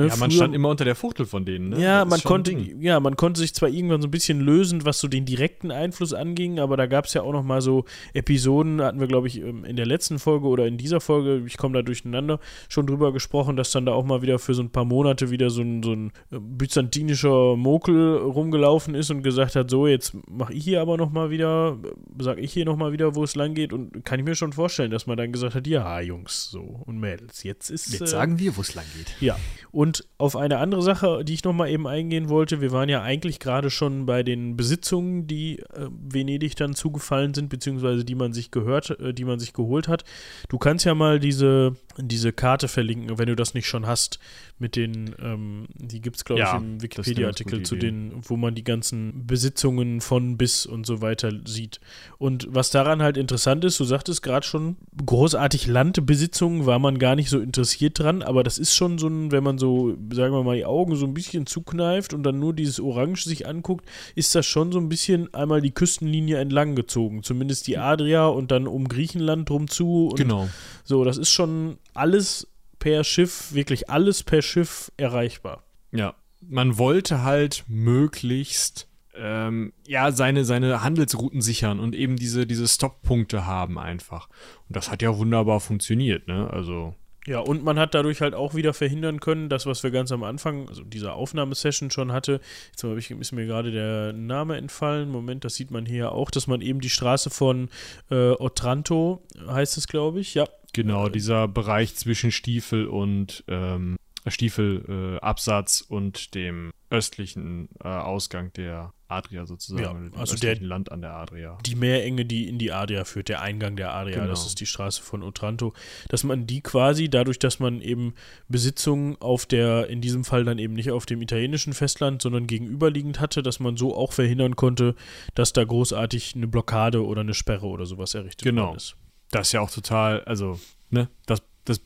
Ne, 0.00 0.08
ja, 0.08 0.16
man 0.16 0.30
stand 0.30 0.54
immer 0.54 0.68
unter 0.68 0.84
der 0.84 0.94
Fuchtel 0.94 1.26
von 1.26 1.44
denen. 1.44 1.70
Ne? 1.70 1.80
Ja, 1.80 2.04
man 2.04 2.20
konnte, 2.22 2.52
ja, 2.52 3.00
man 3.00 3.16
konnte 3.16 3.40
sich 3.40 3.54
zwar 3.54 3.68
irgendwann 3.68 4.00
so 4.00 4.08
ein 4.08 4.10
bisschen 4.10 4.40
lösen, 4.40 4.84
was 4.84 4.98
so 4.98 5.08
den 5.08 5.24
direkten 5.24 5.70
Einfluss 5.70 6.14
anging, 6.14 6.58
aber 6.58 6.76
da 6.76 6.86
gab 6.86 7.04
es 7.04 7.14
ja 7.14 7.22
auch 7.22 7.32
noch 7.32 7.42
mal 7.42 7.60
so 7.60 7.84
Episoden, 8.14 8.80
hatten 8.80 9.00
wir, 9.00 9.06
glaube 9.06 9.26
ich, 9.26 9.40
ähm, 9.40 9.64
in 9.64 9.76
der 9.76 9.86
letzten 9.86 10.18
Folge 10.18 10.46
oder 10.46 10.66
in 10.66 10.78
dieser 10.78 11.00
Folge, 11.00 11.42
ich 11.46 11.56
komme 11.56 11.74
da 11.74 11.82
durcheinander, 11.82 12.40
schon 12.68 12.86
drüber 12.86 13.12
gesprochen, 13.12 13.56
dass 13.56 13.70
dann 13.72 13.86
da 13.86 13.92
auch 13.92 14.04
mal 14.04 14.22
wieder 14.22 14.38
für 14.38 14.54
so 14.54 14.62
ein 14.62 14.70
paar 14.70 14.84
Monate 14.84 15.30
wieder 15.30 15.50
so 15.50 15.62
ein, 15.62 15.82
so 15.82 15.92
ein 15.92 16.12
äh, 16.30 16.38
byzantinischer 16.38 17.56
Mokel 17.56 18.16
rumgelaufen 18.16 18.94
ist 18.94 19.10
und 19.10 19.22
gesagt 19.22 19.56
hat, 19.56 19.70
so, 19.70 19.86
jetzt 19.86 20.14
mache 20.28 20.54
ich 20.54 20.64
hier 20.64 20.80
aber 20.80 20.96
noch 20.96 21.10
mal 21.10 21.30
wieder, 21.30 21.78
sag 22.18 22.38
ich 22.38 22.52
hier 22.52 22.64
noch 22.64 22.76
mal 22.76 22.92
wieder, 22.92 23.14
wo 23.14 23.24
es 23.24 23.36
lang 23.36 23.54
geht 23.54 23.72
und 23.72 24.04
kann 24.04 24.18
ich 24.18 24.24
mir 24.24 24.34
schon 24.34 24.52
vorstellen, 24.52 24.90
dass 24.90 25.06
man 25.06 25.16
dann 25.16 25.32
gesagt 25.32 25.54
hat, 25.54 25.66
ja, 25.66 26.00
Jungs, 26.00 26.50
so 26.50 26.82
und 26.86 26.98
Mädels, 26.98 27.42
jetzt 27.42 27.70
ist... 27.70 27.92
Jetzt 27.92 28.02
äh, 28.02 28.06
sagen 28.06 28.38
wir, 28.38 28.56
wo 28.56 28.60
es 28.60 28.74
lang 28.74 28.84
geht. 28.96 29.14
Ja, 29.20 29.36
und 29.72 29.89
auf 30.18 30.36
eine 30.36 30.58
andere 30.58 30.82
Sache, 30.82 31.24
die 31.24 31.34
ich 31.34 31.44
nochmal 31.44 31.70
eben 31.70 31.86
eingehen 31.86 32.28
wollte, 32.28 32.60
wir 32.60 32.72
waren 32.72 32.88
ja 32.88 33.02
eigentlich 33.02 33.38
gerade 33.38 33.70
schon 33.70 34.06
bei 34.06 34.22
den 34.22 34.56
Besitzungen, 34.56 35.26
die 35.26 35.60
äh, 35.60 35.88
Venedig 35.90 36.56
dann 36.56 36.74
zugefallen 36.74 37.34
sind, 37.34 37.48
beziehungsweise 37.48 38.04
die 38.04 38.14
man 38.14 38.32
sich 38.32 38.50
gehört, 38.50 38.98
äh, 39.00 39.14
die 39.14 39.24
man 39.24 39.38
sich 39.38 39.52
geholt 39.52 39.88
hat. 39.88 40.04
Du 40.48 40.58
kannst 40.58 40.84
ja 40.84 40.94
mal 40.94 41.20
diese, 41.20 41.76
diese 41.98 42.32
Karte 42.32 42.68
verlinken, 42.68 43.18
wenn 43.18 43.26
du 43.26 43.36
das 43.36 43.54
nicht 43.54 43.66
schon 43.66 43.86
hast, 43.86 44.18
mit 44.58 44.76
den, 44.76 45.14
ähm, 45.22 45.66
die 45.74 46.00
gibt 46.00 46.16
es, 46.16 46.24
glaube 46.24 46.40
ja, 46.40 46.54
ich, 46.54 46.62
im 46.62 46.82
Wikipedia-Artikel 46.82 47.62
zu 47.62 47.76
den, 47.76 48.12
wo 48.22 48.36
man 48.36 48.54
die 48.54 48.64
ganzen 48.64 49.26
Besitzungen 49.26 50.00
von 50.00 50.36
bis 50.36 50.66
und 50.66 50.86
so 50.86 51.00
weiter 51.00 51.32
sieht. 51.46 51.80
Und 52.18 52.46
was 52.50 52.70
daran 52.70 53.02
halt 53.02 53.16
interessant 53.16 53.64
ist, 53.64 53.80
du 53.80 53.84
sagtest 53.84 54.22
gerade 54.22 54.46
schon, 54.46 54.76
großartig 55.04 55.66
Landbesitzungen 55.66 56.66
war 56.66 56.78
man 56.78 56.98
gar 56.98 57.16
nicht 57.16 57.30
so 57.30 57.40
interessiert 57.40 57.98
dran, 57.98 58.22
aber 58.22 58.42
das 58.42 58.58
ist 58.58 58.74
schon 58.74 58.98
so 58.98 59.08
ein, 59.08 59.32
wenn 59.32 59.44
man 59.44 59.58
so 59.58 59.96
sagen 60.12 60.34
wir 60.34 60.42
mal, 60.42 60.56
die 60.56 60.64
Augen 60.64 60.96
so 60.96 61.06
ein 61.06 61.14
bisschen 61.14 61.46
zukneift 61.46 62.14
und 62.14 62.22
dann 62.22 62.38
nur 62.38 62.52
dieses 62.54 62.80
Orange 62.80 63.24
sich 63.24 63.46
anguckt, 63.46 63.86
ist 64.14 64.34
das 64.34 64.46
schon 64.46 64.72
so 64.72 64.78
ein 64.78 64.88
bisschen 64.88 65.32
einmal 65.34 65.60
die 65.60 65.70
Küstenlinie 65.70 66.38
entlang 66.38 66.74
gezogen. 66.74 67.22
Zumindest 67.22 67.66
die 67.66 67.78
Adria 67.78 68.26
und 68.26 68.50
dann 68.50 68.66
um 68.66 68.88
Griechenland 68.88 69.48
drum 69.48 69.68
zu. 69.68 70.12
genau. 70.16 70.48
So, 70.84 71.04
das 71.04 71.18
ist 71.18 71.30
schon 71.30 71.78
alles 71.94 72.46
per 72.78 73.04
Schiff, 73.04 73.52
wirklich 73.52 73.90
alles 73.90 74.22
per 74.22 74.42
Schiff 74.42 74.90
erreichbar. 74.96 75.64
Ja, 75.92 76.14
man 76.40 76.78
wollte 76.78 77.22
halt 77.22 77.64
möglichst 77.68 78.88
ähm, 79.14 79.72
ja 79.86 80.12
seine 80.12 80.44
seine 80.44 80.82
Handelsrouten 80.82 81.42
sichern 81.42 81.80
und 81.80 81.94
eben 81.94 82.16
diese 82.16 82.46
diese 82.46 82.66
Stopppunkte 82.66 83.46
haben 83.46 83.78
einfach. 83.78 84.28
Und 84.68 84.76
das 84.76 84.90
hat 84.90 85.02
ja 85.02 85.16
wunderbar 85.16 85.60
funktioniert, 85.60 86.26
ne? 86.28 86.48
Also 86.50 86.94
Ja, 87.26 87.40
und 87.40 87.62
man 87.62 87.78
hat 87.78 87.94
dadurch 87.94 88.22
halt 88.22 88.34
auch 88.34 88.54
wieder 88.54 88.72
verhindern 88.72 89.20
können, 89.20 89.50
das, 89.50 89.66
was 89.66 89.82
wir 89.82 89.90
ganz 89.90 90.10
am 90.10 90.22
Anfang, 90.22 90.68
also 90.68 90.82
dieser 90.84 91.14
Aufnahmesession 91.14 91.90
schon 91.90 92.12
hatte. 92.12 92.40
Jetzt 92.70 92.82
ich, 92.82 93.10
ist 93.10 93.32
mir 93.32 93.46
gerade 93.46 93.70
der 93.70 94.14
Name 94.14 94.56
entfallen. 94.56 95.10
Moment, 95.10 95.44
das 95.44 95.54
sieht 95.54 95.70
man 95.70 95.84
hier 95.84 96.12
auch, 96.12 96.30
dass 96.30 96.46
man 96.46 96.62
eben 96.62 96.80
die 96.80 96.88
Straße 96.88 97.28
von 97.28 97.68
äh, 98.10 98.30
Otranto, 98.30 99.22
heißt 99.46 99.76
es, 99.76 99.86
glaube 99.86 100.20
ich, 100.20 100.34
ja. 100.34 100.46
Genau 100.72 101.08
dieser 101.08 101.48
Bereich 101.48 101.94
zwischen 101.96 102.32
Stiefel 102.32 102.86
und 102.86 103.44
ähm, 103.48 103.96
Stiefelabsatz 104.26 105.86
äh, 105.88 105.92
und 105.94 106.34
dem 106.34 106.72
östlichen 106.90 107.68
äh, 107.82 107.88
Ausgang 107.88 108.52
der 108.54 108.92
Adria 109.08 109.46
sozusagen, 109.46 110.10
Ja, 110.12 110.18
also 110.20 110.36
der- 110.36 110.60
Land 110.60 110.92
an 110.92 111.00
der 111.00 111.12
Adria. 111.14 111.56
Die 111.64 111.74
Meerenge, 111.74 112.24
die 112.24 112.48
in 112.48 112.58
die 112.58 112.70
Adria 112.72 113.04
führt, 113.04 113.28
der 113.28 113.40
Eingang 113.40 113.76
der 113.76 113.92
Adria, 113.94 114.16
Genau. 114.16 114.28
das 114.28 114.46
ist 114.46 114.60
die 114.60 114.66
Straße 114.66 115.02
von 115.02 115.22
Otranto, 115.22 115.72
dass 116.08 116.22
man 116.24 116.46
die 116.46 116.60
quasi, 116.60 117.08
dadurch, 117.08 117.38
dass 117.38 117.58
man 117.60 117.80
eben 117.80 118.14
Besitzungen 118.48 119.16
auf 119.20 119.46
der, 119.46 119.88
in 119.88 120.00
diesem 120.00 120.24
Fall 120.24 120.44
dann 120.44 120.58
eben 120.58 120.74
nicht 120.74 120.90
auf 120.90 121.06
dem 121.06 121.22
italienischen 121.22 121.72
Festland, 121.72 122.22
sondern 122.22 122.46
gegenüberliegend 122.46 123.20
hatte, 123.20 123.42
dass 123.42 123.58
man 123.60 123.76
so 123.76 123.96
auch 123.96 124.12
verhindern 124.12 124.54
konnte, 124.56 124.94
dass 125.34 125.52
da 125.52 125.64
großartig 125.64 126.34
eine 126.36 126.46
Blockade 126.48 127.04
oder 127.04 127.22
eine 127.22 127.34
Sperre 127.34 127.66
oder 127.66 127.86
sowas 127.86 128.14
errichtet 128.14 128.42
Genau. 128.44 128.66
worden 128.66 128.76
ist. 128.76 128.96
Das 129.30 129.48
ist 129.48 129.52
ja 129.52 129.60
auch 129.60 129.70
total, 129.70 130.22
also, 130.24 130.58
ne, 130.90 131.08
das, 131.26 131.42
das 131.64 131.80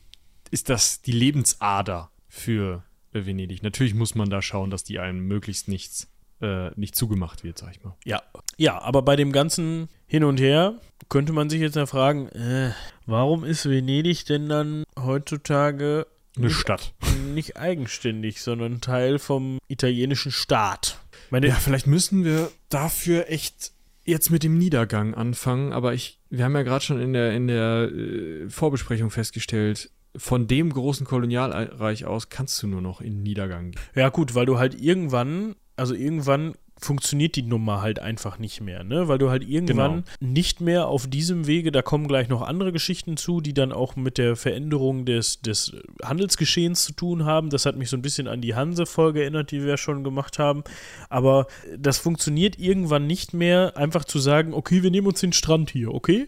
ist 0.51 0.69
das 0.69 1.01
die 1.01 1.11
Lebensader 1.11 2.09
für 2.27 2.83
Venedig. 3.11 3.63
Natürlich 3.63 3.93
muss 3.93 4.15
man 4.15 4.29
da 4.29 4.41
schauen, 4.41 4.69
dass 4.69 4.83
die 4.83 4.99
einem 4.99 5.19
möglichst 5.27 5.67
nichts, 5.67 6.07
äh, 6.41 6.69
nicht 6.79 6.95
zugemacht 6.95 7.43
wird, 7.43 7.57
sag 7.57 7.71
ich 7.71 7.83
mal. 7.83 7.95
Ja. 8.03 8.21
Ja, 8.57 8.81
aber 8.81 9.01
bei 9.01 9.15
dem 9.15 9.31
ganzen 9.31 9.89
Hin 10.05 10.23
und 10.23 10.39
Her 10.39 10.75
könnte 11.09 11.33
man 11.33 11.49
sich 11.49 11.61
jetzt 11.61 11.75
ja 11.75 11.85
fragen, 11.85 12.29
äh, 12.29 12.71
warum 13.05 13.43
ist 13.43 13.69
Venedig 13.69 14.25
denn 14.25 14.49
dann 14.49 14.83
heutzutage 14.99 16.07
Eine 16.35 16.47
nicht, 16.47 16.55
Stadt. 16.57 16.93
nicht 17.33 17.57
eigenständig, 17.57 18.41
sondern 18.41 18.81
Teil 18.81 19.19
vom 19.19 19.59
italienischen 19.67 20.31
Staat? 20.31 20.99
Meine, 21.29 21.47
Ja, 21.47 21.55
vielleicht 21.55 21.87
müssen 21.87 22.23
wir 22.23 22.51
dafür 22.69 23.29
echt 23.29 23.71
jetzt 24.05 24.29
mit 24.29 24.43
dem 24.43 24.57
Niedergang 24.57 25.13
anfangen, 25.13 25.73
aber 25.73 25.93
ich, 25.93 26.19
wir 26.29 26.45
haben 26.45 26.55
ja 26.55 26.63
gerade 26.63 26.83
schon 26.83 27.01
in 27.01 27.13
der, 27.13 27.33
in 27.33 27.47
der 27.47 27.91
äh, 27.91 28.49
Vorbesprechung 28.49 29.09
festgestellt, 29.09 29.91
von 30.15 30.47
dem 30.47 30.71
großen 30.71 31.05
Kolonialreich 31.05 32.05
aus 32.05 32.29
kannst 32.29 32.61
du 32.63 32.67
nur 32.67 32.81
noch 32.81 33.01
in 33.01 33.21
Niedergang 33.21 33.71
gehen. 33.71 33.81
Ja, 33.95 34.09
gut, 34.09 34.33
weil 34.33 34.45
du 34.45 34.57
halt 34.57 34.79
irgendwann, 34.79 35.55
also 35.75 35.93
irgendwann 35.93 36.53
funktioniert 36.77 37.35
die 37.35 37.43
Nummer 37.43 37.81
halt 37.81 37.99
einfach 37.99 38.37
nicht 38.37 38.61
mehr, 38.61 38.83
ne? 38.83 39.07
Weil 39.07 39.17
du 39.17 39.29
halt 39.29 39.47
irgendwann 39.47 40.03
nicht 40.19 40.59
mehr 40.61 40.87
auf 40.87 41.07
diesem 41.07 41.47
Wege, 41.47 41.71
da 41.71 41.81
kommen 41.81 42.07
gleich 42.07 42.27
noch 42.27 42.41
andere 42.41 42.71
Geschichten 42.73 43.17
zu, 43.17 43.39
die 43.39 43.53
dann 43.53 43.71
auch 43.71 43.95
mit 43.95 44.17
der 44.17 44.35
Veränderung 44.35 45.05
des, 45.05 45.41
des 45.41 45.75
Handelsgeschehens 46.03 46.83
zu 46.83 46.93
tun 46.93 47.25
haben. 47.25 47.49
Das 47.49 47.65
hat 47.65 47.77
mich 47.77 47.89
so 47.89 47.97
ein 47.97 48.01
bisschen 48.01 48.27
an 48.27 48.41
die 48.41 48.55
Hanse-Folge 48.55 49.21
erinnert, 49.21 49.51
die 49.51 49.61
wir 49.61 49.69
ja 49.69 49.77
schon 49.77 50.03
gemacht 50.03 50.37
haben. 50.37 50.63
Aber 51.09 51.47
das 51.77 51.97
funktioniert 51.97 52.59
irgendwann 52.59 53.07
nicht 53.07 53.33
mehr, 53.33 53.77
einfach 53.77 54.03
zu 54.03 54.19
sagen, 54.19 54.53
okay, 54.53 54.83
wir 54.83 54.91
nehmen 54.91 55.07
uns 55.07 55.21
den 55.21 55.33
Strand 55.33 55.71
hier, 55.71 55.93
okay? 55.93 56.27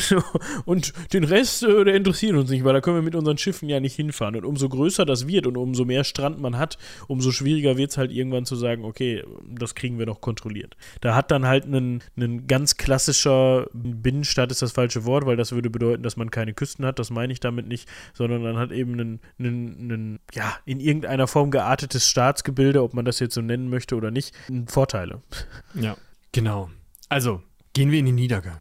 Und 0.66 0.92
den 1.12 1.24
Rest, 1.24 1.62
äh, 1.62 1.84
der 1.84 1.94
interessiert 1.94 2.36
uns 2.36 2.50
nicht, 2.50 2.64
weil 2.64 2.74
da 2.74 2.80
können 2.80 2.96
wir 2.96 3.02
mit 3.02 3.14
unseren 3.14 3.38
Schiffen 3.38 3.68
ja 3.68 3.80
nicht 3.80 3.96
hinfahren. 3.96 4.36
Und 4.36 4.44
umso 4.44 4.68
größer 4.68 5.06
das 5.06 5.26
wird 5.26 5.46
und 5.46 5.56
umso 5.56 5.84
mehr 5.84 6.04
Strand 6.04 6.40
man 6.40 6.58
hat, 6.58 6.78
umso 7.08 7.32
schwieriger 7.32 7.76
wird 7.76 7.90
es 7.90 7.96
halt 7.96 8.12
irgendwann 8.12 8.44
zu 8.44 8.56
sagen, 8.56 8.84
okay, 8.84 9.24
das 9.48 9.69
kriegen 9.74 9.98
wir 9.98 10.06
noch 10.06 10.20
kontrolliert. 10.20 10.76
Da 11.00 11.14
hat 11.14 11.30
dann 11.30 11.46
halt 11.46 11.64
ein, 11.64 12.02
ganz 12.46 12.76
klassischer 12.76 13.66
Binnenstaat 13.72 14.50
ist 14.50 14.62
das 14.62 14.72
falsche 14.72 15.04
Wort, 15.04 15.26
weil 15.26 15.36
das 15.36 15.52
würde 15.52 15.70
bedeuten, 15.70 16.02
dass 16.02 16.16
man 16.16 16.30
keine 16.30 16.54
Küsten 16.54 16.84
hat, 16.84 16.98
das 16.98 17.10
meine 17.10 17.32
ich 17.32 17.40
damit 17.40 17.66
nicht, 17.66 17.88
sondern 18.14 18.42
dann 18.44 18.56
hat 18.56 18.72
eben 18.72 19.20
ein, 19.38 20.20
ja, 20.32 20.56
in 20.64 20.80
irgendeiner 20.80 21.26
Form 21.26 21.50
geartetes 21.50 22.08
Staatsgebilde, 22.08 22.82
ob 22.82 22.94
man 22.94 23.04
das 23.04 23.20
jetzt 23.20 23.34
so 23.34 23.40
nennen 23.40 23.68
möchte 23.68 23.96
oder 23.96 24.10
nicht, 24.10 24.34
Vorteile. 24.66 25.22
Ja, 25.74 25.96
genau. 26.32 26.70
Also, 27.08 27.42
gehen 27.72 27.90
wir 27.90 27.98
in 27.98 28.06
den 28.06 28.14
Niedergang. 28.14 28.60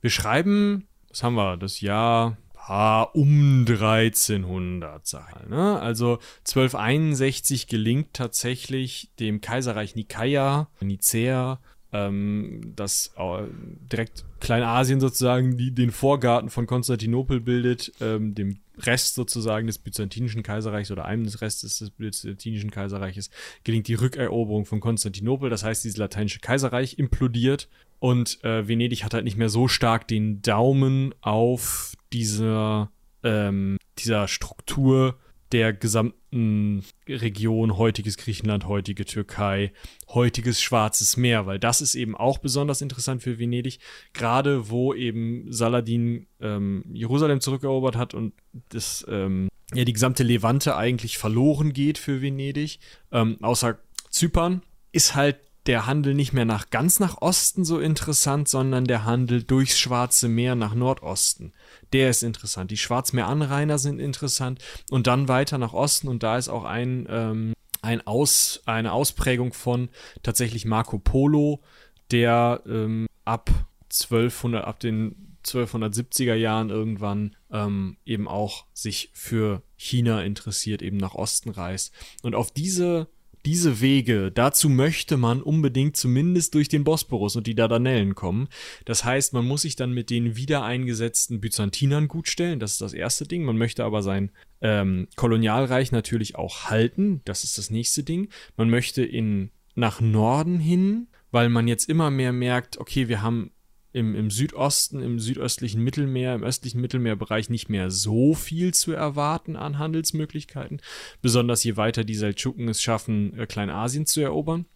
Wir 0.00 0.10
schreiben, 0.10 0.86
was 1.08 1.22
haben 1.22 1.34
wir, 1.34 1.56
das 1.56 1.80
Jahr 1.80 2.36
ah, 2.66 3.02
um 3.02 3.64
1300, 3.66 5.06
sag 5.06 5.34
mal. 5.34 5.46
Ne? 5.48 5.80
Also 5.80 6.18
1261 6.40 7.66
gelingt 7.66 8.14
tatsächlich 8.14 9.10
dem 9.20 9.40
Kaiserreich 9.40 9.94
Nikaia, 9.94 10.68
Nicäa, 10.80 11.60
ähm, 11.92 12.72
das 12.74 13.14
äh, 13.16 13.44
direkt 13.92 14.24
Kleinasien 14.40 15.00
sozusagen 15.00 15.56
die, 15.56 15.70
den 15.70 15.92
Vorgarten 15.92 16.50
von 16.50 16.66
Konstantinopel 16.66 17.40
bildet, 17.40 17.92
ähm, 18.00 18.34
dem 18.34 18.58
Rest 18.78 19.14
sozusagen 19.14 19.68
des 19.68 19.78
Byzantinischen 19.78 20.42
Kaiserreichs 20.42 20.90
oder 20.90 21.04
einem 21.04 21.24
des 21.24 21.40
Restes 21.40 21.78
des 21.78 21.90
Byzantinischen 21.90 22.72
Kaiserreiches 22.72 23.30
gelingt 23.62 23.86
die 23.86 23.94
Rückeroberung 23.94 24.66
von 24.66 24.80
Konstantinopel. 24.80 25.48
Das 25.48 25.62
heißt, 25.62 25.84
dieses 25.84 25.96
lateinische 25.96 26.40
Kaiserreich 26.40 26.98
implodiert 26.98 27.68
und 28.00 28.42
äh, 28.42 28.66
Venedig 28.66 29.04
hat 29.04 29.14
halt 29.14 29.24
nicht 29.24 29.36
mehr 29.36 29.48
so 29.48 29.68
stark 29.68 30.08
den 30.08 30.42
Daumen 30.42 31.14
auf 31.20 31.94
dieser, 32.14 32.90
ähm, 33.22 33.76
dieser 33.98 34.28
Struktur 34.28 35.18
der 35.52 35.72
gesamten 35.72 36.84
Region, 37.08 37.76
heutiges 37.76 38.16
Griechenland, 38.16 38.66
heutige 38.66 39.04
Türkei, 39.04 39.72
heutiges 40.08 40.62
Schwarzes 40.62 41.16
Meer, 41.16 41.46
weil 41.46 41.58
das 41.58 41.80
ist 41.80 41.94
eben 41.94 42.16
auch 42.16 42.38
besonders 42.38 42.80
interessant 42.80 43.22
für 43.22 43.38
Venedig, 43.38 43.78
gerade 44.14 44.70
wo 44.70 44.94
eben 44.94 45.52
Saladin 45.52 46.26
ähm, 46.40 46.84
Jerusalem 46.92 47.40
zurückerobert 47.40 47.96
hat 47.96 48.14
und 48.14 48.32
das 48.70 49.04
ähm, 49.08 49.48
ja 49.74 49.84
die 49.84 49.92
gesamte 49.92 50.22
Levante 50.22 50.76
eigentlich 50.76 51.18
verloren 51.18 51.72
geht 51.72 51.98
für 51.98 52.22
Venedig, 52.22 52.78
ähm, 53.12 53.36
außer 53.40 53.78
Zypern, 54.10 54.62
ist 54.92 55.14
halt 55.14 55.38
der 55.66 55.86
Handel 55.86 56.14
nicht 56.14 56.32
mehr 56.32 56.44
nach 56.44 56.70
ganz 56.70 57.00
nach 57.00 57.22
Osten 57.22 57.64
so 57.64 57.80
interessant, 57.80 58.48
sondern 58.48 58.84
der 58.84 59.04
Handel 59.04 59.42
durchs 59.42 59.78
Schwarze 59.78 60.28
Meer 60.28 60.54
nach 60.54 60.74
Nordosten. 60.74 61.52
Der 61.92 62.10
ist 62.10 62.22
interessant. 62.22 62.70
Die 62.70 62.76
Schwarzmeeranrainer 62.76 63.78
sind 63.78 63.98
interessant 63.98 64.62
und 64.90 65.06
dann 65.06 65.28
weiter 65.28 65.58
nach 65.58 65.72
Osten 65.72 66.08
und 66.08 66.22
da 66.22 66.36
ist 66.36 66.48
auch 66.48 66.64
ein, 66.64 67.06
ähm, 67.08 67.54
ein 67.80 68.06
Aus, 68.06 68.62
eine 68.66 68.92
Ausprägung 68.92 69.52
von 69.52 69.88
tatsächlich 70.22 70.64
Marco 70.64 70.98
Polo, 70.98 71.62
der 72.10 72.62
ähm, 72.66 73.06
ab 73.24 73.50
1200, 73.90 74.64
ab 74.64 74.80
den 74.80 75.36
1270er 75.46 76.34
Jahren 76.34 76.70
irgendwann 76.70 77.36
ähm, 77.50 77.98
eben 78.04 78.28
auch 78.28 78.66
sich 78.72 79.10
für 79.12 79.62
China 79.76 80.22
interessiert, 80.22 80.82
eben 80.82 80.96
nach 80.96 81.14
Osten 81.14 81.50
reist. 81.50 81.92
Und 82.22 82.34
auf 82.34 82.50
diese 82.50 83.08
diese 83.44 83.80
Wege, 83.80 84.32
dazu 84.32 84.68
möchte 84.68 85.16
man 85.16 85.42
unbedingt 85.42 85.96
zumindest 85.96 86.54
durch 86.54 86.68
den 86.68 86.84
Bosporus 86.84 87.36
und 87.36 87.46
die 87.46 87.54
Dardanellen 87.54 88.14
kommen. 88.14 88.48
Das 88.84 89.04
heißt, 89.04 89.32
man 89.32 89.44
muss 89.44 89.62
sich 89.62 89.76
dann 89.76 89.92
mit 89.92 90.10
den 90.10 90.36
wieder 90.36 90.64
eingesetzten 90.64 91.40
Byzantinern 91.40 92.08
gutstellen. 92.08 92.60
Das 92.60 92.72
ist 92.72 92.80
das 92.80 92.94
erste 92.94 93.26
Ding. 93.26 93.44
Man 93.44 93.58
möchte 93.58 93.84
aber 93.84 94.02
sein 94.02 94.30
ähm, 94.60 95.08
Kolonialreich 95.16 95.92
natürlich 95.92 96.36
auch 96.36 96.70
halten. 96.70 97.20
Das 97.24 97.44
ist 97.44 97.58
das 97.58 97.70
nächste 97.70 98.02
Ding. 98.02 98.28
Man 98.56 98.70
möchte 98.70 99.04
in 99.04 99.50
nach 99.74 100.00
Norden 100.00 100.58
hin, 100.58 101.08
weil 101.30 101.48
man 101.48 101.68
jetzt 101.68 101.88
immer 101.88 102.10
mehr 102.10 102.32
merkt, 102.32 102.78
okay, 102.78 103.08
wir 103.08 103.22
haben 103.22 103.50
im, 103.94 104.16
im 104.16 104.30
Südosten, 104.30 105.00
im 105.00 105.20
südöstlichen 105.20 105.80
Mittelmeer, 105.80 106.34
im 106.34 106.42
östlichen 106.42 106.80
Mittelmeerbereich 106.80 107.48
nicht 107.48 107.68
mehr 107.68 107.92
so 107.92 108.34
viel 108.34 108.74
zu 108.74 108.92
erwarten 108.92 109.54
an 109.54 109.78
Handelsmöglichkeiten. 109.78 110.80
Besonders 111.22 111.62
je 111.62 111.76
weiter 111.76 112.02
die 112.02 112.16
Seldschuken 112.16 112.68
es 112.68 112.82
schaffen, 112.82 113.38
äh, 113.38 113.46
Kleinasien 113.46 114.04
zu 114.04 114.20
erobern. 114.20 114.66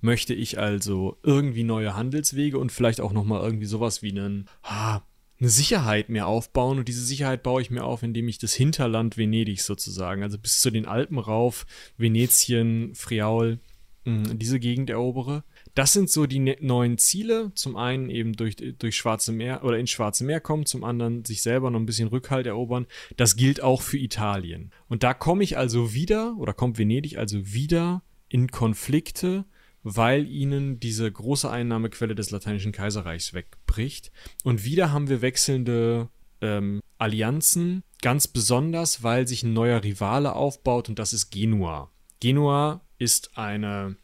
Möchte 0.00 0.34
ich 0.34 0.58
also 0.58 1.18
irgendwie 1.22 1.62
neue 1.62 1.94
Handelswege 1.94 2.58
und 2.58 2.72
vielleicht 2.72 3.00
auch 3.00 3.12
nochmal 3.12 3.42
irgendwie 3.42 3.66
sowas 3.66 4.02
wie 4.02 4.10
einen, 4.10 4.48
eine 4.64 5.50
Sicherheit 5.50 6.08
mir 6.08 6.26
aufbauen. 6.26 6.78
Und 6.80 6.88
diese 6.88 7.04
Sicherheit 7.04 7.44
baue 7.44 7.62
ich 7.62 7.70
mir 7.70 7.84
auf, 7.84 8.02
indem 8.02 8.26
ich 8.26 8.38
das 8.38 8.54
Hinterland 8.54 9.16
Venedigs 9.16 9.66
sozusagen, 9.66 10.24
also 10.24 10.36
bis 10.36 10.60
zu 10.60 10.72
den 10.72 10.86
Alpen 10.86 11.18
rauf, 11.18 11.64
Venetien, 11.96 12.92
Friaul, 12.96 13.60
diese 14.04 14.58
Gegend 14.58 14.90
erobere. 14.90 15.44
Das 15.74 15.92
sind 15.92 16.10
so 16.10 16.26
die 16.26 16.38
ne 16.38 16.56
neuen 16.60 16.98
Ziele. 16.98 17.52
Zum 17.54 17.76
einen 17.76 18.10
eben 18.10 18.34
durch, 18.34 18.56
durch 18.56 18.96
Schwarze 18.96 19.32
Meer 19.32 19.64
oder 19.64 19.78
ins 19.78 19.90
Schwarze 19.90 20.24
Meer 20.24 20.40
kommen, 20.40 20.66
zum 20.66 20.84
anderen 20.84 21.24
sich 21.24 21.42
selber 21.42 21.70
noch 21.70 21.80
ein 21.80 21.86
bisschen 21.86 22.08
Rückhalt 22.08 22.46
erobern. 22.46 22.86
Das 23.16 23.36
gilt 23.36 23.62
auch 23.62 23.82
für 23.82 23.98
Italien. 23.98 24.72
Und 24.88 25.02
da 25.02 25.14
komme 25.14 25.44
ich 25.44 25.56
also 25.56 25.94
wieder, 25.94 26.36
oder 26.38 26.52
kommt 26.52 26.78
Venedig 26.78 27.18
also 27.18 27.52
wieder 27.52 28.02
in 28.28 28.50
Konflikte, 28.50 29.44
weil 29.82 30.26
ihnen 30.26 30.80
diese 30.80 31.10
große 31.10 31.50
Einnahmequelle 31.50 32.14
des 32.14 32.30
Lateinischen 32.30 32.72
Kaiserreichs 32.72 33.32
wegbricht. 33.32 34.10
Und 34.44 34.64
wieder 34.64 34.92
haben 34.92 35.08
wir 35.08 35.22
wechselnde 35.22 36.08
ähm, 36.40 36.80
Allianzen, 36.98 37.82
ganz 38.02 38.28
besonders, 38.28 39.02
weil 39.02 39.26
sich 39.26 39.42
ein 39.42 39.52
neuer 39.52 39.82
Rivale 39.82 40.34
aufbaut 40.34 40.88
und 40.88 40.98
das 40.98 41.12
ist 41.12 41.30
Genua. 41.30 41.90
Genua 42.20 42.82
ist 42.98 43.38
eine 43.38 43.96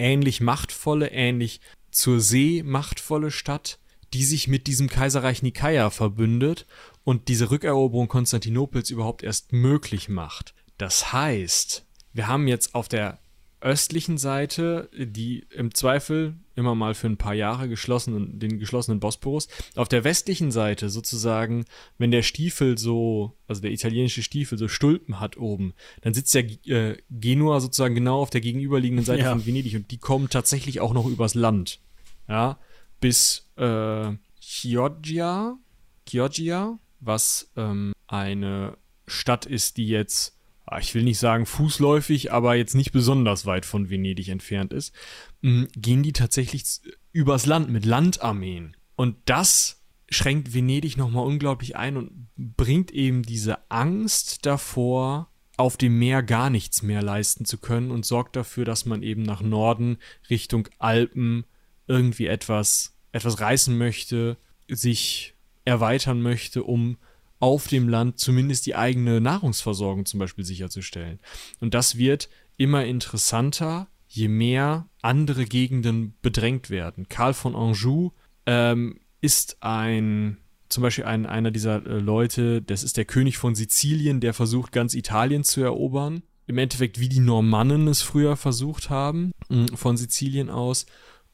ähnlich 0.00 0.40
machtvolle, 0.40 1.12
ähnlich 1.12 1.60
zur 1.90 2.20
See 2.20 2.62
machtvolle 2.64 3.30
Stadt, 3.30 3.78
die 4.12 4.24
sich 4.24 4.48
mit 4.48 4.66
diesem 4.66 4.88
Kaiserreich 4.88 5.42
Nikaia 5.42 5.90
verbündet 5.90 6.66
und 7.04 7.28
diese 7.28 7.50
Rückeroberung 7.50 8.08
Konstantinopels 8.08 8.90
überhaupt 8.90 9.22
erst 9.22 9.52
möglich 9.52 10.08
macht. 10.08 10.54
Das 10.78 11.12
heißt, 11.12 11.84
wir 12.12 12.26
haben 12.26 12.48
jetzt 12.48 12.74
auf 12.74 12.88
der 12.88 13.18
östlichen 13.60 14.18
Seite, 14.18 14.88
die 14.96 15.46
im 15.50 15.74
Zweifel 15.74 16.34
immer 16.56 16.74
mal 16.74 16.94
für 16.94 17.08
ein 17.08 17.16
paar 17.16 17.34
Jahre 17.34 17.68
geschlossenen, 17.68 18.38
den 18.38 18.58
geschlossenen 18.58 19.00
Bosporus. 19.00 19.48
Auf 19.76 19.88
der 19.88 20.04
westlichen 20.04 20.50
Seite 20.50 20.88
sozusagen, 20.90 21.64
wenn 21.98 22.10
der 22.10 22.22
Stiefel 22.22 22.78
so, 22.78 23.36
also 23.46 23.60
der 23.60 23.72
italienische 23.72 24.22
Stiefel 24.22 24.58
so 24.58 24.68
Stulpen 24.68 25.20
hat 25.20 25.36
oben, 25.36 25.74
dann 26.02 26.14
sitzt 26.14 26.34
der 26.34 26.44
äh, 26.66 26.96
Genua 27.10 27.60
sozusagen 27.60 27.94
genau 27.94 28.20
auf 28.20 28.30
der 28.30 28.40
gegenüberliegenden 28.40 29.04
Seite 29.04 29.22
ja. 29.22 29.30
von 29.30 29.44
Venedig 29.46 29.74
und 29.74 29.90
die 29.90 29.98
kommen 29.98 30.28
tatsächlich 30.28 30.80
auch 30.80 30.92
noch 30.92 31.06
übers 31.06 31.34
Land. 31.34 31.80
Ja, 32.28 32.58
bis 33.00 33.50
äh, 33.56 34.12
Chioggia, 34.40 35.58
Chioggia, 36.06 36.78
was 37.00 37.50
ähm, 37.56 37.92
eine 38.06 38.76
Stadt 39.06 39.46
ist, 39.46 39.76
die 39.76 39.88
jetzt 39.88 40.36
ich 40.78 40.94
will 40.94 41.02
nicht 41.02 41.18
sagen 41.18 41.46
fußläufig, 41.46 42.32
aber 42.32 42.54
jetzt 42.54 42.74
nicht 42.74 42.92
besonders 42.92 43.46
weit 43.46 43.66
von 43.66 43.90
Venedig 43.90 44.28
entfernt 44.28 44.72
ist, 44.72 44.94
mm, 45.42 45.64
gehen 45.74 46.02
die 46.02 46.12
tatsächlich 46.12 46.64
übers 47.12 47.46
Land 47.46 47.70
mit 47.70 47.84
Landarmeen. 47.84 48.76
Und 48.94 49.16
das 49.24 49.82
schränkt 50.08 50.54
Venedig 50.54 50.96
nochmal 50.96 51.26
unglaublich 51.26 51.76
ein 51.76 51.96
und 51.96 52.28
bringt 52.36 52.90
eben 52.90 53.22
diese 53.22 53.70
Angst 53.70 54.46
davor, 54.46 55.30
auf 55.56 55.76
dem 55.76 55.98
Meer 55.98 56.22
gar 56.22 56.48
nichts 56.48 56.82
mehr 56.82 57.02
leisten 57.02 57.44
zu 57.44 57.58
können 57.58 57.90
und 57.90 58.06
sorgt 58.06 58.34
dafür, 58.34 58.64
dass 58.64 58.86
man 58.86 59.02
eben 59.02 59.22
nach 59.22 59.42
Norden 59.42 59.98
Richtung 60.30 60.68
Alpen 60.78 61.44
irgendwie 61.86 62.26
etwas, 62.26 62.96
etwas 63.12 63.40
reißen 63.40 63.76
möchte, 63.76 64.38
sich 64.68 65.34
erweitern 65.66 66.22
möchte, 66.22 66.62
um 66.62 66.96
auf 67.40 67.66
dem 67.66 67.88
Land 67.88 68.20
zumindest 68.20 68.66
die 68.66 68.76
eigene 68.76 69.20
Nahrungsversorgung 69.20 70.06
zum 70.06 70.20
Beispiel 70.20 70.44
sicherzustellen. 70.44 71.18
Und 71.58 71.74
das 71.74 71.96
wird 71.96 72.28
immer 72.56 72.84
interessanter, 72.84 73.88
je 74.06 74.28
mehr 74.28 74.88
andere 75.02 75.46
Gegenden 75.46 76.14
bedrängt 76.22 76.70
werden. 76.70 77.08
Karl 77.08 77.34
von 77.34 77.56
Anjou 77.56 78.12
ähm, 78.46 79.00
ist 79.20 79.56
ein 79.60 80.36
zum 80.68 80.82
Beispiel 80.82 81.04
ein, 81.04 81.26
einer 81.26 81.50
dieser 81.50 81.84
äh, 81.84 81.98
Leute, 81.98 82.62
das 82.62 82.82
ist 82.82 82.96
der 82.96 83.04
König 83.04 83.38
von 83.38 83.54
Sizilien, 83.54 84.20
der 84.20 84.32
versucht, 84.32 84.72
ganz 84.72 84.94
Italien 84.94 85.42
zu 85.42 85.60
erobern. 85.62 86.22
Im 86.46 86.58
Endeffekt, 86.58 87.00
wie 87.00 87.08
die 87.08 87.20
Normannen 87.20 87.88
es 87.88 88.02
früher 88.02 88.36
versucht 88.36 88.90
haben, 88.90 89.32
von 89.74 89.96
Sizilien 89.96 90.50
aus. 90.50 90.86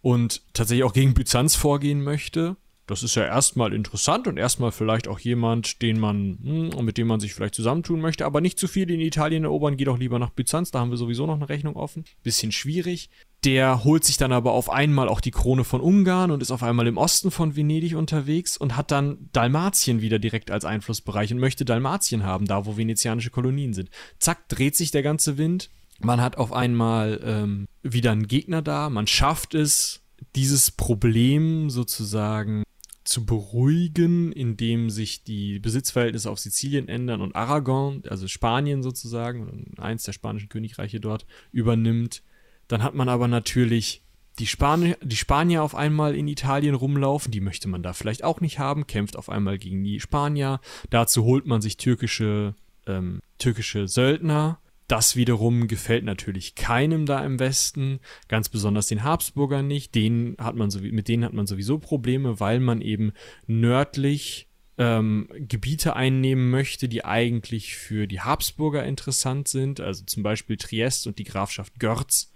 Und 0.02 0.42
tatsächlich 0.52 0.84
auch 0.84 0.92
gegen 0.92 1.14
Byzanz 1.14 1.54
vorgehen 1.54 2.02
möchte. 2.02 2.56
Das 2.86 3.02
ist 3.02 3.16
ja 3.16 3.24
erstmal 3.24 3.72
interessant 3.74 4.28
und 4.28 4.36
erstmal 4.36 4.70
vielleicht 4.70 5.08
auch 5.08 5.18
jemand, 5.18 5.82
den 5.82 5.98
man, 5.98 6.38
hm, 6.42 6.84
mit 6.84 6.98
dem 6.98 7.08
man 7.08 7.18
sich 7.18 7.34
vielleicht 7.34 7.56
zusammentun 7.56 8.00
möchte, 8.00 8.24
aber 8.24 8.40
nicht 8.40 8.60
zu 8.60 8.68
viel 8.68 8.88
in 8.90 9.00
Italien 9.00 9.42
erobern, 9.42 9.76
geht 9.76 9.88
auch 9.88 9.98
lieber 9.98 10.20
nach 10.20 10.30
Byzanz, 10.30 10.70
da 10.70 10.78
haben 10.78 10.90
wir 10.90 10.96
sowieso 10.96 11.26
noch 11.26 11.34
eine 11.34 11.48
Rechnung 11.48 11.74
offen. 11.74 12.04
Bisschen 12.22 12.52
schwierig. 12.52 13.10
Der 13.44 13.84
holt 13.84 14.04
sich 14.04 14.16
dann 14.16 14.32
aber 14.32 14.52
auf 14.52 14.70
einmal 14.70 15.08
auch 15.08 15.20
die 15.20 15.30
Krone 15.30 15.64
von 15.64 15.80
Ungarn 15.80 16.30
und 16.30 16.42
ist 16.42 16.50
auf 16.50 16.62
einmal 16.62 16.86
im 16.86 16.96
Osten 16.96 17.30
von 17.30 17.56
Venedig 17.56 17.96
unterwegs 17.96 18.56
und 18.56 18.76
hat 18.76 18.90
dann 18.90 19.28
Dalmatien 19.32 20.00
wieder 20.00 20.18
direkt 20.18 20.50
als 20.50 20.64
Einflussbereich 20.64 21.32
und 21.32 21.38
möchte 21.38 21.64
Dalmatien 21.64 22.22
haben, 22.22 22.46
da 22.46 22.66
wo 22.66 22.76
venezianische 22.76 23.30
Kolonien 23.30 23.74
sind. 23.74 23.90
Zack, 24.18 24.48
dreht 24.48 24.76
sich 24.76 24.90
der 24.90 25.02
ganze 25.02 25.38
Wind. 25.38 25.70
Man 25.98 26.20
hat 26.20 26.36
auf 26.36 26.52
einmal 26.52 27.20
ähm, 27.24 27.66
wieder 27.82 28.12
einen 28.12 28.28
Gegner 28.28 28.62
da, 28.62 28.90
man 28.90 29.06
schafft 29.06 29.54
es, 29.54 30.02
dieses 30.34 30.70
Problem 30.70 31.70
sozusagen 31.70 32.62
zu 33.08 33.24
beruhigen, 33.24 34.32
indem 34.32 34.90
sich 34.90 35.22
die 35.22 35.58
Besitzverhältnisse 35.58 36.30
auf 36.30 36.38
Sizilien 36.38 36.88
ändern 36.88 37.20
und 37.20 37.36
Aragon, 37.36 38.02
also 38.08 38.28
Spanien 38.28 38.82
sozusagen, 38.82 39.74
eins 39.78 40.02
der 40.02 40.12
spanischen 40.12 40.48
Königreiche 40.48 41.00
dort, 41.00 41.26
übernimmt. 41.52 42.22
Dann 42.68 42.82
hat 42.82 42.94
man 42.94 43.08
aber 43.08 43.28
natürlich 43.28 44.02
die, 44.38 44.46
Spanier, 44.46 44.98
die 45.02 45.16
Spanier 45.16 45.62
auf 45.62 45.74
einmal 45.74 46.14
in 46.14 46.28
Italien 46.28 46.74
rumlaufen, 46.74 47.30
die 47.32 47.40
möchte 47.40 47.68
man 47.68 47.82
da 47.82 47.92
vielleicht 47.92 48.24
auch 48.24 48.40
nicht 48.40 48.58
haben, 48.58 48.86
kämpft 48.86 49.16
auf 49.16 49.30
einmal 49.30 49.58
gegen 49.58 49.82
die 49.84 50.00
Spanier. 50.00 50.60
Dazu 50.90 51.24
holt 51.24 51.46
man 51.46 51.62
sich 51.62 51.76
türkische, 51.76 52.54
ähm, 52.86 53.20
türkische 53.38 53.88
Söldner, 53.88 54.58
das 54.88 55.16
wiederum 55.16 55.66
gefällt 55.68 56.04
natürlich 56.04 56.54
keinem 56.54 57.06
da 57.06 57.24
im 57.24 57.38
Westen, 57.38 58.00
ganz 58.28 58.48
besonders 58.48 58.86
den 58.86 59.02
Habsburgern 59.02 59.66
nicht. 59.66 59.94
Denen 59.94 60.36
hat 60.38 60.54
man 60.54 60.70
so, 60.70 60.80
mit 60.80 61.08
denen 61.08 61.24
hat 61.24 61.32
man 61.32 61.46
sowieso 61.46 61.78
Probleme, 61.78 62.38
weil 62.38 62.60
man 62.60 62.80
eben 62.80 63.12
nördlich 63.46 64.48
ähm, 64.78 65.28
Gebiete 65.34 65.96
einnehmen 65.96 66.50
möchte, 66.50 66.88
die 66.88 67.04
eigentlich 67.04 67.76
für 67.76 68.06
die 68.06 68.20
Habsburger 68.20 68.84
interessant 68.84 69.48
sind. 69.48 69.80
Also 69.80 70.04
zum 70.04 70.22
Beispiel 70.22 70.56
Triest 70.56 71.06
und 71.06 71.18
die 71.18 71.24
Grafschaft 71.24 71.80
Görz. 71.80 72.32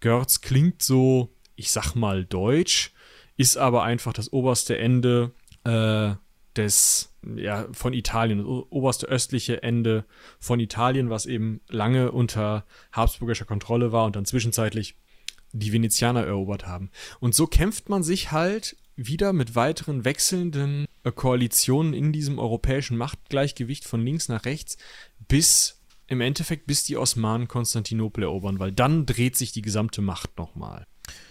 Görz 0.00 0.40
klingt 0.40 0.82
so, 0.82 1.34
ich 1.54 1.70
sag 1.70 1.94
mal, 1.94 2.24
deutsch, 2.24 2.92
ist 3.36 3.56
aber 3.56 3.84
einfach 3.84 4.12
das 4.12 4.32
oberste 4.32 4.78
Ende 4.78 5.32
äh, 5.64 6.14
des 6.56 7.12
ja, 7.36 7.66
von 7.72 7.92
Italien, 7.92 8.38
das 8.38 8.46
oberste 8.46 9.06
östliche 9.06 9.62
Ende 9.62 10.04
von 10.38 10.60
Italien, 10.60 11.10
was 11.10 11.26
eben 11.26 11.60
lange 11.68 12.12
unter 12.12 12.64
habsburgischer 12.92 13.44
Kontrolle 13.44 13.92
war 13.92 14.04
und 14.04 14.16
dann 14.16 14.24
zwischenzeitlich 14.24 14.96
die 15.52 15.72
Venezianer 15.72 16.24
erobert 16.24 16.66
haben. 16.66 16.90
Und 17.20 17.34
so 17.34 17.46
kämpft 17.46 17.88
man 17.88 18.02
sich 18.02 18.32
halt 18.32 18.76
wieder 18.96 19.32
mit 19.32 19.54
weiteren 19.54 20.04
wechselnden 20.04 20.86
äh, 21.04 21.12
Koalitionen 21.12 21.92
in 21.92 22.12
diesem 22.12 22.38
europäischen 22.38 22.96
Machtgleichgewicht 22.96 23.84
von 23.84 24.04
links 24.04 24.28
nach 24.28 24.44
rechts, 24.44 24.78
bis 25.28 25.80
im 26.08 26.20
Endeffekt 26.20 26.66
bis 26.66 26.84
die 26.84 26.96
Osmanen 26.96 27.48
Konstantinopel 27.48 28.24
erobern, 28.24 28.58
weil 28.58 28.72
dann 28.72 29.06
dreht 29.06 29.36
sich 29.36 29.52
die 29.52 29.62
gesamte 29.62 30.02
Macht 30.02 30.38
nochmal. 30.38 30.86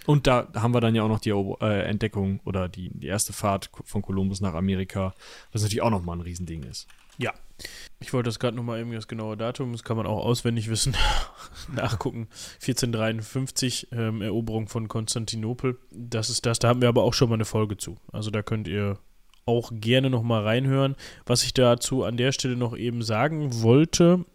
Und 0.06 0.28
da 0.28 0.48
haben 0.56 0.74
wir 0.74 0.82
dann 0.82 0.96
ja 0.96 1.04
auch 1.04 1.10
noch 1.10 1.20
die 1.20 1.32
äh, 1.32 1.82
Entdeckung 1.84 2.40
oder 2.46 2.70
die, 2.70 2.90
die 2.94 3.08
erste 3.08 3.34
Fahrt 3.34 3.70
von 3.84 4.02
Kolumbus 4.02 4.42
nach 4.42 4.54
Amerika, 4.54 5.14
was 5.52 5.64
natürlich 5.64 5.82
auch 5.82 5.90
nochmal 5.90 6.18
ein 6.18 6.22
Riesending 6.22 6.64
ist. 6.64 6.88
Ja. 7.18 7.34
Ich 8.02 8.12
wollte 8.12 8.28
das 8.28 8.40
gerade 8.40 8.58
nochmal 8.58 8.82
eben 8.82 8.92
das 8.92 9.08
genaue 9.08 9.38
Datum, 9.38 9.72
das 9.72 9.84
kann 9.84 9.96
man 9.96 10.06
auch 10.06 10.26
auswendig 10.26 10.70
wissen, 10.70 10.96
nachgucken. 11.74 12.28
1453, 12.56 13.88
ähm, 13.94 14.22
Eroberung 14.22 14.68
von 14.68 14.90
Konstantinopel. 14.90 15.78
Das 15.92 16.30
ist 16.30 16.46
das, 16.46 16.60
da 16.60 16.68
haben 16.68 16.82
wir 16.82 16.90
aber 16.90 17.04
auch 17.04 17.14
schon 17.14 17.30
mal 17.30 17.36
eine 17.36 17.46
Folge 17.46 17.78
zu. 17.78 17.96
Also 18.12 18.30
da 18.32 18.42
könnt 18.42 18.68
ihr 18.68 19.00
auch 19.46 19.72
gerne 19.74 20.10
nochmal 20.10 20.44
reinhören. 20.44 20.96
Was 21.26 21.44
ich 21.44 21.54
dazu 21.54 22.04
an 22.04 22.18
der 22.18 22.34
Stelle 22.34 22.58
noch 22.58 22.76
eben 22.76 23.02
sagen 23.02 23.62
wollte, 23.62 24.26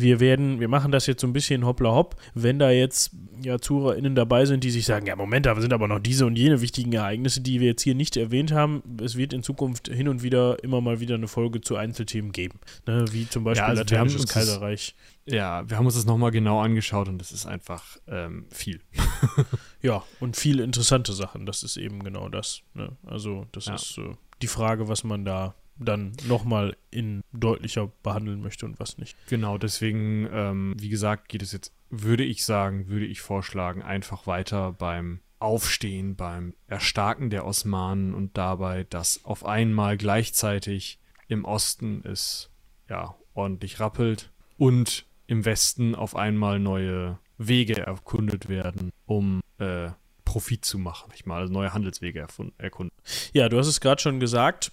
wir 0.00 0.20
werden, 0.20 0.60
wir 0.60 0.68
machen 0.68 0.92
das 0.92 1.06
jetzt 1.06 1.20
so 1.20 1.26
ein 1.26 1.32
bisschen 1.32 1.64
hoppla 1.64 1.90
hopp. 1.90 2.16
Wenn 2.34 2.58
da 2.58 2.70
jetzt 2.70 3.12
ja 3.42 3.58
ZuhörerInnen 3.58 4.14
dabei 4.14 4.46
sind, 4.46 4.64
die 4.64 4.70
sich 4.70 4.86
sagen, 4.86 5.06
ja 5.06 5.16
Moment, 5.16 5.46
da 5.46 5.60
sind 5.60 5.72
aber 5.72 5.88
noch 5.88 5.98
diese 5.98 6.26
und 6.26 6.36
jene 6.36 6.60
wichtigen 6.60 6.92
Ereignisse, 6.92 7.40
die 7.40 7.60
wir 7.60 7.68
jetzt 7.68 7.82
hier 7.82 7.94
nicht 7.94 8.16
erwähnt 8.16 8.52
haben. 8.52 8.82
Es 9.02 9.16
wird 9.16 9.32
in 9.32 9.42
Zukunft 9.42 9.88
hin 9.88 10.08
und 10.08 10.22
wieder 10.22 10.62
immer 10.62 10.80
mal 10.80 11.00
wieder 11.00 11.14
eine 11.14 11.28
Folge 11.28 11.60
zu 11.60 11.76
Einzelthemen 11.76 12.32
geben. 12.32 12.60
Ne? 12.86 13.04
Wie 13.12 13.28
zum 13.28 13.44
Beispiel 13.44 13.62
ja, 13.62 13.68
also 13.68 13.82
Lateinisches 13.82 14.28
Kaiserreich. 14.28 14.94
Ja, 15.26 15.68
wir 15.68 15.78
haben 15.78 15.86
uns 15.86 15.94
das 15.94 16.04
nochmal 16.04 16.30
genau 16.30 16.60
angeschaut 16.60 17.08
und 17.08 17.18
das 17.18 17.32
ist 17.32 17.46
einfach 17.46 17.96
ähm, 18.08 18.46
viel. 18.50 18.80
ja, 19.82 20.02
und 20.20 20.36
viele 20.36 20.62
interessante 20.62 21.12
Sachen. 21.12 21.46
Das 21.46 21.62
ist 21.62 21.76
eben 21.76 22.04
genau 22.04 22.28
das. 22.28 22.60
Ne? 22.74 22.92
Also 23.06 23.46
das 23.52 23.66
ja. 23.66 23.74
ist 23.74 23.98
äh, 23.98 24.12
die 24.42 24.48
Frage, 24.48 24.88
was 24.88 25.02
man 25.04 25.24
da 25.24 25.54
dann 25.76 26.12
nochmal 26.26 26.76
in 26.90 27.22
deutlicher 27.32 27.90
behandeln 28.02 28.40
möchte 28.40 28.66
und 28.66 28.78
was 28.78 28.98
nicht. 28.98 29.16
Genau, 29.28 29.58
deswegen, 29.58 30.28
ähm, 30.32 30.74
wie 30.78 30.88
gesagt, 30.88 31.28
geht 31.28 31.42
es 31.42 31.52
jetzt, 31.52 31.72
würde 31.90 32.24
ich 32.24 32.44
sagen, 32.44 32.88
würde 32.88 33.06
ich 33.06 33.20
vorschlagen, 33.20 33.82
einfach 33.82 34.26
weiter 34.26 34.72
beim 34.72 35.20
Aufstehen, 35.38 36.16
beim 36.16 36.54
Erstarken 36.68 37.28
der 37.28 37.44
Osmanen 37.44 38.14
und 38.14 38.36
dabei, 38.38 38.84
dass 38.84 39.24
auf 39.24 39.44
einmal 39.44 39.96
gleichzeitig 39.96 40.98
im 41.28 41.44
Osten 41.44 42.02
es 42.04 42.50
ja 42.88 43.14
ordentlich 43.34 43.80
rappelt 43.80 44.30
und 44.56 45.06
im 45.26 45.44
Westen 45.44 45.94
auf 45.94 46.16
einmal 46.16 46.58
neue 46.58 47.18
Wege 47.38 47.78
erkundet 47.78 48.48
werden, 48.48 48.90
um 49.06 49.40
äh, 49.58 49.90
Profit 50.24 50.64
zu 50.64 50.78
machen. 50.78 51.12
Ich 51.14 51.26
mal 51.26 51.40
also 51.40 51.52
neue 51.52 51.72
Handelswege 51.72 52.26
erkunden. 52.58 52.96
Ja, 53.32 53.48
du 53.48 53.58
hast 53.58 53.66
es 53.66 53.80
gerade 53.80 54.00
schon 54.00 54.20
gesagt. 54.20 54.72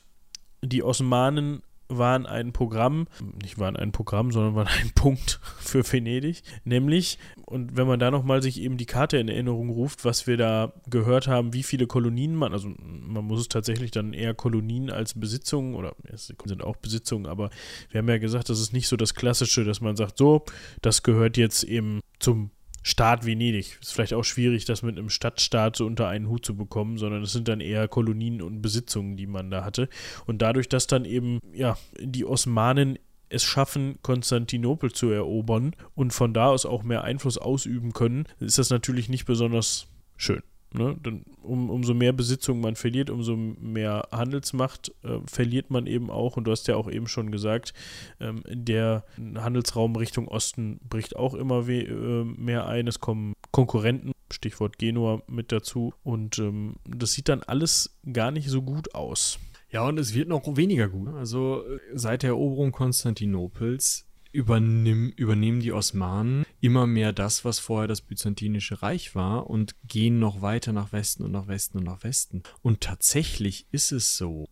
Die 0.64 0.84
Osmanen 0.84 1.62
waren 1.98 2.26
ein 2.26 2.54
Programm, 2.54 3.08
nicht 3.42 3.60
waren 3.60 3.76
ein 3.76 3.92
Programm, 3.92 4.32
sondern 4.32 4.56
waren 4.56 4.68
ein 4.68 4.92
Punkt 4.96 5.40
für 5.60 5.84
Venedig. 5.84 6.42
Nämlich, 6.64 7.18
und 7.46 7.76
wenn 7.76 7.88
man 7.88 8.00
da 8.00 8.12
nochmal 8.12 8.42
sich 8.42 8.62
eben 8.62 8.78
die 8.78 8.86
Karte 8.86 9.18
in 9.18 9.28
Erinnerung 9.28 9.70
ruft, 9.70 10.06
was 10.06 10.28
wir 10.28 10.38
da 10.38 10.74
gehört 10.90 11.28
haben, 11.28 11.54
wie 11.54 11.64
viele 11.64 11.88
Kolonien 11.88 12.36
man, 12.36 12.54
also 12.54 12.70
man 12.80 13.26
muss 13.26 13.42
es 13.42 13.50
tatsächlich 13.50 13.92
dann 13.92 14.14
eher 14.14 14.34
Kolonien 14.34 14.90
als 14.90 15.20
Besitzungen, 15.20 15.76
oder 15.76 15.96
es 16.04 16.28
sind 16.46 16.64
auch 16.64 16.78
Besitzungen, 16.78 17.26
aber 17.26 17.50
wir 17.90 18.00
haben 18.00 18.10
ja 18.10 18.18
gesagt, 18.18 18.50
das 18.50 18.60
ist 18.60 18.74
nicht 18.74 18.88
so 18.88 18.96
das 18.96 19.14
Klassische, 19.14 19.66
dass 19.66 19.82
man 19.82 19.96
sagt, 19.96 20.18
so, 20.18 20.44
das 20.82 21.04
gehört 21.04 21.38
jetzt 21.38 21.64
eben 21.64 22.00
zum 22.20 22.52
Staat 22.84 23.26
Venedig. 23.26 23.78
Ist 23.82 23.94
vielleicht 23.94 24.14
auch 24.14 24.24
schwierig, 24.24 24.66
das 24.66 24.82
mit 24.82 24.98
einem 24.98 25.10
Stadtstaat 25.10 25.76
so 25.76 25.86
unter 25.86 26.08
einen 26.08 26.28
Hut 26.28 26.46
zu 26.46 26.56
bekommen, 26.56 26.98
sondern 26.98 27.22
es 27.24 27.32
sind 27.32 27.48
dann 27.48 27.62
eher 27.62 27.88
Kolonien 27.88 28.42
und 28.42 28.62
Besitzungen, 28.62 29.18
die 29.18 29.28
man 29.28 29.52
da 29.52 29.64
hatte. 29.64 29.90
Und 30.26 30.42
dadurch, 30.42 30.68
dass 30.70 30.88
dann 30.88 31.06
eben, 31.06 31.40
ja, 31.54 31.78
die 32.00 32.26
Osmanen 32.26 32.98
es 33.30 33.44
schaffen, 33.44 33.98
Konstantinopel 34.02 34.92
zu 34.92 35.10
erobern 35.10 35.76
und 35.96 36.12
von 36.12 36.34
da 36.34 36.48
aus 36.48 36.66
auch 36.66 36.84
mehr 36.84 37.04
Einfluss 37.04 37.38
ausüben 37.38 37.94
können, 37.94 38.26
ist 38.40 38.58
das 38.58 38.70
natürlich 38.70 39.10
nicht 39.10 39.26
besonders 39.26 39.88
schön. 40.18 40.42
Ne? 40.74 40.96
Denn 41.06 41.24
um, 41.42 41.70
umso 41.70 41.94
mehr 41.94 42.14
Besitzung 42.14 42.62
man 42.62 42.76
verliert, 42.76 43.10
umso 43.10 43.36
mehr 43.36 44.08
Handelsmacht 44.12 44.94
äh, 45.04 45.20
verliert 45.26 45.70
man 45.70 45.86
eben 45.86 46.10
auch. 46.10 46.38
Und 46.38 46.46
du 46.46 46.52
hast 46.52 46.68
ja 46.68 46.76
auch 46.76 46.90
eben 46.90 47.08
schon 47.08 47.32
gesagt, 47.32 47.74
ähm, 48.20 48.44
der 48.48 49.04
Handelsraum 49.36 49.96
Richtung 49.96 50.28
Osten 50.28 50.80
bricht 50.88 51.16
auch 51.16 51.34
immer 51.34 51.68
we 51.68 51.82
äh, 51.82 52.24
mehr 52.24 52.68
ein. 52.68 52.88
Es 52.88 53.00
kommen 53.00 53.34
Konkurrenten, 53.52 54.14
Stichwort 54.32 54.78
Genua, 54.78 55.22
mit 55.28 55.52
dazu. 55.52 55.94
Und 56.04 56.40
ähm, 56.40 56.76
das 56.88 57.12
sieht 57.12 57.28
dann 57.28 57.44
alles 57.44 57.98
gar 58.12 58.32
nicht 58.32 58.50
so 58.50 58.62
gut 58.62 58.96
aus. 58.96 59.40
Ja, 59.72 59.88
und 59.88 59.98
es 60.00 60.14
wird 60.14 60.28
noch 60.30 60.44
weniger 60.58 60.90
gut. 60.90 61.10
Also 61.16 61.64
äh, 61.66 61.80
seit 61.94 62.24
der 62.24 62.32
Eroberung 62.32 62.72
Konstantinopels 62.72 64.06
übernimm, 64.32 65.10
übernehmen 65.16 65.60
die 65.60 65.74
Osmanen 65.74 66.46
immer 66.60 66.88
mehr 66.88 67.14
das, 67.14 67.44
was 67.46 67.60
vorher 67.60 67.88
das 67.88 68.02
Byzantinische 68.02 68.82
Reich 68.82 69.16
war 69.16 69.50
und 69.50 69.76
gehen 69.88 70.20
noch 70.20 70.42
weiter 70.42 70.74
nach 70.74 70.92
Westen 70.92 71.24
und 71.24 71.32
nach 71.32 71.48
Westen 71.48 71.80
und 71.80 71.84
nach 71.86 72.04
Westen. 72.04 72.44
Und 72.62 72.82
tatsächlich 72.82 73.68
ist 73.72 73.92
es 73.92 74.18
so, 74.18 74.48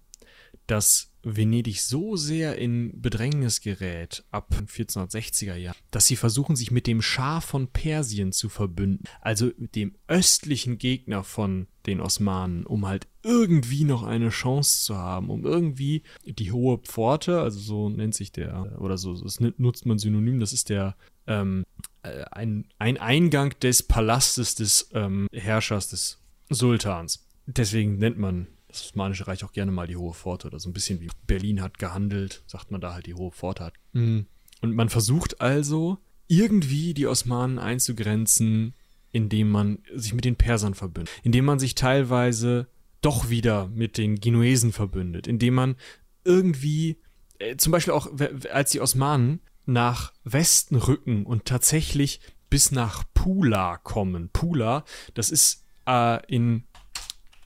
dass 0.69 1.09
Venedig 1.21 1.81
so 1.81 2.15
sehr 2.15 2.57
in 2.57 3.01
Bedrängnis 3.01 3.59
gerät 3.59 4.23
ab 4.31 4.53
1460er 4.53 5.55
Jahren, 5.55 5.75
dass 5.91 6.05
sie 6.05 6.15
versuchen, 6.15 6.55
sich 6.55 6.71
mit 6.71 6.87
dem 6.87 7.01
Schah 7.01 7.41
von 7.41 7.67
Persien 7.67 8.31
zu 8.31 8.47
verbünden, 8.47 9.03
also 9.19 9.51
mit 9.57 9.75
dem 9.75 9.95
östlichen 10.07 10.77
Gegner 10.77 11.23
von 11.23 11.67
den 11.85 11.99
Osmanen, 11.99 12.65
um 12.65 12.87
halt 12.87 13.07
irgendwie 13.23 13.83
noch 13.83 14.03
eine 14.03 14.29
Chance 14.29 14.85
zu 14.85 14.95
haben, 14.95 15.29
um 15.29 15.45
irgendwie 15.45 16.03
die 16.23 16.51
hohe 16.51 16.77
Pforte, 16.77 17.41
also 17.41 17.59
so 17.59 17.89
nennt 17.89 18.15
sich 18.15 18.31
der, 18.31 18.79
oder 18.79 18.97
so, 18.97 19.19
das 19.19 19.39
nutzt 19.39 19.85
man 19.85 19.99
synonym, 19.99 20.39
das 20.39 20.53
ist 20.53 20.69
der 20.69 20.95
ähm, 21.27 21.65
äh, 22.03 22.23
ein, 22.31 22.65
ein 22.77 22.97
Eingang 22.97 23.53
des 23.59 23.83
Palastes 23.83 24.55
des 24.55 24.89
ähm, 24.93 25.27
Herrschers 25.33 25.89
des 25.89 26.21
Sultans. 26.49 27.27
Deswegen 27.45 27.97
nennt 27.97 28.17
man 28.17 28.47
das 28.69 28.85
Osmanische 28.85 29.27
Reich 29.27 29.43
auch 29.43 29.51
gerne 29.51 29.71
mal 29.71 29.87
die 29.87 29.97
Hohe 29.97 30.13
Pforte 30.13 30.47
oder 30.47 30.59
so 30.59 30.69
ein 30.69 30.73
bisschen 30.73 31.01
wie 31.01 31.09
Berlin 31.27 31.61
hat 31.61 31.79
gehandelt, 31.79 32.43
sagt 32.45 32.71
man 32.71 32.79
da 32.79 32.93
halt 32.93 33.07
die 33.07 33.15
Hohe 33.15 33.31
Pforte 33.31 33.65
hat. 33.65 33.73
Mhm. 33.93 34.27
Und 34.61 34.75
man 34.75 34.89
versucht 34.89 35.41
also 35.41 35.97
irgendwie 36.27 36.93
die 36.93 37.07
Osmanen 37.07 37.57
einzugrenzen, 37.57 38.75
indem 39.11 39.49
man 39.49 39.79
sich 39.95 40.13
mit 40.13 40.23
den 40.23 40.35
Persern 40.35 40.75
verbündet, 40.75 41.13
indem 41.23 41.45
man 41.45 41.57
sich 41.57 41.73
teilweise 41.73 42.67
doch 43.01 43.29
wieder 43.29 43.67
mit 43.67 43.97
den 43.97 44.19
Genuesen 44.19 44.71
verbündet, 44.71 45.25
indem 45.25 45.55
man 45.55 45.75
irgendwie, 46.23 46.99
äh, 47.39 47.55
zum 47.55 47.71
Beispiel 47.71 47.93
auch 47.93 48.11
als 48.51 48.71
die 48.71 48.81
Osmanen 48.81 49.41
nach 49.65 50.13
Westen 50.23 50.75
rücken 50.75 51.25
und 51.25 51.45
tatsächlich 51.45 52.19
bis 52.51 52.71
nach 52.71 53.03
Pula 53.15 53.77
kommen. 53.77 54.29
Pula, 54.29 54.83
das 55.15 55.31
ist 55.31 55.65
äh, 55.87 56.23
in 56.27 56.65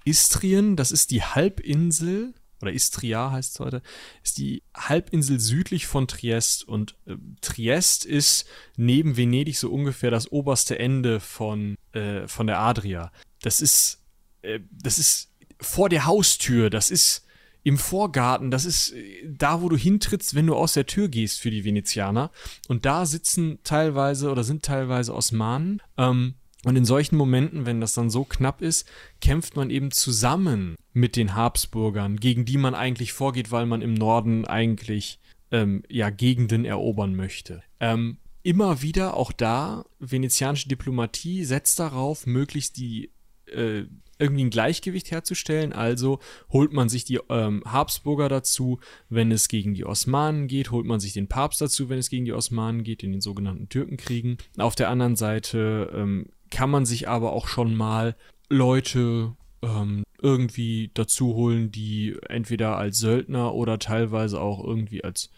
Istrien, 0.06 0.76
das 0.76 0.92
ist 0.92 1.12
die 1.12 1.24
Halbinsel, 1.24 2.34
oder 2.64 2.72
Istria 2.72 3.32
heißt 3.32 3.54
es 3.54 3.60
heute, 3.60 3.82
ist 4.24 4.38
die 4.38 4.64
Halbinsel 4.74 5.40
südlich 5.40 5.86
von 5.86 6.08
Triest. 6.08 6.68
Und 6.68 6.96
äh, 7.06 7.16
Triest 7.42 8.06
ist 8.06 8.46
neben 8.78 9.18
Venedig 9.18 9.58
so 9.58 9.70
ungefähr 9.70 10.10
das 10.10 10.32
oberste 10.32 10.80
Ende 10.80 11.20
von, 11.20 11.76
äh, 11.92 12.28
von 12.28 12.48
der 12.48 12.60
Adria. 12.60 13.12
Das 13.42 13.62
ist, 13.62 14.00
äh, 14.42 14.62
das 14.72 14.98
ist 14.98 15.30
vor 15.60 15.90
der 15.90 16.06
Haustür, 16.06 16.70
das 16.70 16.90
ist 16.90 17.26
im 17.64 17.78
Vorgarten, 17.78 18.52
das 18.52 18.66
ist 18.66 18.94
äh, 18.94 19.24
da, 19.26 19.62
wo 19.62 19.70
du 19.70 19.78
hintrittst, 19.78 20.34
wenn 20.34 20.48
du 20.48 20.56
aus 20.56 20.74
der 20.74 20.86
Tür 20.86 21.10
gehst 21.10 21.42
für 21.42 21.52
die 21.52 21.64
Venezianer. 21.64 22.32
Und 22.68 22.86
da 22.86 23.06
sitzen 23.06 23.60
teilweise 23.64 24.32
oder 24.32 24.44
sind 24.44 24.64
teilweise 24.64 25.14
Osmanen. 25.14 25.82
Ähm, 25.98 26.36
und 26.66 26.76
in 26.76 26.86
solchen 26.86 27.18
Momenten, 27.18 27.66
wenn 27.66 27.82
das 27.82 27.94
dann 27.94 28.10
so 28.10 28.24
knapp 28.24 28.62
ist, 28.62 28.88
kämpft 29.22 29.56
man 29.56 29.70
eben 29.70 29.92
zusammen 29.92 30.76
mit 30.94 31.16
den 31.16 31.36
Habsburgern, 31.36 32.18
gegen 32.18 32.46
die 32.46 32.58
man 32.58 32.76
eigentlich 32.76 33.14
vorgeht, 33.14 33.52
weil 33.52 33.66
man 33.66 33.82
im 33.82 33.94
Norden 33.94 34.46
eigentlich 34.46 35.20
ähm, 35.52 35.84
ja 35.90 36.10
Gegenden 36.10 36.66
erobern 36.66 37.16
möchte. 37.16 37.64
Ähm, 37.80 38.18
immer 38.44 38.82
wieder 38.82 39.16
auch 39.16 39.32
da 39.32 39.86
venezianische 40.00 40.70
Diplomatie 40.70 41.44
setzt 41.44 41.80
darauf, 41.80 42.26
möglichst 42.26 42.78
die 42.78 43.12
äh, 43.48 43.84
irgendwie 44.20 44.46
ein 44.46 44.50
Gleichgewicht 44.50 45.12
herzustellen. 45.12 45.74
Also 45.74 46.20
holt 46.50 46.72
man 46.72 46.88
sich 46.88 47.04
die 47.04 47.20
ähm, 47.30 47.64
Habsburger 47.66 48.30
dazu, 48.30 48.80
wenn 49.10 49.32
es 49.32 49.48
gegen 49.48 49.74
die 49.74 49.86
Osmanen 49.86 50.48
geht, 50.48 50.72
holt 50.72 50.86
man 50.86 51.00
sich 51.00 51.14
den 51.14 51.28
Papst 51.28 51.62
dazu, 51.62 51.90
wenn 51.90 52.00
es 52.00 52.10
gegen 52.10 52.26
die 52.26 52.34
Osmanen 52.34 52.84
geht, 52.84 53.04
in 53.04 53.12
den 53.12 53.22
sogenannten 53.22 53.70
Türkenkriegen. 53.70 54.38
Auf 54.58 54.76
der 54.76 54.90
anderen 54.90 55.16
Seite 55.16 55.92
ähm, 55.94 56.28
kann 56.54 56.70
man 56.70 56.86
sich 56.86 57.10
aber 57.10 57.34
auch 57.34 57.48
schon 57.48 57.76
mal 57.76 58.16
Leute 58.48 59.36
ähm, 59.64 60.04
irgendwie 60.22 60.92
dazu 60.94 61.34
holen, 61.34 61.72
die 61.72 62.16
entweder 62.30 62.78
als 62.78 63.00
Söldner 63.00 63.56
oder 63.56 63.80
teilweise 63.80 64.40
auch 64.40 64.64
irgendwie 64.64 65.04
als 65.04 65.32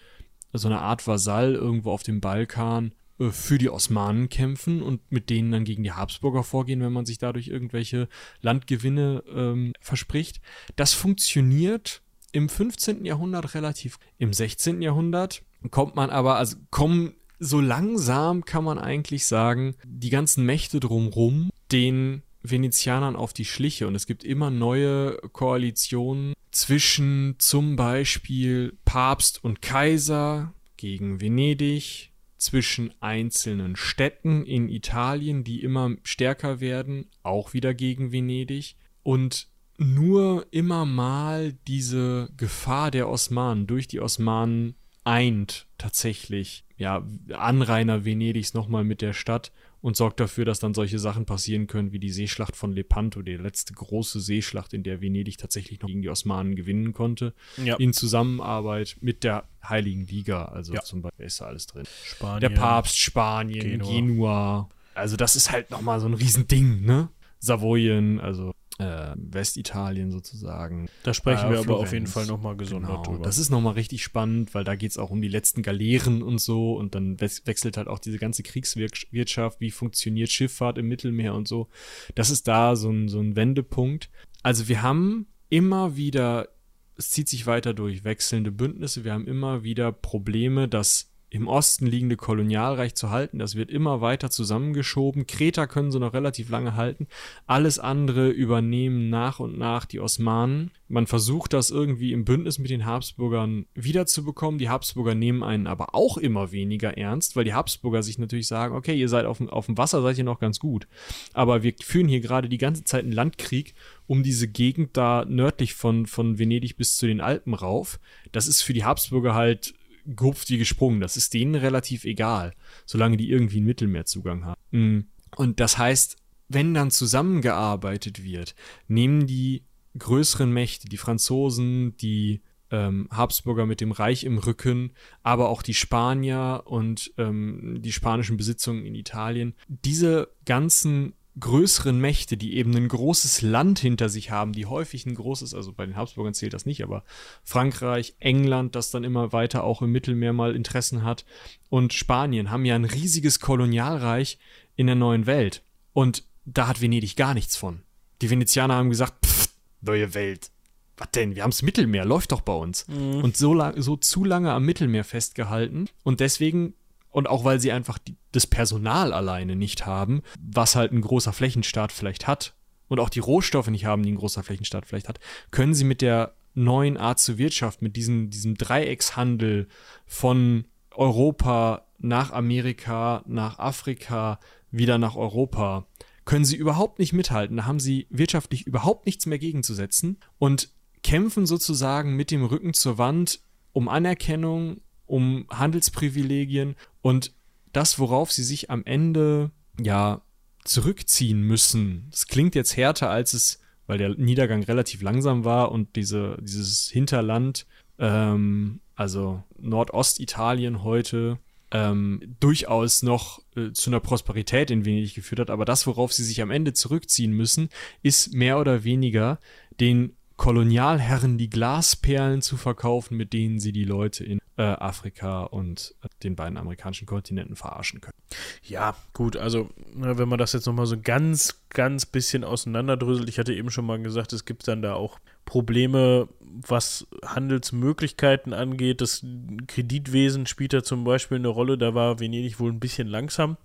so 0.51 0.67
eine 0.67 0.81
Art 0.81 1.07
Vasall 1.07 1.53
irgendwo 1.55 1.91
auf 1.91 2.03
dem 2.03 2.19
Balkan 2.19 2.93
äh, 3.17 3.29
für 3.29 3.57
die 3.57 3.69
Osmanen 3.69 4.27
kämpfen 4.27 4.81
und 4.81 5.09
mit 5.09 5.29
denen 5.29 5.53
dann 5.53 5.63
gegen 5.63 5.83
die 5.83 5.93
Habsburger 5.93 6.43
vorgehen, 6.43 6.81
wenn 6.81 6.91
man 6.91 7.05
sich 7.05 7.17
dadurch 7.17 7.47
irgendwelche 7.47 8.09
Landgewinne 8.41 9.23
ähm, 9.33 9.71
verspricht. 9.79 10.41
Das 10.75 10.93
funktioniert 10.93 12.01
im 12.33 12.49
15. 12.49 13.05
Jahrhundert 13.05 13.55
relativ. 13.55 13.99
Im 14.17 14.33
16. 14.33 14.81
Jahrhundert 14.81 15.43
kommt 15.71 15.95
man 15.95 16.09
aber, 16.09 16.35
also 16.35 16.57
kommen 16.71 17.15
so 17.40 17.60
langsam 17.60 18.45
kann 18.45 18.64
man 18.64 18.78
eigentlich 18.78 19.26
sagen, 19.26 19.76
die 19.84 20.10
ganzen 20.10 20.45
Mächte 20.45 20.80
drumrum, 20.80 21.49
den 21.72 22.24
Venezianern 22.41 23.16
auf 23.16 23.34
die 23.34 23.45
Schliche. 23.45 23.88
Und 23.88 23.95
es 23.95 24.06
gibt 24.06 24.24
immer 24.24 24.49
neue 24.49 25.18
Koalitionen 25.32 26.34
zwischen 26.52 27.36
zum 27.40 27.76
Beispiel 27.76 28.78
Papst 28.86 29.44
und 29.44 29.62
Kaiser 29.62 30.53
gegen 30.78 31.22
Venedig, 31.22 32.12
zwischen 32.38 32.94
einzelnen 33.02 33.76
Städten 33.76 34.45
in 34.45 34.70
Italien, 34.70 35.44
die 35.44 35.64
immer 35.64 35.95
stärker 36.03 36.60
werden, 36.60 37.07
auch 37.24 37.53
wieder 37.53 37.74
gegen 37.74 38.12
Venedig. 38.12 38.76
Und 39.03 39.48
nur 39.78 40.45
immer 40.52 40.86
mal 40.86 41.53
diese 41.68 42.30
Gefahr 42.38 42.91
der 42.91 43.10
Osmanen 43.10 43.68
durch 43.68 43.88
die 43.88 43.99
Osmanen 43.99 44.76
eint 45.06 45.68
tatsächlich 45.77 46.65
ja, 46.77 47.06
Anrainer 47.32 48.03
Venedigs 48.03 48.53
nochmal 48.53 48.84
mit 48.84 49.02
der 49.02 49.14
Stadt 49.14 49.52
und 49.82 49.95
sorgt 49.95 50.19
dafür, 50.19 50.45
dass 50.45 50.60
dann 50.60 50.73
solche 50.73 50.99
Sachen 50.99 51.26
passieren 51.26 51.68
können 51.68 51.91
wie 51.91 51.99
die 51.99 52.10
Seeschlacht 52.10 52.56
von 52.56 52.73
Lepanto, 52.73 53.22
die 53.22 53.38
letzte 53.38 53.73
große 53.73 54.19
Seeschlacht, 54.19 54.73
in 54.73 54.84
der 54.84 54.99
Venedig 54.99 55.38
tatsächlich 55.38 55.80
noch 55.80 55.88
gegen 55.88 56.02
die 56.02 56.10
Osmanen 56.10 56.56
gewinnen 56.56 56.91
konnte, 56.91 57.34
ja. 57.64 57.76
in 57.76 57.94
Zusammenarbeit 57.94 58.98
mit 58.99 59.23
der 59.23 59.45
Heiligen 59.64 60.06
Liga. 60.07 60.45
Also 60.45 60.73
ja. 60.73 60.82
zum 60.82 61.03
Beispiel 61.03 61.27
ist 61.27 61.40
da 61.40 61.45
alles 61.45 61.68
drin. 61.68 61.86
Spanien, 62.03 62.41
der 62.41 62.49
Papst, 62.49 62.98
Spanien, 62.98 63.60
Genua. 63.60 63.91
Genua. 63.91 64.69
Also 64.95 65.18
das 65.18 65.36
ist 65.36 65.52
halt 65.52 65.72
nochmal 65.72 65.99
so 65.99 66.07
ein 66.07 66.14
Riesending, 66.14 66.82
ne? 66.82 67.10
Savoyen, 67.40 68.19
also 68.19 68.53
äh, 68.77 69.14
Westitalien 69.15 70.11
sozusagen. 70.11 70.89
Da 71.03 71.14
sprechen 71.14 71.47
äh, 71.47 71.53
wir 71.53 71.60
aber 71.60 71.77
auf 71.77 71.93
jeden 71.93 72.07
Fall 72.07 72.26
nochmal 72.26 72.57
gesondert 72.57 72.91
genau, 72.91 73.03
drüber. 73.03 73.23
Das 73.23 73.38
ist 73.38 73.49
nochmal 73.49 73.73
richtig 73.73 74.03
spannend, 74.03 74.53
weil 74.53 74.64
da 74.64 74.76
geht 74.76 74.91
es 74.91 74.97
auch 74.97 75.11
um 75.11 75.22
die 75.22 75.27
letzten 75.27 75.61
Galeeren 75.61 76.22
und 76.22 76.39
so 76.39 76.76
und 76.76 76.95
dann 76.95 77.19
wechselt 77.22 77.77
halt 77.77 77.88
auch 77.88 77.99
diese 77.99 78.18
ganze 78.18 78.43
Kriegswirtschaft, 78.43 79.61
wie 79.61 79.72
funktioniert 79.72 80.30
Schifffahrt 80.30 80.77
im 80.77 80.88
Mittelmeer 80.88 81.34
und 81.34 81.47
so. 81.47 81.69
Das 82.15 82.30
ist 82.30 82.47
da 82.47 82.76
so 82.76 82.89
ein, 82.89 83.07
so 83.07 83.19
ein 83.19 83.35
Wendepunkt. 83.35 84.10
Also 84.43 84.68
wir 84.68 84.81
haben 84.81 85.27
immer 85.49 85.95
wieder, 85.95 86.49
es 86.97 87.11
zieht 87.11 87.30
sich 87.30 87.47
weiter 87.47 87.73
durch, 87.73 88.03
wechselnde 88.03 88.52
Bündnisse, 88.52 89.06
wir 89.06 89.14
haben 89.14 89.27
immer 89.27 89.64
wieder 89.64 89.91
Probleme, 89.91 90.68
dass 90.68 91.14
im 91.36 91.48
Osten 91.48 91.86
liegende 91.86 92.16
Kolonialreich 92.18 92.95
zu 92.95 93.10
halten. 93.10 93.40
Das 93.40 93.56
wird 93.56 93.70
immer 93.70 94.02
weiter 94.02 94.30
zusammengeschoben. 94.30 95.28
Kreta 95.28 95.68
können 95.68 95.91
sie 95.91 95.99
noch 95.99 96.14
relativ 96.14 96.49
lange 96.49 96.76
halten. 96.76 97.07
Alles 97.45 97.80
andere 97.80 98.30
übernehmen 98.30 99.10
nach 99.10 99.40
und 99.40 99.57
nach 99.57 99.86
die 99.86 99.99
Osmanen. 99.99 100.72
Man 100.88 101.07
versucht 101.07 101.53
das 101.53 101.72
irgendwie 101.72 102.14
im 102.14 102.26
Bündnis 102.26 102.60
mit 102.60 102.70
den 102.70 102.86
Habsburgern 102.86 103.66
wiederzubekommen. 103.74 104.60
Die 104.60 104.70
Habsburger 104.70 105.16
nehmen 105.16 105.44
einen 105.44 105.68
aber 105.68 105.95
auch 105.95 106.18
immer 106.18 106.52
weniger 106.52 106.98
ernst, 106.98 107.36
weil 107.36 107.44
die 107.44 107.53
Habsburger 107.53 108.03
sich 108.03 108.18
natürlich 108.18 108.48
sagen, 108.48 108.76
okay, 108.76 108.98
ihr 108.98 109.10
seid 109.10 109.26
auf 109.26 109.38
dem, 109.38 109.49
auf 109.49 109.66
dem 109.66 109.78
Wasser, 109.78 110.02
seid 110.02 110.18
ihr 110.18 110.24
noch 110.24 110.40
ganz 110.40 110.60
gut. 110.60 110.88
Aber 111.34 111.64
wir 111.64 111.74
führen 111.82 112.07
hier 112.07 112.22
gerade 112.22 112.49
die 112.49 112.57
ganze 112.57 112.84
Zeit 112.84 113.03
einen 113.03 113.14
Landkrieg 113.14 113.74
um 114.07 114.24
diese 114.24 114.48
Gegend 114.48 114.98
da 114.98 115.26
nördlich 115.28 115.74
von, 115.74 116.06
von 116.06 116.38
Venedig 116.38 116.78
bis 116.78 116.98
zu 116.98 117.07
den 117.07 117.22
Alpen 117.22 117.53
rauf. 117.53 117.99
Das 118.32 118.48
ist 118.48 118.62
für 118.62 118.74
die 118.74 118.84
Habsburger 118.84 119.34
halt 119.34 119.74
gehupft 120.06 120.49
wie 120.49 120.57
gesprungen. 120.57 121.02
Das 121.02 121.18
ist 121.18 121.34
denen 121.34 121.56
relativ 121.56 122.06
egal, 122.06 122.53
solange 122.86 123.18
die 123.18 123.30
irgendwie 123.30 123.57
einen 123.57 123.65
Mittelmeerzugang 123.65 124.45
haben. 124.45 124.61
Mm. 124.72 124.99
Und 125.36 125.60
das 125.60 125.77
heißt, 125.77 126.18
wenn 126.48 126.73
dann 126.73 126.91
zusammengearbeitet 126.91 128.23
wird, 128.23 128.56
nehmen 128.88 129.27
die 129.27 129.64
größeren 129.98 130.52
Mächte, 130.52 130.88
die 130.88 130.98
Franzosen, 130.98 131.98
die 131.98 132.41
ähm, 132.72 133.07
Habsburger 133.11 133.65
mit 133.65 133.82
dem 133.82 133.91
Reich 133.91 134.23
im 134.23 134.38
Rücken, 134.38 134.91
aber 135.23 135.49
auch 135.49 135.61
die 135.61 135.73
Spanier 135.73 136.64
und 136.65 137.14
ähm, 137.18 137.77
die 137.80 137.91
spanischen 137.91 138.38
Besitzungen 138.38 138.86
in 138.86 138.95
Italien, 138.95 139.56
diese 139.68 140.30
ganzen 140.45 141.14
größeren 141.40 141.99
Mächte, 141.99 142.38
die 142.38 142.56
eben 142.56 142.76
ein 142.76 142.88
großes 142.88 143.41
Land 143.41 143.80
hinter 143.80 144.10
sich 144.10 144.32
haben, 144.32 144.53
die 144.53 144.66
häufig 144.66 145.06
ein 145.06 145.16
großes, 145.16 145.53
also 145.53 145.74
bei 145.74 145.86
den 145.86 145.95
Habsburgern 145.95 146.34
zählt 146.34 146.53
das 146.53 146.66
nicht, 146.66 146.84
aber 146.84 147.03
Frankreich, 147.44 148.16
England, 148.20 148.76
das 148.76 148.91
dann 148.91 149.03
immer 149.03 149.34
weiter 149.34 149.64
auch 149.64 149.82
im 149.82 149.91
Mittelmeer 149.91 150.34
mal 150.34 150.56
Interessen 150.56 151.03
hat 151.03 151.26
und 151.70 151.94
Spanien 151.94 152.52
haben 152.52 152.66
ja 152.66 152.76
ein 152.76 152.86
riesiges 152.86 153.40
Kolonialreich 153.40 154.40
in 154.76 154.88
der 154.88 154.95
neuen 154.95 155.26
Welt. 155.26 155.62
Und 155.94 156.24
da 156.45 156.68
hat 156.68 156.82
Venedig 156.82 157.16
gar 157.16 157.34
nichts 157.34 157.56
von. 157.56 157.82
Die 158.22 158.30
Venezianer 158.30 158.76
haben 158.76 158.90
gesagt, 158.90 159.26
pff, 159.26 159.49
neue 159.82 160.14
Welt. 160.14 160.52
Was 160.98 161.12
denn? 161.12 161.36
Wir 161.36 161.44
haben's 161.44 161.62
Mittelmeer, 161.62 162.06
läuft 162.06 162.32
doch 162.32 162.41
bei 162.41 162.53
uns. 162.53 162.88
Mhm. 162.88 163.24
Und 163.24 163.36
so, 163.36 163.62
so 163.76 163.98
zu 163.98 164.24
lange 164.24 164.52
am 164.53 164.64
Mittelmeer 164.64 165.03
festgehalten. 165.03 165.90
Und 166.03 166.22
deswegen 166.22 166.74
und 167.15 167.29
auch 167.29 167.45
weil 167.45 167.61
sie 167.61 167.71
einfach 167.71 167.97
die, 167.97 168.17
das 168.33 168.45
Personal 168.45 169.13
alleine 169.13 169.55
nicht 169.55 169.85
haben, 169.85 170.21
was 170.37 170.75
halt 170.75 170.91
ein 170.91 170.99
großer 170.99 171.31
Flächenstaat 171.31 171.93
vielleicht 171.93 172.27
hat, 172.27 172.55
und 172.89 172.99
auch 172.99 173.09
die 173.09 173.21
Rohstoffe 173.21 173.69
nicht 173.69 173.85
haben, 173.85 174.03
die 174.03 174.11
ein 174.11 174.17
großer 174.17 174.43
Flächenstaat 174.43 174.85
vielleicht 174.85 175.07
hat, 175.07 175.21
können 175.49 175.73
sie 175.73 175.85
mit 175.85 176.01
der 176.01 176.35
neuen 176.55 176.97
Art 176.97 177.21
zur 177.21 177.37
Wirtschaft, 177.37 177.81
mit 177.81 177.95
diesem, 177.95 178.31
diesem 178.31 178.55
Dreieckshandel 178.55 179.69
von 180.05 180.65
Europa 180.91 181.85
nach 181.99 182.33
Amerika, 182.33 183.23
nach 183.25 183.59
Afrika, 183.59 184.41
wieder 184.69 184.97
nach 184.97 185.15
Europa, 185.15 185.87
können 186.25 186.43
sie 186.43 186.57
überhaupt 186.57 186.99
nicht 186.99 187.13
mithalten. 187.13 187.55
Da 187.55 187.65
haben 187.65 187.79
sie 187.79 188.07
wirtschaftlich 188.09 188.67
überhaupt 188.67 189.05
nichts 189.05 189.25
mehr 189.25 189.39
gegenzusetzen 189.39 190.19
und 190.37 190.67
kämpfen 191.01 191.45
sozusagen 191.45 192.17
mit 192.17 192.29
dem 192.29 192.43
Rücken 192.43 192.73
zur 192.73 192.97
Wand 192.97 193.39
um 193.71 193.87
Anerkennung, 193.87 194.81
um 195.05 195.45
Handelsprivilegien 195.49 196.75
und 197.06 197.36
das, 197.72 197.99
worauf 197.99 198.32
sie 198.32 198.41
sich 198.41 198.72
am 198.72 198.84
Ende 198.84 199.52
ja 199.80 200.23
zurückziehen 200.64 201.40
müssen. 201.40 202.07
Das 202.10 202.26
klingt 202.26 202.56
jetzt 202.56 202.76
härter, 202.76 203.11
als 203.11 203.36
es, 203.36 203.60
weil 203.86 203.99
der 203.99 204.15
Niedergang 204.15 204.64
relativ 204.64 205.03
langsam 205.03 205.45
war 205.45 205.72
und 205.72 205.95
diese, 205.95 206.36
dieses 206.41 206.90
Hinterland, 206.90 207.68
ähm, 207.99 208.80
also 208.95 209.44
Nordostitalien 209.60 210.82
heute, 210.82 211.38
ähm, 211.69 212.22
durchaus 212.40 213.03
noch 213.03 213.40
äh, 213.56 213.72
zu 213.72 213.91
einer 213.91 213.99
Prosperität 213.99 214.72
in 214.72 214.84
Venedig 214.84 215.14
geführt 215.14 215.41
hat. 215.41 215.52
Aber 215.52 215.65
das, 215.65 215.86
worauf 215.86 216.11
sie 216.11 216.23
sich 216.23 216.41
am 216.41 216.49
Ende 216.49 216.73
zurückziehen 216.73 217.34
müssen, 217.34 217.69
ist 218.02 218.34
mehr 218.34 218.57
oder 218.57 218.84
weniger 218.84 219.38
den 219.80 220.14
Kolonialherren 220.38 221.38
die 221.38 221.49
Glasperlen 221.49 222.41
zu 222.41 222.57
verkaufen, 222.57 223.16
mit 223.16 223.34
denen 223.34 223.60
sie 223.60 223.72
die 223.72 223.86
Leute 223.86 224.24
in 224.24 224.40
äh, 224.57 224.64
Afrika 224.64 225.44
und 225.44 225.95
äh, 226.03 226.07
den 226.24 226.36
beiden 226.36 226.57
amerikanischen 226.57 227.06
Kontinenten 227.06 227.56
verarschen 227.56 228.02
können. 228.02 228.18
Ja, 228.64 228.95
gut, 229.14 229.38
also 229.38 229.70
ne, 229.94 230.18
wenn 230.18 230.30
man 230.30 230.40
das 230.40 230.53
jetzt 230.53 230.66
nochmal 230.66 230.86
so 230.86 230.98
ganz, 231.02 231.62
ganz 231.70 232.06
bisschen 232.06 232.44
auseinanderdröselt, 232.44 233.30
ich 233.30 233.40
hatte 233.40 233.53
eben 233.53 233.70
schon 233.70 233.86
mal 233.86 234.02
gesagt, 234.02 234.34
es 234.34 234.45
gibt 234.45 234.68
dann 234.68 234.82
da 234.82 234.94
auch 234.94 235.20
Probleme, 235.45 236.28
was 236.40 237.07
Handelsmöglichkeiten 237.24 238.53
angeht. 238.53 239.02
Das 239.02 239.26
Kreditwesen 239.68 240.48
spielt 240.48 240.74
da 240.74 240.84
zum 240.84 241.03
Beispiel 241.03 241.38
eine 241.38 241.49
Rolle, 241.49 241.78
da 241.78 241.94
war 241.94 242.20
Venedig 242.20 242.60
wohl 242.60 242.72
ein 242.72 242.80
bisschen 242.80 243.07
langsam 243.07 243.57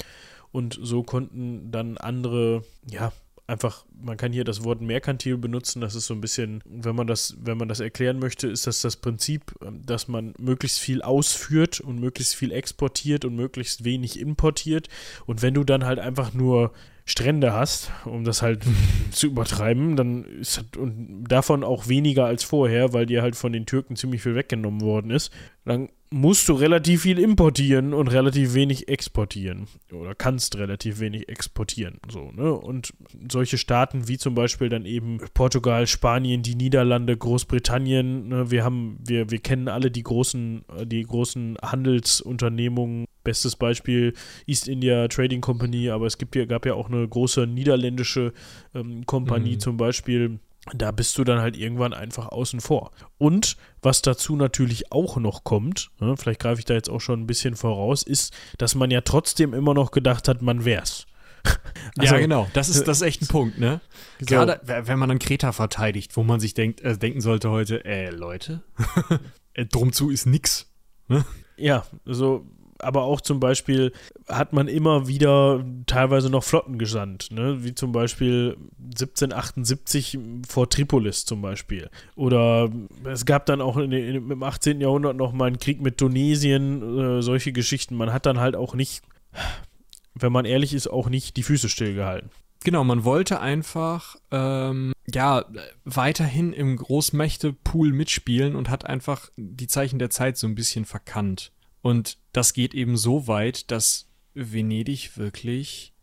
und 0.53 0.79
so 0.81 1.03
konnten 1.03 1.71
dann 1.71 1.97
andere, 1.99 2.65
ja, 2.89 3.13
einfach, 3.51 3.85
man 4.01 4.16
kann 4.16 4.32
hier 4.32 4.44
das 4.44 4.64
Wort 4.64 4.81
merkantil 4.81 5.36
benutzen, 5.36 5.81
das 5.81 5.94
ist 5.94 6.06
so 6.06 6.14
ein 6.14 6.20
bisschen, 6.20 6.62
wenn 6.64 6.94
man 6.94 7.06
das, 7.06 7.36
wenn 7.43 7.59
man 7.59 7.68
das 7.68 7.81
erklären 7.81 8.18
möchte, 8.18 8.47
ist 8.47 8.66
das 8.66 8.81
das 8.81 8.97
Prinzip, 8.97 9.52
ähm, 9.62 9.85
dass 9.85 10.09
man 10.09 10.35
möglichst 10.39 10.78
viel 10.78 11.02
ausführt 11.02 11.81
und 11.81 12.01
möglichst 12.01 12.36
viel 12.36 12.52
exportiert 12.52 13.24
und 13.24 13.35
möglichst 13.35 13.85
wenig 13.85 14.18
importiert. 14.18 14.89
Und 15.27 15.43
wenn 15.43 15.55
du 15.55 15.64
dann 15.64 15.85
halt 15.85 15.98
einfach 15.98 16.32
nur 16.32 16.72
Strände 17.05 17.52
hast, 17.52 17.90
um 18.05 18.22
das 18.22 18.40
halt 18.40 18.62
zu 19.10 19.27
übertreiben, 19.27 19.97
dann 19.97 20.24
ist 20.24 20.59
halt, 20.59 20.77
und 20.77 21.24
davon 21.24 21.64
auch 21.64 21.89
weniger 21.89 22.27
als 22.27 22.44
vorher, 22.44 22.93
weil 22.93 23.06
dir 23.06 23.20
halt 23.20 23.35
von 23.35 23.52
den 23.52 23.66
Türken 23.66 23.97
ziemlich 23.97 24.22
viel 24.22 24.36
weggenommen 24.36 24.81
worden 24.81 25.10
ist, 25.10 25.32
dann 25.65 25.89
musst 26.12 26.49
du 26.49 26.55
relativ 26.55 27.03
viel 27.03 27.20
importieren 27.20 27.95
und 27.95 28.09
relativ 28.09 28.55
wenig 28.55 28.89
exportieren. 28.89 29.69
Oder 29.93 30.15
kannst 30.15 30.59
relativ 30.59 30.99
wenig 30.99 31.28
exportieren. 31.28 31.99
So, 32.09 32.32
ne? 32.32 32.53
Und 32.53 32.93
solche 33.31 33.59
Staaten 33.59 34.09
wie 34.09 34.19
zum 34.19 34.35
Beispiel 34.35 34.69
dann 34.69 34.87
eben 34.87 35.20
Portugal, 35.35 35.87
Spanien, 35.87 36.43
die 36.43 36.57
Niederlande, 36.57 37.16
Großbritannien, 37.16 38.28
ne? 38.28 38.51
wir 38.51 38.65
haben, 38.65 38.99
wir, 39.07 39.31
wir 39.31 39.39
kennen 39.39 39.69
alle 39.69 39.91
die 39.91 40.03
großen, 40.03 40.65
die 40.85 41.03
großen 41.03 41.57
Handelsunternehmungen. 41.62 43.07
Bestes 43.23 43.55
Beispiel 43.55 44.15
East 44.47 44.66
India 44.66 45.07
Trading 45.07 45.43
Company, 45.43 45.91
aber 45.91 46.07
es 46.07 46.16
gibt 46.16 46.35
ja, 46.35 46.47
gab 46.47 46.65
ja 46.65 46.73
auch 46.73 46.89
eine 46.89 47.07
große 47.07 47.47
niederländische 47.47 48.32
ähm, 48.74 49.05
Kompanie 49.05 49.57
mhm. 49.57 49.61
zum 49.61 49.77
Beispiel 49.77 50.41
da 50.75 50.91
bist 50.91 51.19
du 51.19 51.25
dann 51.25 51.41
halt 51.41 51.57
irgendwann 51.57 51.93
einfach 51.93 52.29
außen 52.29 52.61
vor. 52.61 52.93
Und 53.19 53.57
was 53.83 54.03
dazu 54.03 54.37
natürlich 54.37 54.93
auch 54.93 55.17
noch 55.17 55.45
kommt, 55.45 55.91
ne, 56.01 56.17
vielleicht 56.17 56.41
greife 56.41 56.59
ich 56.59 56.65
da 56.65 56.75
jetzt 56.75 56.91
auch 56.91 57.01
schon 57.01 57.21
ein 57.21 57.27
bisschen 57.27 57.57
voraus, 57.57 58.03
ist, 58.03 58.35
dass 58.59 58.75
man 58.75 58.91
ja 58.91 59.01
trotzdem 59.01 59.55
immer 59.55 59.75
noch 59.75 59.91
gedacht 59.91 60.29
hat, 60.29 60.43
man 60.43 60.65
wär's. 60.65 61.07
Also, 61.99 62.15
ja, 62.15 62.21
genau. 62.21 62.47
Das 62.53 62.69
ist, 62.69 62.87
das 62.87 62.99
ist 62.99 63.07
echt 63.07 63.23
ein 63.23 63.27
Punkt, 63.29 63.59
ne? 63.59 63.81
So. 64.21 64.27
Gerade 64.27 64.61
wenn 64.65 64.99
man 64.99 65.09
dann 65.09 65.19
Kreta 65.19 65.53
verteidigt, 65.53 66.17
wo 66.17 66.23
man 66.23 66.39
sich 66.39 66.55
denkt, 66.55 66.83
äh, 66.83 66.97
denken 66.97 67.21
sollte 67.21 67.51
heute, 67.51 67.85
äh, 67.85 68.11
Leute, 68.11 68.63
äh, 69.55 69.67
drum 69.67 69.93
zu 69.93 70.11
ist 70.11 70.27
nix. 70.27 70.71
Ne? 71.09 71.25
Ja, 71.57 71.85
so 72.05 72.47
aber 72.82 73.02
auch 73.02 73.20
zum 73.20 73.40
Beispiel 73.40 73.93
hat 74.28 74.52
man 74.52 74.69
immer 74.69 75.09
wieder 75.09 75.65
teilweise 75.86 76.31
noch 76.31 76.44
Flotten 76.44 76.78
gesandt, 76.78 77.31
ne? 77.31 77.65
wie 77.65 77.74
zum 77.74 77.93
Beispiel 77.93 78.57
1778 78.78 80.19
vor 80.48 80.69
Tripolis 80.69 81.24
zum 81.24 81.43
Beispiel. 81.43 81.90
Oder 82.16 82.70
es 83.05 83.24
gab 83.27 83.47
dann 83.47 83.61
auch 83.61 83.77
in, 83.77 83.93
in, 83.93 84.31
im 84.31 84.43
18. 84.43 84.81
Jahrhundert 84.81 85.16
noch 85.16 85.32
mal 85.32 85.47
einen 85.47 85.59
Krieg 85.59 85.81
mit 85.81 85.98
Tunesien, 85.98 86.98
äh, 86.98 87.23
solche 87.23 87.52
Geschichten. 87.52 87.97
Man 87.97 88.12
hat 88.12 88.27
dann 88.27 88.40
halt 88.40 88.57
auch 88.57 88.74
nicht, 88.74 89.02
wenn 90.15 90.32
man 90.32 90.44
ehrlich 90.44 90.74
ist, 90.74 90.89
auch 90.89 91.09
nicht 91.09 91.36
die 91.36 91.43
Füße 91.43 91.69
stillgehalten. 91.69 92.31
Genau, 92.62 92.85
man 92.85 93.05
wollte 93.05 93.40
einfach 93.40 94.16
ähm, 94.31 94.93
ja 95.11 95.47
weiterhin 95.85 96.52
im 96.52 96.77
Großmächte-Pool 96.77 97.93
mitspielen 97.93 98.55
und 98.55 98.69
hat 98.69 98.85
einfach 98.85 99.31
die 99.36 99.66
Zeichen 99.66 99.98
der 99.98 100.11
Zeit 100.11 100.36
so 100.36 100.47
ein 100.47 100.55
bisschen 100.55 100.85
verkannt. 100.85 101.52
Und 101.82 102.19
das 102.32 102.52
geht 102.52 102.74
eben 102.74 102.97
so 102.97 103.27
weit, 103.27 103.70
dass 103.70 104.09
Venedig 104.35 105.16
wirklich 105.16 105.94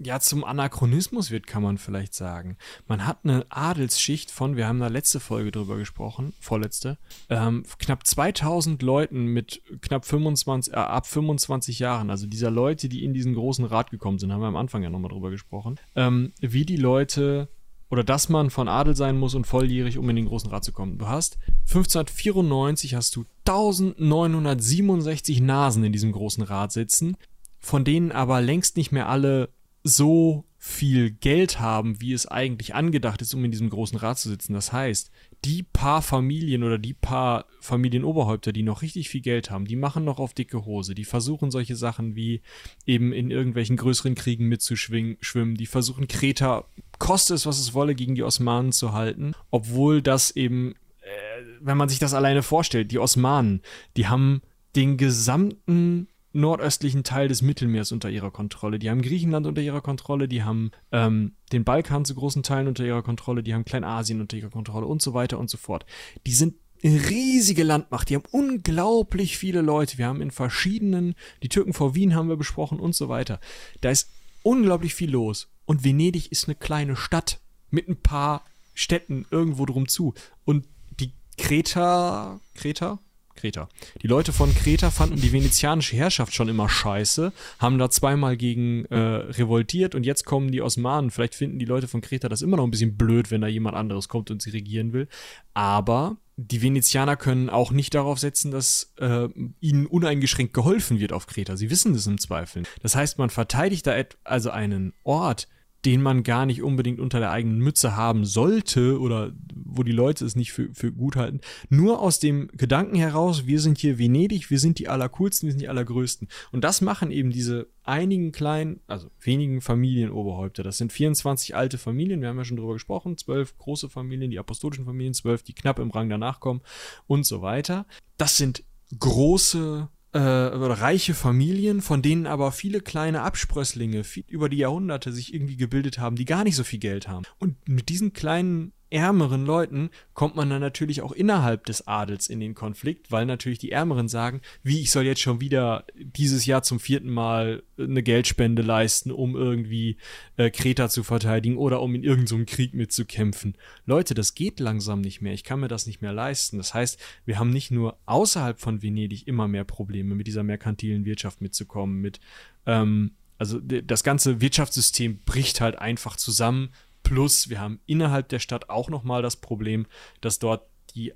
ja 0.00 0.18
zum 0.20 0.44
Anachronismus 0.44 1.30
wird, 1.30 1.46
kann 1.46 1.62
man 1.62 1.78
vielleicht 1.78 2.14
sagen. 2.14 2.56
Man 2.86 3.06
hat 3.06 3.18
eine 3.24 3.46
Adelsschicht 3.50 4.30
von, 4.30 4.56
wir 4.56 4.66
haben 4.66 4.80
da 4.80 4.88
letzte 4.88 5.20
Folge 5.20 5.52
drüber 5.52 5.76
gesprochen, 5.76 6.32
vorletzte, 6.40 6.98
ähm, 7.28 7.64
knapp 7.78 8.06
2000 8.06 8.82
Leuten 8.82 9.26
mit 9.26 9.62
knapp 9.80 10.04
25, 10.04 10.72
äh, 10.72 10.76
ab 10.76 11.06
25 11.06 11.78
Jahren, 11.78 12.10
also 12.10 12.26
dieser 12.26 12.50
Leute, 12.50 12.88
die 12.88 13.04
in 13.04 13.14
diesen 13.14 13.34
großen 13.34 13.64
Rat 13.64 13.90
gekommen 13.90 14.18
sind, 14.18 14.32
haben 14.32 14.40
wir 14.40 14.48
am 14.48 14.56
Anfang 14.56 14.82
ja 14.82 14.90
nochmal 14.90 15.10
drüber 15.10 15.30
gesprochen, 15.30 15.78
ähm, 15.94 16.32
wie 16.40 16.64
die 16.64 16.76
Leute 16.76 17.48
oder 17.90 18.04
dass 18.04 18.28
man 18.28 18.50
von 18.50 18.68
Adel 18.68 18.96
sein 18.96 19.18
muss 19.18 19.34
und 19.34 19.46
volljährig, 19.46 19.98
um 19.98 20.08
in 20.10 20.16
den 20.16 20.26
großen 20.26 20.50
Rat 20.50 20.64
zu 20.64 20.72
kommen. 20.72 20.98
Du 20.98 21.06
hast 21.06 21.38
1594 21.68 22.94
hast 22.94 23.16
du 23.16 23.24
1967 23.46 25.40
Nasen 25.40 25.84
in 25.84 25.92
diesem 25.92 26.12
großen 26.12 26.42
Rat 26.42 26.72
sitzen, 26.72 27.16
von 27.60 27.84
denen 27.84 28.12
aber 28.12 28.40
längst 28.40 28.76
nicht 28.76 28.92
mehr 28.92 29.08
alle 29.08 29.50
so 29.82 30.44
viel 30.66 31.10
Geld 31.10 31.60
haben, 31.60 32.00
wie 32.00 32.14
es 32.14 32.26
eigentlich 32.26 32.74
angedacht 32.74 33.20
ist, 33.20 33.34
um 33.34 33.44
in 33.44 33.50
diesem 33.50 33.68
großen 33.68 33.98
Rat 33.98 34.18
zu 34.18 34.30
sitzen. 34.30 34.54
Das 34.54 34.72
heißt, 34.72 35.10
die 35.44 35.62
paar 35.62 36.00
Familien 36.00 36.62
oder 36.62 36.78
die 36.78 36.94
paar 36.94 37.44
Familienoberhäupter, 37.60 38.50
die 38.50 38.62
noch 38.62 38.80
richtig 38.80 39.10
viel 39.10 39.20
Geld 39.20 39.50
haben, 39.50 39.66
die 39.66 39.76
machen 39.76 40.06
noch 40.06 40.18
auf 40.18 40.32
dicke 40.32 40.64
Hose. 40.64 40.94
Die 40.94 41.04
versuchen 41.04 41.50
solche 41.50 41.76
Sachen 41.76 42.16
wie 42.16 42.40
eben 42.86 43.12
in 43.12 43.30
irgendwelchen 43.30 43.76
größeren 43.76 44.14
Kriegen 44.14 44.48
mitzuschwimmen. 44.48 45.56
Die 45.56 45.66
versuchen 45.66 46.08
Kreta, 46.08 46.64
koste 46.98 47.34
es, 47.34 47.46
was 47.46 47.58
es 47.58 47.74
wolle, 47.74 47.94
gegen 47.94 48.14
die 48.14 48.22
Osmanen 48.22 48.72
zu 48.72 48.92
halten. 48.92 49.34
Obwohl 49.50 50.02
das 50.02 50.30
eben, 50.30 50.74
äh, 51.02 51.42
wenn 51.60 51.76
man 51.76 51.88
sich 51.88 51.98
das 51.98 52.14
alleine 52.14 52.42
vorstellt, 52.42 52.90
die 52.90 52.98
Osmanen, 52.98 53.62
die 53.96 54.08
haben 54.08 54.42
den 54.76 54.96
gesamten 54.96 56.08
nordöstlichen 56.34 57.04
Teil 57.04 57.28
des 57.28 57.42
Mittelmeers 57.42 57.92
unter 57.92 58.10
ihrer 58.10 58.32
Kontrolle. 58.32 58.78
Die 58.78 58.90
haben 58.90 59.02
Griechenland 59.02 59.46
unter 59.46 59.62
ihrer 59.62 59.80
Kontrolle, 59.80 60.26
die 60.26 60.42
haben 60.42 60.72
ähm, 60.90 61.36
den 61.52 61.64
Balkan 61.64 62.04
zu 62.04 62.14
großen 62.14 62.42
Teilen 62.42 62.66
unter 62.66 62.84
ihrer 62.84 63.02
Kontrolle, 63.02 63.42
die 63.42 63.54
haben 63.54 63.64
Kleinasien 63.64 64.20
unter 64.20 64.36
ihrer 64.36 64.50
Kontrolle 64.50 64.86
und 64.86 65.00
so 65.00 65.14
weiter 65.14 65.38
und 65.38 65.48
so 65.48 65.56
fort. 65.56 65.86
Die 66.26 66.34
sind 66.34 66.56
eine 66.82 67.08
riesige 67.08 67.62
Landmacht, 67.62 68.10
die 68.10 68.16
haben 68.16 68.24
unglaublich 68.30 69.38
viele 69.38 69.62
Leute. 69.62 69.96
Wir 69.96 70.06
haben 70.06 70.20
in 70.20 70.32
verschiedenen, 70.32 71.14
die 71.42 71.48
Türken 71.48 71.72
vor 71.72 71.94
Wien 71.94 72.14
haben 72.14 72.28
wir 72.28 72.36
besprochen 72.36 72.80
und 72.80 72.94
so 72.94 73.08
weiter. 73.08 73.40
Da 73.80 73.90
ist 73.90 74.10
unglaublich 74.44 74.94
viel 74.94 75.10
los. 75.10 75.48
Und 75.64 75.82
Venedig 75.82 76.30
ist 76.30 76.46
eine 76.46 76.54
kleine 76.54 76.94
Stadt 76.94 77.40
mit 77.70 77.88
ein 77.88 78.00
paar 78.00 78.44
Städten 78.74 79.26
irgendwo 79.30 79.66
drum 79.66 79.88
zu. 79.88 80.14
Und 80.44 80.66
die 81.00 81.12
Kreta, 81.36 82.40
Kreta? 82.54 83.00
Kreta. 83.34 83.68
Die 84.02 84.06
Leute 84.06 84.32
von 84.32 84.54
Kreta 84.54 84.90
fanden 84.90 85.20
die 85.20 85.32
venezianische 85.32 85.96
Herrschaft 85.96 86.34
schon 86.34 86.48
immer 86.48 86.68
scheiße, 86.68 87.32
haben 87.58 87.78
da 87.78 87.90
zweimal 87.90 88.36
gegen 88.36 88.84
äh, 88.86 88.96
revoltiert 88.96 89.94
und 89.94 90.04
jetzt 90.04 90.24
kommen 90.24 90.52
die 90.52 90.62
Osmanen. 90.62 91.10
Vielleicht 91.10 91.34
finden 91.34 91.58
die 91.58 91.64
Leute 91.64 91.88
von 91.88 92.00
Kreta 92.00 92.28
das 92.28 92.42
immer 92.42 92.56
noch 92.56 92.64
ein 92.64 92.70
bisschen 92.70 92.96
blöd, 92.96 93.30
wenn 93.30 93.40
da 93.40 93.46
jemand 93.46 93.76
anderes 93.76 94.08
kommt 94.08 94.30
und 94.30 94.42
sie 94.42 94.50
regieren 94.50 94.92
will. 94.92 95.08
Aber 95.52 96.16
die 96.36 96.62
Venezianer 96.62 97.16
können 97.16 97.48
auch 97.48 97.70
nicht 97.70 97.94
darauf 97.94 98.18
setzen, 98.18 98.50
dass 98.50 98.92
äh, 98.98 99.28
ihnen 99.60 99.86
uneingeschränkt 99.86 100.52
geholfen 100.52 100.98
wird 100.98 101.12
auf 101.12 101.26
Kreta. 101.26 101.56
Sie 101.56 101.70
wissen 101.70 101.92
das 101.92 102.06
im 102.06 102.18
Zweifel. 102.18 102.64
Das 102.82 102.96
heißt, 102.96 103.18
man 103.18 103.30
verteidigt 103.30 103.86
da 103.86 103.94
also 104.24 104.50
einen 104.50 104.94
Ort, 105.04 105.48
den 105.84 106.00
man 106.00 106.22
gar 106.22 106.46
nicht 106.46 106.62
unbedingt 106.62 106.98
unter 106.98 107.20
der 107.20 107.30
eigenen 107.30 107.58
Mütze 107.58 107.96
haben 107.96 108.24
sollte 108.24 108.98
oder 109.00 109.32
wo 109.54 109.82
die 109.82 109.92
Leute 109.92 110.24
es 110.24 110.36
nicht 110.36 110.52
für, 110.52 110.72
für 110.72 110.92
gut 110.92 111.16
halten. 111.16 111.40
Nur 111.68 112.00
aus 112.00 112.18
dem 112.18 112.48
Gedanken 112.48 112.96
heraus, 112.96 113.46
wir 113.46 113.60
sind 113.60 113.78
hier 113.78 113.98
Venedig, 113.98 114.50
wir 114.50 114.58
sind 114.58 114.78
die 114.78 114.88
Allercoolsten, 114.88 115.46
wir 115.46 115.52
sind 115.52 115.60
die 115.60 115.68
Allergrößten. 115.68 116.28
Und 116.52 116.64
das 116.64 116.80
machen 116.80 117.10
eben 117.10 117.30
diese 117.30 117.68
einigen 117.82 118.32
kleinen, 118.32 118.80
also 118.86 119.10
wenigen 119.20 119.60
Familienoberhäupter. 119.60 120.62
Das 120.62 120.78
sind 120.78 120.92
24 120.92 121.54
alte 121.54 121.76
Familien, 121.76 122.20
wir 122.20 122.28
haben 122.28 122.38
ja 122.38 122.44
schon 122.44 122.56
drüber 122.56 122.74
gesprochen, 122.74 123.18
zwölf 123.18 123.56
große 123.58 123.90
Familien, 123.90 124.30
die 124.30 124.38
apostolischen 124.38 124.84
Familien, 124.84 125.12
zwölf, 125.12 125.42
die 125.42 125.54
knapp 125.54 125.78
im 125.78 125.90
Rang 125.90 126.08
danach 126.08 126.40
kommen 126.40 126.62
und 127.06 127.26
so 127.26 127.42
weiter. 127.42 127.86
Das 128.16 128.36
sind 128.36 128.64
große 128.98 129.88
äh, 130.14 130.18
reiche 130.18 131.12
Familien, 131.12 131.82
von 131.82 132.00
denen 132.00 132.26
aber 132.26 132.52
viele 132.52 132.80
kleine 132.80 133.22
Absprösslinge 133.22 134.04
viel, 134.04 134.24
über 134.28 134.48
die 134.48 134.58
Jahrhunderte 134.58 135.12
sich 135.12 135.34
irgendwie 135.34 135.56
gebildet 135.56 135.98
haben, 135.98 136.14
die 136.14 136.24
gar 136.24 136.44
nicht 136.44 136.54
so 136.54 136.62
viel 136.62 136.78
Geld 136.78 137.08
haben. 137.08 137.24
Und 137.38 137.68
mit 137.68 137.88
diesen 137.88 138.12
kleinen 138.12 138.72
ärmeren 138.94 139.44
Leuten 139.44 139.90
kommt 140.14 140.36
man 140.36 140.48
dann 140.48 140.60
natürlich 140.60 141.02
auch 141.02 141.12
innerhalb 141.12 141.66
des 141.66 141.86
Adels 141.86 142.28
in 142.28 142.40
den 142.40 142.54
Konflikt, 142.54 143.10
weil 143.10 143.26
natürlich 143.26 143.58
die 143.58 143.72
Ärmeren 143.72 144.08
sagen, 144.08 144.40
wie 144.62 144.80
ich 144.80 144.92
soll 144.92 145.04
jetzt 145.04 145.20
schon 145.20 145.40
wieder 145.40 145.84
dieses 145.96 146.46
Jahr 146.46 146.62
zum 146.62 146.78
vierten 146.78 147.10
Mal 147.10 147.64
eine 147.76 148.02
Geldspende 148.02 148.62
leisten, 148.62 149.10
um 149.10 149.34
irgendwie 149.34 149.96
äh, 150.36 150.50
Kreta 150.50 150.88
zu 150.88 151.02
verteidigen 151.02 151.58
oder 151.58 151.82
um 151.82 151.94
in 151.94 152.04
irgendeinem 152.04 152.46
so 152.46 152.54
Krieg 152.54 152.72
mitzukämpfen. 152.72 153.58
Leute, 153.84 154.14
das 154.14 154.34
geht 154.34 154.60
langsam 154.60 155.00
nicht 155.00 155.20
mehr. 155.20 155.34
Ich 155.34 155.44
kann 155.44 155.60
mir 155.60 155.68
das 155.68 155.86
nicht 155.86 156.00
mehr 156.00 156.12
leisten. 156.12 156.56
Das 156.56 156.72
heißt, 156.72 156.98
wir 157.26 157.38
haben 157.38 157.50
nicht 157.50 157.72
nur 157.72 157.98
außerhalb 158.06 158.60
von 158.60 158.82
Venedig 158.82 159.26
immer 159.26 159.48
mehr 159.48 159.64
Probleme 159.64 160.14
mit 160.14 160.28
dieser 160.28 160.44
merkantilen 160.44 161.04
Wirtschaft 161.04 161.40
mitzukommen, 161.40 162.00
mit 162.00 162.20
ähm, 162.66 163.16
also 163.36 163.58
das 163.60 164.04
ganze 164.04 164.40
Wirtschaftssystem 164.40 165.18
bricht 165.24 165.60
halt 165.60 165.76
einfach 165.76 166.16
zusammen, 166.16 166.70
Plus, 167.04 167.48
wir 167.48 167.60
haben 167.60 167.78
innerhalb 167.86 168.28
der 168.28 168.40
Stadt 168.40 168.68
auch 168.68 168.90
nochmal 168.90 169.22
das 169.22 169.36
Problem, 169.36 169.86
dass 170.20 170.40
dort 170.40 170.66
die 170.96 171.12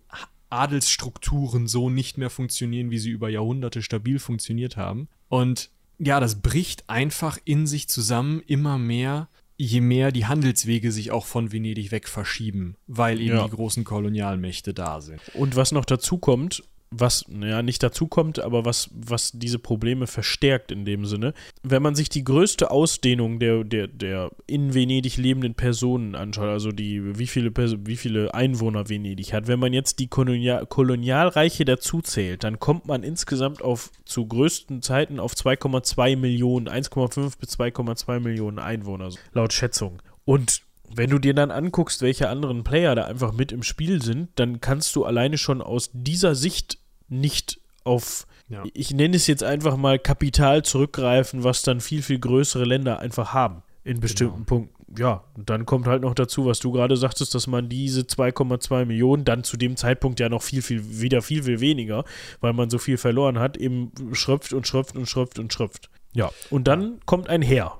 Adelsstrukturen 0.50 1.66
so 1.66 1.90
nicht 1.90 2.16
mehr 2.16 2.30
funktionieren, 2.30 2.90
wie 2.90 2.98
sie 2.98 3.10
über 3.10 3.28
Jahrhunderte 3.28 3.82
stabil 3.82 4.18
funktioniert 4.20 4.76
haben. 4.76 5.08
Und 5.28 5.70
ja, 5.98 6.20
das 6.20 6.40
bricht 6.40 6.88
einfach 6.88 7.38
in 7.44 7.66
sich 7.66 7.88
zusammen 7.88 8.40
immer 8.46 8.78
mehr, 8.78 9.28
je 9.56 9.80
mehr 9.80 10.12
die 10.12 10.26
Handelswege 10.26 10.92
sich 10.92 11.10
auch 11.10 11.26
von 11.26 11.52
Venedig 11.52 11.90
weg 11.90 12.08
verschieben, 12.08 12.76
weil 12.86 13.20
eben 13.20 13.36
ja. 13.36 13.44
die 13.44 13.50
großen 13.50 13.82
Kolonialmächte 13.82 14.72
da 14.72 15.00
sind. 15.00 15.20
Und 15.34 15.56
was 15.56 15.72
noch 15.72 15.84
dazu 15.84 16.18
kommt, 16.18 16.62
was 16.90 17.24
ja 17.28 17.62
nicht 17.62 17.82
dazu 17.82 18.06
kommt, 18.06 18.38
aber 18.38 18.64
was, 18.64 18.90
was 18.94 19.32
diese 19.32 19.58
Probleme 19.58 20.06
verstärkt 20.06 20.72
in 20.72 20.84
dem 20.84 21.04
Sinne. 21.04 21.34
Wenn 21.62 21.82
man 21.82 21.94
sich 21.94 22.08
die 22.08 22.24
größte 22.24 22.70
Ausdehnung 22.70 23.38
der, 23.38 23.64
der, 23.64 23.88
der 23.88 24.30
in 24.46 24.74
Venedig 24.74 25.16
lebenden 25.16 25.54
Personen 25.54 26.14
anschaut, 26.14 26.48
also 26.48 26.72
die, 26.72 27.18
wie 27.18 27.26
viele, 27.26 27.52
wie 27.86 27.96
viele 27.96 28.34
Einwohner 28.34 28.88
Venedig 28.88 29.32
hat, 29.32 29.48
wenn 29.48 29.60
man 29.60 29.72
jetzt 29.72 29.98
die 29.98 30.08
Kolonial, 30.08 30.66
Kolonialreiche 30.66 31.64
dazu 31.64 32.00
zählt, 32.00 32.44
dann 32.44 32.58
kommt 32.58 32.86
man 32.86 33.02
insgesamt 33.02 33.62
auf 33.62 33.90
zu 34.04 34.26
größten 34.26 34.82
Zeiten 34.82 35.20
auf 35.20 35.34
2,2 35.34 36.16
Millionen, 36.16 36.68
1,5 36.68 37.38
bis 37.38 37.58
2,2 37.58 38.20
Millionen 38.20 38.58
Einwohner, 38.58 39.10
laut 39.32 39.52
Schätzung. 39.52 40.00
Und 40.24 40.62
wenn 40.94 41.10
du 41.10 41.18
dir 41.18 41.34
dann 41.34 41.50
anguckst, 41.50 42.02
welche 42.02 42.28
anderen 42.28 42.64
Player 42.64 42.94
da 42.94 43.04
einfach 43.04 43.32
mit 43.32 43.52
im 43.52 43.62
Spiel 43.62 44.02
sind, 44.02 44.30
dann 44.36 44.60
kannst 44.60 44.94
du 44.96 45.04
alleine 45.04 45.38
schon 45.38 45.62
aus 45.62 45.90
dieser 45.92 46.34
Sicht 46.34 46.78
nicht 47.08 47.60
auf, 47.84 48.26
ja. 48.48 48.62
ich 48.74 48.92
nenne 48.92 49.16
es 49.16 49.26
jetzt 49.26 49.42
einfach 49.42 49.76
mal 49.76 49.98
Kapital 49.98 50.62
zurückgreifen, 50.64 51.44
was 51.44 51.62
dann 51.62 51.80
viel, 51.80 52.02
viel 52.02 52.18
größere 52.18 52.64
Länder 52.64 52.98
einfach 52.98 53.32
haben 53.32 53.62
in 53.84 54.00
bestimmten 54.00 54.34
genau. 54.34 54.46
Punkten. 54.46 54.78
Ja, 54.98 55.24
und 55.34 55.50
dann 55.50 55.66
kommt 55.66 55.86
halt 55.86 56.02
noch 56.02 56.14
dazu, 56.14 56.46
was 56.46 56.60
du 56.60 56.72
gerade 56.72 56.96
sagtest, 56.96 57.34
dass 57.34 57.46
man 57.46 57.68
diese 57.68 58.02
2,2 58.02 58.86
Millionen 58.86 59.24
dann 59.24 59.44
zu 59.44 59.56
dem 59.56 59.76
Zeitpunkt 59.76 60.18
ja 60.18 60.28
noch 60.28 60.42
viel, 60.42 60.62
viel, 60.62 61.00
wieder 61.00 61.20
viel, 61.20 61.42
viel 61.42 61.60
weniger, 61.60 62.04
weil 62.40 62.54
man 62.54 62.70
so 62.70 62.78
viel 62.78 62.96
verloren 62.96 63.38
hat, 63.38 63.56
eben 63.56 63.92
schröpft 64.12 64.52
und 64.52 64.66
schröpft 64.66 64.96
und 64.96 65.06
schröpft 65.06 65.38
und 65.38 65.52
schröpft. 65.52 65.90
Ja, 66.14 66.30
und 66.50 66.68
dann 66.68 66.82
ja. 66.82 66.98
kommt 67.04 67.28
ein 67.28 67.42
Heer. 67.42 67.78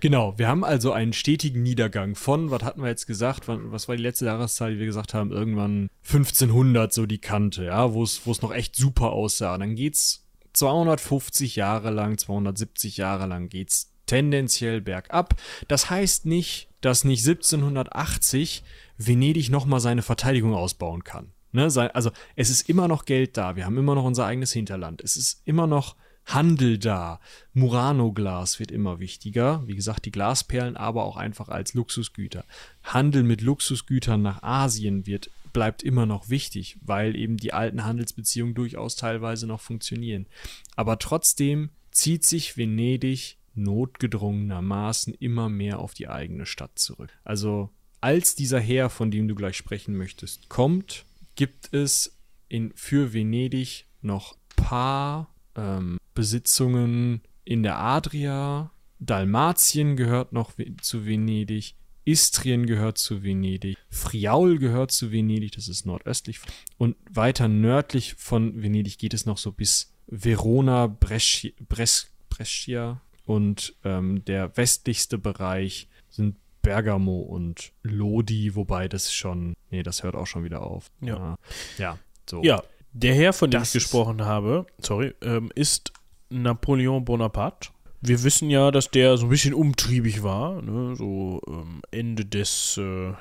Genau, 0.00 0.38
wir 0.38 0.48
haben 0.48 0.64
also 0.64 0.92
einen 0.92 1.12
stetigen 1.12 1.62
Niedergang 1.62 2.14
von, 2.14 2.50
was 2.50 2.62
hatten 2.62 2.82
wir 2.82 2.88
jetzt 2.88 3.06
gesagt, 3.06 3.44
was 3.46 3.88
war 3.88 3.96
die 3.96 4.02
letzte 4.02 4.26
Jahreszahl, 4.26 4.74
die 4.74 4.78
wir 4.78 4.86
gesagt 4.86 5.14
haben, 5.14 5.32
irgendwann 5.32 5.88
1500 6.04 6.92
so 6.92 7.06
die 7.06 7.18
Kante, 7.18 7.64
ja, 7.64 7.92
wo 7.92 8.02
es 8.02 8.42
noch 8.42 8.52
echt 8.52 8.76
super 8.76 9.12
aussah. 9.12 9.58
Dann 9.58 9.74
geht's 9.74 10.24
250 10.52 11.56
Jahre 11.56 11.90
lang, 11.90 12.18
270 12.18 12.96
Jahre 12.96 13.26
lang 13.26 13.48
geht's 13.48 13.92
tendenziell 14.06 14.80
bergab. 14.80 15.34
Das 15.68 15.90
heißt 15.90 16.26
nicht, 16.26 16.68
dass 16.80 17.04
nicht 17.04 17.26
1780 17.26 18.62
Venedig 18.98 19.50
nochmal 19.50 19.80
seine 19.80 20.02
Verteidigung 20.02 20.54
ausbauen 20.54 21.04
kann. 21.04 21.32
Ne? 21.52 21.64
Also 21.64 22.10
es 22.36 22.50
ist 22.50 22.68
immer 22.68 22.88
noch 22.88 23.04
Geld 23.04 23.36
da, 23.36 23.56
wir 23.56 23.66
haben 23.66 23.78
immer 23.78 23.94
noch 23.94 24.04
unser 24.04 24.26
eigenes 24.26 24.52
Hinterland, 24.52 25.02
es 25.02 25.16
ist 25.16 25.42
immer 25.44 25.66
noch 25.66 25.96
Handel 26.26 26.78
da. 26.78 27.20
Murano-Glas 27.54 28.58
wird 28.58 28.70
immer 28.70 28.98
wichtiger. 28.98 29.62
Wie 29.66 29.76
gesagt, 29.76 30.04
die 30.04 30.10
Glasperlen 30.10 30.76
aber 30.76 31.04
auch 31.04 31.16
einfach 31.16 31.48
als 31.48 31.74
Luxusgüter. 31.74 32.44
Handel 32.82 33.22
mit 33.22 33.40
Luxusgütern 33.40 34.22
nach 34.22 34.42
Asien 34.42 35.06
wird 35.06 35.30
bleibt 35.52 35.82
immer 35.82 36.04
noch 36.04 36.28
wichtig, 36.28 36.76
weil 36.82 37.16
eben 37.16 37.38
die 37.38 37.54
alten 37.54 37.82
Handelsbeziehungen 37.84 38.54
durchaus 38.54 38.94
teilweise 38.94 39.46
noch 39.46 39.62
funktionieren. 39.62 40.26
Aber 40.74 40.98
trotzdem 40.98 41.70
zieht 41.92 42.26
sich 42.26 42.58
Venedig 42.58 43.38
notgedrungenermaßen 43.54 45.14
immer 45.14 45.48
mehr 45.48 45.78
auf 45.78 45.94
die 45.94 46.08
eigene 46.08 46.44
Stadt 46.44 46.78
zurück. 46.78 47.10
Also 47.24 47.70
als 48.02 48.34
dieser 48.34 48.60
Heer, 48.60 48.90
von 48.90 49.10
dem 49.10 49.28
du 49.28 49.34
gleich 49.34 49.56
sprechen 49.56 49.96
möchtest, 49.96 50.50
kommt, 50.50 51.06
gibt 51.36 51.72
es 51.72 52.18
in, 52.48 52.72
für 52.74 53.14
Venedig 53.14 53.86
noch 54.02 54.36
paar 54.56 55.34
ähm, 55.54 55.96
Besitzungen 56.16 57.20
in 57.44 57.62
der 57.62 57.78
Adria, 57.78 58.72
Dalmatien 58.98 59.96
gehört 59.96 60.32
noch 60.32 60.54
zu 60.80 61.06
Venedig, 61.06 61.76
Istrien 62.04 62.66
gehört 62.66 62.98
zu 62.98 63.22
Venedig, 63.22 63.76
Friaul 63.90 64.58
gehört 64.58 64.90
zu 64.90 65.12
Venedig, 65.12 65.52
das 65.52 65.68
ist 65.68 65.86
nordöstlich. 65.86 66.40
Und 66.78 66.96
weiter 67.10 67.46
nördlich 67.46 68.14
von 68.14 68.60
Venedig 68.62 68.98
geht 68.98 69.14
es 69.14 69.26
noch 69.26 69.38
so 69.38 69.52
bis 69.52 69.92
Verona, 70.08 70.86
Brescia, 70.88 71.52
Bres, 71.68 72.10
Brescia 72.28 73.00
und 73.24 73.74
ähm, 73.84 74.24
der 74.24 74.56
westlichste 74.56 75.18
Bereich 75.18 75.88
sind 76.08 76.36
Bergamo 76.62 77.20
und 77.20 77.72
Lodi, 77.82 78.56
wobei 78.56 78.88
das 78.88 79.12
schon, 79.12 79.54
nee, 79.70 79.82
das 79.82 80.02
hört 80.02 80.16
auch 80.16 80.26
schon 80.26 80.44
wieder 80.44 80.62
auf. 80.62 80.90
Ja, 81.00 81.36
ja, 81.78 81.98
so. 82.28 82.42
Ja, 82.42 82.62
der 82.92 83.14
Herr, 83.14 83.32
von 83.32 83.50
dem 83.50 83.60
das 83.60 83.68
ich 83.68 83.82
gesprochen 83.82 84.24
habe, 84.24 84.66
sorry, 84.78 85.14
ähm, 85.20 85.52
ist 85.54 85.92
Napoleon 86.30 87.04
Bonaparte. 87.04 87.70
wir 88.00 88.22
wissen 88.22 88.50
ja, 88.50 88.70
dass 88.70 88.90
der 88.90 89.16
so 89.16 89.26
ein 89.26 89.30
bisschen 89.30 89.54
umtriebig 89.54 90.22
war, 90.22 90.62
ne? 90.62 90.94
so 90.96 91.40
ähm, 91.48 91.82
Ende 91.90 92.24
des 92.24 92.78
äh, 92.78 93.12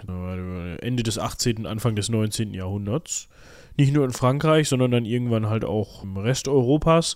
Ende 0.80 1.03
des 1.03 1.18
18., 1.18 1.65
Anfang 1.65 1.95
des 1.95 2.10
19. 2.10 2.53
Jahrhunderts. 2.53 3.27
Nicht 3.77 3.94
nur 3.94 4.06
in 4.06 4.11
Frankreich, 4.11 4.69
sondern 4.69 4.91
dann 4.91 5.06
irgendwann 5.06 5.49
halt 5.49 5.65
auch 5.65 6.03
im 6.03 6.18
Rest 6.18 6.48
Europas. 6.48 7.15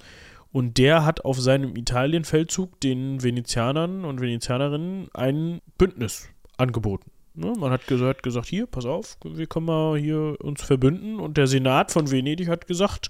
Und 0.52 0.78
der 0.78 1.06
hat 1.06 1.26
auf 1.26 1.40
seinem 1.40 1.76
Italienfeldzug 1.76 2.80
den 2.82 3.22
Venezianern 3.22 4.04
und 4.04 4.20
Venezianerinnen 4.20 5.08
ein 5.14 5.62
Bündnis 5.78 6.28
angeboten. 6.58 7.12
Ne? 7.36 7.54
Man 7.58 7.72
hat 7.72 7.88
gesagt, 7.88 8.24
gesagt, 8.24 8.48
hier, 8.48 8.66
pass 8.66 8.86
auf, 8.86 9.18
wir 9.24 9.48
können 9.48 9.68
mal 9.68 9.98
hier 9.98 10.36
uns 10.42 10.64
verbünden. 10.64 11.20
Und 11.20 11.38
der 11.38 11.48
Senat 11.48 11.92
von 11.92 12.10
Venedig 12.12 12.48
hat 12.48 12.68
gesagt, 12.68 13.10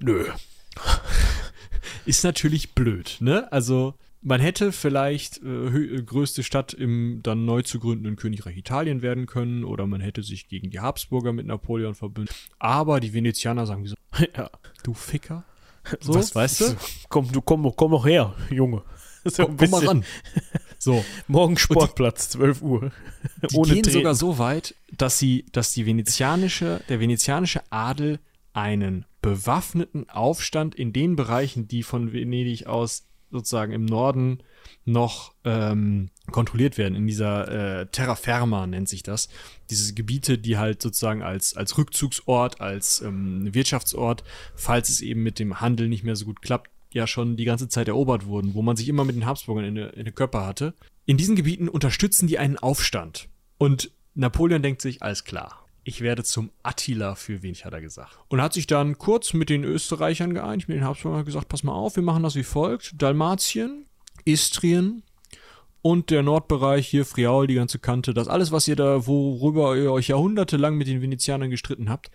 nö. 0.00 0.24
Ist 2.04 2.24
natürlich 2.24 2.74
blöd, 2.74 3.16
ne? 3.20 3.50
Also 3.52 3.94
man 4.22 4.40
hätte 4.40 4.72
vielleicht 4.72 5.42
äh, 5.42 6.02
größte 6.02 6.42
Stadt 6.42 6.74
im 6.74 7.20
dann 7.22 7.44
neu 7.44 7.62
zu 7.62 7.78
gründenden 7.78 8.16
Königreich 8.16 8.56
Italien 8.56 9.02
werden 9.02 9.26
können 9.26 9.64
oder 9.64 9.86
man 9.86 10.00
hätte 10.00 10.22
sich 10.22 10.48
gegen 10.48 10.70
die 10.70 10.80
Habsburger 10.80 11.32
mit 11.32 11.46
Napoleon 11.46 11.94
verbündet. 11.94 12.34
Aber 12.58 13.00
die 13.00 13.14
Venezianer 13.14 13.66
sagen 13.66 13.86
so, 13.86 13.96
ja. 14.36 14.50
du 14.82 14.94
Ficker. 14.94 15.44
So, 16.00 16.14
Was 16.14 16.34
weißt 16.34 16.60
du? 16.60 16.76
Komm, 17.08 17.32
du 17.32 17.40
komm, 17.40 17.72
komm 17.74 17.94
auch 17.94 18.04
her, 18.04 18.34
Junge. 18.50 18.82
So 19.24 19.46
komm, 19.46 19.56
komm 19.56 19.70
mal 19.70 19.86
ran. 19.86 20.04
So. 20.78 21.02
Morgen 21.26 21.56
Sportplatz, 21.56 22.28
die, 22.28 22.38
12 22.38 22.62
Uhr. 22.62 22.92
Die 23.50 23.56
Ohne 23.56 23.72
gehen 23.72 23.82
Treten. 23.82 23.98
sogar 23.98 24.14
so 24.14 24.38
weit, 24.38 24.74
dass 24.96 25.18
sie, 25.18 25.46
dass 25.52 25.72
die 25.72 25.86
venezianische, 25.86 26.82
der 26.90 27.00
venezianische 27.00 27.62
Adel 27.70 28.18
einen 28.52 29.06
bewaffneten 29.22 30.08
Aufstand 30.08 30.74
in 30.74 30.92
den 30.92 31.16
Bereichen, 31.16 31.68
die 31.68 31.82
von 31.82 32.12
Venedig 32.12 32.66
aus 32.66 33.06
sozusagen 33.30 33.72
im 33.72 33.84
Norden 33.84 34.42
noch 34.84 35.34
ähm, 35.44 36.10
kontrolliert 36.30 36.78
werden, 36.78 36.94
in 36.94 37.06
dieser 37.06 37.80
äh, 37.80 37.86
Terra 37.86 38.16
Firma 38.16 38.66
nennt 38.66 38.88
sich 38.88 39.02
das. 39.02 39.28
Diese 39.68 39.94
Gebiete, 39.94 40.38
die 40.38 40.58
halt 40.58 40.82
sozusagen 40.82 41.22
als, 41.22 41.56
als 41.56 41.78
Rückzugsort, 41.78 42.60
als 42.60 43.00
ähm, 43.00 43.54
Wirtschaftsort, 43.54 44.24
falls 44.54 44.88
es 44.88 45.00
eben 45.00 45.22
mit 45.22 45.38
dem 45.38 45.60
Handel 45.60 45.88
nicht 45.88 46.04
mehr 46.04 46.16
so 46.16 46.24
gut 46.24 46.42
klappt, 46.42 46.70
ja 46.92 47.06
schon 47.06 47.36
die 47.36 47.44
ganze 47.44 47.68
Zeit 47.68 47.88
erobert 47.88 48.26
wurden, 48.26 48.54
wo 48.54 48.62
man 48.62 48.76
sich 48.76 48.88
immer 48.88 49.04
mit 49.04 49.14
den 49.14 49.26
Habsburgern 49.26 49.64
in 49.64 49.74
den 49.76 49.90
in 49.90 50.14
Körper 50.14 50.44
hatte. 50.44 50.74
In 51.06 51.16
diesen 51.16 51.36
Gebieten 51.36 51.68
unterstützen 51.68 52.26
die 52.26 52.38
einen 52.38 52.58
Aufstand. 52.58 53.28
Und 53.58 53.92
Napoleon 54.14 54.62
denkt 54.62 54.82
sich, 54.82 55.02
alles 55.02 55.24
klar, 55.24 55.64
ich 55.84 56.00
werde 56.00 56.24
zum 56.24 56.50
Attila 56.62 57.14
für 57.14 57.42
wen, 57.42 57.54
hat 57.54 57.72
er 57.72 57.80
gesagt. 57.80 58.18
Und 58.28 58.42
hat 58.42 58.52
sich 58.52 58.66
dann 58.66 58.98
kurz 58.98 59.32
mit 59.32 59.48
den 59.50 59.64
Österreichern 59.64 60.34
geeinigt, 60.34 60.68
mit 60.68 60.76
den 60.76 60.84
Habsburgern 60.84 61.24
gesagt, 61.24 61.48
pass 61.48 61.62
mal 61.62 61.72
auf, 61.72 61.96
wir 61.96 62.02
machen 62.02 62.22
das 62.22 62.34
wie 62.34 62.42
folgt. 62.42 63.00
Dalmatien, 63.00 63.86
Istrien 64.24 65.02
und 65.82 66.10
der 66.10 66.22
Nordbereich 66.22 66.86
hier, 66.86 67.04
Friaul, 67.06 67.46
die 67.46 67.54
ganze 67.54 67.78
Kante, 67.78 68.12
das 68.14 68.28
alles, 68.28 68.52
was 68.52 68.68
ihr 68.68 68.76
da, 68.76 69.06
worüber 69.06 69.76
ihr 69.76 69.92
euch 69.92 70.08
jahrhundertelang 70.08 70.76
mit 70.76 70.88
den 70.88 71.02
Venezianern 71.02 71.50
gestritten 71.50 71.88
habt, 71.88 72.10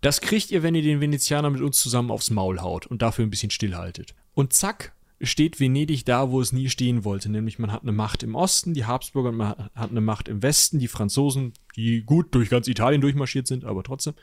das 0.00 0.20
kriegt 0.20 0.50
ihr, 0.50 0.62
wenn 0.62 0.74
ihr 0.74 0.82
den 0.82 1.00
Venezianern 1.00 1.52
mit 1.52 1.62
uns 1.62 1.80
zusammen 1.80 2.10
aufs 2.10 2.30
Maul 2.30 2.60
haut 2.60 2.86
und 2.86 3.02
dafür 3.02 3.26
ein 3.26 3.30
bisschen 3.30 3.50
stillhaltet. 3.50 4.14
Und 4.34 4.52
zack, 4.52 4.92
steht 5.20 5.60
Venedig 5.60 6.04
da, 6.04 6.30
wo 6.30 6.40
es 6.40 6.52
nie 6.52 6.68
stehen 6.68 7.04
wollte. 7.04 7.30
Nämlich 7.30 7.58
man 7.58 7.72
hat 7.72 7.82
eine 7.82 7.92
Macht 7.92 8.22
im 8.22 8.34
Osten, 8.34 8.74
die 8.74 8.84
Habsburger, 8.84 9.32
man 9.32 9.70
hat 9.74 9.90
eine 9.90 10.00
Macht 10.00 10.28
im 10.28 10.42
Westen, 10.42 10.78
die 10.78 10.88
Franzosen, 10.88 11.52
die 11.74 12.02
gut 12.02 12.34
durch 12.34 12.50
ganz 12.50 12.68
Italien 12.68 13.00
durchmarschiert 13.00 13.46
sind, 13.46 13.64
aber 13.64 13.82
trotzdem, 13.82 14.14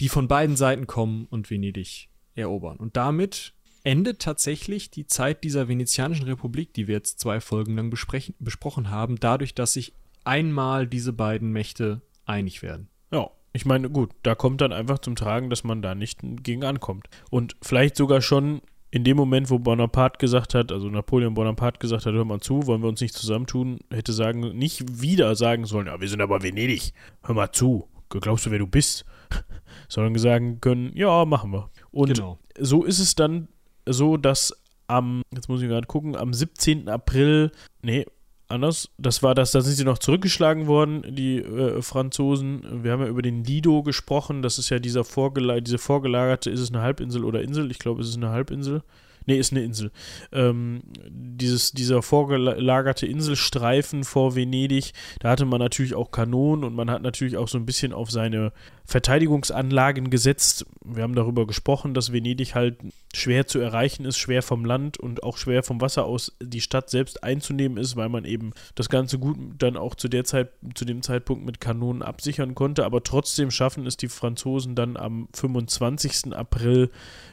die 0.00 0.08
von 0.08 0.28
beiden 0.28 0.56
Seiten 0.56 0.86
kommen 0.86 1.26
und 1.30 1.50
Venedig 1.50 2.08
erobern. 2.34 2.76
Und 2.76 2.96
damit 2.96 3.54
endet 3.84 4.20
tatsächlich 4.20 4.90
die 4.90 5.06
Zeit 5.06 5.44
dieser 5.44 5.68
venezianischen 5.68 6.24
Republik, 6.24 6.74
die 6.74 6.88
wir 6.88 6.96
jetzt 6.96 7.20
zwei 7.20 7.40
Folgen 7.40 7.76
lang 7.76 7.90
besprochen 7.90 8.90
haben, 8.90 9.16
dadurch, 9.20 9.54
dass 9.54 9.74
sich 9.74 9.92
einmal 10.24 10.86
diese 10.86 11.12
beiden 11.12 11.52
Mächte 11.52 12.02
einig 12.24 12.62
werden. 12.62 12.88
Ja, 13.12 13.30
ich 13.52 13.64
meine, 13.64 13.88
gut, 13.88 14.10
da 14.22 14.34
kommt 14.34 14.60
dann 14.60 14.72
einfach 14.72 14.98
zum 14.98 15.14
Tragen, 15.14 15.50
dass 15.50 15.62
man 15.62 15.82
da 15.82 15.94
nicht 15.94 16.18
gegen 16.42 16.64
ankommt. 16.64 17.08
Und 17.30 17.56
vielleicht 17.62 17.96
sogar 17.96 18.20
schon 18.20 18.60
in 18.96 19.04
dem 19.04 19.18
Moment, 19.18 19.50
wo 19.50 19.58
Bonaparte 19.58 20.18
gesagt 20.18 20.54
hat, 20.54 20.72
also 20.72 20.88
Napoleon 20.88 21.34
Bonaparte 21.34 21.78
gesagt 21.78 22.06
hat, 22.06 22.14
hör 22.14 22.24
mal 22.24 22.40
zu, 22.40 22.66
wollen 22.66 22.80
wir 22.80 22.88
uns 22.88 23.02
nicht 23.02 23.14
zusammentun, 23.14 23.78
hätte 23.92 24.14
sagen, 24.14 24.56
nicht 24.56 25.02
wieder 25.02 25.36
sagen 25.36 25.66
sollen, 25.66 25.86
ja, 25.86 26.00
wir 26.00 26.08
sind 26.08 26.22
aber 26.22 26.42
Venedig, 26.42 26.94
hör 27.22 27.34
mal 27.34 27.52
zu, 27.52 27.88
glaubst 28.08 28.46
du, 28.46 28.50
wer 28.50 28.58
du 28.58 28.66
bist? 28.66 29.04
Sondern 29.88 30.16
sagen 30.18 30.62
können, 30.62 30.92
ja, 30.94 31.26
machen 31.26 31.52
wir. 31.52 31.70
Und 31.90 32.14
genau. 32.14 32.38
so 32.58 32.84
ist 32.84 32.98
es 32.98 33.14
dann 33.14 33.48
so, 33.84 34.16
dass 34.16 34.56
am, 34.86 35.22
jetzt 35.30 35.50
muss 35.50 35.60
ich 35.60 35.68
gerade 35.68 35.86
gucken, 35.86 36.16
am 36.16 36.32
17. 36.32 36.88
April, 36.88 37.52
nee, 37.82 38.06
anders. 38.48 38.90
Das 38.98 39.22
war 39.22 39.34
das, 39.34 39.50
da 39.50 39.60
sind 39.60 39.74
sie 39.74 39.84
noch 39.84 39.98
zurückgeschlagen 39.98 40.66
worden, 40.66 41.02
die 41.14 41.38
äh, 41.38 41.82
Franzosen. 41.82 42.84
Wir 42.84 42.92
haben 42.92 43.02
ja 43.02 43.08
über 43.08 43.22
den 43.22 43.44
Lido 43.44 43.82
gesprochen. 43.82 44.42
Das 44.42 44.58
ist 44.58 44.70
ja 44.70 44.78
dieser 44.78 45.04
vorgela 45.04 45.60
diese 45.60 45.78
vorgelagerte, 45.78 46.50
ist 46.50 46.60
es 46.60 46.70
eine 46.70 46.82
Halbinsel 46.82 47.24
oder 47.24 47.42
Insel? 47.42 47.70
Ich 47.70 47.78
glaube, 47.78 48.02
es 48.02 48.08
ist 48.08 48.16
eine 48.16 48.30
Halbinsel. 48.30 48.82
Nee, 49.26 49.38
ist 49.38 49.52
eine 49.52 49.64
Insel. 49.64 49.90
Ähm, 50.32 50.82
dieses, 51.08 51.72
dieser 51.72 52.00
vorgelagerte 52.00 53.06
Inselstreifen 53.06 54.04
vor 54.04 54.36
Venedig, 54.36 54.92
da 55.18 55.30
hatte 55.30 55.44
man 55.44 55.58
natürlich 55.58 55.96
auch 55.96 56.12
Kanonen 56.12 56.64
und 56.64 56.74
man 56.74 56.90
hat 56.90 57.02
natürlich 57.02 57.36
auch 57.36 57.48
so 57.48 57.58
ein 57.58 57.66
bisschen 57.66 57.92
auf 57.92 58.10
seine 58.10 58.52
Verteidigungsanlagen 58.84 60.10
gesetzt. 60.10 60.64
Wir 60.84 61.02
haben 61.02 61.16
darüber 61.16 61.44
gesprochen, 61.44 61.92
dass 61.92 62.12
Venedig 62.12 62.54
halt 62.54 62.78
schwer 63.12 63.48
zu 63.48 63.58
erreichen 63.58 64.04
ist, 64.04 64.16
schwer 64.16 64.42
vom 64.42 64.64
Land 64.64 64.98
und 64.98 65.24
auch 65.24 65.38
schwer 65.38 65.64
vom 65.64 65.80
Wasser 65.80 66.04
aus 66.04 66.36
die 66.40 66.60
Stadt 66.60 66.88
selbst 66.88 67.24
einzunehmen 67.24 67.78
ist, 67.78 67.96
weil 67.96 68.08
man 68.08 68.24
eben 68.24 68.52
das 68.76 68.88
Ganze 68.88 69.18
gut 69.18 69.36
dann 69.58 69.76
auch 69.76 69.96
zu 69.96 70.06
der 70.06 70.24
Zeit, 70.24 70.50
zu 70.74 70.84
dem 70.84 71.02
Zeitpunkt 71.02 71.44
mit 71.44 71.60
Kanonen 71.60 72.02
absichern 72.02 72.54
konnte. 72.54 72.84
Aber 72.84 73.02
trotzdem 73.02 73.50
schaffen 73.50 73.86
es 73.86 73.96
die 73.96 74.08
Franzosen 74.08 74.76
dann 74.76 74.96
am 74.96 75.28
25. 75.34 76.32
April 76.32 76.90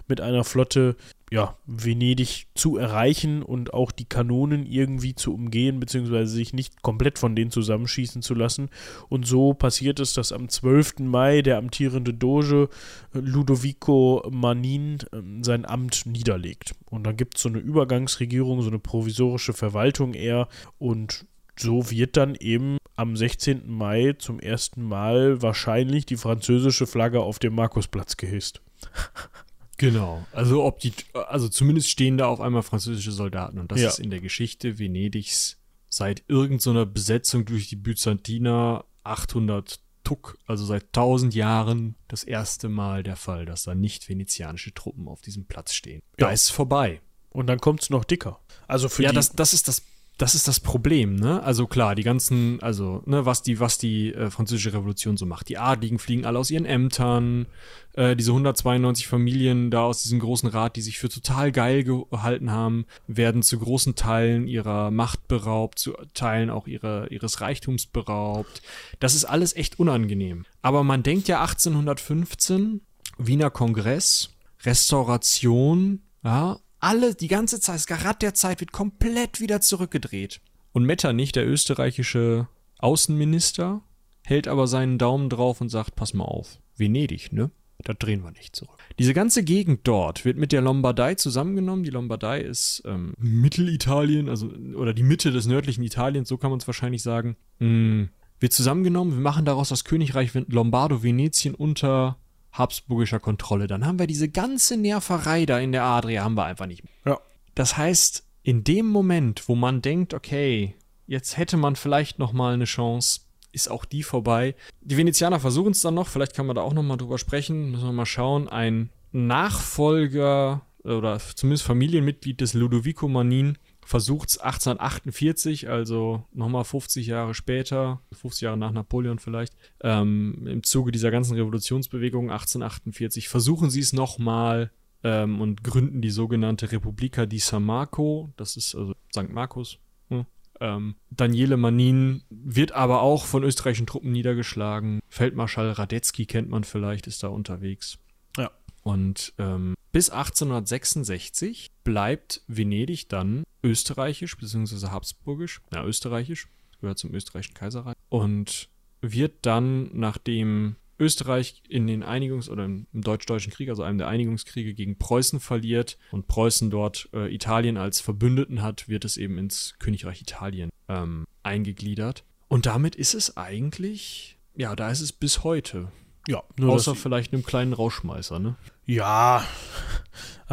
mit 0.07 0.21
einer 0.21 0.43
Flotte 0.43 0.95
ja, 1.33 1.57
Venedig 1.65 2.45
zu 2.53 2.77
erreichen 2.77 3.41
und 3.41 3.73
auch 3.73 3.91
die 3.91 4.05
Kanonen 4.05 4.67
irgendwie 4.67 5.15
zu 5.15 5.33
umgehen, 5.33 5.79
beziehungsweise 5.79 6.31
sich 6.31 6.53
nicht 6.53 6.83
komplett 6.83 7.17
von 7.17 7.35
denen 7.35 7.49
zusammenschießen 7.49 8.21
zu 8.21 8.35
lassen. 8.35 8.69
Und 9.09 9.25
so 9.25 9.55
passiert 9.55 9.99
es, 9.99 10.13
dass 10.13 10.31
am 10.31 10.47
12. 10.47 10.99
Mai 10.99 11.41
der 11.41 11.57
amtierende 11.57 12.13
Doge 12.13 12.69
äh, 13.15 13.17
Ludovico 13.17 14.23
Manin 14.29 14.99
ähm, 15.11 15.43
sein 15.43 15.65
Amt 15.65 16.05
niederlegt. 16.05 16.75
Und 16.91 17.03
dann 17.07 17.17
gibt 17.17 17.37
es 17.37 17.41
so 17.41 17.49
eine 17.49 17.57
Übergangsregierung, 17.57 18.61
so 18.61 18.69
eine 18.69 18.77
provisorische 18.77 19.53
Verwaltung 19.53 20.13
eher 20.13 20.47
und 20.77 21.25
so 21.57 21.89
wird 21.89 22.15
dann 22.15 22.35
eben 22.35 22.77
am 22.95 23.17
16. 23.17 23.63
Mai 23.65 24.13
zum 24.19 24.39
ersten 24.39 24.83
Mal 24.83 25.41
wahrscheinlich 25.41 26.05
die 26.05 26.17
französische 26.17 26.85
Flagge 26.85 27.21
auf 27.21 27.39
dem 27.39 27.55
Markusplatz 27.55 28.17
gehisst. 28.17 28.61
Genau. 29.77 30.25
Also 30.31 30.63
ob 30.63 30.79
die, 30.79 30.93
also 31.13 31.49
zumindest 31.49 31.89
stehen 31.89 32.17
da 32.17 32.27
auf 32.27 32.41
einmal 32.41 32.63
französische 32.63 33.11
Soldaten 33.11 33.59
und 33.59 33.71
das 33.71 33.81
ja. 33.81 33.89
ist 33.89 33.99
in 33.99 34.09
der 34.09 34.21
Geschichte 34.21 34.79
Venedigs 34.79 35.57
seit 35.89 36.23
irgendeiner 36.27 36.85
so 36.85 36.91
Besetzung 36.91 37.45
durch 37.45 37.69
die 37.69 37.75
Byzantiner 37.75 38.85
800 39.03 39.79
Tuck, 40.03 40.37
also 40.47 40.65
seit 40.65 40.85
1000 40.87 41.33
Jahren 41.33 41.95
das 42.07 42.23
erste 42.23 42.67
Mal 42.67 43.03
der 43.03 43.15
Fall, 43.15 43.45
dass 43.45 43.63
da 43.63 43.73
nicht 43.73 44.09
venezianische 44.09 44.73
Truppen 44.73 45.07
auf 45.07 45.21
diesem 45.21 45.45
Platz 45.45 45.73
stehen. 45.73 46.01
Ja. 46.19 46.27
Da 46.27 46.31
ist 46.31 46.49
vorbei. 46.49 47.01
Und 47.29 47.47
dann 47.47 47.59
kommt 47.59 47.81
es 47.81 47.89
noch 47.89 48.03
dicker. 48.03 48.39
Also 48.67 48.89
für 48.89 49.03
ja, 49.03 49.09
die, 49.09 49.15
das, 49.15 49.31
das 49.31 49.53
ist 49.53 49.67
das 49.67 49.81
das 50.17 50.35
ist 50.35 50.47
das 50.47 50.59
Problem, 50.59 51.15
ne? 51.15 51.41
Also 51.41 51.65
klar, 51.65 51.95
die 51.95 52.03
ganzen, 52.03 52.61
also, 52.61 53.01
ne, 53.05 53.25
was 53.25 53.41
die, 53.41 53.59
was 53.59 53.79
die 53.79 54.13
äh, 54.13 54.29
französische 54.29 54.73
Revolution 54.73 55.17
so 55.17 55.25
macht. 55.25 55.49
Die 55.49 55.57
Adligen 55.57 55.97
fliegen 55.97 56.25
alle 56.25 56.37
aus 56.37 56.51
ihren 56.51 56.65
Ämtern, 56.65 57.47
äh, 57.93 58.15
diese 58.15 58.31
192 58.31 59.07
Familien 59.07 59.71
da 59.71 59.81
aus 59.81 60.03
diesem 60.03 60.19
großen 60.19 60.49
Rat, 60.49 60.75
die 60.75 60.81
sich 60.81 60.99
für 60.99 61.09
total 61.09 61.51
geil 61.51 61.83
gehalten 61.83 62.51
haben, 62.51 62.85
werden 63.07 63.41
zu 63.41 63.57
großen 63.57 63.95
Teilen 63.95 64.47
ihrer 64.47 64.91
Macht 64.91 65.27
beraubt, 65.27 65.79
zu 65.79 65.93
Teilen 66.13 66.51
auch 66.51 66.67
ihrer, 66.67 67.11
ihres 67.11 67.41
Reichtums 67.41 67.87
beraubt. 67.87 68.61
Das 68.99 69.15
ist 69.15 69.25
alles 69.25 69.55
echt 69.55 69.79
unangenehm. 69.79 70.45
Aber 70.61 70.83
man 70.83 71.01
denkt 71.01 71.27
ja 71.27 71.41
1815, 71.41 72.81
Wiener 73.17 73.49
Kongress, 73.49 74.29
Restauration, 74.63 76.03
ja, 76.23 76.59
alle, 76.83 77.15
die 77.15 77.27
ganze 77.27 77.59
Zeit, 77.59 77.89
das 77.89 78.03
Rad 78.03 78.21
der 78.21 78.33
Zeit 78.33 78.59
wird 78.59 78.71
komplett 78.71 79.39
wieder 79.39 79.61
zurückgedreht. 79.61 80.41
Und 80.71 80.83
Metternich, 80.83 81.31
der 81.31 81.47
österreichische 81.47 82.47
Außenminister, 82.79 83.81
hält 84.23 84.47
aber 84.47 84.67
seinen 84.67 84.97
Daumen 84.97 85.29
drauf 85.29 85.61
und 85.61 85.69
sagt, 85.69 85.95
pass 85.95 86.13
mal 86.13 86.25
auf, 86.25 86.59
Venedig, 86.75 87.31
ne? 87.31 87.51
Da 87.83 87.93
drehen 87.93 88.23
wir 88.23 88.31
nicht 88.31 88.55
zurück. 88.55 88.77
Diese 88.97 89.13
ganze 89.13 89.43
Gegend 89.43 89.81
dort 89.83 90.23
wird 90.23 90.37
mit 90.37 90.51
der 90.51 90.61
Lombardei 90.61 91.15
zusammengenommen. 91.15 91.83
Die 91.83 91.89
Lombardei 91.89 92.39
ist 92.39 92.81
ähm, 92.85 93.13
Mittelitalien, 93.17 94.29
also 94.29 94.47
oder 94.75 94.93
die 94.93 95.03
Mitte 95.03 95.31
des 95.31 95.47
nördlichen 95.47 95.83
Italiens, 95.83 96.29
so 96.29 96.37
kann 96.37 96.51
man 96.51 96.59
es 96.59 96.67
wahrscheinlich 96.67 97.03
sagen. 97.03 97.35
Mm, 97.59 98.03
wird 98.39 98.53
zusammengenommen. 98.53 99.13
Wir 99.13 99.21
machen 99.21 99.43
daraus 99.43 99.69
das 99.69 99.83
Königreich 99.83 100.31
Lombardo-Venetien 100.33 101.55
unter 101.55 102.17
habsburgischer 102.53 103.19
Kontrolle. 103.19 103.67
Dann 103.67 103.85
haben 103.85 103.99
wir 103.99 104.07
diese 104.07 104.29
ganze 104.29 104.77
Nerverei 104.77 105.45
da 105.45 105.59
in 105.59 105.71
der 105.71 105.83
Adria 105.83 106.23
haben 106.23 106.35
wir 106.35 106.45
einfach 106.45 106.67
nicht 106.67 106.83
mehr. 106.83 106.93
Ja. 107.05 107.19
Das 107.55 107.77
heißt, 107.77 108.23
in 108.43 108.63
dem 108.63 108.87
Moment, 108.87 109.47
wo 109.47 109.55
man 109.55 109.81
denkt, 109.81 110.13
okay, 110.13 110.75
jetzt 111.07 111.37
hätte 111.37 111.57
man 111.57 111.75
vielleicht 111.75 112.19
noch 112.19 112.33
mal 112.33 112.53
eine 112.53 112.65
Chance, 112.65 113.21
ist 113.51 113.69
auch 113.69 113.85
die 113.85 114.03
vorbei. 114.03 114.55
Die 114.81 114.97
Venezianer 114.97 115.39
versuchen 115.39 115.71
es 115.71 115.81
dann 115.81 115.93
noch, 115.93 116.07
vielleicht 116.07 116.35
kann 116.35 116.45
man 116.45 116.55
da 116.55 116.61
auch 116.61 116.73
noch 116.73 116.83
mal 116.83 116.97
drüber 116.97 117.17
sprechen, 117.17 117.71
müssen 117.71 117.85
wir 117.85 117.91
mal 117.91 118.05
schauen. 118.05 118.49
Ein 118.49 118.89
Nachfolger 119.11 120.61
oder 120.83 121.19
zumindest 121.19 121.63
Familienmitglied 121.65 122.41
des 122.41 122.53
Ludovico 122.53 123.07
Manin 123.07 123.57
versucht 123.85 124.29
es 124.29 124.37
1848, 124.37 125.69
also 125.69 126.25
nochmal 126.33 126.63
50 126.63 127.07
Jahre 127.07 127.33
später, 127.33 128.01
50 128.13 128.41
Jahre 128.41 128.57
nach 128.57 128.71
Napoleon 128.71 129.19
vielleicht, 129.19 129.53
ähm, 129.81 130.47
im 130.47 130.63
Zuge 130.63 130.91
dieser 130.91 131.11
ganzen 131.11 131.35
Revolutionsbewegung 131.35 132.31
1848, 132.31 133.29
versuchen 133.29 133.69
sie 133.69 133.81
es 133.81 133.93
nochmal 133.93 134.71
ähm, 135.03 135.41
und 135.41 135.63
gründen 135.63 136.01
die 136.01 136.09
sogenannte 136.09 136.71
Repubblica 136.71 137.25
di 137.25 137.39
San 137.39 137.63
Marco, 137.63 138.31
das 138.37 138.57
ist 138.57 138.75
also 138.75 138.93
St. 139.11 139.29
Markus. 139.29 139.79
Hm. 140.09 140.25
Ähm, 140.59 140.95
Daniele 141.09 141.57
Manin 141.57 142.23
wird 142.29 142.71
aber 142.71 143.01
auch 143.01 143.25
von 143.25 143.43
österreichischen 143.43 143.87
Truppen 143.87 144.11
niedergeschlagen. 144.11 145.01
Feldmarschall 145.09 145.71
Radetzky 145.71 146.25
kennt 146.25 146.49
man 146.49 146.63
vielleicht, 146.63 147.07
ist 147.07 147.23
da 147.23 147.27
unterwegs. 147.27 147.99
Ja. 148.37 148.51
Und 148.83 149.33
ähm, 149.37 149.75
bis 149.93 150.09
1866 150.09 151.71
bleibt 151.83 152.41
Venedig 152.47 153.07
dann 153.07 153.43
österreichisch 153.63 154.35
bzw. 154.35 154.87
habsburgisch, 154.87 155.61
ja 155.71 155.85
österreichisch, 155.85 156.49
gehört 156.81 156.97
zum 156.97 157.13
österreichischen 157.13 157.53
Kaiserreich 157.53 157.95
und 158.09 158.69
wird 159.01 159.45
dann, 159.45 159.89
nachdem 159.93 160.77
Österreich 160.99 161.61
in 161.67 161.85
den 161.85 162.03
Einigungs- 162.03 162.49
oder 162.49 162.65
im 162.65 162.87
Deutsch-Deutschen 162.93 163.51
Krieg, 163.53 163.69
also 163.69 163.83
einem 163.83 163.97
der 163.99 164.07
Einigungskriege 164.07 164.73
gegen 164.73 164.97
Preußen 164.97 165.39
verliert 165.39 165.97
und 166.11 166.27
Preußen 166.27 166.69
dort 166.69 167.09
äh, 167.13 167.33
Italien 167.33 167.77
als 167.77 167.99
Verbündeten 167.99 168.61
hat, 168.61 168.89
wird 168.89 169.05
es 169.05 169.17
eben 169.17 169.37
ins 169.37 169.75
Königreich 169.79 170.21
Italien 170.21 170.69
ähm, 170.87 171.25
eingegliedert. 171.43 172.23
Und 172.47 172.65
damit 172.65 172.95
ist 172.95 173.13
es 173.13 173.37
eigentlich, 173.37 174.37
ja, 174.55 174.75
da 174.75 174.89
ist 174.89 175.01
es 175.01 175.11
bis 175.11 175.43
heute. 175.43 175.91
Ja, 176.27 176.41
außer 176.61 176.95
vielleicht 176.95 177.33
einem 177.33 177.43
kleinen 177.43 177.73
Rauschmeißer, 177.73 178.39
ne? 178.39 178.55
Ja, 178.85 179.43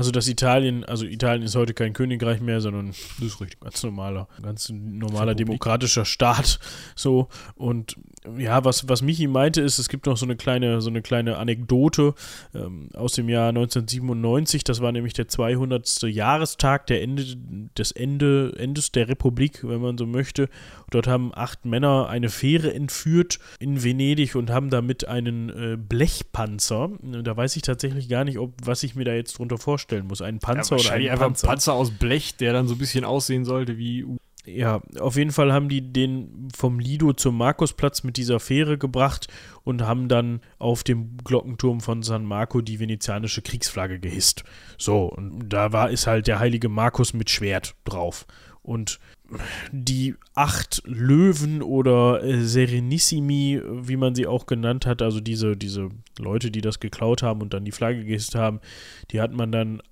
also 0.00 0.12
das 0.12 0.28
Italien, 0.28 0.84
also 0.84 1.04
Italien 1.04 1.42
ist 1.42 1.56
heute 1.56 1.74
kein 1.74 1.92
Königreich 1.92 2.40
mehr, 2.40 2.62
sondern 2.62 2.88
das 2.88 3.20
ist 3.20 3.40
richtig 3.40 3.60
ganz 3.60 3.82
normaler, 3.82 4.28
ganz 4.42 4.70
normaler 4.70 5.32
Republik. 5.32 5.46
demokratischer 5.46 6.06
Staat. 6.06 6.58
So 6.94 7.28
und 7.54 7.96
ja, 8.38 8.64
was 8.64 8.88
was 8.88 9.02
Michi 9.02 9.26
meinte 9.26 9.60
ist, 9.60 9.78
es 9.78 9.90
gibt 9.90 10.06
noch 10.06 10.16
so 10.16 10.24
eine 10.24 10.36
kleine 10.36 10.80
so 10.80 10.88
eine 10.90 11.02
kleine 11.02 11.36
Anekdote 11.36 12.14
ähm, 12.54 12.88
aus 12.94 13.12
dem 13.12 13.28
Jahr 13.28 13.48
1997. 13.50 14.64
Das 14.64 14.80
war 14.80 14.92
nämlich 14.92 15.12
der 15.12 15.28
200. 15.28 16.02
Jahrestag 16.04 16.86
der 16.86 17.02
Ende 17.02 17.24
des 17.76 17.92
Ende 17.92 18.54
Endes 18.56 18.92
der 18.92 19.08
Republik, 19.08 19.64
wenn 19.64 19.82
man 19.82 19.98
so 19.98 20.06
möchte. 20.06 20.48
Dort 20.90 21.08
haben 21.08 21.30
acht 21.34 21.64
Männer 21.64 22.08
eine 22.08 22.30
Fähre 22.30 22.72
entführt 22.72 23.38
in 23.58 23.82
Venedig 23.82 24.34
und 24.34 24.50
haben 24.50 24.70
damit 24.70 25.06
einen 25.06 25.50
äh, 25.50 25.76
Blechpanzer. 25.76 26.90
Da 27.02 27.36
weiß 27.36 27.56
ich 27.56 27.62
tatsächlich 27.62 28.08
gar 28.08 28.19
nicht, 28.24 28.38
ob 28.38 28.54
was 28.62 28.82
ich 28.82 28.94
mir 28.94 29.04
da 29.04 29.12
jetzt 29.12 29.38
drunter 29.38 29.58
vorstellen 29.58 30.06
muss. 30.06 30.22
Einen 30.22 30.38
Panzer 30.38 30.76
ja, 30.76 30.82
oder 30.82 30.92
einen 30.92 31.08
einfach 31.08 31.26
Panzer. 31.26 31.46
Panzer 31.46 31.72
aus 31.74 31.90
Blech, 31.90 32.36
der 32.36 32.52
dann 32.52 32.68
so 32.68 32.74
ein 32.74 32.78
bisschen 32.78 33.04
aussehen 33.04 33.44
sollte 33.44 33.78
wie 33.78 34.04
ja, 34.46 34.80
auf 34.98 35.16
jeden 35.16 35.32
Fall 35.32 35.52
haben 35.52 35.68
die 35.68 35.92
den 35.92 36.48
vom 36.54 36.78
Lido 36.78 37.12
zum 37.12 37.36
Markusplatz 37.36 38.02
mit 38.04 38.16
dieser 38.16 38.40
Fähre 38.40 38.78
gebracht 38.78 39.28
und 39.64 39.82
haben 39.82 40.08
dann 40.08 40.40
auf 40.58 40.82
dem 40.82 41.18
Glockenturm 41.18 41.80
von 41.80 42.02
San 42.02 42.24
Marco 42.24 42.60
die 42.60 42.80
venezianische 42.80 43.42
Kriegsflagge 43.42 44.00
gehisst. 44.00 44.44
So, 44.78 45.04
und 45.04 45.48
da 45.50 45.72
war 45.72 45.90
ist 45.90 46.06
halt 46.06 46.26
der 46.26 46.38
heilige 46.38 46.68
Markus 46.68 47.12
mit 47.12 47.28
Schwert 47.30 47.74
drauf. 47.84 48.26
Und 48.62 48.98
die 49.72 50.14
acht 50.34 50.82
Löwen 50.86 51.62
oder 51.62 52.22
äh, 52.22 52.42
Serenissimi, 52.42 53.60
wie 53.64 53.96
man 53.96 54.14
sie 54.14 54.26
auch 54.26 54.46
genannt 54.46 54.86
hat, 54.86 55.02
also 55.02 55.20
diese, 55.20 55.56
diese 55.56 55.88
Leute, 56.18 56.50
die 56.50 56.60
das 56.60 56.80
geklaut 56.80 57.22
haben 57.22 57.40
und 57.40 57.54
dann 57.54 57.64
die 57.64 57.72
Flagge 57.72 58.04
gehisst 58.04 58.34
haben, 58.34 58.60
die 59.10 59.20
hat 59.20 59.32
man 59.32 59.52
dann 59.52 59.82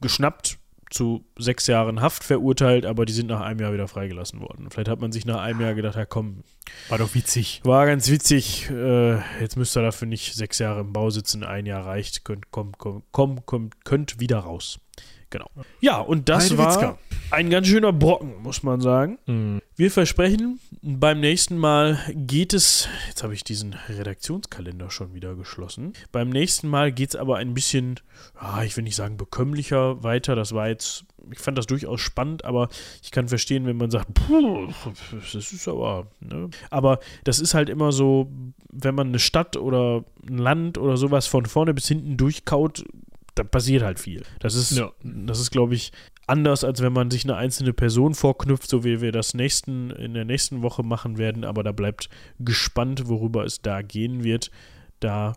geschnappt, 0.00 0.58
zu 0.90 1.24
sechs 1.36 1.66
Jahren 1.66 2.00
Haft 2.00 2.22
verurteilt, 2.22 2.86
aber 2.86 3.06
die 3.06 3.12
sind 3.12 3.26
nach 3.26 3.40
einem 3.40 3.60
Jahr 3.60 3.72
wieder 3.72 3.88
freigelassen 3.88 4.40
worden. 4.40 4.70
Vielleicht 4.70 4.88
hat 4.88 5.00
man 5.00 5.12
sich 5.12 5.26
nach 5.26 5.40
einem 5.40 5.60
Jahr 5.60 5.74
gedacht, 5.74 5.96
ja 5.96 6.04
komm. 6.06 6.44
War 6.88 6.98
doch 6.98 7.14
witzig. 7.14 7.60
War 7.64 7.86
ganz 7.86 8.08
witzig. 8.08 8.70
Äh, 8.70 9.16
jetzt 9.40 9.56
müsst 9.56 9.76
ihr 9.76 9.82
dafür 9.82 10.06
nicht 10.06 10.34
sechs 10.34 10.58
Jahre 10.58 10.80
im 10.80 10.92
Bau 10.92 11.10
sitzen, 11.10 11.42
ein 11.42 11.66
Jahr 11.66 11.84
reicht, 11.84 12.24
könnt, 12.24 12.50
komm, 12.50 12.72
komm, 12.78 13.02
komm, 13.10 13.44
komm, 13.46 13.70
könnt 13.84 14.20
wieder 14.20 14.38
raus. 14.38 14.78
Genau. 15.30 15.50
Ja, 15.80 15.98
und 15.98 16.28
das 16.28 16.46
Heide 16.46 16.58
war 16.58 16.68
Witzka. 16.74 16.98
ein 17.30 17.50
ganz 17.50 17.66
schöner 17.66 17.92
Brocken, 17.92 18.42
muss 18.42 18.62
man 18.62 18.80
sagen. 18.80 19.18
Mhm. 19.26 19.60
Wir 19.74 19.90
versprechen, 19.90 20.60
beim 20.82 21.20
nächsten 21.20 21.58
Mal 21.58 21.98
geht 22.14 22.54
es, 22.54 22.88
jetzt 23.08 23.22
habe 23.22 23.34
ich 23.34 23.44
diesen 23.44 23.74
Redaktionskalender 23.88 24.90
schon 24.90 25.14
wieder 25.14 25.34
geschlossen. 25.34 25.92
Beim 26.12 26.30
nächsten 26.30 26.68
Mal 26.68 26.92
geht 26.92 27.10
es 27.10 27.16
aber 27.16 27.36
ein 27.38 27.54
bisschen, 27.54 28.00
ja, 28.40 28.62
ich 28.62 28.76
will 28.76 28.84
nicht 28.84 28.96
sagen 28.96 29.16
bekömmlicher 29.16 30.02
weiter. 30.02 30.36
Das 30.36 30.54
war 30.54 30.68
jetzt, 30.68 31.04
ich 31.30 31.40
fand 31.40 31.58
das 31.58 31.66
durchaus 31.66 32.00
spannend, 32.00 32.44
aber 32.44 32.68
ich 33.02 33.10
kann 33.10 33.28
verstehen, 33.28 33.66
wenn 33.66 33.76
man 33.76 33.90
sagt, 33.90 34.14
puh, 34.14 34.68
das 35.10 35.34
ist 35.34 35.66
aber, 35.68 36.06
ne? 36.20 36.48
Aber 36.70 37.00
das 37.24 37.40
ist 37.40 37.52
halt 37.52 37.68
immer 37.68 37.90
so, 37.92 38.30
wenn 38.70 38.94
man 38.94 39.08
eine 39.08 39.18
Stadt 39.18 39.56
oder 39.56 40.04
ein 40.26 40.38
Land 40.38 40.78
oder 40.78 40.96
sowas 40.96 41.26
von 41.26 41.46
vorne 41.46 41.74
bis 41.74 41.88
hinten 41.88 42.16
durchkaut, 42.16 42.84
da 43.36 43.44
passiert 43.44 43.82
halt 43.82 44.00
viel. 44.00 44.24
Das 44.40 44.54
ist, 44.54 44.72
ja. 44.72 44.90
das 45.02 45.38
ist, 45.38 45.50
glaube 45.50 45.74
ich, 45.74 45.92
anders, 46.26 46.64
als 46.64 46.82
wenn 46.82 46.92
man 46.92 47.10
sich 47.10 47.24
eine 47.24 47.36
einzelne 47.36 47.72
Person 47.72 48.14
vorknüpft, 48.14 48.68
so 48.68 48.82
wie 48.82 49.00
wir 49.00 49.12
das 49.12 49.34
nächsten, 49.34 49.90
in 49.90 50.14
der 50.14 50.24
nächsten 50.24 50.62
Woche 50.62 50.82
machen 50.82 51.18
werden. 51.18 51.44
Aber 51.44 51.62
da 51.62 51.72
bleibt 51.72 52.08
gespannt, 52.40 53.08
worüber 53.08 53.44
es 53.44 53.60
da 53.60 53.82
gehen 53.82 54.24
wird. 54.24 54.50
Da 55.00 55.34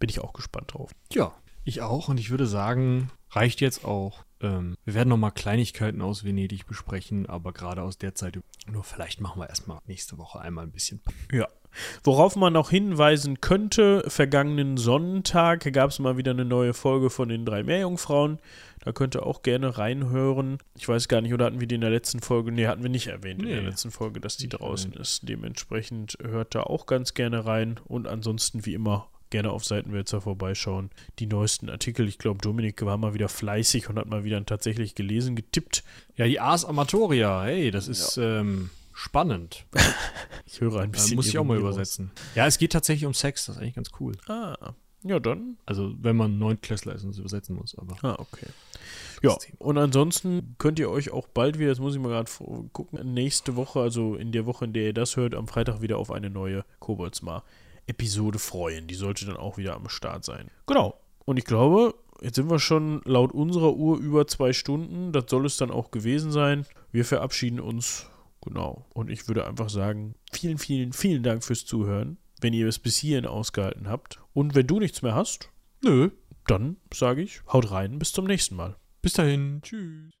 bin 0.00 0.08
ich 0.08 0.20
auch 0.20 0.32
gespannt 0.32 0.74
drauf. 0.74 0.90
Ja, 1.12 1.32
ich 1.64 1.82
auch. 1.82 2.08
Und 2.08 2.18
ich 2.18 2.30
würde 2.30 2.46
sagen, 2.46 3.10
reicht 3.30 3.60
jetzt 3.60 3.84
auch. 3.84 4.24
Ähm, 4.40 4.74
wir 4.84 4.94
werden 4.94 5.10
nochmal 5.10 5.32
Kleinigkeiten 5.32 6.00
aus 6.00 6.24
Venedig 6.24 6.66
besprechen, 6.66 7.26
aber 7.26 7.52
gerade 7.52 7.82
aus 7.82 7.98
der 7.98 8.14
Zeit. 8.14 8.38
Nur 8.66 8.84
vielleicht 8.84 9.20
machen 9.20 9.42
wir 9.42 9.48
erstmal 9.50 9.80
nächste 9.86 10.16
Woche 10.16 10.40
einmal 10.40 10.64
ein 10.64 10.72
bisschen. 10.72 11.02
Ja, 11.30 11.48
Worauf 12.02 12.36
man 12.36 12.52
noch 12.52 12.70
hinweisen 12.70 13.40
könnte, 13.40 14.04
vergangenen 14.08 14.76
Sonntag 14.76 15.72
gab 15.72 15.90
es 15.90 15.98
mal 15.98 16.16
wieder 16.16 16.32
eine 16.32 16.44
neue 16.44 16.74
Folge 16.74 17.10
von 17.10 17.28
den 17.28 17.44
drei 17.44 17.62
Meerjungfrauen. 17.62 18.38
Da 18.84 18.92
könnt 18.92 19.16
ihr 19.16 19.26
auch 19.26 19.42
gerne 19.42 19.76
reinhören. 19.76 20.58
Ich 20.76 20.88
weiß 20.88 21.08
gar 21.08 21.20
nicht, 21.20 21.34
oder 21.34 21.46
hatten 21.46 21.60
wir 21.60 21.66
die 21.66 21.74
in 21.74 21.80
der 21.80 21.90
letzten 21.90 22.20
Folge? 22.20 22.52
Nee, 22.52 22.66
hatten 22.66 22.82
wir 22.82 22.90
nicht 22.90 23.08
erwähnt 23.08 23.42
nee, 23.42 23.50
in 23.50 23.56
der 23.56 23.70
letzten 23.70 23.90
Folge, 23.90 24.20
dass 24.20 24.36
die 24.36 24.48
draußen 24.48 24.92
erwähnt. 24.92 25.02
ist. 25.02 25.28
Dementsprechend 25.28 26.16
hört 26.22 26.54
da 26.54 26.62
auch 26.62 26.86
ganz 26.86 27.14
gerne 27.14 27.44
rein. 27.44 27.80
Und 27.86 28.06
ansonsten, 28.06 28.64
wie 28.64 28.74
immer, 28.74 29.08
gerne 29.30 29.50
auf 29.50 29.64
Seitenwälzer 29.64 30.20
vorbeischauen. 30.20 30.90
Die 31.18 31.26
neuesten 31.26 31.68
Artikel. 31.68 32.08
Ich 32.08 32.18
glaube, 32.18 32.40
Dominik 32.40 32.84
war 32.84 32.96
mal 32.96 33.14
wieder 33.14 33.28
fleißig 33.28 33.88
und 33.88 33.98
hat 33.98 34.08
mal 34.08 34.24
wieder 34.24 34.44
tatsächlich 34.46 34.94
gelesen, 34.94 35.36
getippt. 35.36 35.84
Ja, 36.16 36.26
die 36.26 36.40
Ars 36.40 36.64
Amatoria, 36.64 37.44
hey, 37.44 37.70
das 37.70 37.88
ist. 37.88 38.16
Ja. 38.16 38.40
Ähm 38.40 38.70
Spannend. 38.98 39.64
ich 40.44 40.60
höre 40.60 40.80
ein 40.80 40.90
bisschen. 40.90 41.12
Äh, 41.12 41.14
muss 41.14 41.28
ich 41.28 41.38
auch 41.38 41.44
mal 41.44 41.56
übersetzen. 41.56 42.10
Ja, 42.34 42.48
es 42.48 42.58
geht 42.58 42.72
tatsächlich 42.72 43.06
um 43.06 43.14
Sex, 43.14 43.46
das 43.46 43.54
ist 43.54 43.62
eigentlich 43.62 43.76
ganz 43.76 43.90
cool. 44.00 44.16
Ah, 44.26 44.72
ja, 45.04 45.20
dann. 45.20 45.56
Also, 45.66 45.94
wenn 46.00 46.16
man 46.16 46.40
Neuntklässler 46.40 46.96
ist 46.96 47.04
und 47.04 47.10
es 47.10 47.18
übersetzen 47.18 47.54
muss, 47.54 47.78
aber. 47.78 47.96
Ah, 48.02 48.16
okay. 48.18 48.48
Ja, 49.22 49.36
und 49.58 49.78
ansonsten 49.78 50.56
könnt 50.58 50.80
ihr 50.80 50.90
euch 50.90 51.12
auch 51.12 51.28
bald 51.28 51.60
wieder, 51.60 51.68
das 51.68 51.78
muss 51.78 51.94
ich 51.94 52.00
mal 52.00 52.08
gerade 52.08 52.28
gucken, 52.72 53.14
nächste 53.14 53.54
Woche, 53.54 53.78
also 53.78 54.16
in 54.16 54.32
der 54.32 54.46
Woche, 54.46 54.64
in 54.64 54.72
der 54.72 54.86
ihr 54.86 54.94
das 54.94 55.16
hört, 55.16 55.36
am 55.36 55.46
Freitag 55.46 55.80
wieder 55.80 55.98
auf 55.98 56.10
eine 56.10 56.28
neue 56.28 56.64
Koboldsmar-Episode 56.80 58.40
freuen. 58.40 58.88
Die 58.88 58.96
sollte 58.96 59.26
dann 59.26 59.36
auch 59.36 59.58
wieder 59.58 59.76
am 59.76 59.88
Start 59.88 60.24
sein. 60.24 60.50
Genau. 60.66 60.98
Und 61.24 61.36
ich 61.36 61.44
glaube, 61.44 61.94
jetzt 62.20 62.34
sind 62.34 62.50
wir 62.50 62.58
schon 62.58 63.00
laut 63.04 63.30
unserer 63.30 63.74
Uhr 63.74 63.96
über 63.98 64.26
zwei 64.26 64.52
Stunden. 64.52 65.12
Das 65.12 65.26
soll 65.28 65.46
es 65.46 65.56
dann 65.56 65.70
auch 65.70 65.92
gewesen 65.92 66.32
sein. 66.32 66.66
Wir 66.90 67.04
verabschieden 67.04 67.60
uns 67.60 68.08
Genau. 68.42 68.86
Und 68.94 69.10
ich 69.10 69.28
würde 69.28 69.46
einfach 69.46 69.68
sagen, 69.68 70.14
vielen, 70.32 70.58
vielen, 70.58 70.92
vielen 70.92 71.22
Dank 71.22 71.44
fürs 71.44 71.64
Zuhören, 71.64 72.18
wenn 72.40 72.52
ihr 72.52 72.68
es 72.68 72.78
bis 72.78 72.96
hierhin 72.96 73.26
ausgehalten 73.26 73.88
habt. 73.88 74.20
Und 74.32 74.54
wenn 74.54 74.66
du 74.66 74.78
nichts 74.78 75.02
mehr 75.02 75.14
hast, 75.14 75.50
nö, 75.82 76.10
dann 76.46 76.76
sage 76.92 77.22
ich, 77.22 77.42
haut 77.52 77.70
rein, 77.70 77.98
bis 77.98 78.12
zum 78.12 78.26
nächsten 78.26 78.56
Mal. 78.56 78.76
Bis 79.02 79.14
dahin, 79.14 79.60
tschüss. 79.62 80.17